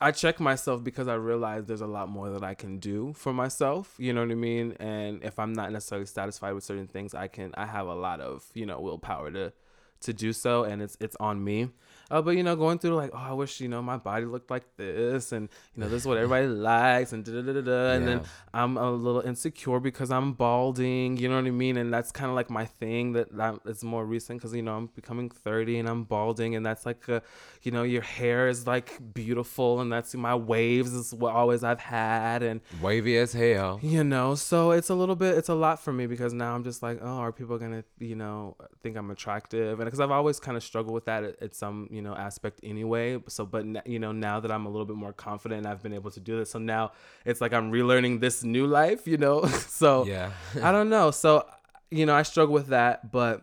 I 0.00 0.12
check 0.12 0.38
myself 0.38 0.84
because 0.84 1.08
I 1.08 1.14
realize 1.14 1.66
there's 1.66 1.80
a 1.80 1.86
lot 1.88 2.08
more 2.08 2.30
that 2.30 2.44
I 2.44 2.54
can 2.54 2.78
do 2.78 3.12
for 3.14 3.32
myself. 3.32 3.94
You 3.98 4.12
know 4.12 4.20
what 4.22 4.30
I 4.30 4.36
mean? 4.36 4.76
And 4.78 5.24
if 5.24 5.38
I'm 5.40 5.52
not 5.52 5.72
necessarily 5.72 6.06
satisfied 6.06 6.52
with 6.52 6.62
certain 6.62 6.86
things, 6.86 7.14
I 7.14 7.26
can, 7.26 7.52
I 7.56 7.66
have 7.66 7.88
a 7.88 7.94
lot 7.94 8.20
of, 8.20 8.44
you 8.54 8.64
know, 8.64 8.80
willpower 8.80 9.32
to, 9.32 9.52
to 10.00 10.12
do 10.12 10.32
so 10.32 10.62
and 10.62 10.80
it's 10.80 10.96
it's 11.00 11.16
on 11.18 11.42
me 11.42 11.70
uh, 12.10 12.22
but 12.22 12.36
you 12.36 12.42
know 12.42 12.56
going 12.56 12.78
through 12.78 12.94
like 12.94 13.10
oh 13.12 13.18
i 13.18 13.32
wish 13.32 13.60
you 13.60 13.68
know 13.68 13.82
my 13.82 13.96
body 13.96 14.24
looked 14.24 14.50
like 14.50 14.64
this 14.76 15.32
and 15.32 15.48
you 15.74 15.82
know 15.82 15.88
this 15.88 16.02
is 16.02 16.06
what 16.06 16.16
everybody 16.16 16.46
likes 16.72 17.12
and 17.12 17.24
da 17.24 17.32
da 17.32 17.42
da 17.42 17.52
da 17.52 17.60
da 17.60 17.90
and 17.92 18.08
then 18.08 18.20
i'm 18.54 18.76
a 18.76 18.90
little 18.90 19.20
insecure 19.20 19.80
because 19.80 20.10
i'm 20.10 20.32
balding 20.32 21.16
you 21.16 21.28
know 21.28 21.36
what 21.36 21.46
i 21.46 21.50
mean? 21.50 21.76
And 21.76 21.92
that's 21.92 22.10
kind 22.12 22.28
of 22.30 22.34
like 22.36 22.50
my 22.50 22.64
thing 22.64 23.12
that 23.12 23.36
that 23.36 23.60
is 23.66 23.84
more 23.84 24.04
recent 24.04 24.40
because 24.40 24.54
you 24.54 24.62
know 24.62 24.76
i'm 24.76 24.86
becoming 24.94 25.28
30 25.30 25.78
and 25.78 25.88
i'm 25.88 26.04
balding 26.04 26.54
and 26.54 26.64
that's 26.64 26.86
like 26.86 27.08
a, 27.08 27.22
you 27.62 27.70
know 27.70 27.82
your 27.82 28.02
hair 28.02 28.48
is 28.48 28.66
like 28.66 28.98
beautiful 29.14 29.80
and 29.80 29.92
that's 29.92 30.14
my 30.14 30.34
waves 30.34 30.92
is 30.92 31.12
what 31.14 31.34
always 31.34 31.62
i've 31.64 31.80
had 31.80 32.42
and 32.42 32.60
Wavy 32.80 33.16
as 33.18 33.32
hell. 33.32 33.78
you 33.82 34.04
know 34.04 34.34
so 34.34 34.70
it's 34.70 34.88
a 34.88 34.94
little 34.94 35.16
bit 35.16 35.36
it's 35.36 35.48
a 35.48 35.54
lot 35.54 35.80
for 35.80 35.92
me 35.92 36.06
because 36.06 36.32
now 36.32 36.54
i'm 36.54 36.64
just 36.64 36.82
like 36.82 36.98
oh 37.02 37.18
are 37.18 37.32
people 37.32 37.58
gonna 37.58 37.84
you 37.98 38.14
know 38.14 38.56
think 38.82 38.96
i'm 38.96 39.10
attractive? 39.10 39.80
And 39.80 39.86
because 39.86 40.00
i've 40.00 40.10
always 40.10 40.40
kind 40.40 40.56
of 40.56 40.62
struggled 40.62 40.94
with 40.94 41.04
that 41.06 41.24
at, 41.24 41.42
at 41.42 41.54
some 41.54 41.88
you 41.90 41.97
know 42.02 42.14
aspect 42.14 42.60
anyway 42.62 43.18
so 43.28 43.44
but 43.46 43.64
you 43.86 43.98
know 43.98 44.12
now 44.12 44.40
that 44.40 44.50
i'm 44.50 44.66
a 44.66 44.68
little 44.68 44.86
bit 44.86 44.96
more 44.96 45.12
confident 45.12 45.66
i've 45.66 45.82
been 45.82 45.92
able 45.92 46.10
to 46.10 46.20
do 46.20 46.38
this 46.38 46.50
so 46.50 46.58
now 46.58 46.92
it's 47.24 47.40
like 47.40 47.52
i'm 47.52 47.70
relearning 47.72 48.20
this 48.20 48.42
new 48.44 48.66
life 48.66 49.06
you 49.06 49.16
know 49.16 49.44
so 49.46 50.04
Yeah. 50.06 50.32
i 50.62 50.72
don't 50.76 50.88
know 50.90 51.10
so 51.10 51.46
you 51.90 52.06
know 52.06 52.14
i 52.14 52.22
struggle 52.22 52.54
with 52.54 52.68
that 52.68 53.10
but 53.10 53.42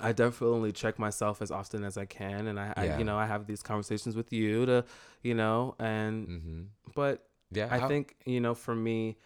I 0.00 0.12
definitely 0.12 0.70
check 0.70 0.98
myself 0.98 1.42
as 1.42 1.50
often 1.50 1.82
as 1.82 1.96
I 1.98 2.04
can, 2.04 2.46
and 2.46 2.60
I, 2.60 2.72
I 2.76 2.98
you 2.98 3.04
know, 3.04 3.16
I 3.18 3.26
have 3.26 3.46
these 3.46 3.62
conversations 3.64 4.14
with 4.14 4.32
you 4.32 4.64
to, 4.66 4.84
you 5.22 5.34
know, 5.34 5.74
and 5.80 6.28
mm-hmm. 6.28 6.60
but 6.94 7.26
Yeah. 7.50 7.66
I 7.68 7.78
how- 7.78 7.88
think 7.88 8.14
you 8.24 8.40
know 8.40 8.54
for 8.54 8.76
me, 8.76 9.16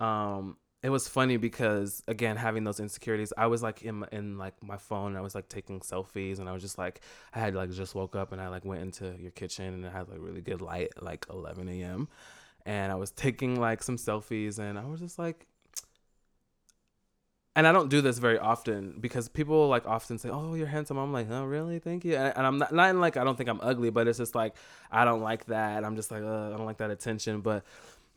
um, 0.00 0.58
it 0.82 0.90
was 0.90 1.08
funny 1.08 1.36
because 1.36 2.02
again 2.06 2.36
having 2.36 2.64
those 2.64 2.78
insecurities, 2.80 3.32
I 3.36 3.46
was 3.48 3.62
like 3.62 3.82
in 3.82 4.04
in 4.12 4.38
like 4.38 4.62
my 4.62 4.76
phone, 4.76 5.16
I 5.16 5.20
was 5.20 5.34
like 5.34 5.48
taking 5.48 5.80
selfies, 5.80 6.38
and 6.38 6.48
I 6.48 6.52
was 6.52 6.62
just 6.62 6.78
like 6.78 7.00
I 7.34 7.40
had 7.40 7.54
like 7.54 7.70
just 7.72 7.94
woke 7.94 8.14
up 8.14 8.32
and 8.32 8.40
I 8.40 8.48
like 8.48 8.64
went 8.64 8.82
into 8.82 9.14
your 9.18 9.32
kitchen 9.32 9.74
and 9.74 9.84
it 9.84 9.92
had 9.92 10.08
like 10.08 10.18
really 10.20 10.40
good 10.40 10.60
light 10.62 10.90
like 11.02 11.26
11 11.30 11.68
a.m. 11.68 12.08
and 12.66 12.92
I 12.92 12.94
was 12.96 13.10
taking 13.10 13.60
like 13.60 13.82
some 13.82 13.96
selfies 13.96 14.58
and 14.58 14.78
I 14.78 14.84
was 14.86 15.00
just 15.00 15.18
like. 15.18 15.46
And 17.56 17.66
I 17.66 17.72
don't 17.72 17.88
do 17.88 18.00
this 18.00 18.18
very 18.18 18.38
often 18.38 18.98
because 19.00 19.28
people 19.28 19.66
like 19.66 19.84
often 19.84 20.16
say, 20.18 20.28
"Oh, 20.28 20.54
you're 20.54 20.68
handsome." 20.68 20.96
I'm 20.96 21.12
like, 21.12 21.26
"Oh, 21.28 21.44
really? 21.44 21.80
Thank 21.80 22.04
you." 22.04 22.14
And, 22.14 22.36
and 22.36 22.46
I'm 22.46 22.58
not 22.58 22.72
not 22.72 22.90
in, 22.90 23.00
like 23.00 23.16
I 23.16 23.24
don't 23.24 23.36
think 23.36 23.48
I'm 23.48 23.60
ugly, 23.60 23.90
but 23.90 24.06
it's 24.06 24.18
just 24.18 24.36
like 24.36 24.54
I 24.92 25.04
don't 25.04 25.22
like 25.22 25.46
that. 25.46 25.84
I'm 25.84 25.96
just 25.96 26.12
like, 26.12 26.22
I 26.22 26.50
don't 26.50 26.66
like 26.66 26.76
that 26.78 26.90
attention. 26.92 27.40
But 27.40 27.64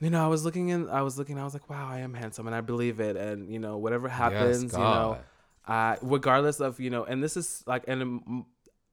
you 0.01 0.09
know, 0.09 0.23
I 0.23 0.27
was 0.27 0.43
looking 0.43 0.69
in, 0.69 0.89
I 0.89 1.03
was 1.03 1.17
looking, 1.17 1.37
I 1.39 1.43
was 1.43 1.53
like, 1.53 1.69
wow, 1.69 1.87
I 1.87 1.99
am 1.99 2.13
handsome, 2.13 2.47
and 2.47 2.55
I 2.55 2.61
believe 2.61 2.99
it. 2.99 3.15
And 3.15 3.49
you 3.51 3.59
know, 3.59 3.77
whatever 3.77 4.09
happens, 4.09 4.73
you 4.73 4.79
know. 4.79 5.17
I 5.67 5.97
regardless 6.01 6.59
of 6.59 6.79
you 6.79 6.89
know, 6.89 7.03
and 7.05 7.23
this 7.23 7.37
is 7.37 7.63
like, 7.67 7.83
and 7.87 8.01
um, 8.01 8.45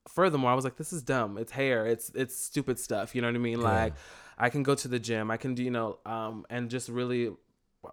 furthermore, 0.06 0.50
I 0.50 0.54
was 0.54 0.64
like, 0.64 0.76
this 0.76 0.92
is 0.92 1.02
dumb. 1.02 1.38
It's 1.38 1.50
hair. 1.52 1.86
It's 1.86 2.10
it's 2.14 2.36
stupid 2.36 2.78
stuff. 2.78 3.14
You 3.14 3.22
know 3.22 3.28
what 3.28 3.36
I 3.36 3.38
mean? 3.38 3.60
Like, 3.62 3.94
I 4.36 4.50
can 4.50 4.62
go 4.62 4.74
to 4.74 4.86
the 4.88 4.98
gym. 4.98 5.30
I 5.30 5.38
can 5.38 5.54
do 5.54 5.62
you 5.64 5.70
know, 5.70 5.98
um, 6.04 6.44
and 6.50 6.68
just 6.70 6.88
really 6.90 7.30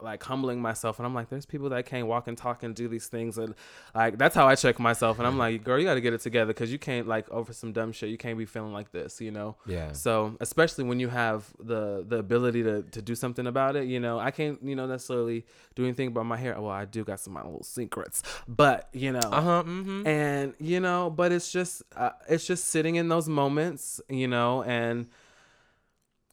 like 0.02 0.24
humbling 0.24 0.62
myself. 0.62 1.00
And 1.00 1.06
I'm 1.06 1.14
like 1.14 1.30
there's 1.30 1.46
people 1.46 1.70
that 1.70 1.86
can't 1.86 2.08
walk 2.08 2.28
and 2.28 2.38
talk 2.38 2.64
and 2.64 2.76
do 2.76 2.88
these 2.88 3.08
things. 3.08 3.38
And 3.38 3.56
like 3.93 4.18
that's 4.18 4.36
how 4.36 4.48
I 4.48 4.56
check 4.56 4.80
myself. 4.80 5.18
And 5.18 5.28
I'm 5.28 5.38
like 5.38 5.64
girl 5.64 5.80
you 5.80 5.86
got 5.86 5.96
to 5.96 6.02
get 6.02 6.14
it 6.14 6.22
together 6.22 6.54
cuz 6.54 6.72
you 6.72 6.80
can't 6.80 7.08
like 7.08 7.30
over 7.30 7.54
some 7.54 7.72
dumb 7.72 7.91
shit. 7.91 8.10
You 8.10 8.18
can't 8.18 8.38
be 8.38 8.46
feeling 8.46 8.74
like 8.74 8.91
this 8.91 9.22
you 9.22 9.32
know? 9.32 9.56
Yeah. 9.66 9.91
so 9.91 10.36
especially 10.39 10.84
when 10.84 11.00
you 11.00 11.10
have 11.10 11.54
the 11.60 12.06
the 12.08 12.18
ability 12.18 12.64
to 12.64 12.84
to 12.84 13.02
do 13.02 13.16
something 13.16 13.48
about 13.48 13.76
it 13.76 13.86
you 13.86 14.00
know? 14.00 14.20
I 14.20 14.32
can't 14.32 14.60
you 14.64 14.76
know 14.76 14.86
necessarily 14.88 15.46
do 15.76 15.84
anything 15.84 16.08
about 16.08 16.26
my 16.26 16.38
hair. 16.38 16.60
Well 16.60 16.72
I 16.72 16.86
do 16.86 17.04
got 17.04 17.20
some 17.20 17.34
my 17.34 17.43
little 17.43 17.64
secrets. 17.64 18.24
But 18.48 18.89
you 18.93 19.12
know. 19.12 19.20
Uh 19.20 19.41
huh. 19.41 19.64
Mm-hmm. 19.66 20.08
and 20.08 20.54
you 20.60 20.80
know 20.80 21.10
but 21.10 21.32
it's 21.32 21.52
just 21.52 21.84
uh, 21.96 22.12
it's 22.30 22.46
just 22.46 22.66
sitting 22.66 22.96
in 22.96 23.10
those 23.10 23.28
moments 23.28 24.02
you 24.10 24.28
know? 24.28 24.64
And 24.64 25.08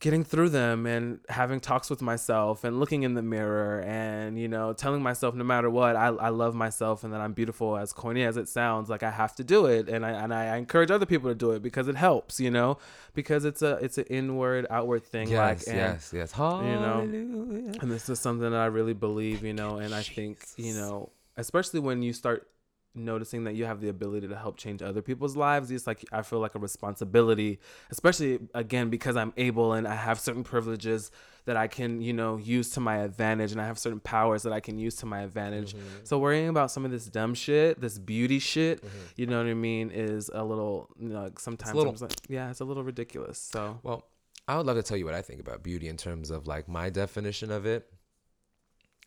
getting 0.03 0.25
through 0.25 0.49
them 0.49 0.85
and 0.85 1.21
having 1.29 1.61
talks 1.61 1.89
with 1.89 2.03
myself 2.03 2.65
and 2.65 2.81
looking 2.81 3.05
in 3.05 3.15
the 3.15 3.23
mirror 3.23 3.81
and 3.87 4.37
you 4.37 4.49
know 4.49 4.73
telling 4.73 5.01
myself 5.01 5.33
no 5.33 5.45
matter 5.45 5.71
what 5.71 5.95
I, 5.95 6.09
I 6.09 6.29
love 6.31 6.57
myself 6.57 7.05
and 7.05 7.13
that 7.13 7.21
i'm 7.21 7.33
beautiful 7.35 7.77
as 7.77 7.93
corny 7.93 8.25
as 8.25 8.37
it 8.37 8.49
sounds 8.49 8.91
like 8.91 9.05
i 9.05 9.13
have 9.13 9.37
to 9.37 9.45
do 9.45 9.67
it 9.67 9.89
and 9.89 10.05
I, 10.05 10.11
and 10.11 10.35
I 10.35 10.57
encourage 10.57 10.91
other 10.91 11.07
people 11.07 11.31
to 11.31 11.37
do 11.37 11.53
it 11.53 11.63
because 11.63 11.87
it 11.87 11.95
helps 11.95 12.41
you 12.41 12.51
know 12.51 12.79
because 13.15 13.45
it's 13.45 13.63
a 13.63 13.75
it's 13.77 13.97
an 13.97 14.07
inward 14.11 14.67
outward 14.71 15.05
thing 15.05 15.29
Yes. 15.29 15.39
like 15.39 15.69
and, 15.69 15.77
yes. 15.77 16.11
Yes. 16.13 16.33
Hallelujah. 16.33 17.73
and 17.81 17.91
this 17.91 18.09
is 18.09 18.19
something 18.19 18.51
that 18.51 18.59
I 18.61 18.67
really 18.67 18.95
believe, 18.95 19.45
you 19.45 19.53
know, 19.55 19.77
and 19.79 19.95
I 19.95 20.03
think, 20.03 20.39
you 20.57 20.75
know, 20.75 21.11
especially 21.37 21.81
when 21.81 22.03
you 22.03 22.13
start 22.13 22.49
noticing 22.95 23.45
that 23.45 23.55
you 23.55 23.65
have 23.65 23.81
the 23.81 23.89
ability 23.89 24.29
to 24.29 24.37
help 24.37 24.57
change 24.57 24.83
other 24.83 25.03
people's 25.03 25.37
lives, 25.37 25.71
it's 25.71 25.87
like 25.87 26.05
I 26.13 26.23
feel 26.23 26.41
like 26.41 26.55
a 26.55 26.59
responsibility, 26.59 27.59
especially 27.91 28.41
again 28.55 28.91
because 28.91 29.17
I'm 29.17 29.33
able 29.37 29.73
and 29.73 29.87
I 29.87 29.95
have 29.95 30.21
certain 30.21 30.45
privileges 30.45 31.11
that 31.45 31.57
I 31.57 31.67
can, 31.67 32.01
you 32.01 32.13
know, 32.13 32.37
use 32.37 32.71
to 32.71 32.81
my 32.81 32.99
advantage 32.99 33.53
and 33.53 33.61
I 33.61 33.67
have 33.67 33.79
certain 33.79 34.01
powers 34.01 34.43
that 34.45 34.53
I 34.53 34.61
can 34.61 34.79
use 34.79 34.97
to 34.97 35.07
my 35.07 35.23
advantage. 35.23 35.75
Mm-hmm. 35.75 36.05
So 36.05 36.19
worrying 36.19 36.49
about 36.49 36.71
some 36.71 36.85
of 36.85 36.91
this 36.91 37.07
dumb 37.07 37.35
shit, 37.35 37.81
this 37.81 37.99
beauty 37.99 38.39
shit, 38.39 38.85
mm-hmm. 38.85 38.99
you 39.17 39.27
know 39.27 39.39
what 39.39 39.47
I 39.47 39.55
mean, 39.55 39.91
is 39.91 40.31
a 40.33 40.45
little, 40.45 40.89
you 40.99 41.09
know, 41.09 41.25
like 41.25 41.41
sometimes 41.41 41.75
little- 41.75 41.97
like, 42.01 42.13
yeah, 42.29 42.51
it's 42.51 42.61
a 42.61 42.65
little 42.65 42.85
ridiculous. 42.85 43.39
So 43.53 43.79
Well, 43.83 44.05
I 44.47 44.57
would 44.57 44.67
love 44.67 44.77
to 44.77 44.83
tell 44.83 44.97
you 44.97 45.05
what 45.05 45.15
I 45.15 45.23
think 45.23 45.41
about 45.41 45.63
beauty 45.63 45.89
in 45.89 45.97
terms 45.97 46.31
of 46.31 46.47
like 46.47 46.69
my 46.69 46.91
definition 46.91 47.51
of 47.51 47.67
it 47.67 47.89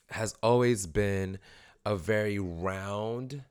has 0.09 0.35
always 0.41 0.87
been 0.87 1.39
a 1.85 1.95
very 1.95 2.39
round 2.39 3.43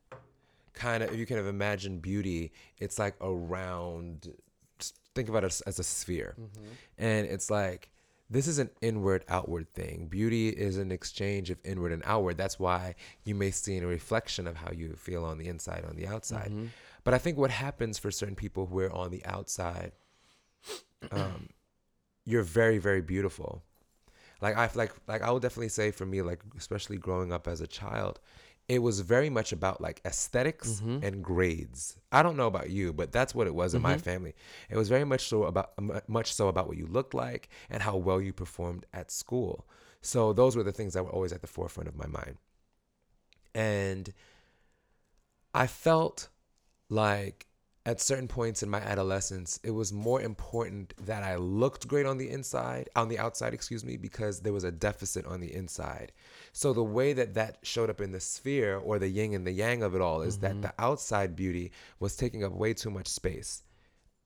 kind 0.74 1.02
of 1.02 1.12
if 1.12 1.18
you 1.18 1.26
can 1.26 1.38
imagine 1.38 1.98
beauty, 1.98 2.52
it's 2.78 2.98
like 2.98 3.14
a 3.20 3.32
round 3.32 4.32
think 5.14 5.28
about 5.28 5.44
it 5.44 5.46
as, 5.46 5.60
as 5.62 5.78
a 5.78 5.84
sphere. 5.84 6.34
And 6.98 7.26
it's 7.26 7.50
like 7.50 7.90
this 8.30 8.46
is 8.48 8.58
an 8.58 8.70
inward 8.80 9.24
outward 9.28 9.72
thing. 9.72 10.06
Beauty 10.08 10.48
is 10.48 10.76
an 10.76 10.90
exchange 10.90 11.50
of 11.50 11.58
inward 11.64 11.92
and 11.92 12.02
outward. 12.04 12.36
That's 12.36 12.58
why 12.58 12.96
you 13.24 13.34
may 13.34 13.50
see 13.50 13.78
a 13.78 13.86
reflection 13.86 14.46
of 14.46 14.56
how 14.56 14.72
you 14.72 14.94
feel 14.96 15.24
on 15.24 15.38
the 15.38 15.46
inside, 15.48 15.84
on 15.88 15.96
the 15.96 16.06
outside. 16.06 16.50
But 17.04 17.14
I 17.14 17.18
think 17.18 17.38
what 17.38 17.50
happens 17.50 17.98
for 17.98 18.10
certain 18.10 18.34
people 18.34 18.66
who 18.66 18.80
are 18.80 18.92
on 18.92 19.10
the 19.10 19.24
outside 19.24 19.92
um, 21.12 21.48
you're 22.24 22.42
very 22.42 22.78
very 22.78 23.02
beautiful 23.02 23.62
like 24.40 24.56
i 24.56 24.68
like 24.74 24.92
like 25.06 25.22
i 25.22 25.30
would 25.30 25.42
definitely 25.42 25.68
say 25.68 25.90
for 25.90 26.06
me 26.06 26.22
like 26.22 26.40
especially 26.56 26.96
growing 26.96 27.32
up 27.32 27.46
as 27.46 27.60
a 27.60 27.66
child 27.66 28.20
it 28.68 28.78
was 28.78 29.00
very 29.00 29.28
much 29.28 29.52
about 29.52 29.80
like 29.80 30.00
esthetics 30.04 30.80
mm-hmm. 30.80 31.04
and 31.04 31.22
grades. 31.22 31.96
I 32.10 32.22
don't 32.22 32.36
know 32.36 32.46
about 32.46 32.70
you 32.70 32.92
but 32.92 33.12
that's 33.12 33.34
what 33.34 33.46
it 33.46 33.54
was 33.54 33.74
in 33.74 33.82
my 33.82 33.94
mm-hmm. 33.94 34.00
family. 34.00 34.34
It 34.70 34.76
was 34.76 34.88
very 34.88 35.04
much 35.04 35.28
so 35.28 35.44
about 35.44 35.72
much 36.08 36.32
so 36.32 36.48
about 36.48 36.68
what 36.68 36.76
you 36.76 36.86
looked 36.86 37.14
like 37.14 37.48
and 37.68 37.82
how 37.82 37.96
well 37.96 38.20
you 38.20 38.32
performed 38.32 38.86
at 38.92 39.10
school. 39.10 39.66
So 40.00 40.32
those 40.32 40.56
were 40.56 40.62
the 40.62 40.72
things 40.72 40.94
that 40.94 41.04
were 41.04 41.10
always 41.10 41.32
at 41.32 41.40
the 41.40 41.46
forefront 41.46 41.88
of 41.88 41.96
my 41.96 42.06
mind. 42.06 42.36
And 43.54 44.12
I 45.54 45.66
felt 45.66 46.28
like 46.88 47.46
at 47.86 48.00
certain 48.00 48.28
points 48.28 48.62
in 48.62 48.70
my 48.70 48.80
adolescence, 48.80 49.60
it 49.62 49.70
was 49.70 49.92
more 49.92 50.22
important 50.22 50.94
that 51.04 51.22
I 51.22 51.36
looked 51.36 51.86
great 51.86 52.06
on 52.06 52.16
the 52.16 52.30
inside, 52.30 52.88
on 52.96 53.08
the 53.08 53.18
outside, 53.18 53.52
excuse 53.52 53.84
me, 53.84 53.98
because 53.98 54.40
there 54.40 54.54
was 54.54 54.64
a 54.64 54.72
deficit 54.72 55.26
on 55.26 55.40
the 55.40 55.54
inside. 55.54 56.12
So 56.52 56.72
the 56.72 56.82
way 56.82 57.12
that 57.12 57.34
that 57.34 57.58
showed 57.62 57.90
up 57.90 58.00
in 58.00 58.12
the 58.12 58.20
sphere 58.20 58.78
or 58.78 58.98
the 58.98 59.08
yin 59.08 59.34
and 59.34 59.46
the 59.46 59.52
yang 59.52 59.82
of 59.82 59.94
it 59.94 60.00
all 60.00 60.22
is 60.22 60.38
that 60.38 60.52
mm-hmm. 60.52 60.62
the 60.62 60.74
outside 60.78 61.36
beauty 61.36 61.72
was 62.00 62.16
taking 62.16 62.42
up 62.42 62.52
way 62.52 62.72
too 62.72 62.90
much 62.90 63.06
space 63.06 63.62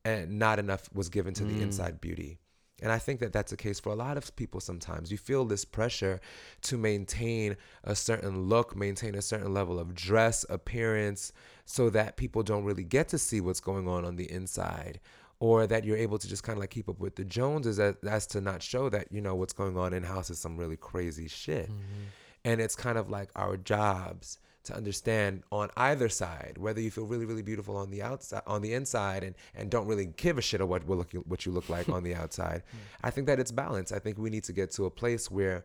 and 0.05 0.39
not 0.39 0.59
enough 0.59 0.89
was 0.95 1.09
given 1.09 1.35
to 1.35 1.45
the 1.45 1.55
mm. 1.55 1.63
inside 1.63 2.01
beauty. 2.01 2.39
And 2.81 2.93
I 2.93 2.99
think 2.99 3.21
that 3.21 3.33
that's 3.33 3.51
the 3.51 3.57
case 3.57 3.81
for 3.81 3.91
a 3.91 3.97
lot 3.97 4.17
of 4.17 4.35
people 4.37 4.61
sometimes. 4.61 5.11
You 5.11 5.19
feel 5.19 5.45
this 5.45 5.65
pressure 5.65 6.21
to 6.63 6.77
maintain 6.77 7.57
a 7.85 7.95
certain 7.95 8.49
look, 8.49 8.77
maintain 8.77 9.15
a 9.15 9.23
certain 9.23 9.53
level 9.53 9.79
of 9.79 9.95
dress, 9.95 10.45
appearance, 10.49 11.33
so 11.65 11.91
that 11.91 12.17
people 12.17 12.43
don't 12.43 12.65
really 12.65 12.85
get 12.85 13.09
to 13.09 13.19
see 13.19 13.41
what's 13.41 13.61
going 13.61 13.89
on 13.89 14.05
on 14.05 14.17
the 14.17 14.31
inside. 14.31 15.01
Or 15.41 15.67
that 15.69 15.85
you're 15.85 15.97
able 15.97 16.19
to 16.19 16.29
just 16.29 16.43
kind 16.43 16.57
of 16.57 16.61
like 16.61 16.71
keep 16.71 16.89
up 16.89 16.99
with 16.99 17.15
the 17.15 17.25
Joneses 17.25 17.79
as, 17.79 17.95
as 18.09 18.27
to 18.29 18.41
not 18.41 18.61
show 18.61 18.89
that, 18.89 19.13
you 19.13 19.21
know, 19.21 19.37
what's 19.37 19.53
going 19.53 19.77
on 19.77 19.93
in 19.93 20.03
house 20.03 20.31
is 20.31 20.39
some 20.41 20.57
really 20.57 20.77
crazy 20.77 21.29
shit. 21.29 21.69
Mm-hmm. 21.69 22.05
And 22.45 22.61
it's 22.61 22.75
kind 22.75 22.99
of 22.99 23.09
like 23.09 23.31
our 23.37 23.57
jobs 23.57 24.39
to 24.69 24.77
understand 24.77 25.43
on 25.51 25.71
either 25.77 26.09
side 26.09 26.57
whether 26.59 26.81
you 26.81 26.91
feel 26.91 27.05
really 27.05 27.25
really 27.25 27.43
beautiful 27.43 27.77
on 27.77 27.91
the 27.91 28.03
outside 28.03 28.43
on 28.47 28.63
the 28.63 28.73
inside 28.73 29.25
and 29.25 29.35
and 29.55 29.71
don't 29.71 29.87
really 29.87 30.07
give 30.07 30.39
a 30.39 30.43
shit 30.43 30.61
of 30.61 30.69
what 30.69 30.87
will 30.87 30.99
look 30.99 31.13
what 31.27 31.45
you 31.45 31.53
look 31.53 31.69
like 31.69 31.89
on 31.89 32.03
the 32.03 32.15
outside. 32.15 32.63
Hmm. 32.69 33.07
I 33.07 33.11
think 33.11 33.27
that 33.29 33.41
it's 33.41 33.51
balance 33.51 33.93
i 33.93 33.99
think 33.99 34.19
we 34.19 34.31
need 34.31 34.45
to 34.45 34.53
get 34.53 34.71
to 34.73 34.85
a 34.85 34.91
place 34.91 35.31
where 35.31 35.65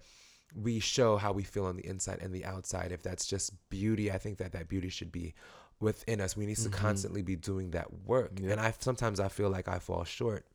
we 0.55 0.79
show 0.79 1.17
how 1.17 1.31
we 1.33 1.43
feel 1.43 1.65
on 1.65 1.75
the 1.75 1.85
inside 1.85 2.19
and 2.21 2.33
the 2.33 2.45
outside. 2.45 2.91
If 2.91 3.01
that's 3.03 3.25
just 3.25 3.51
beauty 3.69 4.11
i 4.11 4.17
think 4.17 4.37
that 4.37 4.51
that 4.53 4.67
beauty 4.69 4.89
should 4.89 5.11
be 5.11 5.33
within 5.79 6.21
us. 6.21 6.37
We 6.37 6.45
need 6.45 6.57
to 6.57 6.69
mm-hmm. 6.69 6.85
constantly 6.85 7.23
be 7.23 7.35
doing 7.35 7.71
that 7.71 7.87
work. 8.05 8.39
And 8.39 8.59
i 8.59 8.73
sometimes 8.79 9.19
i 9.19 9.27
feel 9.27 9.49
like 9.49 9.67
i 9.67 9.79
fall 9.79 10.03
short 10.03 10.45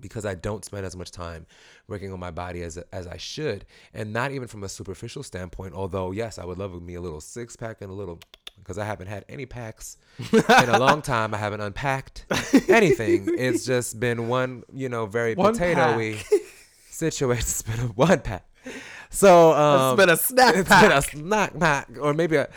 because 0.00 0.24
I 0.26 0.34
don't 0.34 0.64
spend 0.64 0.84
as 0.86 0.96
much 0.96 1.10
time 1.10 1.46
working 1.88 2.12
on 2.12 2.18
my 2.20 2.30
body 2.30 2.62
as 2.62 2.76
as 2.92 3.06
I 3.06 3.16
should, 3.16 3.64
and 3.94 4.12
not 4.12 4.32
even 4.32 4.48
from 4.48 4.62
a 4.64 4.68
superficial 4.68 5.22
standpoint. 5.22 5.74
Although, 5.74 6.10
yes, 6.12 6.38
I 6.38 6.44
would 6.44 6.58
love 6.58 6.80
me 6.82 6.94
a 6.94 7.00
little 7.00 7.20
six 7.20 7.56
pack 7.56 7.82
and 7.82 7.90
a 7.90 7.94
little 7.94 8.18
because 8.58 8.76
I 8.78 8.84
haven't 8.84 9.06
had 9.06 9.24
any 9.28 9.46
packs 9.46 9.96
in 10.32 10.68
a 10.68 10.78
long 10.78 11.00
time. 11.14 11.32
I 11.34 11.38
haven't 11.38 11.60
unpacked 11.62 12.26
anything. 12.68 13.26
It's 13.38 13.64
just 13.64 13.98
been 13.98 14.28
one, 14.28 14.64
you 14.72 14.88
know, 14.88 15.06
very 15.06 15.34
One 15.34 15.54
situation. 16.90 17.40
It's 17.42 17.62
been 17.62 17.80
a 17.80 17.84
one 17.88 18.20
pack. 18.20 18.44
So 19.08 19.52
um, 19.52 19.94
it's 19.94 20.00
been 20.04 20.10
a 20.10 20.16
snack 20.16 20.56
it's 20.56 20.68
pack. 20.68 20.84
It's 20.94 21.10
been 21.10 21.20
a 21.22 21.26
snack 21.26 21.58
pack, 21.58 21.88
or 22.00 22.12
maybe 22.14 22.36
a 22.36 22.48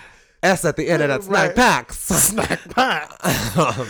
S 0.44 0.66
at 0.66 0.76
the 0.76 0.90
end 0.90 1.02
of 1.02 1.08
that 1.08 1.24
snack 1.24 1.48
Right. 1.48 1.56
packs. 1.56 1.98
snack 2.00 2.60
pack. 2.70 3.10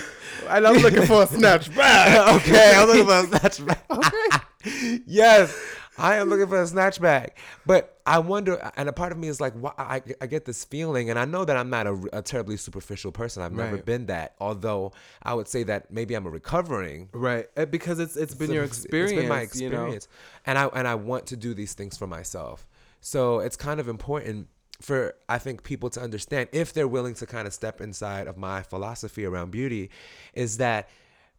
and 0.49 0.67
I'm 0.67 0.77
looking 0.77 1.05
for 1.05 1.23
a 1.23 1.27
snatch 1.27 1.73
back. 1.75 2.35
okay, 2.41 2.73
I'm 2.75 2.87
looking 2.87 3.05
for 3.05 3.19
a 3.19 3.27
snatch 3.39 3.65
bag. 3.65 4.41
yes, 5.05 5.55
I 5.97 6.15
am 6.15 6.29
looking 6.29 6.47
for 6.47 6.61
a 6.61 6.67
snatch 6.67 6.99
bag. 7.01 7.33
But 7.65 7.99
I 8.05 8.19
wonder, 8.19 8.71
and 8.75 8.89
a 8.89 8.93
part 8.93 9.11
of 9.11 9.17
me 9.17 9.27
is 9.27 9.39
like, 9.39 9.53
why, 9.53 9.71
I, 9.77 10.01
I 10.21 10.27
get 10.27 10.45
this 10.45 10.65
feeling, 10.65 11.09
and 11.09 11.17
I 11.19 11.25
know 11.25 11.45
that 11.45 11.55
I'm 11.55 11.69
not 11.69 11.87
a, 11.87 12.09
a 12.13 12.21
terribly 12.21 12.57
superficial 12.57 13.11
person. 13.11 13.43
I've 13.43 13.51
never 13.53 13.75
Right. 13.75 13.85
been 13.85 14.07
that. 14.07 14.35
Although 14.39 14.91
I 15.21 15.33
would 15.33 15.47
say 15.47 15.63
that 15.63 15.91
maybe 15.91 16.13
I'm 16.15 16.25
a 16.25 16.29
recovering. 16.29 17.09
Right, 17.13 17.47
uh, 17.55 17.65
because 17.65 17.99
it's 17.99 18.15
it's 18.15 18.33
been 18.35 18.51
your 18.51 18.63
experience. 18.63 19.11
It's 19.11 19.19
been 19.21 19.29
my 19.29 19.41
you 19.53 19.69
know? 19.69 19.83
experience, 19.85 20.07
and 20.45 20.57
I 20.57 20.65
and 20.67 20.87
I 20.87 20.95
want 20.95 21.27
to 21.27 21.37
do 21.37 21.53
these 21.53 21.73
things 21.73 21.97
for 21.97 22.07
myself. 22.07 22.67
So 23.05 23.39
it's 23.39 23.57
kind 23.57 23.79
of 23.81 23.87
important 23.89 24.47
for 24.83 25.15
I 25.29 25.37
think 25.37 25.63
people 25.63 25.89
to 25.91 26.01
understand 26.01 26.49
if 26.51 26.73
they're 26.73 26.89
willing 26.89 27.13
to 27.15 27.25
kind 27.25 27.47
of 27.47 27.53
step 27.53 27.79
inside 27.79 28.27
of 28.27 28.37
my 28.37 28.61
philosophy 28.63 29.23
around 29.23 29.49
beauty, 29.51 29.89
is 30.33 30.57
that 30.57 30.89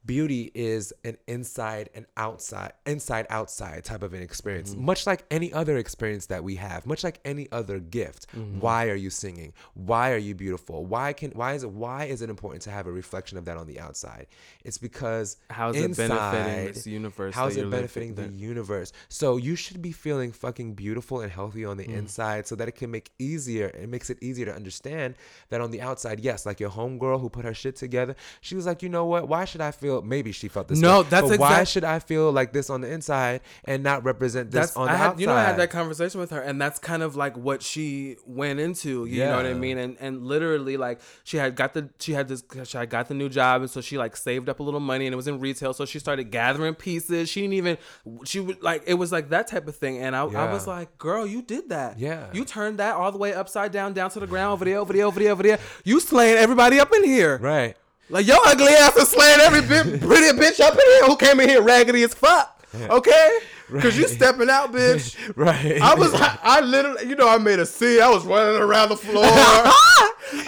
beauty 0.06 0.50
is 0.54 0.92
an 1.04 1.16
inside 1.26 1.88
and 1.94 2.06
outside 2.16 2.72
inside 2.86 3.26
outside 3.30 3.84
type 3.84 4.02
of 4.02 4.12
an 4.14 4.22
experience 4.22 4.70
Mm-hmm. 4.74 4.84
much 4.84 5.06
like 5.06 5.24
any 5.30 5.52
other 5.52 5.76
experience 5.76 6.26
that 6.26 6.44
we 6.44 6.56
have 6.56 6.86
much 6.86 7.02
like 7.04 7.20
any 7.24 7.48
other 7.52 7.78
gift 7.78 8.26
Mm-hmm. 8.36 8.60
why 8.60 8.88
are 8.88 8.94
you 8.94 9.10
singing 9.10 9.52
why 9.74 10.12
are 10.12 10.18
you 10.18 10.34
beautiful 10.34 10.84
why 10.84 11.12
can 11.12 11.30
why 11.32 11.54
is 11.54 11.62
it 11.62 11.70
why 11.70 12.04
is 12.04 12.22
it 12.22 12.30
important 12.30 12.62
to 12.62 12.70
have 12.70 12.86
a 12.86 12.92
reflection 12.92 13.38
of 13.38 13.44
that 13.46 13.56
on 13.56 13.66
the 13.66 13.80
outside 13.80 14.26
it's 14.64 14.78
because 14.78 15.36
How's 15.50 15.76
it 15.76 15.96
benefiting 15.96 16.08
inside- 16.08 16.74
this 16.74 16.86
universe? 16.86 17.34
How's 17.34 17.56
it 17.56 17.70
benefiting 17.70 18.14
the 18.14 18.28
universe? 18.28 18.92
So 19.08 19.36
you 19.36 19.56
should 19.56 19.80
be 19.82 19.92
feeling 19.92 20.32
fucking 20.32 20.74
beautiful 20.74 21.20
and 21.20 21.30
healthy 21.30 21.64
on 21.64 21.76
the 21.76 21.84
Mm. 21.84 21.98
inside 21.98 22.46
so 22.46 22.54
that 22.56 22.66
it 22.68 22.74
can 22.76 22.90
make 22.90 23.10
easier 23.18 23.66
it 23.68 23.88
makes 23.88 24.08
it 24.10 24.18
easier 24.22 24.46
to 24.46 24.54
understand 24.54 25.14
that 25.50 25.60
on 25.60 25.70
the 25.70 25.80
outside, 25.82 26.18
yes, 26.20 26.46
like 26.46 26.60
your 26.60 26.70
homegirl 26.70 27.20
who 27.20 27.28
put 27.28 27.44
her 27.44 27.52
shit 27.54 27.76
together, 27.76 28.14
she 28.40 28.54
was 28.56 28.64
like, 28.66 28.82
you 28.82 28.88
know 28.88 29.04
what? 29.04 29.28
Why 29.28 29.44
should 29.44 29.60
I 29.60 29.70
feel 29.70 29.93
feel 30.00 30.02
maybe 30.08 30.32
she 30.32 30.48
felt 30.48 30.68
this 30.68 30.78
No, 30.78 31.02
way, 31.02 31.06
that's 31.10 31.28
but 31.28 31.38
why 31.38 31.64
should 31.64 31.84
I 31.84 31.98
feel 31.98 32.30
like 32.32 32.52
this 32.52 32.70
on 32.70 32.80
the 32.80 32.90
inside 32.92 33.40
and 33.64 33.82
not 33.82 34.04
represent 34.04 34.50
this 34.50 34.66
that's 34.68 34.76
on 34.76 34.86
the 34.86 34.92
I 34.92 34.96
had, 34.96 35.06
outside? 35.08 35.20
you 35.20 35.26
know 35.26 35.34
I 35.34 35.42
had 35.44 35.56
that 35.58 35.70
conversation 35.70 36.20
with 36.20 36.30
her 36.30 36.40
and 36.40 36.60
that's 36.60 36.78
kind 36.78 37.02
of 37.02 37.16
like 37.16 37.36
what 37.36 37.62
she 37.62 38.16
went 38.26 38.60
into 38.60 39.06
you 39.06 39.24
know 39.24 39.36
what 39.36 39.46
I 39.46 39.54
mean? 39.54 39.78
And 39.78 39.96
and 40.00 40.24
literally 40.24 40.76
like 40.76 41.00
she 41.24 41.36
had 41.36 41.56
got 41.56 41.74
the 41.74 41.90
she 41.98 42.12
had 42.12 42.28
this 42.28 42.42
she 42.64 42.76
had 42.76 42.90
got 42.90 43.08
the 43.08 43.14
new 43.14 43.28
job 43.28 43.62
and 43.62 43.70
so 43.70 43.80
she 43.80 43.98
like 43.98 44.16
saved 44.16 44.48
up 44.48 44.60
a 44.60 44.62
little 44.62 44.80
money 44.80 45.06
and 45.06 45.12
it 45.12 45.16
was 45.16 45.28
in 45.28 45.40
retail 45.40 45.72
so 45.72 45.84
she 45.84 45.98
started 45.98 46.24
gathering 46.30 46.74
pieces. 46.74 47.28
She 47.28 47.40
didn't 47.42 47.54
even 47.54 47.78
she 48.24 48.40
would 48.40 48.62
like 48.62 48.82
it 48.86 48.94
was 48.94 49.12
like 49.12 49.30
that 49.30 49.46
type 49.46 49.66
of 49.68 49.76
thing 49.76 49.98
and 49.98 50.14
I, 50.16 50.22
I 50.24 50.52
was 50.52 50.66
like 50.66 50.96
girl 50.98 51.26
you 51.26 51.42
did 51.42 51.68
that. 51.70 51.98
Yeah. 51.98 52.28
you 52.32 52.44
turned 52.44 52.78
that 52.78 52.96
all 52.96 53.12
the 53.12 53.18
way 53.18 53.32
upside 53.34 53.72
down 53.72 53.92
down 53.92 54.10
to 54.10 54.20
the 54.20 54.26
ground 54.26 54.52
over 54.52 54.64
there 54.64 54.78
over 54.78 54.92
there 54.92 55.06
over 55.06 55.20
there 55.20 55.32
over 55.32 55.42
there. 55.42 55.58
You 55.84 56.00
slaying 56.00 56.36
everybody 56.36 56.78
up 56.80 56.92
in 56.94 57.04
here. 57.04 57.38
Right. 57.38 57.76
Like 58.10 58.26
your 58.26 58.38
ugly 58.44 58.72
ass 58.72 58.96
is 58.96 59.08
slaying 59.08 59.40
every 59.40 59.62
bit, 59.62 60.00
pretty 60.00 60.36
bitch 60.38 60.60
up 60.60 60.74
in 60.74 60.80
here 60.80 61.04
who 61.06 61.16
came 61.16 61.40
in 61.40 61.48
here 61.48 61.62
raggedy 61.62 62.02
as 62.02 62.14
fuck. 62.14 62.50
Okay, 62.90 63.38
because 63.72 63.96
you 63.96 64.08
stepping 64.08 64.50
out, 64.50 64.72
bitch. 64.72 65.14
Right. 65.36 65.80
I 65.80 65.94
was, 65.94 66.12
I, 66.12 66.36
I 66.42 66.60
literally, 66.60 67.08
you 67.08 67.14
know, 67.14 67.28
I 67.28 67.38
made 67.38 67.60
a 67.60 67.66
scene. 67.66 68.02
I 68.02 68.10
was 68.10 68.24
running 68.24 68.60
around 68.60 68.88
the 68.88 68.96
floor. 68.96 69.22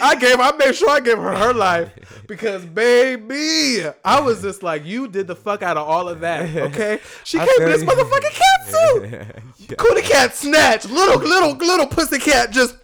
I 0.01 0.17
gave, 0.19 0.37
I 0.41 0.51
made 0.57 0.75
sure 0.75 0.89
I 0.89 0.99
gave 0.99 1.17
her 1.17 1.33
her 1.35 1.53
life 1.53 1.89
because, 2.27 2.65
baby, 2.65 3.81
I 4.03 4.19
was 4.19 4.41
just 4.41 4.61
like, 4.61 4.85
you 4.85 5.07
did 5.07 5.27
the 5.27 5.37
fuck 5.37 5.61
out 5.63 5.77
of 5.77 5.87
all 5.87 6.09
of 6.09 6.19
that. 6.19 6.53
Okay, 6.53 6.99
she 7.23 7.39
I 7.39 7.45
came 7.45 7.65
in 7.67 7.71
this 7.71 7.83
motherfucking 7.83 8.31
cat 8.33 8.67
suit. 8.67 9.69
yeah. 9.69 9.75
Cootie 9.77 10.01
cat 10.01 10.35
snatch, 10.35 10.83
little, 10.85 11.19
little, 11.19 11.53
little 11.55 11.87
pussy 11.87 12.19
cat 12.19 12.51
just. 12.51 12.75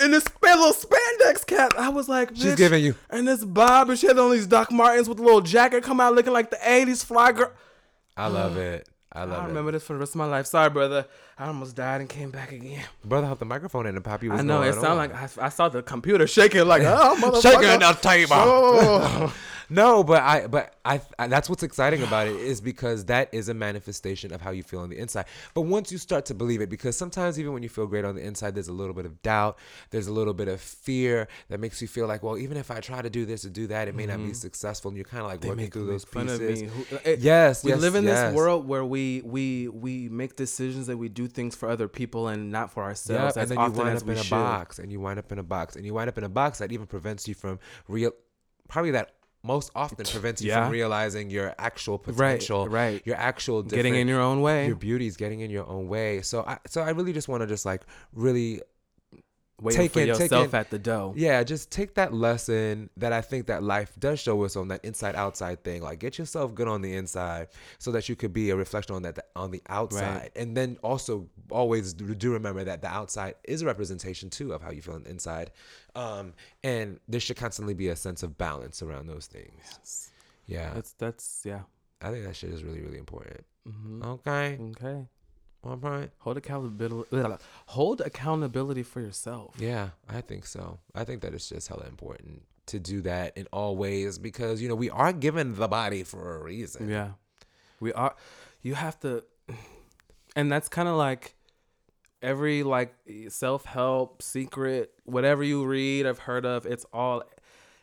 In 0.00 0.10
this 0.12 0.24
little 0.42 0.72
spandex 0.72 1.46
cap. 1.46 1.72
I 1.76 1.88
was 1.90 2.08
like, 2.08 2.30
She's 2.34 2.54
giving 2.54 2.82
you- 2.82 2.94
And 3.10 3.28
this 3.28 3.44
bob, 3.44 3.90
and 3.90 3.98
she 3.98 4.06
had 4.06 4.18
on 4.18 4.30
these 4.30 4.46
Doc 4.46 4.72
Martens 4.72 5.08
with 5.08 5.18
a 5.18 5.22
little 5.22 5.40
jacket, 5.42 5.82
come 5.84 6.00
out 6.00 6.14
looking 6.14 6.32
like 6.32 6.50
the 6.50 6.56
'80s 6.56 7.04
fly 7.04 7.32
girl. 7.32 7.52
I 8.16 8.28
love 8.28 8.56
it. 8.56 8.88
I 9.12 9.24
love 9.24 9.30
I 9.30 9.34
it. 9.34 9.44
I 9.44 9.46
remember 9.48 9.72
this 9.72 9.82
for 9.82 9.94
the 9.94 9.98
rest 9.98 10.12
of 10.12 10.16
my 10.18 10.26
life. 10.26 10.46
Sorry, 10.46 10.70
brother. 10.70 11.06
I 11.38 11.46
almost 11.46 11.74
died 11.74 12.00
and 12.00 12.08
came 12.08 12.30
back 12.30 12.52
again. 12.52 12.84
Brother, 13.04 13.26
held 13.26 13.38
the 13.40 13.44
microphone 13.44 13.86
in 13.86 13.96
and 13.96 14.04
Poppy 14.04 14.28
was 14.28 14.40
on. 14.40 14.50
I 14.50 14.54
know 14.54 14.62
it 14.62 14.74
sounded 14.74 14.94
like 14.94 15.14
I, 15.14 15.28
I 15.46 15.48
saw 15.48 15.68
the 15.68 15.82
computer 15.82 16.26
shaking, 16.26 16.66
like 16.66 16.82
oh, 16.86 17.16
motherfucker. 17.18 17.42
Shaking 17.42 17.80
the 17.80 17.92
table. 18.00 18.32
Oh. 18.36 19.34
No, 19.70 20.02
but 20.02 20.22
I, 20.22 20.46
but 20.48 20.74
I, 20.84 21.00
I, 21.18 21.28
that's 21.28 21.48
what's 21.48 21.62
exciting 21.62 22.02
about 22.02 22.26
it 22.26 22.36
is 22.36 22.60
because 22.60 23.04
that 23.06 23.32
is 23.32 23.48
a 23.48 23.54
manifestation 23.54 24.32
of 24.32 24.40
how 24.40 24.50
you 24.50 24.62
feel 24.62 24.80
on 24.80 24.90
the 24.90 24.98
inside. 24.98 25.26
But 25.54 25.62
once 25.62 25.92
you 25.92 25.98
start 25.98 26.26
to 26.26 26.34
believe 26.34 26.60
it, 26.60 26.68
because 26.68 26.96
sometimes 26.96 27.38
even 27.38 27.52
when 27.52 27.62
you 27.62 27.68
feel 27.68 27.86
great 27.86 28.04
on 28.04 28.16
the 28.16 28.22
inside, 28.22 28.54
there's 28.54 28.68
a 28.68 28.72
little 28.72 28.94
bit 28.94 29.06
of 29.06 29.22
doubt, 29.22 29.58
there's 29.90 30.08
a 30.08 30.12
little 30.12 30.34
bit 30.34 30.48
of 30.48 30.60
fear 30.60 31.28
that 31.48 31.60
makes 31.60 31.80
you 31.80 31.88
feel 31.88 32.06
like, 32.06 32.22
well, 32.22 32.36
even 32.36 32.56
if 32.56 32.70
I 32.70 32.80
try 32.80 33.00
to 33.00 33.10
do 33.10 33.24
this 33.24 33.44
or 33.44 33.50
do 33.50 33.68
that, 33.68 33.88
it 33.88 33.94
may 33.94 34.06
not 34.06 34.18
be 34.18 34.24
mm-hmm. 34.24 34.32
successful. 34.32 34.88
And 34.88 34.96
you're 34.96 35.04
kind 35.04 35.22
of 35.22 35.28
like 35.28 35.42
working 35.42 35.56
make 35.56 35.72
through 35.72 35.86
those 35.86 36.04
pieces. 36.04 36.62
Who- 36.62 36.96
uh, 36.96 37.00
it- 37.04 37.20
Yes, 37.20 37.62
we 37.62 37.70
yes, 37.70 37.80
live 37.80 37.94
in 37.94 38.04
yes. 38.04 38.30
this 38.30 38.34
world 38.34 38.66
where 38.66 38.84
we 38.84 39.22
we 39.24 39.68
we 39.68 40.08
make 40.08 40.36
decisions 40.36 40.86
that 40.86 40.96
we 40.96 41.08
do 41.08 41.28
things 41.28 41.54
for 41.54 41.68
other 41.68 41.86
people 41.86 42.28
and 42.28 42.50
not 42.50 42.72
for 42.72 42.82
ourselves 42.82 43.36
Yep, 43.36 43.42
and 43.42 43.50
then 43.50 43.58
you 43.58 43.70
wind 43.72 43.96
up 43.96 44.02
in 44.02 44.10
a 44.10 44.22
should. 44.22 44.30
box, 44.30 44.78
and 44.78 44.90
you 44.90 45.00
wind 45.00 45.18
up 45.18 45.30
in 45.30 45.38
a 45.38 45.42
box, 45.42 45.76
and 45.76 45.84
you 45.84 45.94
wind 45.94 46.08
up 46.08 46.18
in 46.18 46.24
a 46.24 46.28
box 46.28 46.58
that 46.58 46.72
even 46.72 46.86
prevents 46.86 47.28
you 47.28 47.34
from 47.34 47.58
real, 47.88 48.12
probably 48.68 48.90
that 48.92 49.12
most 49.42 49.70
often 49.74 50.04
prevents 50.04 50.42
you 50.42 50.48
Yeah. 50.48 50.64
from 50.64 50.72
realizing 50.72 51.30
your 51.30 51.54
actual 51.58 51.98
potential, 51.98 52.68
right. 52.68 53.00
Your 53.06 53.16
actual 53.16 53.62
Getting 53.62 53.94
in 53.94 54.06
your 54.08 54.20
own 54.20 54.42
way. 54.42 54.66
your 54.66 54.76
beauty 54.76 55.06
is 55.06 55.16
getting 55.16 55.40
in 55.40 55.50
your 55.50 55.66
own 55.66 55.88
way. 55.88 56.20
So 56.22 56.42
I, 56.46 56.58
so 56.66 56.82
I 56.82 56.90
really 56.90 57.12
just 57.12 57.28
want 57.28 57.42
to 57.42 57.46
just 57.46 57.64
like 57.64 57.82
really 58.12 58.60
Waiting 59.60 59.82
take 59.82 59.90
for 59.92 60.00
yourself 60.00 60.54
at 60.54 60.70
the 60.70 60.78
dough. 60.78 61.12
yeah, 61.16 61.42
just 61.42 61.70
take 61.70 61.94
that 61.94 62.12
lesson 62.14 62.88
that 62.96 63.12
I 63.12 63.20
think 63.20 63.46
that 63.46 63.62
life 63.62 63.92
does 63.98 64.18
show 64.20 64.42
us 64.44 64.56
on 64.56 64.68
that 64.68 64.84
inside 64.84 65.14
outside 65.16 65.62
thing. 65.64 65.82
Like 65.82 65.98
get 65.98 66.18
yourself 66.18 66.54
good 66.54 66.68
on 66.68 66.80
the 66.82 66.94
inside 66.94 67.48
so 67.78 67.92
that 67.92 68.08
you 68.08 68.16
could 68.16 68.32
be 68.32 68.50
a 68.50 68.56
reflection 68.56 68.94
on 68.94 69.02
that 69.02 69.18
on 69.36 69.50
the 69.50 69.62
outside. 69.68 70.30
And 70.36 70.56
then 70.56 70.78
also 70.82 71.28
always 71.50 71.92
do 71.92 72.32
remember 72.32 72.64
that 72.64 72.80
the 72.82 72.88
outside 72.88 73.34
is 73.44 73.62
a 73.62 73.66
representation 73.66 74.30
too 74.30 74.52
of 74.52 74.62
how 74.62 74.70
you 74.70 74.82
feel 74.82 74.94
on 74.94 75.02
the 75.04 75.10
inside. 75.10 75.50
Um, 75.94 76.32
and 76.64 76.98
there 77.08 77.20
should 77.20 77.36
constantly 77.36 77.74
be 77.74 77.88
a 77.88 77.96
sense 77.96 78.22
of 78.22 78.38
balance 78.38 78.82
around 78.82 79.08
those 79.08 79.26
things. 79.26 80.10
Yeah. 80.46 80.72
That's 80.74 80.92
that's 80.92 81.42
yeah. 81.44 81.62
I 82.00 82.10
think 82.10 82.24
that 82.24 82.34
shit 82.34 82.50
is 82.50 82.64
really, 82.64 82.80
really 82.80 82.98
important. 82.98 83.44
hmm 83.66 84.02
Okay. 84.02 84.58
Okay. 84.58 85.06
All 85.62 85.76
right. 85.76 86.10
Hold 86.18 86.38
accountability. 86.38 87.36
Hold 87.66 88.00
accountability 88.00 88.82
for 88.82 89.00
yourself. 89.00 89.54
Yeah, 89.58 89.90
I 90.08 90.22
think 90.22 90.46
so. 90.46 90.78
I 90.94 91.04
think 91.04 91.20
that 91.20 91.34
it's 91.34 91.48
just 91.48 91.68
hella 91.68 91.86
important 91.86 92.42
to 92.66 92.78
do 92.78 93.00
that 93.02 93.36
in 93.36 93.46
all 93.52 93.76
ways 93.76 94.18
because 94.18 94.62
you 94.62 94.68
know 94.68 94.74
we 94.74 94.88
are 94.90 95.12
given 95.12 95.56
the 95.56 95.68
body 95.68 96.02
for 96.02 96.36
a 96.36 96.42
reason. 96.42 96.88
Yeah. 96.88 97.10
We 97.80 97.92
are 97.92 98.14
you 98.62 98.74
have 98.74 98.98
to 99.00 99.24
and 100.36 100.50
that's 100.50 100.68
kind 100.68 100.88
of 100.88 100.96
like 100.96 101.34
every 102.22 102.62
like 102.62 102.94
self-help 103.28 104.22
secret 104.22 104.92
whatever 105.04 105.42
you 105.42 105.64
read 105.64 106.06
I've 106.06 106.20
heard 106.20 106.46
of 106.46 106.66
it's 106.66 106.86
all 106.92 107.24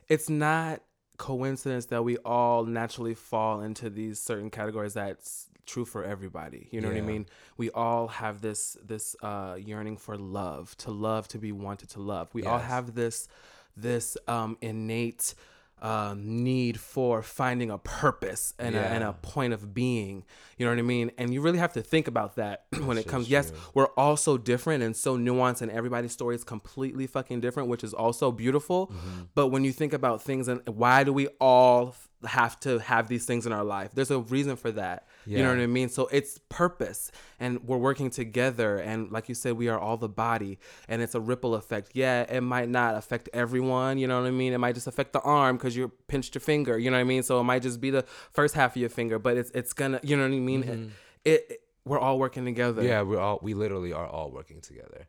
it's 0.08 0.30
not 0.30 0.82
coincidence 1.18 1.88
that 1.88 2.04
we 2.04 2.18
all 2.18 2.64
naturally 2.64 3.16
fall 3.16 3.62
into 3.62 3.90
these 3.90 4.20
certain 4.20 4.50
categories 4.50 4.94
that's 4.94 5.48
true 5.68 5.86
for 5.86 6.04
everybody 6.04 6.68
you 6.72 6.82
know 6.82 6.88
what 6.88 6.98
i 6.98 7.02
mean 7.02 7.26
we 7.58 7.70
all 7.72 8.08
have 8.08 8.42
this 8.42 8.78
this 8.84 9.16
uh 9.22 9.56
yearning 9.60 9.98
for 9.98 10.18
love 10.18 10.76
to 10.78 10.90
love 10.90 11.28
to 11.28 11.38
be 11.38 11.52
wanted 11.52 11.90
to 11.90 12.00
love 12.00 12.30
we 12.34 12.44
all 12.44 12.60
have 12.60 12.96
this 12.96 13.28
this 13.76 14.18
um 14.28 14.58
innate 14.62 15.36
um, 15.82 16.44
need 16.44 16.80
for 16.80 17.22
finding 17.22 17.70
a 17.70 17.78
purpose 17.78 18.54
and, 18.58 18.76
a, 18.76 18.80
and 18.80 19.04
a 19.04 19.14
point 19.14 19.54
of 19.54 19.74
being. 19.74 20.24
You 20.58 20.66
know 20.66 20.72
what 20.72 20.80
I 20.80 20.84
mean? 20.84 21.12
And 21.18 21.34
you 21.34 21.42
really 21.42 21.60
have 21.60 21.74
to 21.74 21.82
think 21.82 22.08
about 22.08 22.36
that 22.38 22.66
when 22.84 22.98
it 22.98 23.08
comes. 23.08 23.30
Yes, 23.30 23.52
we're 23.74 23.88
all 23.90 24.18
so 24.18 24.38
different 24.38 24.84
and 24.84 24.96
so 24.96 25.18
nuanced, 25.18 25.62
and 25.62 25.72
everybody's 25.72 26.12
story 26.12 26.36
is 26.36 26.44
completely 26.44 27.06
fucking 27.06 27.42
different, 27.42 27.70
which 27.70 27.84
is 27.84 27.94
also 27.94 28.32
beautiful. 28.32 28.88
Mm-hmm. 28.88 29.22
But 29.36 29.48
when 29.48 29.64
you 29.64 29.72
think 29.72 29.94
about 29.94 30.22
things 30.22 30.48
and 30.48 30.62
why 30.68 31.04
do 31.04 31.14
we 31.14 31.28
all 31.40 31.96
have 32.26 32.60
to 32.62 32.80
have 32.80 33.08
these 33.08 33.26
things 33.26 33.46
in 33.46 33.52
our 33.52 33.64
life? 33.64 33.92
There's 33.94 34.12
a 34.12 34.20
reason 34.20 34.56
for 34.56 34.72
that. 34.72 35.08
You 35.26 35.44
know 35.44 35.50
what 35.50 35.60
I 35.60 35.68
mean? 35.68 35.90
So 35.90 36.08
it's 36.08 36.40
purpose, 36.48 37.12
and 37.40 37.62
we're 37.68 37.78
working 37.78 38.10
together. 38.10 38.78
And 38.78 39.12
like 39.12 39.28
you 39.28 39.36
said, 39.36 39.54
we 39.54 39.68
are 39.68 39.78
all 39.78 39.98
the 39.98 40.08
body, 40.08 40.58
and 40.88 41.02
it's 41.02 41.16
a 41.16 41.20
ripple 41.20 41.56
effect. 41.56 41.92
Yeah, 41.94 42.22
it 42.22 42.42
might 42.42 42.70
not 42.70 42.96
affect 42.96 43.28
everyone. 43.34 43.98
You 43.98 44.08
know 44.08 44.22
what 44.22 44.28
I 44.28 44.32
mean? 44.32 44.54
It 44.54 44.58
might 44.58 44.76
just 44.76 44.88
affect 44.88 45.12
the 45.12 45.20
arm 45.20 45.58
because 45.58 45.76
you 45.76 45.92
pinched 46.08 46.34
your 46.34 46.42
finger. 46.42 46.80
You 46.80 46.92
know 46.92 46.98
what 46.98 47.02
I 47.02 47.06
mean? 47.06 47.24
So 47.24 47.40
it 47.42 47.44
might 47.44 47.62
just 47.62 47.82
be 47.82 47.90
the 47.90 48.04
first 48.32 48.56
half 48.56 48.76
of 48.76 48.80
your 48.80 48.90
finger, 48.90 49.20
but 49.20 49.36
it's 49.36 49.52
it's 49.52 49.74
gonna. 49.74 50.00
You 50.02 50.16
know 50.16 50.24
what 50.24 50.36
I 50.36 50.40
mean? 50.40 50.94
It, 51.26 51.46
it, 51.50 51.62
we're 51.84 52.00
all 52.00 52.20
working 52.20 52.46
together. 52.46 52.82
Mm-hmm. 52.82 52.90
Yeah, 52.90 53.02
we're 53.02 53.20
all 53.20 53.40
we 53.42 53.54
literally 53.54 53.92
are 53.92 54.08
all 54.08 54.32
working 54.32 54.62
together. 54.62 55.08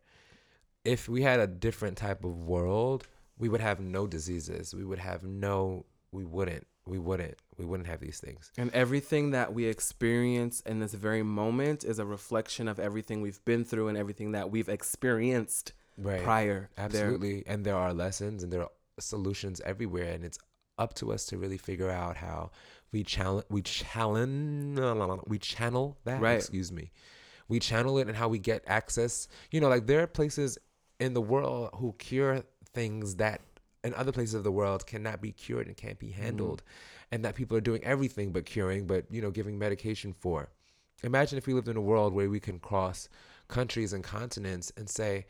If 0.85 1.09
we 1.09 1.23
had 1.23 1.39
a 1.39 1.47
different 1.47 1.97
type 1.97 2.25
of 2.25 2.37
world, 2.37 3.07
we 3.39 3.49
would 3.49 3.61
have 3.61 3.79
no 3.79 4.07
diseases. 4.07 4.75
We 4.75 4.85
would 4.85 4.99
have 4.99 5.23
no 5.23 5.87
we 6.11 6.25
wouldn't. 6.25 6.67
We 6.89 6.99
wouldn't. 6.99 7.37
We 7.59 7.65
wouldn't 7.65 7.89
have 7.89 8.01
these 8.01 8.19
things. 8.19 8.51
And 8.57 8.71
everything 8.73 9.31
that 9.33 9.53
we 9.53 9.67
experience 9.67 10.61
in 10.61 10.81
this 10.81 10.95
very 10.95 11.23
moment 11.23 11.85
is 11.85 11.99
a 11.99 12.07
reflection 12.07 12.67
of 12.69 12.81
everything 12.81 13.21
we've 13.21 13.45
been 13.45 13.65
through 13.65 13.89
and 13.89 13.99
everything 13.99 14.33
that 14.33 14.51
we've 14.51 14.69
experienced 14.69 15.73
Right. 15.97 16.23
prior. 16.23 16.71
there. 16.77 16.85
Absolutely. 16.87 17.45
And 17.47 17.65
there 17.67 17.77
are 17.77 17.93
lessons 17.93 18.43
and 18.43 18.53
there 18.53 18.63
are 18.63 18.71
solutions 19.01 19.61
everywhere 19.65 20.13
and 20.13 20.25
it's 20.25 20.39
up 20.79 20.95
to 20.95 21.13
us 21.13 21.27
to 21.27 21.37
really 21.39 21.59
figure 21.59 21.91
out 21.91 22.17
how 22.17 22.51
we 22.93 23.03
challenge 23.05 23.45
we 23.49 23.63
challenge 23.63 24.79
we 25.27 25.39
channel 25.39 25.97
that 26.05 26.21
Right. 26.21 26.37
excuse 26.37 26.71
me 26.73 26.91
we 27.49 27.59
channel 27.59 27.99
it 27.99 28.07
and 28.09 28.17
how 28.17 28.29
we 28.29 28.39
get 28.39 28.63
access 28.67 29.29
you 29.51 29.61
know 29.61 29.69
like 29.69 29.87
there 29.87 30.03
are 30.03 30.07
places 30.07 30.59
in 31.01 31.15
the 31.15 31.21
world 31.21 31.71
who 31.77 31.95
cure 31.99 32.43
things 32.75 33.17
that 33.17 33.41
in 33.85 33.95
other 33.95 34.13
places 34.13 34.35
of 34.35 34.45
the 34.45 34.53
world 34.53 34.87
cannot 34.87 35.21
be 35.21 35.33
cured 35.33 35.67
and 35.67 35.77
can't 35.77 35.99
be 35.99 36.11
handled 36.11 36.63
and 37.13 37.25
that 37.25 37.35
people 37.35 37.57
are 37.57 37.61
doing 37.61 37.83
everything 37.85 38.33
but 38.33 38.45
curing 38.45 38.87
but 38.87 39.05
you 39.11 39.23
know 39.23 39.31
giving 39.31 39.59
medication 39.59 40.13
for 40.13 40.49
imagine 41.05 41.39
if 41.39 41.47
we 41.47 41.55
lived 41.55 41.69
in 41.69 41.77
a 41.77 41.81
world 41.81 42.13
where 42.13 42.29
we 42.29 42.41
can 42.41 42.59
cross 42.59 43.09
countries 43.47 43.93
and 43.93 44.03
continents 44.05 44.73
and 44.77 44.89
say 44.89 45.27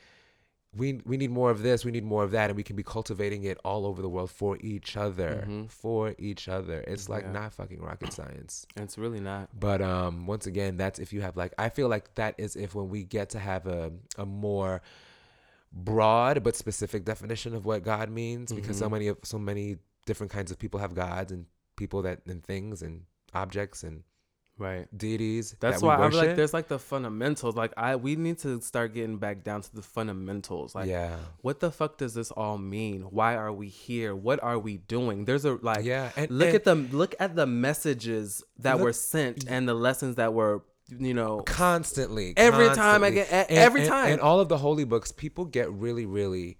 we 0.77 1.01
we 1.07 1.17
need 1.17 1.31
more 1.31 1.51
of 1.51 1.63
this, 1.63 1.83
we 1.83 1.91
need 1.91 2.05
more 2.05 2.23
of 2.25 2.31
that, 2.33 2.51
and 2.51 2.57
we 2.57 2.63
can 2.63 2.77
be 2.77 2.83
cultivating 2.83 3.45
it 3.45 3.57
all 3.65 3.87
over 3.87 4.03
the 4.03 4.09
world 4.09 4.31
for 4.31 4.59
each 4.61 4.99
other, 4.99 5.47
Mhm. 5.49 5.71
for 5.71 6.15
each 6.19 6.47
other. 6.47 6.85
It's 6.87 7.09
like 7.09 7.25
Yeah. 7.25 7.33
not 7.33 7.55
fucking 7.55 7.81
rocket 7.81 8.13
science. 8.13 8.67
It's 8.77 8.99
really 8.99 9.19
not. 9.19 9.49
But 9.59 9.81
um, 9.81 10.27
once 10.27 10.47
again, 10.47 10.77
that's 10.77 10.99
if 10.99 11.11
you 11.15 11.23
have 11.23 11.39
like 11.39 11.55
I 11.59 11.71
feel 11.71 11.89
like 11.89 12.15
that 12.17 12.35
is 12.37 12.55
if 12.55 12.75
when 12.75 12.91
we 12.91 13.03
get 13.03 13.31
to 13.31 13.39
have 13.39 13.67
a 13.67 13.93
a 14.19 14.27
more 14.27 14.83
broad 15.85 16.43
but 16.43 16.57
specific 16.57 17.05
definition 17.05 17.55
of 17.55 17.65
what 17.65 17.83
God 17.83 18.11
means, 18.11 18.53
because 18.53 18.79
so 18.79 18.89
Mhm. 18.89 18.93
many 18.93 19.09
of 19.09 19.19
so 19.23 19.39
many 19.39 19.77
different 20.07 20.33
kinds 20.33 20.51
of 20.51 20.59
people 20.59 20.81
have 20.81 20.95
gods 20.95 21.33
and 21.33 21.47
people 21.77 22.03
that 22.03 22.21
and 22.27 22.43
things 22.45 22.83
and 22.83 23.03
objects 23.35 23.83
and 23.85 24.03
Right. 24.61 24.89
deities. 24.99 25.55
That's 25.61 25.81
that 25.81 25.87
why 25.87 25.95
I'm 25.95 26.11
like, 26.11 26.35
there's 26.35 26.53
like 26.53 26.67
the 26.67 26.81
fundamentals. 26.81 27.55
Like 27.55 27.73
I, 27.77 27.95
we 27.95 28.17
need 28.17 28.39
to 28.39 28.61
start 28.61 28.93
getting 28.93 29.19
back 29.19 29.45
down 29.45 29.61
to 29.63 29.73
the 29.73 29.83
fundamentals. 29.83 30.75
Like, 30.75 30.89
yeah, 30.89 31.17
what 31.43 31.61
the 31.61 31.71
fuck 31.71 31.97
does 31.97 32.13
this 32.15 32.33
all 32.33 32.59
mean? 32.59 33.03
Why 33.03 33.37
are 33.37 33.53
we 33.53 33.69
here? 33.69 34.17
What 34.17 34.43
are 34.43 34.59
we 34.59 34.79
doing? 34.79 35.27
There's 35.27 35.45
a 35.45 35.55
like, 35.63 35.85
Yeah, 35.85 36.11
and- 36.17 36.29
look 36.33 36.49
and- 36.49 36.57
at 36.57 36.65
the 36.65 36.75
look 36.75 37.15
at 37.21 37.37
the 37.37 37.47
messages 37.47 38.43
that 38.59 38.75
Look- 38.79 38.83
were 38.85 38.93
sent 38.93 39.45
and 39.49 39.69
the 39.69 39.75
lessons 39.75 40.17
that 40.17 40.35
were, 40.35 40.65
you 40.97 41.15
know, 41.15 41.41
constantly. 41.43 42.33
Every 42.37 42.69
time 42.75 43.05
I 43.05 43.11
get- 43.11 43.31
And- 43.33 43.51
every 43.51 43.83
and- 43.83 43.91
time. 43.91 44.13
And 44.13 44.21
all 44.21 44.41
of 44.41 44.49
the 44.49 44.59
holy 44.59 44.85
books, 44.85 45.13
people 45.13 45.45
get 45.45 45.71
really, 45.73 46.07
really 46.07 46.57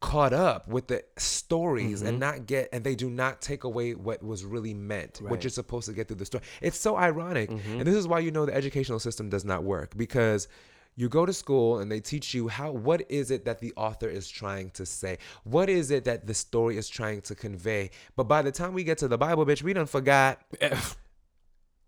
caught 0.00 0.32
up 0.34 0.68
with 0.68 0.86
the 0.88 1.02
stories 1.16 2.00
Mm-hmm. 2.00 2.08
and 2.08 2.20
not 2.20 2.46
get 2.46 2.68
and 2.74 2.84
they 2.84 2.94
do 2.94 3.08
not 3.08 3.40
take 3.40 3.64
away 3.64 3.94
what 3.94 4.22
was 4.22 4.44
really 4.44 4.74
meant 4.74 5.18
what 5.22 5.42
you're 5.42 5.50
supposed 5.50 5.86
to 5.86 5.94
get 5.94 6.08
through 6.08 6.18
the 6.18 6.26
story 6.26 6.44
it's 6.60 6.78
so 6.78 6.94
ironic 6.98 7.48
Mm-hmm. 7.48 7.78
and 7.78 7.86
this 7.86 7.94
is 7.94 8.06
why 8.06 8.18
you 8.18 8.30
know 8.30 8.44
the 8.44 8.54
educational 8.54 8.98
system 8.98 9.30
does 9.30 9.46
not 9.46 9.64
work 9.64 9.96
because 9.96 10.46
you 10.94 11.08
go 11.08 11.24
to 11.24 11.32
school 11.32 11.78
and 11.78 11.90
they 11.90 12.00
teach 12.00 12.34
you 12.34 12.48
how 12.48 12.70
what 12.70 13.10
is 13.10 13.30
it 13.30 13.46
that 13.46 13.60
the 13.60 13.72
author 13.78 14.06
is 14.06 14.28
trying 14.28 14.68
to 14.72 14.84
say 14.84 15.16
what 15.44 15.70
is 15.70 15.90
it 15.90 16.04
that 16.04 16.26
the 16.26 16.34
story 16.34 16.76
is 16.76 16.86
trying 16.86 17.22
to 17.22 17.34
convey 17.34 17.88
but 18.14 18.24
by 18.24 18.42
the 18.42 18.52
time 18.52 18.74
we 18.74 18.84
get 18.84 18.98
to 18.98 19.08
the 19.08 19.16
bible 19.16 19.46
bitch 19.46 19.62
we 19.62 19.72
done 19.72 19.86
forgot 19.86 20.38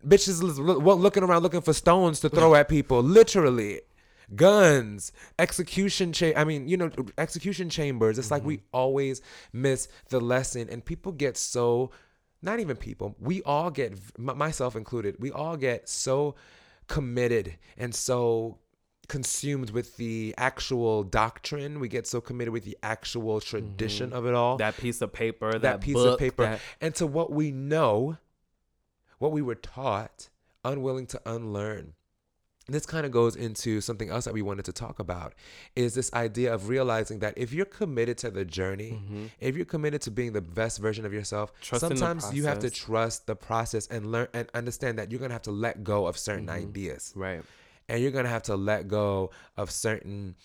bitches 0.05 0.43
is 0.43 0.59
lo- 0.59 0.77
lo- 0.77 0.95
looking 0.95 1.23
around 1.23 1.43
looking 1.43 1.61
for 1.61 1.73
stones 1.73 2.19
to 2.21 2.29
throw 2.29 2.55
at 2.55 2.69
people. 2.69 3.01
Literally. 3.01 3.81
Guns. 4.35 5.13
Execution 5.39 6.11
cha- 6.11 6.33
i 6.35 6.43
mean 6.43 6.67
you 6.67 6.75
know 6.75 6.91
execution 7.17 7.69
chambers. 7.69 8.19
It's 8.19 8.31
like 8.31 8.43
we 8.43 8.57
mm-hmm. 8.57 8.65
always 8.73 9.21
miss 9.53 9.87
the 10.09 10.19
lesson. 10.19 10.67
And 10.69 10.83
people 10.83 11.11
get 11.11 11.37
so 11.37 11.91
not 12.41 12.59
even 12.59 12.75
people 12.75 13.15
we 13.19 13.41
all 13.43 13.71
get 13.71 13.97
myself 14.17 14.75
included 14.75 15.15
we 15.19 15.31
all 15.31 15.57
get 15.57 15.89
so 15.89 16.35
committed 16.87 17.57
and 17.77 17.95
so 17.95 18.59
consumed 19.07 19.69
with 19.71 19.97
the 19.97 20.33
actual 20.37 21.03
doctrine. 21.03 21.79
We 21.79 21.87
get 21.87 22.07
so 22.07 22.19
committed 22.21 22.53
with 22.53 22.65
the 22.65 22.77
actual 22.83 23.39
tradition 23.39 24.09
mm-hmm. 24.09 24.17
of 24.17 24.25
it 24.25 24.33
all. 24.33 24.57
That 24.57 24.77
piece 24.77 25.01
of 25.01 25.13
paper, 25.13 25.51
that, 25.51 25.61
that 25.61 25.81
piece 25.81 25.93
book, 25.93 26.13
of 26.13 26.19
paper. 26.19 26.43
that- 26.43 26.59
and 26.81 26.93
to 26.95 27.07
what 27.07 27.31
we 27.31 27.51
know, 27.51 28.17
what 29.17 29.31
we 29.31 29.41
were 29.41 29.55
taught, 29.55 30.29
unwilling 30.63 31.07
to 31.07 31.21
unlearn. 31.25 31.93
This 32.69 32.85
kind 32.85 33.05
of 33.05 33.13
goes 33.13 33.37
into 33.37 33.79
something 33.79 34.09
else 34.09 34.25
that 34.25 34.33
we 34.33 34.41
wanted 34.41 34.65
to 34.65 34.73
talk 34.73 34.99
about 34.99 35.33
is 35.77 35.93
this 35.95 36.11
idea 36.13 36.53
of 36.53 36.67
realizing 36.67 37.19
that 37.19 37.33
if 37.37 37.53
you're 37.53 37.65
committed 37.65 38.17
to 38.17 38.29
the 38.29 38.43
journey, 38.43 38.99
if 39.39 39.55
you're 39.55 39.63
committed 39.65 40.01
to 40.01 40.11
being 40.11 40.33
the 40.33 40.41
best 40.41 40.79
version 40.79 41.05
of 41.05 41.13
yourself, 41.13 41.53
Mm-hmm. 41.53 41.61
Trust 41.63 41.79
sometimes 41.87 42.33
you 42.33 42.43
have 42.45 42.59
to 42.59 42.69
trust 42.69 43.25
the 43.25 43.37
process 43.37 43.87
and 43.87 44.11
learn 44.11 44.27
and 44.33 44.49
understand 44.53 44.99
that 44.99 45.11
you're 45.11 45.19
going 45.19 45.29
to 45.29 45.33
have 45.35 45.43
to 45.43 45.51
let 45.51 45.81
go 45.85 46.07
of 46.07 46.17
certain 46.17 46.47
Mm-hmm. 46.47 46.67
ideas 46.69 47.13
right. 47.15 47.41
and 47.87 48.01
you're 48.01 48.11
gonna 48.11 48.27
have 48.27 48.43
to 48.43 48.57
let 48.57 48.89
go 48.89 49.29
of 49.55 49.71
certain 49.71 50.35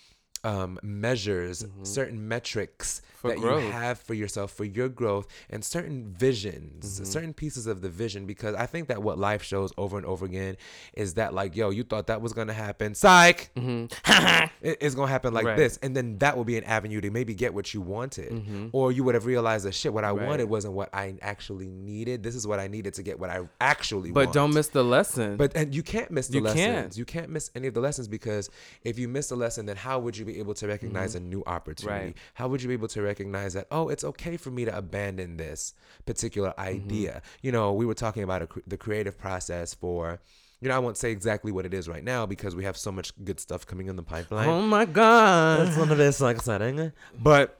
um, 0.43 0.79
measures, 0.83 1.65
certain 1.83 2.27
metrics 2.27 3.01
Mm-hmm. 3.23 3.29
For 3.29 3.35
that 3.35 3.39
growth. 3.41 3.63
you 3.63 3.71
have 3.71 3.99
for 3.99 4.13
yourself, 4.13 4.51
for 4.51 4.65
your 4.65 4.89
growth, 4.89 5.27
and 5.49 5.63
certain 5.63 6.13
visions, 6.13 6.95
Mm-hmm. 6.95 7.05
certain 7.05 7.33
pieces 7.33 7.67
of 7.67 7.79
the 7.81 7.87
vision. 7.87 8.25
Because 8.25 8.53
I 8.53 8.65
think 8.65 8.89
that 8.89 9.01
what 9.01 9.17
life 9.17 9.41
shows 9.43 9.71
over 9.77 9.95
and 9.97 10.05
over 10.05 10.25
again 10.25 10.57
is 10.93 11.13
that, 11.13 11.33
like, 11.33 11.55
yo, 11.55 11.69
you 11.69 11.83
thought 11.85 12.07
that 12.07 12.21
was 12.21 12.33
gonna 12.33 12.51
happen, 12.51 12.93
psych, 12.95 13.49
It- 13.55 14.77
it's 14.81 14.95
gonna 14.95 15.07
happen 15.07 15.33
like 15.33 15.43
Mm-hmm. 15.43 15.47
Right. 15.49 15.57
this, 15.57 15.77
and 15.81 15.95
then 15.95 16.17
that 16.19 16.35
will 16.37 16.43
be 16.43 16.57
an 16.57 16.63
avenue 16.65 16.99
to 17.01 17.11
maybe 17.11 17.33
get 17.33 17.53
what 17.53 17.73
you 17.73 17.79
wanted, 17.81 18.69
or 18.73 18.91
you 18.91 19.03
would 19.05 19.15
have 19.15 19.25
realized 19.25 19.65
that 19.65 19.73
shit, 19.73 19.93
what 19.93 20.03
I 20.03 20.09
Mm-hmm. 20.09 20.19
Right. 20.19 20.27
wanted 20.27 20.49
wasn't 20.49 20.73
what 20.73 20.89
I 20.93 21.15
actually 21.21 21.67
needed. 21.69 22.23
This 22.23 22.35
is 22.35 22.45
what 22.45 22.59
I 22.59 22.67
needed 22.67 22.93
to 22.95 23.03
get 23.03 23.19
what 23.19 23.29
I 23.29 23.47
actually 23.61 24.11
wanted. 24.11 24.13
But 24.15 24.25
want. 24.25 24.33
don't 24.33 24.53
miss 24.53 24.67
the 24.67 24.83
lesson. 24.83 25.37
But 25.37 25.55
and 25.55 25.73
you 25.73 25.81
can't 25.83 26.11
miss 26.11 26.27
the 26.27 26.35
You 26.39 26.41
lessons. 26.41 26.59
can't. 26.61 26.97
You 26.97 27.05
can't 27.05 27.29
miss 27.29 27.51
any 27.55 27.67
of 27.67 27.73
the 27.73 27.79
lessons 27.79 28.07
because 28.09 28.49
if 28.83 28.99
you 28.99 29.07
miss 29.07 29.31
a 29.31 29.35
lesson, 29.35 29.65
then 29.65 29.77
how 29.77 29.99
would 29.99 30.17
you 30.17 30.25
be 30.25 30.32
able 30.39 30.53
to 30.55 30.67
recognize 30.67 31.15
a 31.15 31.19
new 31.19 31.43
opportunity? 31.45 31.95
Mm-hmm. 31.97 32.05
Right. 32.07 32.17
How 32.35 32.47
would 32.47 32.61
you 32.61 32.67
be 32.67 32.73
able 32.73 32.87
to 32.89 33.01
recognize 33.01 33.53
that 33.53 33.67
oh, 33.71 33.89
it's 33.89 34.03
okay 34.03 34.37
for 34.37 34.51
me 34.51 34.65
to 34.65 34.75
abandon 34.77 35.37
this 35.37 35.73
particular 36.05 36.49
Mm-hmm. 36.57 36.61
idea? 36.61 37.21
You 37.41 37.51
know, 37.51 37.73
we 37.73 37.85
were 37.85 37.93
talking 37.93 38.23
about 38.23 38.41
a, 38.43 38.47
the 38.67 38.77
creative 38.77 39.17
process 39.17 39.73
for. 39.73 40.19
You 40.61 40.69
know, 40.69 40.75
I 40.77 40.79
won't 40.79 40.95
say 40.95 41.11
exactly 41.11 41.51
what 41.51 41.65
it 41.65 41.73
is 41.73 41.89
right 41.89 42.05
now 42.05 42.25
because 42.25 42.55
we 42.55 42.63
have 42.63 42.77
so 42.77 42.89
much 42.89 43.11
good 43.25 43.37
stuff 43.37 43.67
coming 43.67 43.87
in 43.87 43.97
the 43.97 44.03
pipeline. 44.03 44.47
oh 44.47 44.61
my 44.61 44.85
god. 44.85 45.67
That's 45.67 45.77
one 45.77 45.91
of 45.91 45.97
this 45.97 46.21
like 46.21 46.37
exciting. 46.37 46.93
But 47.19 47.59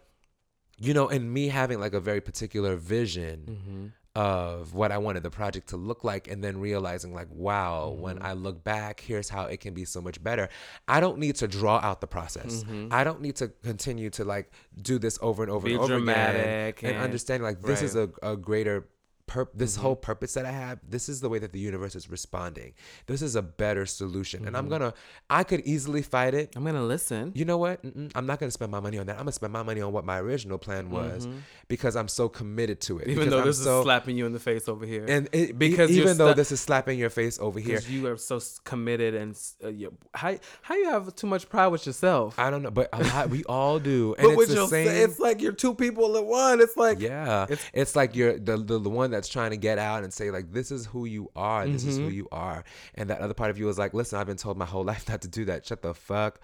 you 0.77 0.93
know, 0.93 1.09
and 1.09 1.31
me 1.33 1.49
having 1.49 1.81
like 1.81 1.93
a 1.93 1.99
very 1.99 2.21
particular 2.21 2.77
vision 2.77 3.91
of 4.15 4.75
what 4.75 4.91
I 4.91 4.99
wanted 4.99 5.23
the 5.23 5.31
project 5.31 5.69
to 5.69 5.77
look 5.77 6.03
like, 6.03 6.27
and 6.27 6.43
then 6.43 6.59
realizing 6.59 7.13
like, 7.13 7.27
wow, 7.31 7.89
when 7.89 8.17
mm-hmm. 8.17 8.25
I 8.25 8.33
look 8.33 8.63
back, 8.63 8.99
here's 8.99 9.27
how 9.27 9.45
it 9.45 9.59
can 9.59 9.73
be 9.73 9.85
so 9.85 10.01
much 10.01 10.23
better. 10.23 10.49
I 10.87 10.99
don't 10.99 11.17
need 11.17 11.35
to 11.37 11.47
draw 11.47 11.77
out 11.77 11.99
the 11.99 12.07
process. 12.07 12.63
Mm-hmm. 12.63 12.89
I 12.91 13.03
don't 13.03 13.21
need 13.21 13.37
to 13.37 13.47
continue 13.63 14.11
to 14.11 14.23
like 14.23 14.51
do 14.81 14.99
this 14.99 15.17
over 15.21 15.41
and 15.41 15.51
over 15.51 15.65
Be 15.65 15.73
and 15.73 15.81
over 15.81 15.95
again, 15.95 16.35
and, 16.35 16.83
and- 16.83 16.97
understanding 16.97 17.43
like 17.43 17.61
this 17.61 17.81
is 17.81 17.95
a, 17.95 18.09
a 18.21 18.37
greater. 18.37 18.87
Pur- 19.25 19.47
this 19.53 19.77
whole 19.77 19.95
purpose 19.95 20.33
that 20.33 20.45
I 20.45 20.51
have, 20.51 20.79
this 20.87 21.07
is 21.07 21.21
the 21.21 21.29
way 21.29 21.39
that 21.39 21.53
the 21.53 21.59
universe 21.59 21.95
is 21.95 22.09
responding. 22.09 22.73
This 23.07 23.21
is 23.21 23.37
a 23.37 23.41
better 23.41 23.85
solution, 23.85 24.45
and 24.45 24.55
I'm 24.57 24.67
gonna. 24.67 24.93
I 25.29 25.45
could 25.45 25.61
easily 25.61 26.01
fight 26.01 26.33
it. 26.33 26.53
I'm 26.57 26.65
gonna 26.65 26.83
listen. 26.83 27.31
You 27.33 27.45
know 27.45 27.57
what? 27.57 27.81
Mm-mm, 27.83 28.11
I'm 28.15 28.25
not 28.25 28.39
gonna 28.39 28.51
spend 28.51 28.71
my 28.71 28.81
money 28.81 28.97
on 28.99 29.05
that. 29.05 29.13
I'm 29.13 29.19
gonna 29.19 29.31
spend 29.31 29.53
my 29.53 29.63
money 29.63 29.79
on 29.79 29.93
what 29.93 30.03
my 30.03 30.19
original 30.19 30.57
plan 30.57 30.89
was 30.89 31.25
because 31.69 31.95
I'm 31.95 32.09
so 32.09 32.27
committed 32.27 32.81
to 32.81 32.97
it. 32.99 33.03
Mm-hmm. 33.03 33.11
Even 33.11 33.29
though 33.29 33.39
I'm 33.39 33.45
this 33.45 33.63
so, 33.63 33.79
is 33.79 33.83
slapping 33.85 34.17
you 34.17 34.25
in 34.25 34.33
the 34.33 34.39
face 34.41 34.67
over 34.67 34.85
here. 34.85 35.05
and 35.07 35.29
it, 35.31 35.57
Because 35.57 35.89
you're 35.89 36.03
even 36.05 36.17
though 36.17 36.33
this 36.33 36.51
is 36.51 36.59
slapping 36.59 36.99
your 36.99 37.09
face 37.09 37.39
over 37.39 37.59
here, 37.61 37.77
because 37.77 37.89
you 37.89 38.05
are 38.07 38.17
so 38.17 38.41
committed 38.65 39.15
and 39.15 39.39
uh, 39.63 39.69
you, 39.69 39.93
how 40.13 40.37
how 40.63 40.75
you 40.75 40.89
have 40.89 41.15
too 41.15 41.27
much 41.27 41.47
pride 41.47 41.67
with 41.67 41.85
yourself. 41.87 42.37
I 42.37 42.49
don't 42.49 42.61
know, 42.61 42.71
but 42.71 42.89
a 42.91 43.01
lot 43.01 43.29
we 43.29 43.43
all 43.47 43.79
do, 43.79 44.15
and 44.19 44.35
but 44.35 44.41
it's 44.43 44.53
the 44.53 44.67
same. 44.67 44.87
it's 44.89 45.17
like 45.17 45.41
you're 45.41 45.53
two 45.53 45.73
people 45.73 46.17
in 46.17 46.25
one. 46.25 46.59
It's 46.59 46.75
like 46.75 46.99
yeah, 46.99 47.43
It's- 47.43 47.69
it's, 47.73 47.95
like 47.95 48.15
you're 48.17 48.37
the, 48.37 48.57
the 48.57 48.79
the 48.79 48.89
one 48.89 49.12
that's 49.13 49.29
trying 49.29 49.51
to 49.51 49.57
get 49.57 49.77
out 49.79 50.03
and 50.03 50.11
say 50.13 50.29
like 50.31 50.51
this 50.51 50.69
is 50.71 50.85
who 50.85 51.05
you 51.05 51.29
are, 51.35 51.65
this 51.67 51.85
is 51.85 51.97
who 51.97 52.03
Mm-hmm. 52.07 52.15
you 52.15 52.27
are, 52.31 52.63
and 52.95 53.09
that 53.09 53.19
other 53.21 53.33
part 53.33 53.49
of 53.49 53.57
you 53.57 53.69
is 53.69 53.77
like, 53.79 53.93
listen, 53.93 54.19
I've 54.19 54.27
been 54.27 54.37
told 54.37 54.57
my 54.57 54.65
whole 54.65 54.83
life 54.91 55.07
not 55.07 55.21
to 55.21 55.27
do 55.27 55.45
that. 55.45 55.65
Shut 55.65 55.81
the 55.81 55.93
fuck 55.93 56.39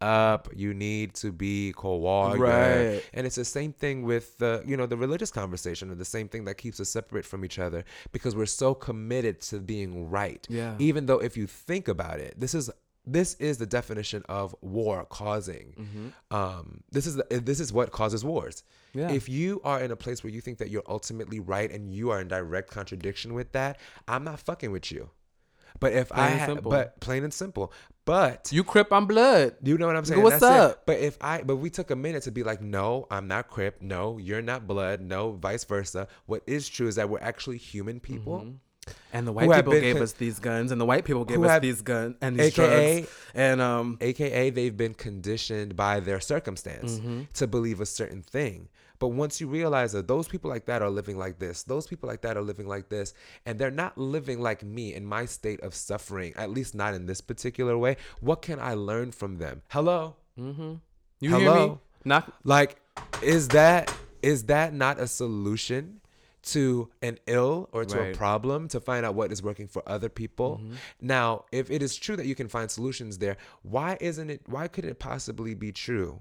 up. 0.00 0.48
You 0.54 0.74
need 0.74 1.14
to 1.14 1.32
be 1.32 1.72
quiet. 1.72 2.38
Right. 2.38 3.02
And 3.14 3.26
it's 3.26 3.36
the 3.36 3.44
same 3.44 3.72
thing 3.72 4.02
with 4.02 4.36
the 4.38 4.62
you 4.66 4.76
know 4.76 4.86
the 4.86 4.96
religious 4.96 5.30
conversation, 5.30 5.90
and 5.90 5.98
the 6.00 6.04
same 6.04 6.28
thing 6.28 6.44
that 6.46 6.56
keeps 6.56 6.80
us 6.80 6.88
separate 6.90 7.24
from 7.24 7.44
each 7.44 7.58
other 7.58 7.84
because 8.12 8.34
we're 8.36 8.46
so 8.46 8.74
committed 8.74 9.40
to 9.42 9.60
being 9.60 10.10
right. 10.10 10.44
Yeah. 10.50 10.74
Even 10.78 11.06
though 11.06 11.18
if 11.18 11.36
you 11.36 11.46
think 11.46 11.88
about 11.88 12.18
it, 12.20 12.34
this 12.38 12.54
is 12.54 12.70
this 13.06 13.34
is 13.34 13.58
the 13.58 13.66
definition 13.66 14.22
of 14.28 14.54
war 14.60 15.04
causing. 15.08 16.12
Um, 16.30 16.82
this 16.90 17.06
is 17.06 17.16
the, 17.16 17.24
this 17.30 17.60
is 17.60 17.72
what 17.72 17.90
causes 17.90 18.24
wars. 18.24 18.62
Yeah. 18.94 19.10
If 19.10 19.28
you 19.28 19.60
are 19.64 19.80
in 19.80 19.90
a 19.90 19.96
place 19.96 20.22
where 20.22 20.32
you 20.32 20.40
think 20.40 20.58
that 20.58 20.70
you're 20.70 20.84
ultimately 20.88 21.40
right 21.40 21.70
and 21.70 21.92
you 21.92 22.10
are 22.10 22.20
in 22.20 22.28
direct 22.28 22.70
contradiction 22.70 23.34
with 23.34 23.52
that, 23.52 23.78
I'm 24.08 24.24
not 24.24 24.40
fucking 24.40 24.70
with 24.70 24.90
you. 24.92 25.10
But 25.80 25.92
if 25.92 26.12
I 26.12 26.14
Plain 26.14 26.30
and 26.30 26.40
had, 26.40 26.62
but 26.62 27.00
plain 27.00 27.24
and 27.24 27.34
simple. 27.34 27.72
But 28.04 28.50
you 28.52 28.62
crip 28.64 28.92
on 28.92 29.06
blood. 29.06 29.56
you 29.62 29.78
know 29.78 29.86
what 29.86 29.96
I'm 29.96 30.04
saying? 30.04 30.22
What's 30.22 30.38
That's 30.40 30.54
it. 30.54 30.70
up? 30.70 30.86
But 30.86 30.98
if 31.00 31.16
I, 31.20 31.42
but 31.42 31.56
we 31.56 31.70
took 31.70 31.90
a 31.90 31.96
minute 31.96 32.22
to 32.24 32.30
be 32.30 32.42
like, 32.42 32.60
no, 32.60 33.06
I'm 33.10 33.26
not 33.26 33.48
Crip. 33.48 33.80
No, 33.80 34.18
you're 34.18 34.42
not 34.42 34.66
blood. 34.66 35.00
No, 35.00 35.32
vice 35.32 35.64
versa. 35.64 36.06
What 36.26 36.42
is 36.46 36.68
true 36.68 36.86
is 36.86 36.96
that 36.96 37.08
we're 37.08 37.20
actually 37.20 37.56
human 37.56 38.00
people. 38.00 38.40
Mm-hmm. 38.40 38.56
And 39.12 39.26
the 39.26 39.32
white 39.32 39.48
people 39.56 39.72
gave 39.80 39.94
con- 39.96 40.02
us 40.02 40.12
these 40.12 40.38
guns, 40.40 40.72
and 40.72 40.80
the 40.80 40.84
white 40.84 41.04
people 41.04 41.24
gave 41.24 41.42
us 41.42 41.50
have- 41.50 41.62
these 41.62 41.82
guns 41.82 42.16
and 42.20 42.36
these 42.38 42.58
AKA 42.58 42.94
drugs. 43.02 43.12
And 43.34 43.60
um, 43.60 43.98
AKA, 44.00 44.50
they've 44.50 44.76
been 44.76 44.94
conditioned 44.94 45.76
by 45.76 46.00
their 46.00 46.20
circumstance 46.20 46.98
Mm-hmm. 46.98 47.22
to 47.34 47.46
believe 47.46 47.80
a 47.80 47.86
certain 47.86 48.22
thing. 48.22 48.68
But 49.00 49.08
once 49.08 49.40
you 49.40 49.48
realize 49.48 49.92
that 49.92 50.06
those 50.08 50.28
people 50.28 50.48
like 50.50 50.66
that 50.66 50.80
are 50.82 50.88
living 50.90 51.18
like 51.18 51.38
this, 51.38 51.62
those 51.64 51.86
people 51.86 52.08
like 52.08 52.22
that 52.22 52.36
are 52.36 52.42
living 52.42 52.66
like 52.68 52.88
this, 52.88 53.12
and 53.44 53.58
they're 53.58 53.70
not 53.70 53.98
living 53.98 54.40
like 54.40 54.62
me 54.62 54.94
in 54.94 55.04
my 55.04 55.26
state 55.26 55.60
of 55.60 55.74
suffering, 55.74 56.32
at 56.36 56.50
least 56.50 56.74
not 56.74 56.94
in 56.94 57.06
this 57.06 57.20
particular 57.20 57.76
way, 57.76 57.96
what 58.20 58.40
can 58.42 58.58
I 58.60 58.74
learn 58.74 59.10
from 59.12 59.36
them? 59.38 59.62
Hello? 59.68 60.16
you 60.36 60.80
hear 61.20 61.30
me? 61.38 61.44
Hello? 61.44 61.80
Not 62.04 62.32
Like, 62.44 62.76
is 63.22 63.48
that 63.48 63.92
is 64.22 64.44
that 64.44 64.72
not 64.74 64.98
a 64.98 65.06
solution 65.06 66.00
to 66.46 66.90
an 67.02 67.18
ill 67.26 67.68
or 67.72 67.84
to 67.84 67.98
Right. 67.98 68.14
a 68.14 68.16
problem 68.16 68.68
to 68.68 68.80
find 68.80 69.04
out 69.06 69.14
what 69.14 69.32
is 69.32 69.42
working 69.42 69.66
for 69.68 69.82
other 69.86 70.08
people? 70.08 70.58
Mm-hmm. 70.62 70.74
Now, 71.00 71.44
if 71.52 71.70
it 71.70 71.82
is 71.82 71.96
true 71.96 72.16
that 72.16 72.26
you 72.26 72.34
can 72.34 72.48
find 72.48 72.70
solutions 72.70 73.18
there, 73.18 73.36
why 73.62 73.96
isn't 74.00 74.30
it 74.30 74.42
why 74.46 74.68
could 74.68 74.84
it 74.84 74.98
possibly 74.98 75.54
be 75.54 75.72
true 75.72 76.20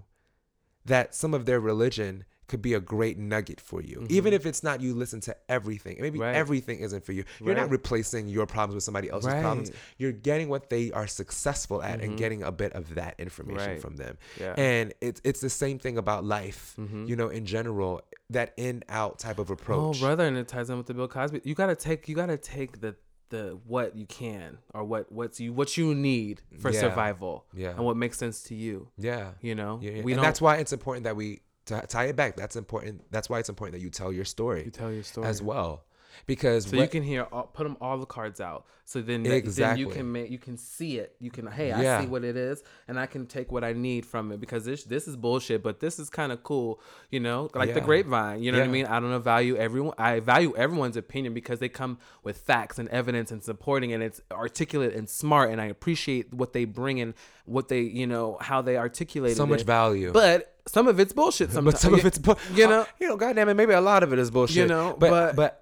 that 0.85 1.15
some 1.15 1.33
of 1.33 1.45
their 1.45 1.59
religion 1.59 2.25
could 2.53 2.61
be 2.61 2.75
a 2.75 2.79
great 2.79 3.17
nugget 3.17 3.59
for 3.59 3.81
you. 3.81 3.95
Mm-hmm. 3.95 4.13
Even 4.17 4.31
if 4.31 4.45
it's 4.45 4.61
not 4.61 4.79
you 4.79 4.93
listen 4.93 5.19
to 5.21 5.35
everything. 5.49 5.97
Maybe 5.99 6.19
Right. 6.19 6.35
everything 6.35 6.77
isn't 6.81 7.03
for 7.03 7.11
you. 7.11 7.23
You're 7.43 7.55
not 7.55 7.71
replacing 7.71 8.27
your 8.27 8.45
problems 8.45 8.75
with 8.75 8.83
somebody 8.83 9.09
else's 9.09 9.33
problems. 9.33 9.71
You're 9.97 10.11
getting 10.11 10.49
what 10.49 10.69
they 10.69 10.91
are 10.91 11.07
successful 11.07 11.81
at 11.81 11.93
and 11.99 12.09
mm-hmm. 12.09 12.15
getting 12.17 12.43
a 12.43 12.51
bit 12.51 12.73
of 12.73 12.93
that 12.93 13.15
information 13.17 13.71
Right. 13.71 13.81
from 13.81 13.95
them. 13.95 14.19
Yeah. 14.39 14.53
And 14.55 14.93
it's 15.01 15.19
it's 15.23 15.41
the 15.41 15.49
same 15.49 15.79
thing 15.79 15.97
about 15.97 16.25
life, 16.25 16.75
mm-hmm. 16.79 17.05
you 17.07 17.15
know, 17.15 17.29
in 17.29 17.47
general, 17.47 18.01
that 18.29 18.53
in 18.55 18.83
out 18.87 19.17
type 19.17 19.39
of 19.39 19.49
approach. 19.49 19.77
Oh, 19.79 19.81
approach. 19.89 19.99
brother, 20.01 20.25
and 20.27 20.37
it 20.37 20.47
ties 20.47 20.69
in 20.69 20.77
with 20.77 20.85
the 20.85 20.93
Bill 20.93 21.07
Cosby. 21.07 21.41
You 21.43 21.55
gotta 21.55 21.75
take, 21.75 22.07
you 22.07 22.15
gotta 22.15 22.37
take 22.37 22.81
the 22.81 22.95
the 23.29 23.57
what 23.65 23.95
you 23.95 24.05
can 24.05 24.59
or 24.75 24.83
what 24.83 25.11
what's 25.11 25.39
you 25.39 25.51
what 25.51 25.75
you 25.75 25.95
need 25.95 26.41
for 26.59 26.69
Yeah. 26.69 26.81
survival 26.81 27.45
Yeah. 27.55 27.69
and 27.71 27.79
what 27.79 27.97
makes 27.97 28.19
sense 28.19 28.43
to 28.43 28.53
you 28.53 28.89
Yeah. 28.95 29.31
you 29.41 29.55
know 29.55 29.79
Yeah, 29.81 29.91
yeah. 29.91 30.03
we 30.03 30.11
and 30.11 30.17
don't 30.19 30.25
that's 30.25 30.39
why 30.39 30.57
it's 30.57 30.71
important 30.71 31.05
that 31.05 31.15
we 31.15 31.41
to 31.65 31.81
tie 31.87 32.05
it 32.05 32.15
back. 32.15 32.35
That's 32.35 32.55
important. 32.55 33.03
That's 33.11 33.29
why 33.29 33.39
it's 33.39 33.49
important 33.49 33.79
that 33.79 33.83
you 33.83 33.89
tell 33.89 34.11
your 34.11 34.25
story 34.25 34.65
you 34.65 34.71
tell 34.71 34.91
your 34.91 35.03
story 35.03 35.27
as 35.27 35.41
well, 35.41 35.83
because 36.25 36.65
so 36.67 36.75
you 36.75 36.87
can 36.87 37.03
hear 37.03 37.27
all, 37.31 37.43
put 37.43 37.63
them 37.63 37.77
all 37.81 37.97
the 37.97 38.05
cards 38.05 38.39
out 38.41 38.65
so 38.85 39.01
then, 39.01 39.23
then 39.23 39.31
Exactly. 39.31 39.79
you 39.79 39.89
can 39.89 40.11
make 40.11 40.29
you 40.29 40.37
can 40.37 40.57
see 40.57 40.97
it 40.97 41.15
you 41.19 41.31
can 41.31 41.47
hey 41.47 41.69
Yeah. 41.69 41.97
i 41.97 42.01
see 42.01 42.07
what 42.07 42.23
it 42.25 42.35
is 42.35 42.61
and 42.87 42.99
i 42.99 43.05
can 43.05 43.25
take 43.27 43.51
what 43.51 43.63
i 43.63 43.71
need 43.73 44.05
from 44.05 44.31
it 44.33 44.39
because 44.41 44.65
this 44.65 44.83
this 44.83 45.07
is 45.07 45.15
bullshit 45.15 45.63
but 45.63 45.79
this 45.79 45.99
is 45.99 46.09
kind 46.09 46.31
of 46.33 46.43
cool 46.43 46.81
you 47.09 47.19
know 47.21 47.49
like 47.55 47.73
the 47.73 47.81
grapevine 47.81 48.43
you 48.43 48.51
know 48.51 48.59
what 48.59 48.65
i 48.65 48.71
mean 48.71 48.85
i 48.85 48.99
don't 48.99 49.09
know 49.09 49.19
value 49.19 49.55
everyone 49.55 49.93
i 49.97 50.19
value 50.19 50.53
everyone's 50.57 50.97
opinion 50.97 51.33
because 51.33 51.59
they 51.59 51.69
come 51.69 51.97
with 52.23 52.37
facts 52.37 52.77
and 52.77 52.89
evidence 52.89 53.31
and 53.31 53.41
supporting 53.41 53.93
and 53.93 54.03
it's 54.03 54.21
articulate 54.31 54.93
and 54.93 55.09
smart 55.09 55.49
and 55.49 55.61
i 55.61 55.65
appreciate 55.65 56.33
what 56.33 56.51
they 56.53 56.65
bring 56.65 56.99
and 56.99 57.13
what 57.45 57.69
they 57.69 57.81
you 57.81 58.05
know 58.05 58.37
how 58.41 58.61
they 58.61 58.75
articulate 58.77 59.35
so 59.37 59.45
much 59.45 59.61
it. 59.61 59.65
value. 59.65 60.11
but 60.11 60.52
some 60.67 60.87
of 60.87 60.99
it's 60.99 61.13
bullshit 61.13 61.51
sometimes 61.51 61.73
but 61.73 61.79
some 61.81 61.93
of 61.93 62.05
it's 62.09 62.17
bu- 62.17 62.35
you 62.55 62.67
know 62.67 62.85
you 62.99 63.07
know, 63.07 63.17
goddamn 63.17 63.49
it, 63.49 63.53
maybe 63.55 63.73
a 63.73 63.81
lot 63.81 64.03
of 64.03 64.13
it 64.13 64.19
is 64.19 64.31
bullshit. 64.31 64.55
You 64.57 64.67
know, 64.67 64.95
but 64.99 65.09
but- 65.09 65.35
but 65.35 65.59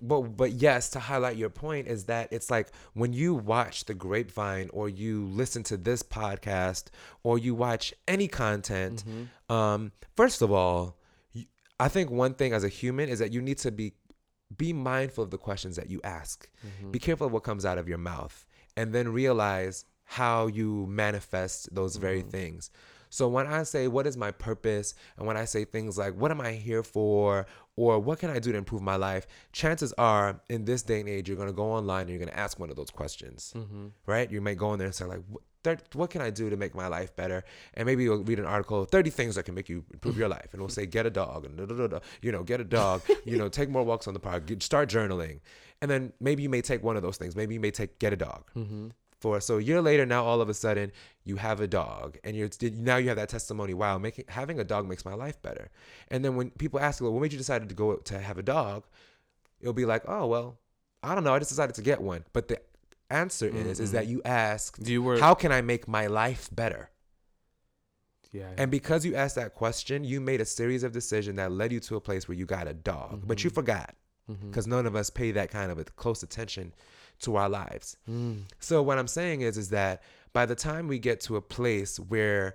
but 0.00 0.20
but 0.36 0.52
yes, 0.52 0.90
to 0.90 1.00
highlight 1.00 1.36
your 1.36 1.48
point 1.48 1.86
is 1.88 2.04
that 2.04 2.30
it's 2.30 2.50
like 2.50 2.68
when 2.92 3.12
you 3.14 3.34
watch 3.34 3.86
the 3.86 3.94
grapevine 3.94 4.68
or 4.72 4.88
you 4.88 5.24
listen 5.26 5.62
to 5.64 5.76
this 5.78 6.02
podcast 6.02 6.86
or 7.22 7.38
you 7.38 7.54
watch 7.54 7.94
any 8.06 8.28
content. 8.28 9.02
Mm-hmm. 9.06 9.52
Um, 9.54 9.92
first 10.14 10.42
of 10.42 10.52
all, 10.52 10.98
I 11.80 11.88
think 11.88 12.10
one 12.10 12.34
thing 12.34 12.52
as 12.52 12.64
a 12.64 12.68
human 12.68 13.08
is 13.08 13.18
that 13.20 13.32
you 13.32 13.40
need 13.40 13.58
to 13.58 13.70
be 13.70 13.94
be 14.54 14.72
mindful 14.74 15.24
of 15.24 15.30
the 15.30 15.38
questions 15.38 15.76
that 15.76 15.88
you 15.88 16.00
ask. 16.04 16.48
Mm-hmm. 16.66 16.90
Be 16.90 16.98
careful 16.98 17.26
of 17.26 17.32
what 17.32 17.42
comes 17.42 17.64
out 17.64 17.78
of 17.78 17.88
your 17.88 17.98
mouth, 17.98 18.44
and 18.76 18.92
then 18.92 19.08
realize 19.08 19.84
how 20.04 20.48
you 20.48 20.86
manifest 20.88 21.74
those 21.74 21.96
very 21.96 22.20
Mm-hmm. 22.20 22.28
things. 22.30 22.70
So 23.18 23.28
when 23.28 23.46
I 23.46 23.62
say 23.62 23.86
what 23.86 24.06
is 24.08 24.16
my 24.16 24.32
purpose, 24.32 24.94
and 25.16 25.24
when 25.28 25.36
I 25.36 25.44
say 25.44 25.64
things 25.64 25.96
like 25.96 26.14
what 26.20 26.30
am 26.32 26.40
I 26.40 26.52
here 26.52 26.82
for, 26.82 27.46
or 27.76 28.00
what 28.00 28.18
can 28.18 28.28
I 28.30 28.40
do 28.40 28.50
to 28.52 28.58
improve 28.58 28.82
my 28.82 28.96
life, 28.96 29.24
chances 29.52 29.92
are 29.98 30.40
in 30.48 30.64
this 30.64 30.82
day 30.82 30.98
and 30.98 31.08
age 31.08 31.28
you're 31.28 31.36
gonna 31.36 31.52
go 31.52 31.70
online 31.80 32.02
and 32.02 32.10
you're 32.10 32.18
gonna 32.18 32.32
ask 32.46 32.58
one 32.58 32.70
of 32.70 32.76
those 32.76 32.90
questions, 32.90 33.52
Mm-hmm. 33.56 33.86
right? 34.06 34.28
You 34.32 34.40
might 34.40 34.58
go 34.58 34.72
in 34.72 34.78
there 34.80 34.86
and 34.86 34.94
say 34.94 35.04
like. 35.04 35.20
"What- 35.30 35.42
can 36.10 36.20
I 36.20 36.28
do 36.28 36.50
to 36.50 36.58
make 36.58 36.74
my 36.74 36.88
life 36.88 37.16
better? 37.16 37.42
And 37.72 37.86
maybe 37.86 38.02
you'll 38.04 38.22
read 38.22 38.38
an 38.38 38.44
article, 38.44 38.84
30 38.84 39.08
things 39.08 39.34
that 39.36 39.44
can 39.46 39.54
make 39.54 39.70
you 39.70 39.82
improve 39.94 40.18
your 40.18 40.28
life. 40.28 40.48
And 40.52 40.56
it'll 40.60 40.68
say, 40.68 40.84
get 40.84 41.06
a 41.06 41.10
dog, 41.10 41.46
and 41.46 41.56
da, 41.56 41.64
da, 41.64 41.74
da, 41.74 41.86
da. 41.86 41.98
you 42.20 42.32
know, 42.32 42.42
get 42.42 42.60
a 42.60 42.64
dog, 42.64 43.00
you 43.24 43.38
know, 43.38 43.48
take 43.48 43.70
more 43.70 43.82
walks 43.82 44.06
on 44.06 44.12
the 44.12 44.20
park, 44.20 44.42
start 44.60 44.90
journaling. 44.90 45.40
And 45.80 45.90
then 45.90 46.12
maybe 46.20 46.42
you 46.42 46.50
may 46.50 46.60
take 46.60 46.82
one 46.82 46.96
of 46.98 47.02
those 47.02 47.16
things. 47.16 47.34
Maybe 47.34 47.54
you 47.54 47.60
may 47.60 47.70
take, 47.70 47.98
get 47.98 48.12
a 48.12 48.16
dog 48.16 48.42
Mm-hmm. 48.54 48.88
For. 49.20 49.40
So 49.40 49.58
a 49.58 49.62
year 49.62 49.80
later 49.80 50.04
now 50.06 50.24
all 50.24 50.40
of 50.40 50.48
a 50.48 50.54
sudden 50.54 50.92
you 51.24 51.36
have 51.36 51.60
a 51.60 51.66
dog 51.66 52.18
and 52.24 52.36
you're 52.36 52.48
now 52.74 52.96
you 52.96 53.08
have 53.08 53.16
that 53.16 53.28
testimony 53.28 53.74
wow 53.74 53.96
making 53.98 54.24
having 54.28 54.60
a 54.60 54.64
dog 54.64 54.86
makes 54.88 55.04
my 55.04 55.14
life 55.14 55.40
better. 55.42 55.70
And 56.08 56.24
then 56.24 56.36
when 56.36 56.50
people 56.50 56.80
ask 56.80 57.00
you 57.00 57.04
well, 57.06 57.12
what 57.14 57.22
made 57.22 57.32
you 57.32 57.38
decide 57.38 57.68
to 57.68 57.74
go 57.74 57.96
to 57.96 58.18
have 58.18 58.38
a 58.38 58.42
dog? 58.42 58.84
It'll 59.60 59.72
be 59.72 59.86
like 59.86 60.02
oh 60.08 60.26
well 60.26 60.58
i 61.02 61.14
don't 61.14 61.24
know 61.24 61.34
i 61.34 61.38
just 61.38 61.50
decided 61.50 61.74
to 61.76 61.82
get 61.82 62.00
one. 62.00 62.24
But 62.32 62.48
the 62.48 62.60
answer 63.10 63.46
is 63.46 63.80
is 63.80 63.92
that 63.92 64.06
you 64.06 64.20
asked 64.24 64.86
you 64.88 65.02
were 65.02 65.18
how 65.18 65.34
can 65.34 65.52
i 65.52 65.60
make 65.60 65.86
my 65.86 66.06
life 66.06 66.48
better? 66.52 66.90
Yeah 68.32 68.48
and 68.58 68.70
because 68.70 69.04
you 69.06 69.14
asked 69.14 69.36
that 69.36 69.54
question 69.54 70.02
you 70.04 70.20
made 70.20 70.40
a 70.40 70.44
series 70.44 70.82
of 70.82 70.92
decisions 70.92 71.36
that 71.36 71.52
led 71.52 71.72
you 71.72 71.80
to 71.80 71.96
a 71.96 72.00
place 72.00 72.26
where 72.26 72.36
you 72.36 72.46
got 72.46 72.66
a 72.66 72.74
dog 72.74 73.22
but 73.26 73.44
you 73.44 73.50
forgot 73.50 73.94
Mm-hmm. 74.30 74.48
because 74.48 74.66
none 74.66 74.86
of 74.86 74.96
us 74.96 75.10
pay 75.10 75.32
that 75.32 75.50
kind 75.50 75.70
of 75.70 75.78
a 75.78 75.84
close 75.84 76.22
attention 76.22 76.72
to 77.20 77.36
our 77.36 77.48
lives 77.48 77.96
Mm. 78.08 78.42
so 78.60 78.82
what 78.82 78.98
I'm 78.98 79.08
saying 79.08 79.40
is 79.42 79.56
is 79.58 79.70
that 79.70 80.02
by 80.32 80.46
the 80.46 80.54
time 80.54 80.88
we 80.88 80.98
get 80.98 81.20
to 81.22 81.36
a 81.36 81.40
place 81.42 81.98
where 81.98 82.54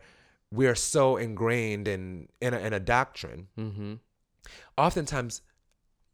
we 0.51 0.67
are 0.67 0.75
so 0.75 1.17
ingrained 1.17 1.87
in 1.87 2.27
in 2.41 2.53
a, 2.53 2.59
in 2.59 2.73
a 2.73 2.79
doctrine, 2.79 3.47
Mm-hmm. 3.57 3.93
oftentimes 4.77 5.41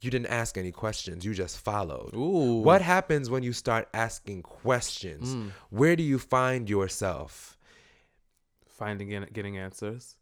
you 0.01 0.11
didn't 0.11 0.27
ask 0.27 0.57
any 0.57 0.71
questions, 0.71 1.25
you 1.25 1.33
just 1.33 1.57
followed. 1.57 2.13
Ooh. 2.13 2.59
What 2.61 2.81
happens 2.81 3.29
when 3.29 3.41
you 3.43 3.53
start 3.53 3.87
asking 3.93 4.43
questions? 4.43 5.33
Mm. 5.33 5.51
Where 5.69 5.95
do 5.95 6.03
you 6.03 6.19
find 6.19 6.69
yourself? 6.69 7.57
finding 8.67 9.13
and 9.13 9.31
getting 9.31 9.57
answers. 9.57 10.17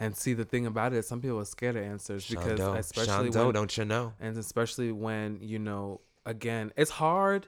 And 0.00 0.16
see 0.16 0.32
the 0.34 0.44
thing 0.44 0.66
about 0.66 0.92
it 0.92 1.04
some 1.04 1.20
people 1.20 1.38
are 1.38 1.44
scared 1.44 1.76
of 1.76 1.84
answers 1.84 2.28
because 2.28 2.58
Shondo, 2.58 2.76
especially 2.76 3.30
Shondo, 3.30 3.44
when, 3.46 3.54
don't 3.54 3.76
you 3.78 3.84
know? 3.84 4.12
and 4.20 4.36
especially 4.36 4.90
when 4.92 5.38
you 5.40 5.58
know 5.58 6.00
again 6.26 6.72
it's 6.76 6.90
hard 6.90 7.46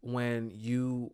when 0.00 0.50
you 0.54 1.12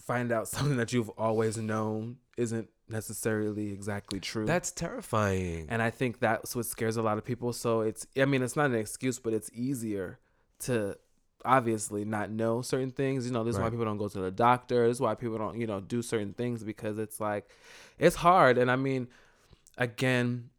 find 0.00 0.32
out 0.32 0.48
something 0.54 0.76
that 0.76 0.92
you've 0.92 1.10
always 1.10 1.56
known 1.56 2.16
isn't 2.36 2.68
necessarily 2.88 3.72
exactly 3.72 4.18
true. 4.18 4.46
That's 4.46 4.72
terrifying. 4.72 5.66
and 5.68 5.80
I 5.80 5.90
think 5.90 6.18
that's 6.20 6.56
what 6.56 6.66
scares 6.66 6.96
a 6.96 7.02
lot 7.02 7.18
of 7.18 7.24
people. 7.24 7.52
So 7.52 7.82
it's 7.82 8.06
I 8.16 8.24
mean 8.24 8.42
it's 8.42 8.56
not 8.56 8.66
an 8.66 8.76
excuse, 8.76 9.18
but 9.18 9.32
it's 9.32 9.50
easier 9.54 10.18
to 10.60 10.96
obviously 11.44 12.04
not 12.04 12.30
know 12.30 12.62
certain 12.62 12.90
things. 12.90 13.26
You 13.26 13.32
know, 13.32 13.44
this 13.44 13.56
is 13.56 13.60
why 13.60 13.70
people 13.70 13.84
don't 13.84 13.96
go 13.96 14.08
to 14.08 14.20
the 14.20 14.30
doctor. 14.30 14.86
This 14.86 14.96
is 14.96 15.00
why 15.00 15.14
people 15.14 15.38
don't, 15.38 15.58
you 15.58 15.66
know, 15.66 15.80
do 15.80 16.02
certain 16.02 16.32
things 16.34 16.62
because 16.64 16.98
it's 16.98 17.20
like 17.20 17.48
it's 17.98 18.16
hard. 18.16 18.58
And 18.58 18.70
I 18.70 18.76
mean, 18.76 19.08
again, 19.78 20.50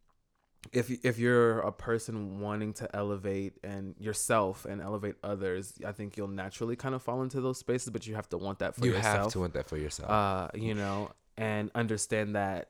if 0.72 0.90
if 1.04 1.18
you're 1.18 1.60
a 1.60 1.72
person 1.72 2.40
wanting 2.40 2.74
to 2.74 2.96
elevate 2.96 3.58
and 3.64 3.96
yourself 4.00 4.66
and 4.66 4.82
elevate 4.82 5.16
others, 5.24 5.74
I 5.86 5.92
think 5.92 6.18
you'll 6.18 6.28
naturally 6.28 6.76
kind 6.76 6.94
of 6.96 7.02
fall 7.02 7.22
into 7.24 7.42
those 7.42 7.58
spaces, 7.58 7.90
but 7.90 8.06
you 8.08 8.16
have 8.16 8.30
to 8.30 8.38
want 8.38 8.60
that 8.60 8.76
for 8.76 8.86
you 8.86 8.94
yourself 8.94 9.14
You 9.14 9.20
have 9.24 9.32
to 9.34 9.40
want 9.40 9.54
that 9.56 9.68
for 9.68 9.78
yourself. 9.78 10.10
uh, 10.10 10.48
you 10.54 10.76
know, 10.76 11.12
and 11.38 11.72
understand 11.74 12.36
that 12.36 12.70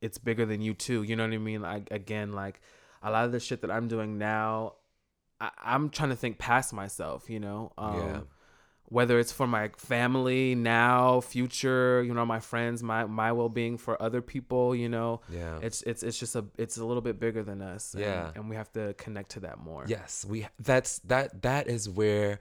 it's 0.00 0.16
bigger 0.18 0.46
than 0.46 0.60
you 0.62 0.74
too. 0.74 1.02
You 1.02 1.16
know 1.16 1.24
what 1.24 1.32
I 1.34 1.38
mean? 1.38 1.60
Like 1.60 1.90
again, 1.90 2.32
like 2.32 2.60
a 3.02 3.10
lot 3.10 3.24
of 3.24 3.32
the 3.32 3.40
shit 3.40 3.62
that 3.62 3.70
I'm 3.70 3.88
doing 3.88 4.16
now, 4.18 4.74
I, 5.40 5.50
I'm 5.62 5.90
trying 5.90 6.10
to 6.10 6.16
think 6.16 6.38
past 6.38 6.72
myself. 6.72 7.28
You 7.28 7.40
know, 7.40 7.72
um, 7.76 7.94
Yeah. 7.96 8.20
Whether 8.90 9.18
it's 9.18 9.32
for 9.32 9.46
my 9.46 9.68
family 9.76 10.54
now, 10.54 11.20
future, 11.20 12.02
you 12.02 12.14
know, 12.14 12.24
my 12.24 12.40
friends, 12.40 12.82
my 12.82 13.04
my 13.04 13.32
well 13.32 13.48
being 13.50 13.76
for 13.78 14.00
other 14.00 14.22
people. 14.22 14.74
You 14.74 14.88
know, 14.88 15.20
yeah. 15.28 15.58
it's 15.62 15.82
it's 15.82 16.02
it's 16.02 16.18
just 16.18 16.34
a 16.36 16.44
it's 16.56 16.78
a 16.78 16.84
little 16.84 17.02
bit 17.02 17.20
bigger 17.20 17.42
than 17.42 17.60
us. 17.60 17.92
and- 17.94 18.02
Yeah. 18.02 18.30
and 18.34 18.48
we 18.48 18.56
have 18.56 18.72
to 18.72 18.94
connect 18.94 19.30
to 19.32 19.40
that 19.40 19.58
more. 19.58 19.84
Yes, 19.86 20.24
we 20.28 20.46
that's 20.58 21.00
that 21.00 21.42
that 21.42 21.68
is 21.68 21.88
where 21.88 22.38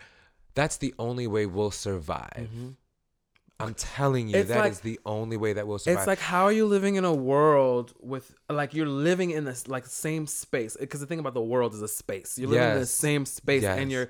that's 0.55 0.77
the 0.77 0.93
only 0.97 1.27
way 1.27 1.45
we'll 1.45 1.71
survive. 1.71 2.47
I'm 3.59 3.73
telling 3.73 4.27
you, 4.27 4.43
that 4.43 4.47
Mm-hmm. 4.57 4.67
Is 4.71 4.79
the 4.81 4.99
only 5.05 5.35
way 5.35 5.53
that 5.53 5.65
we'll 5.67 5.79
survive. 5.79 5.97
It's 5.99 6.07
like 6.07 6.19
how 6.19 6.43
are 6.45 6.51
you 6.51 6.67
living 6.67 6.95
in 6.95 7.05
a 7.05 7.13
world 7.13 7.91
with 7.99 8.35
like 8.49 8.73
you're 8.75 8.87
living 8.87 9.31
in 9.31 9.45
this 9.45 9.67
like 9.67 9.85
same 9.87 10.27
space 10.27 10.77
because 10.79 10.99
the 10.99 11.07
thing 11.07 11.19
about 11.19 11.33
the 11.33 11.41
world 11.41 11.73
is 11.73 11.81
a 11.81 11.87
space. 11.87 12.37
You're 12.37 12.49
living 12.51 12.69
in 12.73 12.79
the 12.79 12.85
same 12.85 13.25
space 13.25 13.63
and 13.63 13.91
you're 13.91 14.09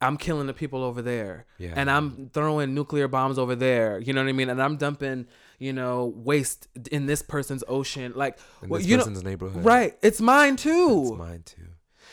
I'm 0.00 0.16
killing 0.16 0.46
the 0.46 0.54
people 0.54 0.82
over 0.82 1.02
there. 1.02 1.46
Yeah. 1.58 1.74
And 1.76 1.90
I'm 1.90 2.30
throwing 2.32 2.74
nuclear 2.74 3.06
bombs 3.08 3.38
over 3.38 3.54
there. 3.54 3.98
You 3.98 4.12
know 4.12 4.22
what 4.22 4.28
I 4.28 4.32
mean? 4.32 4.48
And 4.48 4.62
I'm 4.62 4.76
dumping, 4.76 5.26
you 5.58 5.72
know, 5.72 6.12
waste 6.16 6.68
in 6.90 7.06
this 7.06 7.20
person's 7.22 7.62
ocean. 7.68 8.12
Like 8.16 8.38
in 8.62 8.68
well, 8.70 8.80
you 8.80 8.96
know, 8.96 9.02
person's 9.04 9.22
neighborhood. 9.24 9.64
Right. 9.64 9.96
It's 10.02 10.20
mine 10.20 10.56
too. 10.56 11.08
It's 11.10 11.18
mine 11.18 11.42
too. 11.44 11.62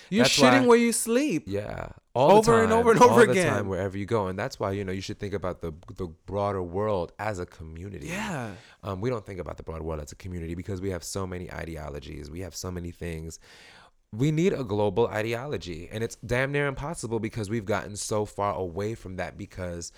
You're 0.09 0.23
That's 0.23 0.37
shitting 0.37 0.61
why- 0.61 0.67
where 0.67 0.77
you 0.77 0.91
sleep. 0.93 1.43
Yeah. 1.47 1.89
All 2.13 2.37
Over 2.37 2.57
the 2.57 2.63
and 2.63 2.73
over 2.73 2.91
and 2.93 2.99
all 2.99 3.11
over 3.11 3.25
the 3.27 3.31
again. 3.33 3.47
time, 3.53 3.67
wherever 3.67 3.95
you 3.95 4.07
go, 4.07 4.25
and 4.25 4.39
that's 4.39 4.59
why 4.59 4.71
you 4.71 4.83
know 4.83 4.91
you 4.91 5.01
should 5.01 5.19
think 5.19 5.35
about 5.35 5.61
the 5.61 5.71
the 5.97 6.07
broader 6.25 6.63
world 6.63 7.11
as 7.19 7.37
a 7.37 7.45
community. 7.45 8.07
Yeah. 8.07 8.53
Um, 8.83 9.01
we 9.01 9.11
don't 9.11 9.23
think 9.23 9.39
about 9.39 9.57
the 9.57 9.63
broader 9.63 9.83
world 9.83 10.01
as 10.01 10.11
a 10.11 10.15
community 10.15 10.55
because 10.55 10.81
we 10.81 10.89
have 10.89 11.03
so 11.03 11.27
many 11.27 11.53
ideologies. 11.53 12.31
We 12.31 12.39
have 12.39 12.55
so 12.55 12.71
many 12.71 12.89
things. 12.89 13.39
We 14.13 14.31
need 14.31 14.53
a 14.53 14.63
global 14.63 15.07
ideology, 15.07 15.89
and 15.91 16.03
it's 16.03 16.15
damn 16.25 16.51
near 16.51 16.67
impossible 16.67 17.19
because 17.19 17.49
we've 17.49 17.65
gotten 17.65 17.95
so 17.95 18.25
far 18.25 18.55
away 18.55 18.95
from 18.95 19.17
that 19.17 19.37
because 19.37 19.91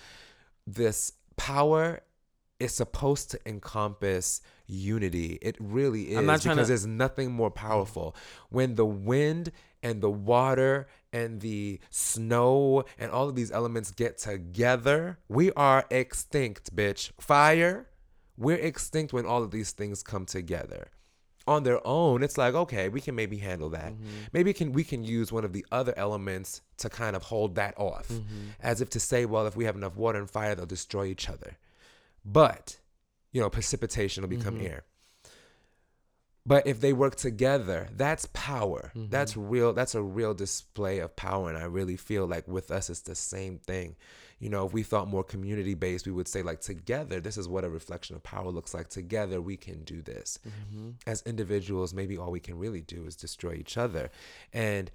this 0.66 1.12
power 1.36 2.00
is 2.58 2.74
supposed 2.74 3.30
to 3.30 3.40
encompass 3.48 4.42
unity. 4.66 5.38
It 5.40 5.56
really 5.58 6.10
is 6.10 6.18
I'm 6.18 6.26
not 6.26 6.42
trying 6.42 6.56
because 6.56 6.66
to- 6.66 6.72
there's 6.72 6.86
nothing 6.86 7.30
more 7.32 7.50
powerful. 7.50 8.14
When 8.50 8.74
the 8.74 8.84
wind 8.84 9.52
and 9.82 10.02
the 10.02 10.10
water 10.10 10.86
and 11.12 11.40
the 11.40 11.80
snow 11.88 12.84
and 12.98 13.10
all 13.10 13.28
of 13.28 13.34
these 13.34 13.50
elements 13.50 13.90
get 13.92 14.18
together, 14.18 15.18
we 15.28 15.52
are 15.52 15.86
extinct, 15.90 16.74
bitch. 16.76 17.12
Fire, 17.18 17.86
we're 18.36 18.58
extinct 18.58 19.12
when 19.12 19.24
all 19.24 19.42
of 19.42 19.50
these 19.52 19.70
things 19.72 20.02
come 20.02 20.26
together. 20.26 20.88
On 21.50 21.64
their 21.64 21.84
own, 21.84 22.22
it's 22.22 22.38
like, 22.38 22.54
okay, 22.54 22.88
we 22.88 23.00
can 23.00 23.16
maybe 23.16 23.38
handle 23.38 23.70
that. 23.70 23.92
Mm-hmm. 23.92 24.06
Maybe 24.32 24.52
can 24.52 24.72
we 24.72 24.84
can 24.84 25.02
use 25.02 25.32
one 25.32 25.44
of 25.44 25.52
the 25.52 25.66
other 25.72 25.92
elements 25.96 26.62
to 26.76 26.88
kind 26.88 27.16
of 27.16 27.24
hold 27.24 27.56
that 27.56 27.74
off. 27.76 28.06
Mm-hmm. 28.08 28.50
As 28.60 28.80
if 28.80 28.88
to 28.90 29.00
say, 29.00 29.24
well, 29.24 29.48
if 29.48 29.56
we 29.56 29.64
have 29.64 29.74
enough 29.74 29.96
water 29.96 30.20
and 30.20 30.30
fire, 30.30 30.54
they'll 30.54 30.64
destroy 30.64 31.06
each 31.06 31.28
other. 31.28 31.58
But, 32.24 32.78
you 33.32 33.40
know, 33.40 33.50
precipitation 33.50 34.22
will 34.22 34.28
become 34.28 34.58
mm-hmm. 34.58 34.66
air. 34.66 34.84
But 36.46 36.68
if 36.68 36.80
they 36.80 36.92
work 36.92 37.16
together, 37.16 37.88
that's 37.96 38.28
power. 38.32 38.92
Mm-hmm. 38.94 39.10
That's 39.10 39.36
real. 39.36 39.72
That's 39.72 39.96
a 39.96 40.02
real 40.02 40.34
display 40.34 41.00
of 41.00 41.16
power. 41.16 41.48
And 41.48 41.58
I 41.58 41.64
really 41.64 41.96
feel 41.96 42.26
like 42.26 42.46
with 42.46 42.70
us, 42.70 42.88
it's 42.90 43.00
the 43.00 43.16
same 43.16 43.58
thing. 43.58 43.96
You 44.40 44.48
know, 44.48 44.66
if 44.66 44.72
we 44.72 44.82
thought 44.82 45.06
more 45.06 45.22
community 45.22 45.74
based, 45.74 46.06
we 46.06 46.12
would 46.12 46.26
say, 46.26 46.42
like, 46.42 46.60
together, 46.60 47.20
this 47.20 47.36
is 47.36 47.46
what 47.46 47.62
a 47.62 47.68
reflection 47.68 48.16
of 48.16 48.22
power 48.22 48.50
looks 48.50 48.74
like. 48.74 48.88
Together, 48.88 49.40
we 49.40 49.56
can 49.56 49.84
do 49.84 50.02
this. 50.02 50.38
Mm-hmm. 50.48 50.90
As 51.06 51.22
individuals, 51.26 51.92
maybe 51.94 52.16
all 52.16 52.30
we 52.30 52.40
can 52.40 52.58
really 52.58 52.80
do 52.80 53.04
is 53.06 53.14
destroy 53.16 53.52
each 53.54 53.76
other. 53.76 54.10
And 54.52 54.90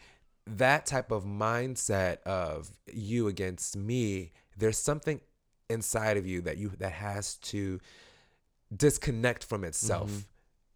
that 0.48 0.86
type 0.88 1.12
of 1.12 1.26
mindset 1.26 2.22
of 2.24 2.72
you 2.92 3.28
against 3.28 3.78
me, 3.78 4.32
there's 4.58 4.80
something 4.80 5.22
inside 5.70 6.18
of 6.18 6.26
you 6.28 6.42
that 6.42 6.58
you 6.58 6.72
that 6.80 6.92
has 6.92 7.36
to 7.36 7.80
disconnect 8.76 9.44
from 9.44 9.64
itself 9.64 10.10
Mm-hmm. 10.10 10.20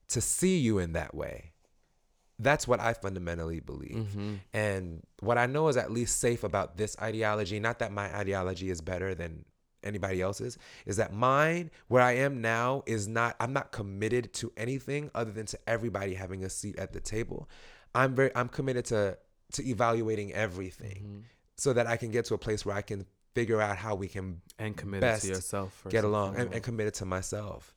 to 0.10 0.22
see 0.22 0.58
you 0.58 0.80
in 0.80 0.94
that 0.94 1.14
way. 1.14 1.52
That's 2.40 2.68
what 2.68 2.80
I 2.80 2.94
fundamentally 2.94 3.60
believe. 3.60 3.96
Mm-hmm. 3.98 4.34
And 4.54 5.04
what 5.20 5.38
I 5.38 5.46
know 5.46 5.68
is 5.68 5.76
at 5.78 5.92
least 5.92 6.20
safe 6.20 6.44
about 6.44 6.78
this 6.78 6.96
ideology, 7.02 7.60
not 7.60 7.80
that 7.80 7.92
my 7.92 8.16
ideology 8.16 8.70
is 8.70 8.80
better 8.82 9.14
than 9.14 9.46
anybody 9.84 10.22
else's, 10.22 10.58
is 10.86 10.98
that 10.98 11.14
mine, 11.14 11.70
where 11.90 12.02
I 12.02 12.14
am 12.14 12.42
now, 12.42 12.84
is 12.86 13.08
not, 13.08 13.36
I'm 13.40 13.54
not 13.54 13.72
committed 13.72 14.34
to 14.36 14.52
anything 14.58 15.12
other 15.14 15.32
than 15.32 15.46
to 15.48 15.60
everybody 15.68 16.14
having 16.14 16.44
a 16.46 16.50
seat 16.50 16.78
at 16.80 16.94
the 16.94 17.00
table. 17.02 17.50
I'm 17.94 18.16
very, 18.16 18.32
I'm 18.36 18.48
committed 18.50 18.86
to, 18.86 19.18
to 19.54 19.68
evaluating 19.68 20.34
everything 20.34 21.04
Mm-hmm. 21.04 21.20
so 21.58 21.74
that 21.74 21.88
I 21.88 21.98
can 21.98 22.12
get 22.12 22.26
to 22.26 22.34
a 22.36 22.38
place 22.38 22.66
where 22.66 22.76
I 22.76 22.82
can 22.82 23.06
figure 23.36 23.62
out 23.62 23.78
how 23.78 23.96
we 23.96 24.08
can 24.08 24.42
And 24.58 24.76
committed 24.78 25.22
to 25.22 25.28
yourself. 25.28 25.84
get 25.90 26.04
along 26.04 26.36
and, 26.38 26.54
and 26.54 26.64
committed 26.64 26.94
to 26.96 27.06
myself. 27.06 27.76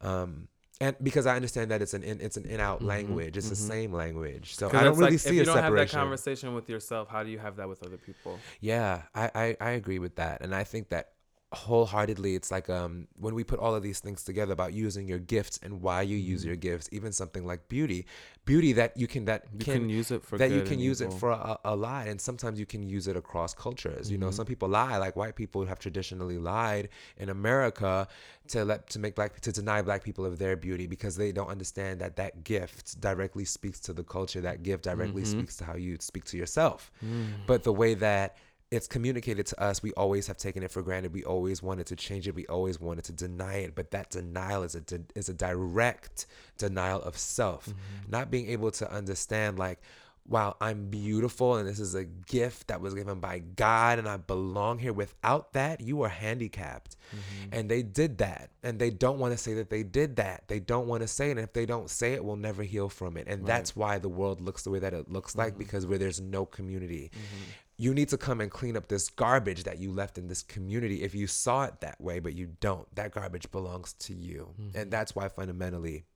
Um, 0.00 0.48
and 0.80 0.96
because 1.02 1.26
I 1.26 1.36
understand 1.36 1.70
that 1.70 1.82
it's 1.82 1.94
an 1.94 2.02
in, 2.02 2.20
it's 2.20 2.36
an 2.36 2.46
in 2.46 2.60
out 2.60 2.78
mm-hmm. 2.78 2.88
language, 2.88 3.36
it's 3.36 3.48
the 3.48 3.54
mm-hmm. 3.54 3.68
same 3.68 3.92
language, 3.92 4.56
So 4.56 4.68
I 4.68 4.84
don't 4.84 4.98
really 4.98 5.12
like, 5.12 5.20
see 5.20 5.30
if 5.30 5.34
you 5.34 5.44
don't 5.44 5.58
have 5.58 5.74
that 5.74 5.90
conversation 5.90 6.54
with 6.54 6.68
yourself, 6.68 7.08
how 7.08 7.22
do 7.22 7.30
you 7.30 7.38
have 7.38 7.56
that 7.56 7.68
with 7.68 7.82
other 7.84 7.96
people? 7.96 8.38
Yeah, 8.60 9.02
I, 9.14 9.30
I 9.34 9.56
I 9.60 9.70
agree 9.70 9.98
with 9.98 10.16
that, 10.16 10.42
and 10.42 10.54
I 10.54 10.64
think 10.64 10.88
that 10.90 11.13
wholeheartedly 11.56 12.34
it's 12.34 12.50
like 12.50 12.68
um 12.70 13.06
when 13.18 13.34
we 13.34 13.44
put 13.44 13.58
all 13.58 13.74
of 13.74 13.82
these 13.82 14.00
things 14.00 14.22
together 14.24 14.52
about 14.52 14.72
using 14.72 15.08
your 15.08 15.18
gifts 15.18 15.58
and 15.62 15.80
why 15.80 16.02
you 16.02 16.16
Mm-hmm. 16.16 16.32
use 16.32 16.44
your 16.44 16.56
gifts 16.56 16.88
even 16.92 17.12
something 17.12 17.44
like 17.46 17.68
beauty 17.68 18.06
beauty 18.44 18.72
that 18.72 18.96
you 18.96 19.06
can 19.06 19.24
that 19.24 19.44
You 19.52 19.64
can, 19.64 19.88
use 19.88 20.10
it 20.10 20.22
for 20.22 20.38
that 20.38 20.50
you 20.50 20.62
can 20.62 20.78
use 20.80 21.00
it 21.00 21.12
for 21.12 21.30
a, 21.30 21.58
a 21.64 21.76
lot 21.76 22.06
and 22.08 22.20
sometimes 22.20 22.58
you 22.60 22.66
can 22.66 22.82
use 22.82 23.08
it 23.08 23.16
across 23.16 23.54
cultures 23.54 24.10
you 24.10 24.18
know 24.18 24.26
Mm-hmm. 24.26 24.36
some 24.36 24.46
people 24.46 24.68
lie 24.68 24.96
like 24.98 25.16
white 25.16 25.34
people 25.36 25.64
have 25.66 25.78
traditionally 25.78 26.38
lied 26.38 26.88
in 27.18 27.28
america 27.28 28.06
to 28.48 28.64
let 28.64 28.88
to 28.90 28.98
make 28.98 29.14
black 29.14 29.40
to 29.40 29.52
deny 29.52 29.80
black 29.82 30.02
people 30.04 30.24
of 30.26 30.38
their 30.38 30.56
beauty 30.56 30.86
because 30.86 31.16
they 31.16 31.32
don't 31.32 31.48
understand 31.48 32.00
that 32.00 32.16
that 32.16 32.44
gift 32.44 33.00
directly 33.00 33.44
speaks 33.44 33.80
to 33.80 33.92
the 33.92 34.04
culture 34.04 34.40
that 34.40 34.62
gift 34.62 34.84
directly 34.84 35.22
Mm-hmm. 35.22 35.30
speaks 35.30 35.56
to 35.56 35.64
how 35.64 35.76
you 35.76 35.96
speak 36.00 36.24
to 36.24 36.36
yourself 36.36 36.90
Mm. 37.04 37.46
but 37.46 37.62
the 37.64 37.72
way 37.72 37.94
that 37.94 38.36
it's 38.70 38.86
communicated 38.86 39.46
to 39.46 39.62
us. 39.62 39.82
We 39.82 39.92
always 39.92 40.26
have 40.26 40.36
taken 40.36 40.62
it 40.62 40.70
for 40.70 40.82
granted. 40.82 41.12
We 41.12 41.24
always 41.24 41.62
wanted 41.62 41.86
to 41.86 41.96
change 41.96 42.26
it. 42.26 42.34
We 42.34 42.46
always 42.46 42.80
wanted 42.80 43.04
to 43.04 43.12
deny 43.12 43.56
it. 43.58 43.74
But 43.74 43.90
that 43.92 44.10
denial 44.10 44.62
is 44.62 44.74
a 44.74 44.80
de- 44.80 45.04
is 45.14 45.28
a 45.28 45.34
direct 45.34 46.26
denial 46.58 47.02
of 47.02 47.16
self. 47.16 47.66
Mm-hmm. 47.66 48.10
Not 48.10 48.30
being 48.30 48.48
able 48.48 48.70
to 48.72 48.90
understand 48.92 49.58
like 49.58 49.80
wow 50.26 50.56
i'm 50.60 50.88
beautiful 50.88 51.56
and 51.56 51.68
this 51.68 51.78
is 51.78 51.94
a 51.94 52.04
gift 52.04 52.68
that 52.68 52.80
was 52.80 52.94
given 52.94 53.20
by 53.20 53.38
god 53.56 53.98
and 53.98 54.08
i 54.08 54.16
belong 54.16 54.78
here 54.78 54.92
without 54.92 55.52
that 55.52 55.80
you 55.80 56.02
are 56.02 56.08
handicapped. 56.08 56.96
Mm-hmm. 57.10 57.54
And 57.54 57.70
they 57.70 57.82
did 57.82 58.18
that. 58.18 58.50
And 58.62 58.78
they 58.78 58.90
don't 58.90 59.18
want 59.18 59.32
to 59.32 59.38
say 59.38 59.54
that 59.54 59.70
they 59.70 59.82
did 59.82 60.16
that. 60.16 60.44
They 60.48 60.58
don't 60.58 60.86
want 60.86 61.02
to 61.02 61.08
say 61.08 61.28
it. 61.28 61.32
And 61.32 61.40
if 61.40 61.52
they 61.52 61.66
don't 61.66 61.90
say 61.90 62.14
it 62.14 62.24
we'll 62.24 62.36
never 62.36 62.62
heal 62.62 62.88
from 62.88 63.16
it. 63.16 63.26
And 63.28 63.46
that's 63.46 63.76
why 63.76 63.98
the 63.98 64.08
world 64.08 64.40
looks 64.40 64.62
the 64.62 64.70
way 64.70 64.78
that 64.78 64.94
it 64.94 65.10
looks 65.10 65.36
like 65.36 65.50
mm-hmm. 65.50 65.58
because 65.58 65.86
where 65.86 65.98
there's 65.98 66.20
no 66.20 66.46
community 66.46 67.10
you 67.76 67.92
need 67.92 68.08
to 68.08 68.16
come 68.16 68.40
and 68.40 68.50
clean 68.50 68.76
up 68.76 68.88
this 68.88 69.08
garbage 69.10 69.64
that 69.64 69.78
you 69.78 69.90
left 69.90 70.16
in 70.18 70.28
this 70.28 70.42
community 70.42 71.02
if 71.02 71.14
you 71.14 71.26
saw 71.26 71.64
it 71.64 71.80
that 71.80 72.00
way 72.00 72.18
but 72.20 72.34
you 72.34 72.48
don't. 72.60 72.92
That 72.94 73.12
garbage 73.12 73.50
belongs 73.50 73.94
to 73.94 74.14
you. 74.14 74.54
And 74.58 74.72
mm-hmm. 74.72 74.90
that's 74.90 75.16
why 75.16 75.28
fundamentally 75.28 76.06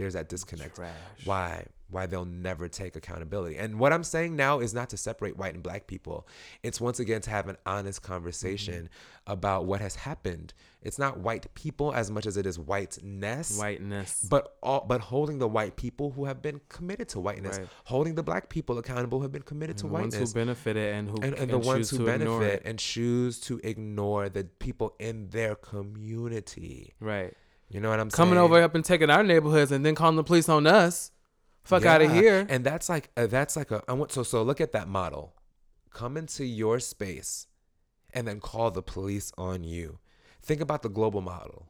there's 0.00 0.14
that 0.14 0.28
disconnect 0.28 0.76
Trash. 0.76 0.92
why 1.24 1.66
why 1.90 2.06
they'll 2.06 2.24
never 2.24 2.68
take 2.68 2.94
accountability 2.96 3.56
and 3.56 3.78
what 3.78 3.92
i'm 3.92 4.04
saying 4.04 4.36
now 4.36 4.60
is 4.60 4.72
not 4.72 4.88
to 4.90 4.96
separate 4.96 5.36
white 5.36 5.54
and 5.54 5.62
black 5.62 5.86
people 5.86 6.26
it's 6.62 6.80
once 6.80 7.00
again 7.00 7.20
to 7.20 7.30
have 7.30 7.48
an 7.48 7.56
honest 7.66 8.02
conversation 8.02 8.84
mm-hmm. 8.84 9.32
about 9.32 9.64
what 9.66 9.80
has 9.80 9.96
happened 9.96 10.54
it's 10.82 10.98
not 10.98 11.18
white 11.18 11.52
people 11.54 11.92
as 11.92 12.10
much 12.10 12.26
as 12.26 12.36
it 12.36 12.46
is 12.46 12.58
whiteness 12.58 13.58
Whiteness. 13.58 14.26
but 14.30 14.56
all 14.62 14.84
but 14.88 15.00
holding 15.00 15.38
the 15.38 15.48
white 15.48 15.76
people 15.76 16.10
who 16.12 16.24
have 16.26 16.40
been 16.40 16.60
committed 16.68 17.08
to 17.10 17.20
whiteness 17.20 17.58
Right. 17.58 17.68
holding 17.84 18.14
the 18.14 18.22
black 18.22 18.48
people 18.48 18.78
accountable 18.78 19.18
who 19.18 19.22
have 19.24 19.32
been 19.32 19.42
committed 19.42 19.76
to 19.78 19.82
the 19.82 19.88
ones 19.88 20.14
whiteness 20.14 20.32
who 20.32 20.34
benefited 20.38 20.94
and 20.94 21.10
who 21.10 21.16
and, 21.16 21.24
and 21.24 21.34
and 21.34 21.50
the 21.50 21.58
ones 21.58 21.90
who 21.90 22.06
benefit 22.06 22.54
it. 22.54 22.62
and 22.64 22.78
choose 22.78 23.40
to 23.40 23.60
ignore 23.64 24.28
the 24.28 24.44
people 24.44 24.94
in 24.98 25.28
their 25.30 25.54
community. 25.56 26.94
Right. 27.00 27.34
You 27.70 27.80
know 27.80 27.88
what 27.90 28.00
I'm 28.00 28.10
saying? 28.10 28.16
Coming 28.16 28.34
saying? 28.34 28.44
over 28.44 28.62
up 28.62 28.74
and 28.74 28.84
taking 28.84 29.10
our 29.10 29.22
neighborhoods 29.22 29.70
and 29.72 29.86
then 29.86 29.94
calling 29.94 30.16
the 30.16 30.24
police 30.24 30.48
on 30.48 30.66
us. 30.66 31.10
Fuck 31.62 31.84
out 31.86 32.02
of 32.02 32.12
here. 32.12 32.46
And 32.48 32.64
that's 32.64 32.88
like 32.88 33.10
uh, 33.16 33.26
that's 33.26 33.54
like 33.56 33.70
a 33.70 33.82
I 33.86 33.92
want 33.92 34.12
so 34.12 34.22
so 34.22 34.42
look 34.42 34.60
at 34.60 34.72
that 34.72 34.88
model. 34.88 35.34
Come 35.92 36.16
into 36.16 36.44
your 36.44 36.80
space 36.80 37.46
and 38.12 38.26
then 38.26 38.40
call 38.40 38.70
the 38.70 38.82
police 38.82 39.32
on 39.38 39.62
you. 39.62 39.98
Think 40.42 40.60
about 40.60 40.82
the 40.82 40.88
global 40.88 41.20
model 41.20 41.68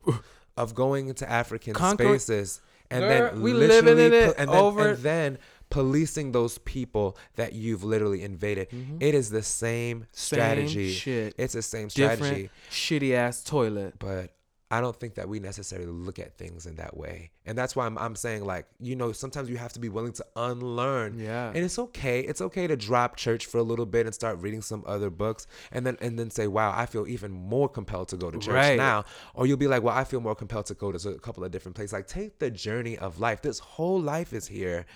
of 0.56 0.74
going 0.74 1.08
into 1.08 1.28
African 1.28 1.74
Conquer- 1.74 2.04
spaces 2.18 2.60
and 2.90 3.00
Girl, 3.02 3.30
then 3.32 3.42
we 3.42 3.52
living 3.52 3.98
in 3.98 4.12
it 4.12 4.34
and 4.38 4.48
then, 4.48 4.56
over- 4.56 4.90
and 4.90 4.98
then 5.02 5.38
policing 5.70 6.32
those 6.32 6.58
people 6.58 7.16
that 7.36 7.52
you've 7.52 7.84
literally 7.84 8.22
invaded. 8.22 8.68
It 9.00 9.14
is 9.14 9.30
the 9.30 9.42
same 9.42 10.06
strategy. 10.12 10.88
Mm-hmm. 10.90 10.94
shit. 10.98 11.34
It's 11.38 11.52
the 11.54 11.62
same 11.62 11.88
Different 11.88 12.18
strategy. 12.24 12.50
shitty 12.70 13.12
ass 13.14 13.44
toilet. 13.44 13.94
but 13.98 14.30
I 14.72 14.80
don't 14.80 14.94
think 14.94 15.14
that 15.16 15.28
we 15.28 15.40
necessarily 15.40 15.88
look 15.88 16.20
at 16.20 16.38
things 16.38 16.64
in 16.64 16.76
that 16.76 16.96
way. 16.96 17.32
And 17.44 17.58
that's 17.58 17.74
why 17.74 17.86
I'm, 17.86 17.98
I'm 17.98 18.14
saying, 18.14 18.44
like, 18.44 18.66
you 18.78 18.94
know, 18.94 19.10
sometimes 19.10 19.50
you 19.50 19.56
have 19.56 19.72
to 19.72 19.80
be 19.80 19.88
willing 19.88 20.12
to 20.12 20.26
unlearn. 20.36 21.18
Yeah. 21.18 21.48
And 21.48 21.58
it's 21.58 21.76
okay. 21.78 22.20
It's 22.20 22.40
okay 22.40 22.68
to 22.68 22.76
drop 22.76 23.16
church 23.16 23.46
for 23.46 23.58
a 23.58 23.64
little 23.64 23.86
bit 23.86 24.06
and 24.06 24.14
start 24.14 24.38
reading 24.38 24.62
some 24.62 24.84
other 24.86 25.10
books 25.10 25.48
and 25.72 25.84
then 25.84 25.96
and 26.00 26.16
then 26.16 26.30
say, 26.30 26.46
wow, 26.46 26.72
I 26.74 26.86
feel 26.86 27.08
even 27.08 27.32
more 27.32 27.68
compelled 27.68 28.08
to 28.08 28.16
go 28.16 28.30
to 28.30 28.38
church 28.38 28.54
Right. 28.54 28.76
now. 28.76 29.04
Or 29.34 29.46
you'll 29.46 29.56
be 29.56 29.66
like, 29.66 29.82
well, 29.82 29.96
I 29.96 30.04
feel 30.04 30.20
more 30.20 30.36
compelled 30.36 30.66
to 30.66 30.74
go 30.74 30.92
to 30.92 31.08
a 31.10 31.18
couple 31.18 31.42
of 31.42 31.50
different 31.50 31.74
places. 31.74 31.92
Like, 31.92 32.06
take 32.06 32.38
the 32.38 32.50
journey 32.50 32.96
of 32.96 33.18
life. 33.18 33.42
This 33.42 33.58
whole 33.58 34.00
life 34.00 34.32
is 34.32 34.46
here. 34.46 34.86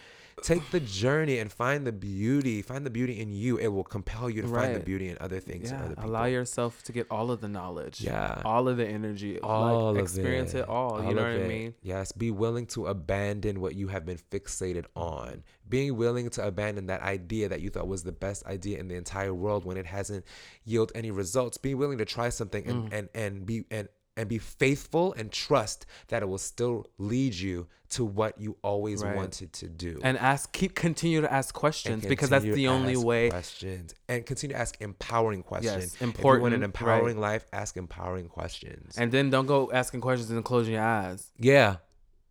Take 0.42 0.70
the 0.70 0.80
journey 0.80 1.38
and 1.38 1.50
find 1.52 1.86
the 1.86 1.92
beauty. 1.92 2.62
Find 2.62 2.84
the 2.84 2.90
beauty 2.90 3.20
in 3.20 3.30
you. 3.30 3.56
It 3.56 3.68
will 3.68 3.84
compel 3.84 4.28
you 4.28 4.42
to 4.42 4.48
find 4.48 4.74
the 4.74 4.80
beauty 4.80 5.08
in 5.08 5.16
other 5.20 5.40
things 5.40 5.70
and 5.70 5.78
Yeah. 5.78 5.86
other 5.86 5.94
people. 5.96 6.10
Allow 6.10 6.24
yourself 6.24 6.82
to 6.84 6.92
get 6.92 7.06
all 7.10 7.30
of 7.30 7.40
the 7.40 7.48
knowledge. 7.48 8.00
Yeah. 8.00 8.42
All 8.44 8.68
of 8.68 8.76
the 8.76 8.86
energy. 8.86 9.40
all 9.40 9.92
like, 9.92 10.00
of 10.00 10.04
experience 10.04 10.54
it, 10.54 10.68
all. 10.68 11.02
You 11.02 11.14
know 11.14 11.22
what 11.22 11.42
I 11.42 11.48
mean? 11.48 11.74
Yes, 11.82 12.12
be 12.12 12.30
willing 12.30 12.66
to 12.68 12.86
abandon 12.86 13.60
what 13.60 13.74
you 13.74 13.88
have 13.88 14.04
been 14.04 14.18
fixated 14.30 14.86
on. 14.94 15.42
Being 15.68 15.96
willing 15.96 16.30
to 16.30 16.46
abandon 16.46 16.86
that 16.86 17.02
idea 17.02 17.48
that 17.48 17.60
you 17.60 17.70
thought 17.70 17.88
was 17.88 18.02
the 18.02 18.12
best 18.12 18.44
idea 18.46 18.78
in 18.78 18.88
the 18.88 18.94
entire 18.94 19.34
world 19.34 19.64
when 19.64 19.76
it 19.76 19.86
hasn't 19.86 20.24
yielded 20.64 20.96
any 20.96 21.10
results. 21.10 21.56
Be 21.58 21.74
willing 21.74 21.98
to 21.98 22.04
try 22.04 22.28
something 22.28 22.66
and 22.66 22.90
mm. 22.90 22.98
and, 22.98 23.08
and 23.14 23.46
be 23.46 23.64
and 23.70 23.88
and 24.16 24.28
be 24.28 24.38
faithful 24.38 25.12
and 25.14 25.30
trust 25.32 25.86
that 26.08 26.22
it 26.22 26.26
will 26.26 26.38
still 26.38 26.86
lead 26.98 27.34
you 27.34 27.66
to 27.90 28.04
what 28.04 28.40
you 28.40 28.56
always 28.62 29.02
Right. 29.02 29.14
wanted 29.14 29.52
to 29.52 29.68
do. 29.68 30.00
And 30.02 30.18
ask, 30.18 30.52
keep, 30.52 30.74
continue 30.74 31.20
to 31.20 31.32
ask 31.32 31.54
questions 31.54 32.04
because 32.04 32.28
that's 32.28 32.44
the 32.44 32.68
only 32.68 32.96
way. 32.96 33.30
questions 33.30 33.94
and 34.08 34.26
continue 34.26 34.54
to 34.54 34.60
ask 34.60 34.80
empowering 34.80 35.42
questions. 35.42 35.94
If 35.94 36.00
you 36.00 36.06
want 36.06 36.16
important, 36.16 36.54
an 36.54 36.60
right. 36.60 36.64
empowering 36.64 37.20
life, 37.20 37.46
ask 37.52 37.76
empowering 37.76 38.28
questions. 38.28 38.96
And 38.98 39.12
then 39.12 39.30
don't 39.30 39.46
go 39.46 39.70
asking 39.72 40.00
questions 40.00 40.30
and 40.30 40.44
closing 40.44 40.74
your 40.74 40.82
eyes. 40.82 41.30
Yeah. 41.38 41.76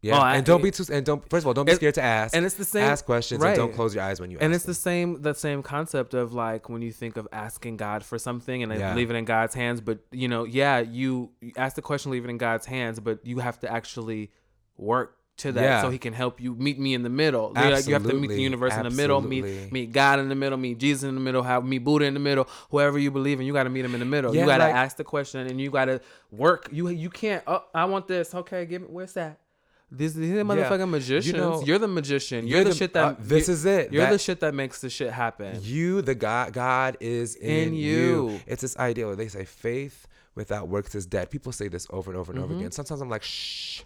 Yeah. 0.04 0.20
Oh, 0.20 0.24
and 0.24 0.46
don't 0.46 0.62
be 0.62 0.70
too 0.70 0.84
and 0.92 1.06
don't 1.06 1.28
first 1.30 1.44
of 1.44 1.48
all, 1.48 1.54
don't 1.54 1.66
be 1.66 1.72
It- 1.72 1.76
scared 1.78 1.96
to 1.96 2.02
ask. 2.04 2.36
and 2.36 2.46
it's 2.46 2.56
the 2.56 2.66
same- 2.66 2.84
ask 2.84 3.06
questions 3.06 3.42
and 3.42 3.56
don't 3.56 3.74
close 3.74 3.96
your 3.96 4.04
eyes 4.04 4.20
when 4.20 4.30
you 4.32 4.38
and 4.42 4.54
it's 4.54 4.66
the 4.66 4.74
same 4.74 5.22
the 5.22 5.34
same 5.34 5.64
concept 5.64 6.14
of 6.14 6.34
like 6.34 6.68
when 6.70 6.82
you 6.82 6.92
think 6.92 7.16
of 7.16 7.26
asking 7.32 7.78
god 7.78 8.04
for 8.04 8.20
something 8.20 8.62
and 8.64 8.72
Yeah. 8.78 8.94
leave 8.96 9.10
it 9.10 9.16
in 9.16 9.24
god's 9.26 9.56
hands 9.56 9.80
but 9.80 10.00
you 10.12 10.28
know 10.28 10.44
yeah 10.44 10.80
you, 10.80 11.32
ask 11.56 11.76
the 11.78 11.82
question 11.82 12.12
leave 12.12 12.26
it 12.26 12.30
in 12.30 12.38
god's 12.38 12.66
hands 12.66 13.00
but 13.00 13.26
you 13.26 13.40
have 13.40 13.60
to 13.62 13.72
actually 13.72 14.30
work 14.78 15.18
to 15.38 15.52
that 15.52 15.64
Yeah. 15.64 15.82
so 15.82 15.90
he 15.90 15.98
can 15.98 16.14
help 16.14 16.40
you 16.40 16.54
meet 16.54 16.78
me 16.78 16.94
in 16.94 17.02
the 17.02 17.10
middle 17.10 17.54
like, 17.56 17.88
you 17.88 17.94
have 17.94 18.04
to 18.04 18.10
meet 18.10 18.28
the 18.28 18.36
Absolutely. 18.36 18.42
universe 18.44 18.74
in 18.76 18.84
the 18.84 18.90
middle 18.92 19.20
meet 19.22 19.44
Absolutely. 19.44 19.72
meet 19.72 19.92
god 19.92 20.20
in 20.20 20.30
the 20.30 20.36
middle 20.36 20.58
meet 20.60 20.78
jesus 20.78 21.04
in 21.04 21.16
the 21.16 21.22
middle 21.22 21.42
have 21.42 21.66
meet 21.66 21.80
buddha 21.80 22.06
in 22.06 22.14
the 22.14 22.20
middle 22.20 22.48
whoever 22.70 23.00
you 23.00 23.10
believe 23.10 23.40
in 23.40 23.46
you 23.48 23.54
got 23.54 23.64
to 23.64 23.70
meet 23.72 23.84
him 23.84 23.94
in 23.96 24.00
the 24.00 24.06
middle 24.06 24.36
Yeah, 24.36 24.42
you 24.42 24.48
got 24.48 24.58
to 24.58 24.66
like- 24.66 24.76
ask 24.76 24.98
the 24.98 25.04
question 25.04 25.48
and 25.48 25.60
you 25.60 25.72
got 25.72 25.86
to 25.86 26.02
work 26.32 26.68
you 26.72 26.88
you 26.90 27.10
can't 27.10 27.42
oh 27.48 27.64
i 27.74 27.86
want 27.86 28.08
this 28.08 28.36
okay 28.36 28.66
give 28.68 28.84
me 28.84 28.90
where's 28.92 29.14
that 29.14 29.40
these 29.96 30.14
these 30.16 30.32
are 30.34 30.44
motherfucking 30.44 30.90
magicians. 30.90 31.38
know, 31.38 31.64
you're 31.66 31.80
the 31.80 31.88
magician. 31.88 32.48
You're, 32.48 32.64
the, 32.64 32.74
shit 32.74 32.94
that. 32.94 33.04
uh, 33.06 33.16
this 33.20 33.48
is 33.50 33.66
it. 33.66 33.92
You're 33.94 34.10
the 34.10 34.18
shit 34.20 34.40
that 34.42 34.54
makes 34.54 34.82
the 34.82 34.90
shit 34.90 35.12
happen. 35.12 35.60
You, 35.62 36.02
the 36.02 36.16
God, 36.16 36.54
God 36.54 36.98
is 37.00 37.36
in, 37.36 37.70
In 37.70 37.74
you. 37.74 38.30
you. 38.30 38.40
It's 38.48 38.62
this 38.62 38.78
idea 38.78 39.06
where 39.08 39.16
they 39.16 39.28
say 39.28 39.46
faith 39.46 40.08
without 40.36 40.68
works 40.68 40.96
is 40.96 41.06
dead. 41.06 41.30
People 41.30 41.52
say 41.52 41.68
this 41.68 41.88
over 41.92 42.12
and 42.12 42.20
over 42.20 42.32
and 42.32 42.42
Mm-hmm. 42.42 42.52
over 42.52 42.60
again. 42.60 42.72
Sometimes 42.72 43.02
I'm 43.02 43.10
like, 43.10 43.24
shh. 43.24 43.84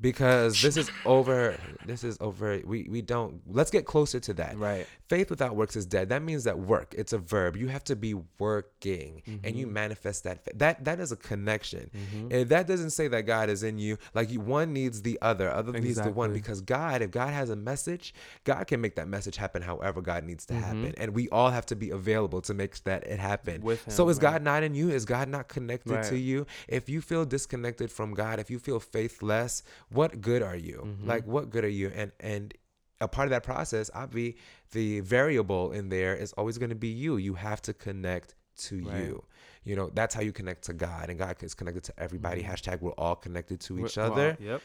Because 0.00 0.60
this 0.60 0.76
is 0.76 0.90
over 1.04 1.56
this 1.86 2.04
is 2.04 2.16
over 2.20 2.60
we 2.64 2.86
we 2.90 3.00
don't 3.02 3.40
let's 3.46 3.70
get 3.70 3.84
closer 3.86 4.20
to 4.20 4.34
that. 4.34 4.58
Right. 4.58 4.86
faith 5.08 5.30
without 5.30 5.56
works 5.56 5.76
is 5.76 5.86
dead. 5.86 6.08
That 6.10 6.22
means 6.22 6.44
that 6.44 6.58
work 6.58 6.94
it's 6.98 7.12
a 7.12 7.18
verb. 7.18 7.56
You 7.56 7.68
have 7.68 7.84
to 7.84 7.96
be 7.96 8.14
working 8.38 9.22
and 9.26 9.42
Mm-hmm. 9.42 9.58
you 9.58 9.66
manifest 9.66 10.24
that 10.24 10.40
that 10.58 10.84
that 10.84 11.00
is 11.00 11.12
a 11.12 11.16
connection. 11.16 11.90
If 12.30 12.48
that 12.48 12.66
doesn't 12.66 12.90
say 12.90 13.08
that 13.08 13.22
god 13.22 13.48
is 13.48 13.62
in 13.62 13.78
you 13.78 13.98
like 14.14 14.30
you, 14.30 14.40
one 14.40 14.72
needs 14.72 15.02
the 15.02 15.18
other 15.22 15.50
other 15.50 15.72
needs 15.72 16.00
the 16.00 16.10
one. 16.10 16.32
Because 16.32 16.60
god 16.60 17.02
if 17.02 17.10
god 17.10 17.32
has 17.32 17.50
a 17.50 17.56
message 17.56 18.14
god 18.44 18.66
can 18.66 18.80
make 18.80 18.96
that 18.96 19.08
message 19.08 19.36
happen 19.36 19.62
however 19.62 20.00
god 20.02 20.24
needs 20.24 20.44
to 20.46 20.54
Mm-hmm. 20.54 20.62
happen. 20.64 20.94
And 20.96 21.14
we 21.14 21.28
all 21.30 21.50
have 21.50 21.66
to 21.66 21.76
be 21.76 21.90
available 21.90 22.40
to 22.42 22.54
make 22.54 22.82
that 22.84 23.06
it 23.06 23.18
happen. 23.18 23.60
With 23.62 23.84
so 23.90 24.08
is 24.08 24.16
right. 24.16 24.32
god 24.32 24.42
not 24.42 24.62
in 24.62 24.74
you? 24.74 24.90
Is 24.90 25.04
god 25.04 25.28
not 25.28 25.48
connected 25.48 26.02
to 26.04 26.18
you? 26.18 26.46
If 26.68 26.88
you 26.88 27.00
feel 27.00 27.24
disconnected 27.24 27.90
from 27.90 28.12
god 28.14 28.38
if 28.40 28.50
you 28.50 28.58
feel 28.58 28.80
faithless 28.80 29.62
what 29.90 30.20
good 30.20 30.42
are 30.42 30.56
you 30.56 30.82
Mm-hmm. 30.84 31.08
like 31.08 31.26
what 31.26 31.50
good 31.50 31.64
are 31.64 31.68
you 31.68 31.90
and 31.94 32.12
and 32.20 32.54
a 33.00 33.06
part 33.08 33.26
of 33.26 33.30
that 33.30 33.42
process 33.42 33.90
obviously, 33.94 34.38
the 34.72 35.00
variable 35.00 35.72
in 35.72 35.88
there 35.90 36.14
is 36.14 36.32
always 36.32 36.56
going 36.58 36.70
to 36.70 36.74
be 36.76 36.88
you 36.88 37.16
you 37.18 37.34
have 37.34 37.60
to 37.62 37.72
connect 37.74 38.34
to 38.56 38.78
Right. 38.78 38.96
you 39.04 39.24
you 39.64 39.76
know 39.76 39.90
that's 39.92 40.14
how 40.14 40.22
you 40.22 40.32
connect 40.32 40.64
to 40.64 40.72
god 40.72 41.10
and 41.10 41.18
god 41.18 41.36
is 41.42 41.54
connected 41.54 41.84
to 41.84 41.92
everybody 41.98 42.42
hashtag 42.42 42.80
we're 42.80 42.92
all 42.92 43.14
connected 43.16 43.60
to 43.60 43.78
each 43.78 43.96
Well, 43.98 44.12
other 44.12 44.36
Yep. 44.40 44.62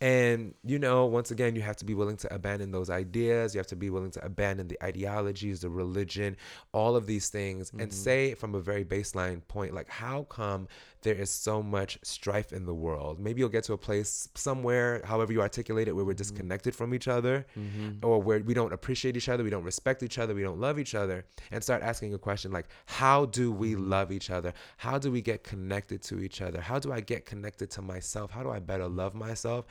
and 0.00 0.54
you 0.64 0.78
know, 0.80 1.06
once 1.06 1.30
again, 1.30 1.54
you 1.54 1.62
have 1.62 1.76
to 1.76 1.84
be 1.84 1.94
willing 1.94 2.16
to 2.18 2.34
abandon 2.34 2.72
those 2.72 2.90
ideas. 2.90 3.54
You 3.54 3.58
have 3.60 3.68
to 3.68 3.76
be 3.76 3.88
willing 3.88 4.10
to 4.12 4.24
abandon 4.24 4.66
the 4.66 4.76
ideologies, 4.82 5.60
the 5.60 5.70
religion, 5.70 6.36
all 6.72 6.96
of 6.96 7.06
these 7.06 7.28
things, 7.28 7.70
and 7.78 7.92
say 7.92 8.34
from 8.34 8.54
a 8.56 8.60
very 8.60 8.84
baseline 8.84 9.46
point, 9.46 9.74
like, 9.74 9.88
how 9.88 10.24
come 10.24 10.66
there 11.02 11.14
is 11.14 11.30
so 11.30 11.62
much 11.62 11.98
strife 12.02 12.52
in 12.52 12.66
the 12.66 12.74
world? 12.74 13.18
Maybe 13.18 13.40
you'll 13.40 13.48
get 13.48 13.64
to 13.64 13.72
a 13.72 13.78
place 13.78 14.28
somewhere, 14.34 15.02
however 15.04 15.32
you 15.32 15.40
articulate 15.40 15.88
it, 15.88 15.92
where 15.92 16.04
we're 16.04 16.12
mm-hmm. 16.12 16.18
disconnected 16.18 16.74
from 16.74 16.94
each 16.94 17.08
other, 17.08 17.46
mm-hmm. 17.58 18.04
or 18.04 18.20
where 18.20 18.40
we 18.40 18.54
don't 18.54 18.72
appreciate 18.72 19.16
each 19.16 19.28
other, 19.28 19.44
we 19.44 19.50
don't 19.50 19.64
respect 19.64 20.02
each 20.02 20.18
other, 20.18 20.34
we 20.34 20.42
don't 20.42 20.60
love 20.60 20.78
each 20.78 20.94
other, 20.94 21.24
and 21.50 21.62
start 21.62 21.82
asking 21.82 22.14
a 22.14 22.18
question 22.18 22.52
like, 22.52 22.68
how 22.86 23.26
do 23.26 23.52
we 23.52 23.72
mm-hmm. 23.72 23.90
love 23.90 24.12
each 24.12 24.30
other? 24.30 24.52
How 24.76 24.98
do 24.98 25.10
we 25.10 25.20
get 25.20 25.44
connected 25.44 26.02
to 26.02 26.20
each 26.20 26.40
other? 26.40 26.60
How 26.60 26.78
do 26.78 26.92
I 26.92 27.00
get 27.00 27.26
connected 27.26 27.70
to 27.72 27.82
myself? 27.82 28.30
How 28.30 28.42
do 28.42 28.50
I 28.50 28.58
better 28.58 28.88
love 28.88 29.14
myself? 29.14 29.66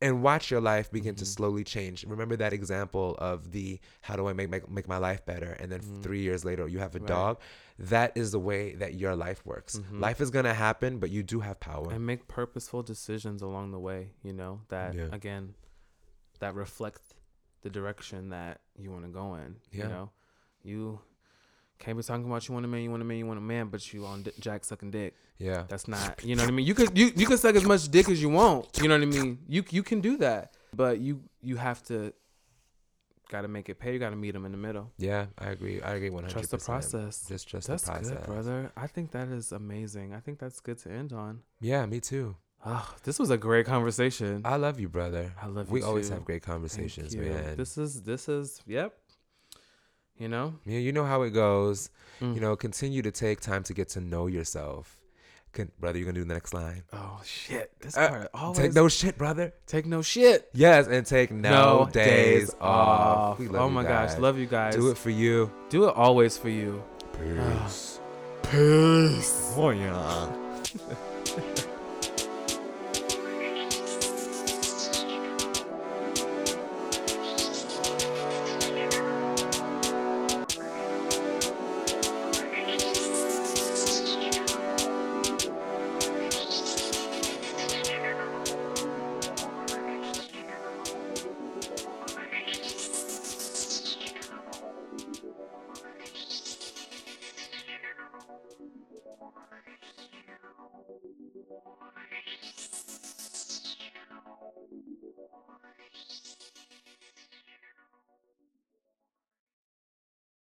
and 0.00 0.22
watch 0.22 0.50
your 0.50 0.60
life 0.60 0.90
begin 0.90 1.14
to 1.16 1.26
slowly 1.26 1.64
change. 1.64 2.04
Remember 2.04 2.36
that 2.36 2.52
example 2.52 3.16
of 3.18 3.50
the 3.50 3.80
how 4.00 4.16
do 4.16 4.28
I 4.28 4.32
make 4.32 4.48
make, 4.48 4.70
make 4.70 4.88
my 4.88 4.98
life 4.98 5.24
better? 5.26 5.56
And 5.60 5.72
then 5.72 5.80
three 6.02 6.20
years 6.20 6.44
later, 6.44 6.68
you 6.68 6.78
have 6.78 6.94
a 6.94 7.00
dog. 7.00 7.40
That 7.78 8.12
is 8.16 8.32
the 8.32 8.40
way 8.40 8.74
that 8.74 8.94
your 8.94 9.14
life 9.14 9.46
works. 9.46 9.76
Mm-hmm. 9.78 10.00
Life 10.00 10.20
is 10.20 10.30
gonna 10.30 10.54
happen, 10.54 10.98
but 10.98 11.10
you 11.10 11.22
do 11.22 11.40
have 11.40 11.60
power. 11.60 11.92
and 11.92 12.04
make 12.04 12.26
purposeful 12.28 12.82
decisions 12.82 13.40
along 13.42 13.70
the 13.70 13.78
way 13.78 14.10
you 14.22 14.32
know 14.32 14.60
that 14.68 14.94
Yeah. 14.94 15.08
again 15.12 15.54
that 16.40 16.54
reflect 16.54 17.00
the 17.62 17.70
direction 17.70 18.30
that 18.30 18.60
you 18.76 18.90
want 18.90 19.04
to 19.04 19.10
go 19.10 19.34
in 19.34 19.56
Yeah. 19.72 19.84
you 19.84 19.88
know 19.90 20.10
you 20.62 21.00
can't 21.78 21.96
be 21.96 22.02
talking 22.02 22.24
about 22.26 22.46
you 22.48 22.52
want 22.54 22.64
a 22.64 22.68
man 22.68 22.82
you 22.82 22.90
want 22.90 23.02
a 23.02 23.04
man 23.04 23.18
you 23.18 23.26
want 23.26 23.38
a 23.38 23.42
man 23.42 23.68
but 23.68 23.92
you 23.92 24.04
on 24.06 24.22
di- 24.24 24.32
jack 24.40 24.64
sucking 24.64 24.90
dick 24.90 25.14
yeah, 25.38 25.62
that's 25.68 25.86
not 25.86 26.24
you 26.24 26.34
know 26.34 26.42
what 26.42 26.48
i 26.48 26.52
mean 26.52 26.66
you 26.66 26.74
could 26.74 26.96
you, 26.98 27.12
you 27.14 27.26
could 27.26 27.38
suck 27.38 27.54
as 27.54 27.64
much 27.64 27.88
dick 27.88 28.08
as 28.08 28.20
you 28.20 28.28
want 28.28 28.66
you 28.82 28.88
know 28.88 28.94
what 28.96 29.02
i 29.02 29.06
mean 29.06 29.38
you 29.48 29.62
you 29.70 29.82
can 29.84 30.00
do 30.00 30.16
that 30.16 30.52
but 30.74 30.98
you 30.98 31.20
you 31.42 31.56
have 31.56 31.80
to 31.84 32.12
got 33.28 33.42
to 33.42 33.48
make 33.48 33.68
it 33.68 33.78
pay 33.78 33.92
you 33.92 33.98
got 33.98 34.10
to 34.10 34.16
meet 34.16 34.32
them 34.32 34.44
in 34.44 34.52
the 34.52 34.58
middle 34.58 34.90
yeah. 34.98 35.26
I 35.38 35.50
agree. 35.50 35.80
I 35.82 35.94
agree 35.94 36.10
100%. 36.10 36.28
trust 36.30 36.50
the 36.50 36.58
process 36.58 37.24
Just 37.28 37.48
trust 37.48 37.68
that's 37.68 37.82
the 37.84 37.92
process, 37.92 38.10
good 38.10 38.24
brother 38.26 38.72
i 38.76 38.86
think 38.86 39.10
that 39.12 39.28
is 39.28 39.52
amazing 39.52 40.14
i 40.14 40.20
think 40.20 40.38
that's 40.38 40.60
good 40.60 40.78
to 40.78 40.90
end 40.90 41.12
on 41.12 41.40
Yeah, 41.60 41.84
me 41.86 42.00
too. 42.00 42.36
oh 42.64 42.94
this 43.04 43.18
was 43.18 43.30
a 43.30 43.36
great 43.38 43.66
conversation 43.66 44.42
I 44.44 44.56
love 44.56 44.80
you, 44.80 44.88
brother. 44.88 45.32
I 45.40 45.46
love 45.46 45.68
you 45.68 45.74
We 45.74 45.82
always 45.82 46.08
have 46.08 46.24
great 46.24 46.42
conversations, 46.42 47.14
man. 47.16 47.56
This 47.56 47.76
is 47.78 48.02
this 48.02 48.28
is 48.28 48.60
yep. 48.66 48.94
You 50.16 50.28
know, 50.28 50.54
yeah, 50.64 50.80
you 50.80 50.90
know 50.92 51.04
how 51.04 51.22
it 51.22 51.30
goes. 51.30 51.90
Mm. 52.20 52.34
You 52.34 52.40
know, 52.40 52.56
continue 52.56 53.02
to 53.02 53.12
take 53.12 53.40
time 53.40 53.62
to 53.64 53.72
get 53.72 53.88
to 53.90 54.00
know 54.00 54.26
yourself. 54.26 54.97
Con- 55.52 55.70
brother, 55.80 55.98
you're 55.98 56.04
gonna 56.06 56.20
do 56.20 56.24
the 56.24 56.34
next 56.34 56.52
line. 56.54 56.82
oh 56.92 57.20
shit, 57.24 57.72
this 57.80 57.96
Uh, 57.96 58.08
part 58.08 58.30
always 58.34 58.58
Take 58.58 58.74
no 58.74 58.88
shit, 58.88 59.16
brother. 59.18 59.52
take 59.66 59.86
no 59.86 60.02
shit. 60.02 60.48
Yes, 60.52 60.86
and 60.86 61.04
take 61.06 61.30
no, 61.30 61.88
days, 61.92 62.54
off. 62.60 63.38
We 63.38 63.48
love 63.48 63.62
oh 63.62 63.70
my 63.70 63.82
guys. 63.82 64.12
gosh, 64.14 64.20
love 64.20 64.38
you 64.38 64.46
guys. 64.46 64.74
Do 64.76 64.90
it 64.90 64.98
for 64.98 65.10
you. 65.10 65.50
Do 65.70 65.88
it 65.88 65.94
always 65.96 66.36
for 66.38 66.48
you. 66.50 66.82
Peace. 67.12 67.98
Peace. 68.42 69.52
Oh 69.56 69.70
yeah. 69.70 70.32